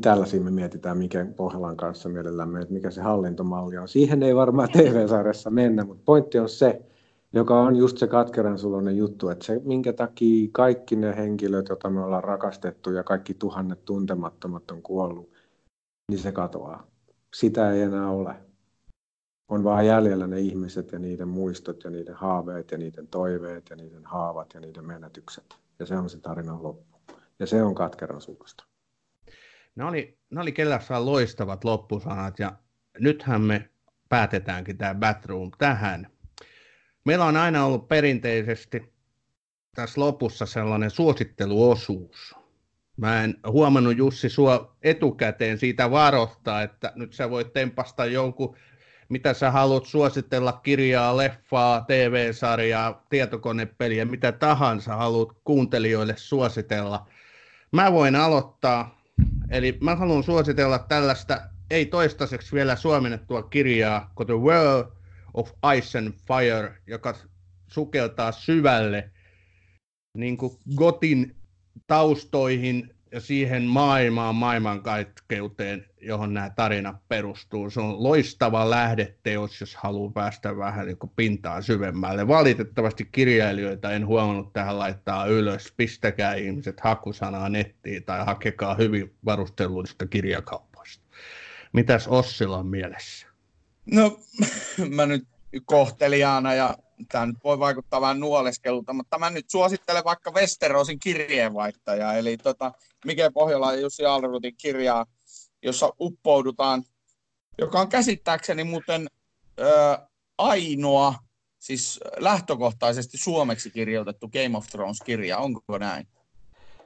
Tällaisia 0.01 0.41
me 0.41 0.51
mietitään 0.51 0.97
mikä 0.97 1.25
Pohjolan 1.35 1.77
kanssa 1.77 2.09
mielellämme, 2.09 2.61
että 2.61 2.73
mikä 2.73 2.91
se 2.91 3.01
hallintomalli 3.01 3.77
on. 3.77 3.87
Siihen 3.87 4.23
ei 4.23 4.35
varmaan 4.35 4.69
TV-sarjassa 4.71 5.49
mennä, 5.49 5.83
mutta 5.85 6.03
pointti 6.05 6.39
on 6.39 6.49
se, 6.49 6.81
joka 7.33 7.59
on 7.59 7.75
just 7.75 7.97
se 7.97 8.07
katkeran 8.07 8.59
sulonen 8.59 8.97
juttu, 8.97 9.29
että 9.29 9.45
se, 9.45 9.61
minkä 9.63 9.93
takia 9.93 10.49
kaikki 10.51 10.95
ne 10.95 11.15
henkilöt, 11.15 11.69
joita 11.69 11.89
me 11.89 12.03
ollaan 12.03 12.23
rakastettu 12.23 12.91
ja 12.91 13.03
kaikki 13.03 13.33
tuhannet 13.33 13.85
tuntemattomat 13.85 14.71
on 14.71 14.81
kuollut, 14.81 15.29
niin 16.09 16.19
se 16.19 16.31
katoaa. 16.31 16.87
Sitä 17.33 17.71
ei 17.71 17.81
enää 17.81 18.09
ole. 18.09 18.35
On 19.47 19.63
vaan 19.63 19.85
jäljellä 19.85 20.27
ne 20.27 20.39
ihmiset 20.39 20.91
ja 20.91 20.99
niiden 20.99 21.27
muistot 21.27 21.83
ja 21.83 21.89
niiden 21.89 22.15
haaveet 22.15 22.71
ja 22.71 22.77
niiden 22.77 23.07
toiveet 23.07 23.69
ja 23.69 23.75
niiden 23.75 24.05
haavat 24.05 24.53
ja 24.53 24.59
niiden 24.59 24.85
menetykset. 24.85 25.55
Ja 25.79 25.85
se 25.85 25.97
on 25.97 26.09
se 26.09 26.19
tarinan 26.19 26.63
loppu. 26.63 26.97
Ja 27.39 27.47
se 27.47 27.63
on 27.63 27.75
katkeran 27.75 28.21
suusta. 28.21 28.65
Ne 29.75 29.83
oli, 29.83 30.17
ne 30.29 30.41
oli 30.41 30.51
kellässään 30.51 31.05
loistavat 31.05 31.63
loppusanat 31.63 32.39
ja 32.39 32.55
nythän 32.99 33.41
me 33.41 33.69
päätetäänkin 34.09 34.77
tämä 34.77 34.95
Batroom 34.95 35.51
tähän. 35.57 36.07
Meillä 37.05 37.25
on 37.25 37.37
aina 37.37 37.65
ollut 37.65 37.87
perinteisesti 37.87 38.93
tässä 39.75 40.01
lopussa 40.01 40.45
sellainen 40.45 40.89
suositteluosuus. 40.89 42.35
Mä 42.97 43.23
en 43.23 43.35
huomannut 43.47 43.97
Jussi 43.97 44.29
sua 44.29 44.75
etukäteen 44.83 45.57
siitä 45.57 45.91
varoittaa, 45.91 46.61
että 46.61 46.91
nyt 46.95 47.13
sä 47.13 47.29
voit 47.29 47.53
tempasta 47.53 48.05
jonkun, 48.05 48.55
mitä 49.09 49.33
sä 49.33 49.51
haluat 49.51 49.85
suositella, 49.85 50.53
kirjaa, 50.53 51.17
leffaa, 51.17 51.81
TV-sarjaa, 51.81 53.05
tietokonepeliä, 53.09 54.05
mitä 54.05 54.31
tahansa 54.31 54.95
haluat 54.95 55.29
kuuntelijoille 55.43 56.13
suositella. 56.17 57.07
Mä 57.71 57.91
voin 57.91 58.15
aloittaa. 58.15 59.01
Eli 59.49 59.77
mä 59.81 59.95
haluan 59.95 60.23
suositella 60.23 60.79
tällaista 60.79 61.41
ei 61.69 61.85
toistaiseksi 61.85 62.55
vielä 62.55 62.75
suomennettua 62.75 63.43
kirjaa 63.43 64.11
kuin 64.15 64.27
The 64.27 64.33
World 64.33 64.91
of 65.33 65.51
Ice 65.77 65.97
and 65.97 66.13
Fire, 66.27 66.77
joka 66.87 67.15
sukeltaa 67.67 68.31
syvälle 68.31 69.11
niin 70.17 70.37
kuin 70.37 70.57
Gotin 70.75 71.35
taustoihin 71.87 72.95
ja 73.11 73.21
siihen 73.21 73.63
maailmaan, 73.63 74.35
maailmankaikkeuteen, 74.35 75.85
johon 76.01 76.33
nämä 76.33 76.49
tarinat 76.49 77.07
perustuu. 77.07 77.69
Se 77.69 77.79
on 77.79 78.03
loistava 78.03 78.69
lähdeteos, 78.69 79.61
jos 79.61 79.75
haluaa 79.75 80.11
päästä 80.11 80.57
vähän 80.57 80.87
niin 80.87 80.97
pintaan 81.15 81.63
syvemmälle. 81.63 82.27
Valitettavasti 82.27 83.05
kirjailijoita 83.11 83.91
en 83.91 84.07
huomannut 84.07 84.53
tähän 84.53 84.79
laittaa 84.79 85.25
ylös. 85.25 85.73
Pistäkää 85.77 86.33
ihmiset 86.33 86.79
hakusanaa 86.79 87.49
nettiin 87.49 88.03
tai 88.03 88.25
hakekaa 88.25 88.75
hyvin 88.75 89.15
varustelluista 89.25 90.07
kirjakaupoista. 90.07 91.03
Mitäs 91.73 92.07
Ossilla 92.07 92.57
on 92.57 92.67
mielessä? 92.67 93.27
No, 93.85 94.19
mä 94.95 95.05
nyt 95.05 95.27
kohteliaana 95.65 96.53
ja 96.53 96.77
tämä 97.11 97.25
nyt 97.25 97.37
voi 97.43 97.59
vaikuttaa 97.59 98.01
vähän 98.01 98.19
nuoleskelulta, 98.19 98.93
mutta 98.93 99.19
mä 99.19 99.29
nyt 99.29 99.49
suosittelen 99.49 100.03
vaikka 100.03 100.31
Westerosin 100.31 100.99
kirjeenvaihtajaa, 100.99 102.13
eli 102.13 102.37
tota, 102.37 102.71
Mike 103.05 103.29
Pohjola 103.33 103.73
ja 103.73 103.79
Jussi 103.79 104.05
Alrutin 104.05 104.55
kirjaa, 104.57 105.05
jossa 105.63 105.89
uppoudutaan, 105.99 106.83
joka 107.57 107.79
on 107.79 107.89
käsittääkseni 107.89 108.63
muuten 108.63 109.07
ö, 109.59 109.97
ainoa, 110.37 111.13
siis 111.59 111.99
lähtökohtaisesti 112.17 113.17
suomeksi 113.17 113.71
kirjoitettu 113.71 114.27
Game 114.27 114.57
of 114.57 114.67
Thrones-kirja, 114.67 115.37
onko 115.37 115.77
näin? 115.77 116.07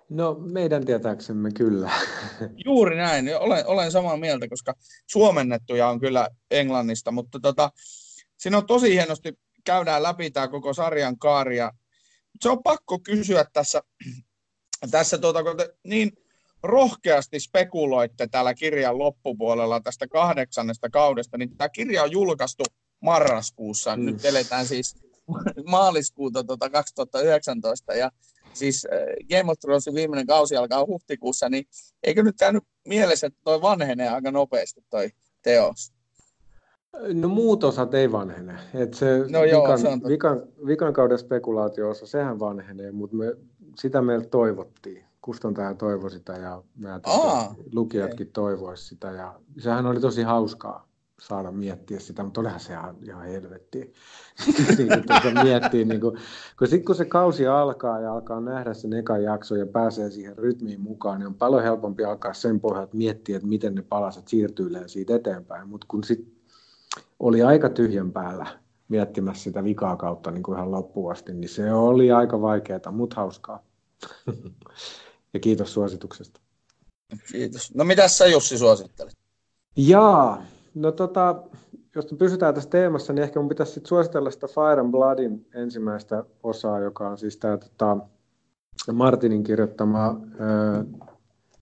No 0.10 0.34
meidän 0.40 0.86
tietääksemme 0.86 1.52
kyllä. 1.52 1.92
Juuri 2.66 2.98
näin, 2.98 3.38
olen, 3.40 3.68
olen 3.68 3.92
samaa 3.92 4.18
mieltä, 4.18 4.48
koska 4.48 4.74
suomennettuja 5.08 5.88
on 5.88 6.00
kyllä 6.00 6.30
englannista, 6.52 7.12
mutta 7.12 7.40
tota, 7.40 7.72
siinä 8.38 8.58
on 8.58 8.66
tosi 8.66 8.92
hienosti 8.94 9.34
käydään 9.64 10.04
läpi 10.04 10.32
tämä 10.32 10.48
koko 10.48 10.74
sarjan 10.74 11.18
kaari. 11.18 11.58
Ja 11.58 11.72
se 12.42 12.50
on 12.50 12.64
pakko 12.64 13.00
kysyä 13.00 13.46
tässä, 13.54 13.82
tässä 14.92 15.18
tuota, 15.18 15.44
kun 15.44 15.58
te 15.58 15.74
niin 15.84 16.12
rohkeasti 16.64 17.40
spekuloitte 17.40 18.28
täällä 18.28 18.54
kirjan 18.54 19.00
loppupuolella 19.00 19.82
tästä 19.82 20.08
kahdeksannesta 20.08 20.90
kaudesta, 20.90 21.38
niin 21.38 21.58
tämä 21.58 21.70
kirja 21.70 22.04
on 22.04 22.12
julkaistu 22.12 22.64
marraskuussa. 23.00 23.98
Mm. 23.98 24.06
Nyt 24.06 24.26
eletään 24.26 24.66
siis 24.66 24.96
maaliskuuta 25.66 26.44
tuota 26.44 26.70
2019 26.70 27.94
ja 27.94 28.12
siis 28.54 28.88
äh, 28.94 29.00
Game 29.30 29.52
of 29.52 29.60
Thronesin 29.60 29.94
viimeinen 29.94 30.28
kausi 30.28 30.56
alkaa 30.56 30.86
huhtikuussa, 30.86 31.50
niin 31.50 31.66
eikö 32.04 32.24
nyt 32.24 32.36
käynyt 32.40 32.64
mielessä, 32.88 33.28
että 33.28 33.40
toi 33.44 33.62
vanhenee 33.62 34.10
aika 34.10 34.32
nopeasti 34.32 34.82
toi 34.90 35.10
teos? 35.42 35.99
No 37.14 37.28
muut 37.28 37.64
osat 37.64 37.94
ei 37.94 38.12
vanhene. 38.12 38.56
Et 38.74 38.94
se, 38.94 39.26
no 39.30 39.44
joo, 39.44 39.64
vikan, 39.64 39.80
se 39.80 39.88
on 39.88 40.02
vikan, 40.08 40.42
vikan 40.66 40.94
kauden 40.94 41.18
spekulaatio-osa, 41.18 42.06
sehän 42.06 42.40
vanhenee, 42.40 42.92
mutta 42.92 43.16
me, 43.16 43.36
sitä 43.76 44.02
meiltä 44.02 44.30
toivottiin. 44.30 45.06
Kustantaja 45.22 45.74
toivoi 45.74 46.12
sitä 46.12 46.34
ja 46.34 46.64
me 46.78 46.90
Aa, 47.04 47.56
lukijatkin 47.74 48.28
okay. 48.28 48.32
toivoisivat 48.34 48.90
sitä. 48.90 49.12
Ja 49.12 49.40
sehän 49.58 49.86
oli 49.86 50.00
tosi 50.00 50.24
hauskaa 50.24 50.90
saada 51.20 51.52
miettiä 51.52 52.00
sitä, 52.00 52.24
mutta 52.24 52.42
olihan 52.42 52.60
se 52.60 52.74
ihan, 52.74 52.96
ihan 53.04 53.26
helvettiä. 53.26 53.86
niin, 54.78 54.90
tuota 54.90 55.44
miettii, 55.44 55.86
niin 55.86 56.02
kuin, 56.02 56.18
kun 56.60 56.68
sitten 56.68 56.86
kun 56.86 56.96
se 56.96 57.06
kausi 57.06 57.48
alkaa 57.48 58.00
ja 58.00 58.14
alkaa 58.14 58.42
nähdä 58.42 58.74
sen 58.74 58.94
ekan 58.94 59.24
jakso 59.24 59.56
ja 59.56 59.66
pääsee 59.66 60.12
siihen 60.12 60.38
rytmiin 60.38 60.82
mukaan, 60.82 61.20
niin 61.20 61.28
on 61.28 61.36
paljon 61.36 61.64
helpompi 61.64 62.04
alkaa 62.04 62.34
sen 62.34 62.60
pohjalta 62.60 62.98
miettiä, 62.98 63.36
että 63.36 63.48
miten 63.48 63.76
ne 63.76 63.82
palaset 63.82 64.28
siirtyy 64.28 64.70
siitä 64.88 65.16
eteenpäin. 65.16 65.70
Mutta 65.70 65.86
kun 65.90 66.04
sitten 66.04 66.39
oli 67.20 67.42
aika 67.42 67.70
tyhjän 67.70 68.12
päällä 68.12 68.46
miettimässä 68.90 69.44
sitä 69.44 69.64
vikaa 69.64 69.96
kautta 69.96 70.32
niin 70.32 70.44
kuin 70.44 70.56
ihan 70.58 70.72
loppuvasti, 70.72 71.34
niin 71.34 71.50
se 71.50 71.74
oli 71.74 72.12
aika 72.12 72.42
vaikeaa, 72.42 72.92
mutta 72.92 73.16
hauskaa. 73.16 73.64
ja 75.34 75.40
kiitos 75.40 75.74
suosituksesta. 75.74 76.40
Kiitos. 77.32 77.76
No 77.76 77.84
mitä 77.84 78.08
sä 78.08 78.28
Jussi 78.28 78.58
suosittelet? 78.58 79.14
Jaa, 79.78 80.44
no 80.76 80.92
tota, 80.92 81.44
jos 81.96 82.16
pysytään 82.18 82.54
tässä 82.54 82.70
teemassa, 82.70 83.14
niin 83.14 83.24
ehkä 83.24 83.40
mun 83.40 83.50
pitäisi 83.50 83.72
sit 83.72 83.86
suositella 83.86 84.32
sitä 84.32 84.48
Fire 84.48 84.82
and 84.82 84.92
Bloodin 84.92 85.48
ensimmäistä 85.54 86.24
osaa, 86.44 86.80
joka 86.80 87.10
on 87.10 87.18
siis 87.18 87.38
tämä 87.38 87.58
tota, 87.58 87.98
Martinin 88.94 89.44
kirjoittama 89.44 90.08
äh, 90.08 90.86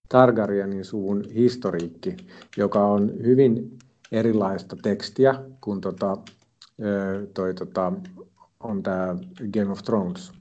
Targaryenin 0.08 0.84
suvun 0.84 1.24
historiikki, 1.34 2.16
joka 2.56 2.86
on 2.86 3.12
hyvin 3.22 3.78
erilaista 4.12 4.76
tekstiä 4.82 5.34
kuin 5.60 5.80
tota, 5.80 6.16
toi, 7.34 7.54
tota, 7.54 7.92
on 8.60 8.82
tämä 8.82 9.16
Game 9.52 9.72
of 9.72 9.82
Thrones. 9.82 10.32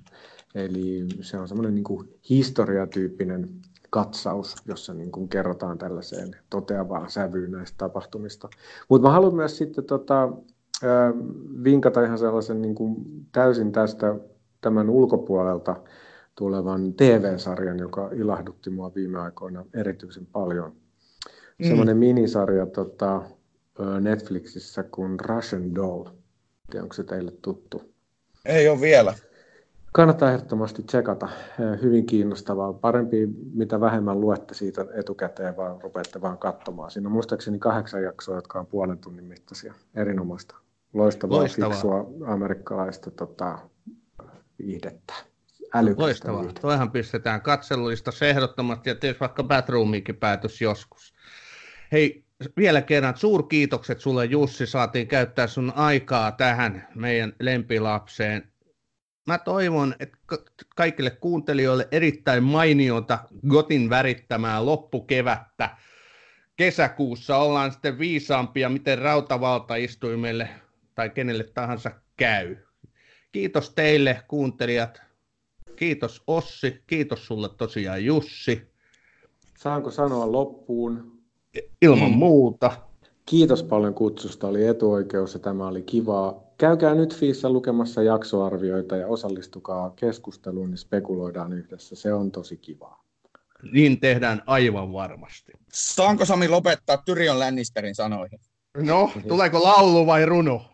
Eli 0.56 1.06
se 1.22 1.38
on 1.38 1.48
semmoinen 1.48 1.76
niin 1.76 2.10
historiatyyppinen 2.30 3.50
katsaus, 3.90 4.56
jossa 4.66 4.94
niin 4.94 5.12
kuin 5.12 5.30
kerrotaan 5.30 5.78
tällaiseen 5.78 6.36
toteavaan 6.50 7.10
sävyyn 7.10 7.52
näistä 7.52 7.78
tapahtumista. 7.78 8.50
Mutta 8.90 9.08
mä 9.08 9.14
haluan 9.14 9.36
myös 9.36 9.58
sitten 9.58 9.84
tota, 9.84 10.30
vinkata 11.64 12.04
ihan 12.04 12.18
sellaisen 12.18 12.62
niin 12.62 12.76
kuin 12.76 12.96
täysin 13.32 13.72
tästä 13.72 14.16
tämän 14.62 14.90
ulkopuolelta 14.90 15.76
tulevan 16.36 16.94
TV-sarjan, 16.94 17.80
joka 17.80 18.10
ilahdutti 18.16 18.70
mua 18.70 18.92
viime 18.96 19.20
aikoina 19.20 19.66
erityisen 19.74 20.26
paljon. 20.26 20.72
Mm. 21.60 21.68
Semmoinen 21.68 21.98
minisarja 21.98 22.66
tota, 22.66 23.22
Netflixissä 24.00 24.84
kuin 24.84 25.20
Russian 25.20 25.76
Doll. 25.76 26.04
Tiedä, 26.70 26.84
onko 26.84 26.94
se 26.94 27.04
teille 27.04 27.32
tuttu? 27.42 27.94
Ei 28.46 28.70
ole 28.70 28.82
vielä. 28.82 29.14
Kannattaa 29.94 30.32
ehdottomasti 30.32 30.84
tsekata. 30.84 31.30
Hyvin 31.82 32.06
kiinnostavaa. 32.06 32.74
Parempi, 32.74 33.28
mitä 33.54 33.80
vähemmän 33.80 34.22
luette 34.22 34.54
siitä 34.54 34.86
etukäteen, 34.94 35.58
vaan 35.58 35.82
rupeatte 35.82 36.22
vaan 36.22 36.38
katsomaan. 36.38 36.92
Siinä 36.92 37.08
on 37.08 37.14
muistaakseni 37.14 37.60
kahdeksan 37.60 38.04
jaksoa, 38.04 38.36
jotka 38.36 38.60
on 38.60 38.66
puolen 38.68 38.98
tunnin 38.98 39.26
mittaisia. 39.26 39.74
Erinomaista. 39.96 40.56
Loistavaa, 40.94 41.38
Loistavaa. 41.38 41.70
fiksua 41.70 42.10
amerikkalaista 42.28 43.12
tota, 43.12 43.60
viihdettä. 44.60 45.14
Loistavaa. 45.98 46.40
Viihdettä. 46.40 46.62
Toihan 46.62 46.92
pistetään 46.92 47.42
katseluista 47.42 48.12
ehdottomasti 48.30 48.90
ja 48.90 48.96
tietysti 48.96 49.20
vaikka 49.20 49.44
Batroomiinkin 49.44 50.16
päätös 50.16 50.62
joskus. 50.62 51.14
Hei, 51.92 52.27
vielä 52.58 52.82
kerran 52.82 53.18
suurkiitokset 53.18 54.00
sulle 54.00 54.26
Jussi, 54.26 54.66
saatiin 54.66 55.08
käyttää 55.08 55.48
sun 55.48 55.74
aikaa 55.76 56.32
tähän 56.32 56.88
meidän 56.96 57.34
lempilapseen. 57.40 58.52
Mä 59.28 59.38
toivon, 59.38 59.96
että 60.00 60.18
kaikille 60.76 61.10
kuuntelijoille 61.10 61.88
erittäin 61.92 62.44
mainiota 62.44 63.20
Gotin 63.48 63.90
värittämää 63.90 64.66
loppukevättä. 64.66 65.70
Kesäkuussa 66.56 67.38
ollaan 67.38 67.72
sitten 67.72 68.00
viisaampia, 68.00 68.70
miten 68.70 68.98
rautavaltaistuimelle 69.00 70.50
tai 70.96 71.10
kenelle 71.10 71.44
tahansa 71.44 71.92
käy. 72.18 72.56
Kiitos 73.32 73.70
teille 73.70 74.24
kuuntelijat. 74.28 75.02
Kiitos 75.76 76.24
Ossi, 76.28 76.84
kiitos 76.88 77.28
sulle 77.28 77.50
tosiaan 77.58 78.06
Jussi. 78.06 78.72
Saanko 79.58 79.92
sanoa 79.92 80.32
loppuun 80.32 81.17
ilman 81.82 82.12
mm. 82.12 82.18
muuta. 82.18 82.72
Kiitos 83.26 83.64
paljon 83.64 83.94
kutsusta, 83.94 84.48
oli 84.48 84.68
etuoikeus 84.68 85.34
ja 85.34 85.40
tämä 85.40 85.68
oli 85.68 85.82
kivaa. 85.82 86.44
Käykää 86.58 86.96
nyt 86.96 87.16
Fiissa 87.16 87.50
lukemassa 87.50 88.04
jaksoarvioita 88.04 88.96
ja 88.96 89.08
osallistukaa 89.08 89.90
keskusteluun, 89.90 90.70
niin 90.72 90.78
spekuloidaan 90.78 91.54
yhdessä. 91.54 91.96
Se 91.96 92.14
on 92.14 92.32
tosi 92.32 92.58
kivaa. 92.58 93.04
Niin 93.72 94.00
tehdään 94.00 94.44
aivan 94.46 94.94
varmasti. 94.94 95.52
Saanko 95.74 96.26
Sami 96.26 96.48
lopettaa 96.48 96.98
Tyrion 96.98 97.40
Lannisterin 97.40 97.96
sanoihin? 97.96 98.40
No, 98.78 99.12
tuleeko 99.28 99.64
laulu 99.64 100.06
vai 100.06 100.26
runo? 100.26 100.66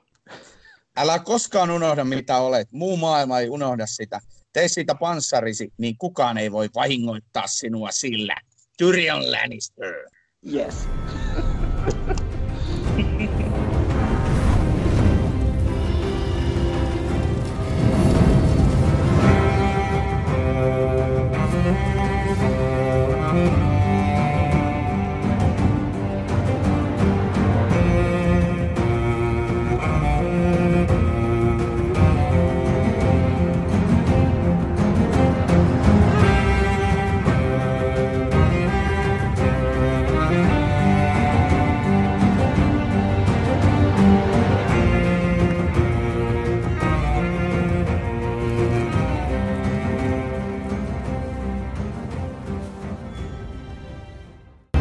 Älä 0.98 1.20
koskaan 1.20 1.72
unohda 1.72 2.04
mitä 2.04 2.38
olet. 2.38 2.68
Muu 2.72 2.98
maailma 2.98 3.40
ei 3.40 3.50
unohda 3.50 3.86
sitä. 3.88 4.22
Tee 4.54 4.68
siitä 4.68 4.96
panssarisi, 4.96 5.74
niin 5.78 5.98
kukaan 5.98 6.38
ei 6.38 6.52
voi 6.52 6.70
vahingoittaa 6.76 7.48
sinua 7.48 7.92
sillä. 7.92 8.36
Tyrion 8.78 9.32
Lannister. 9.32 9.94
Yes. 10.44 10.86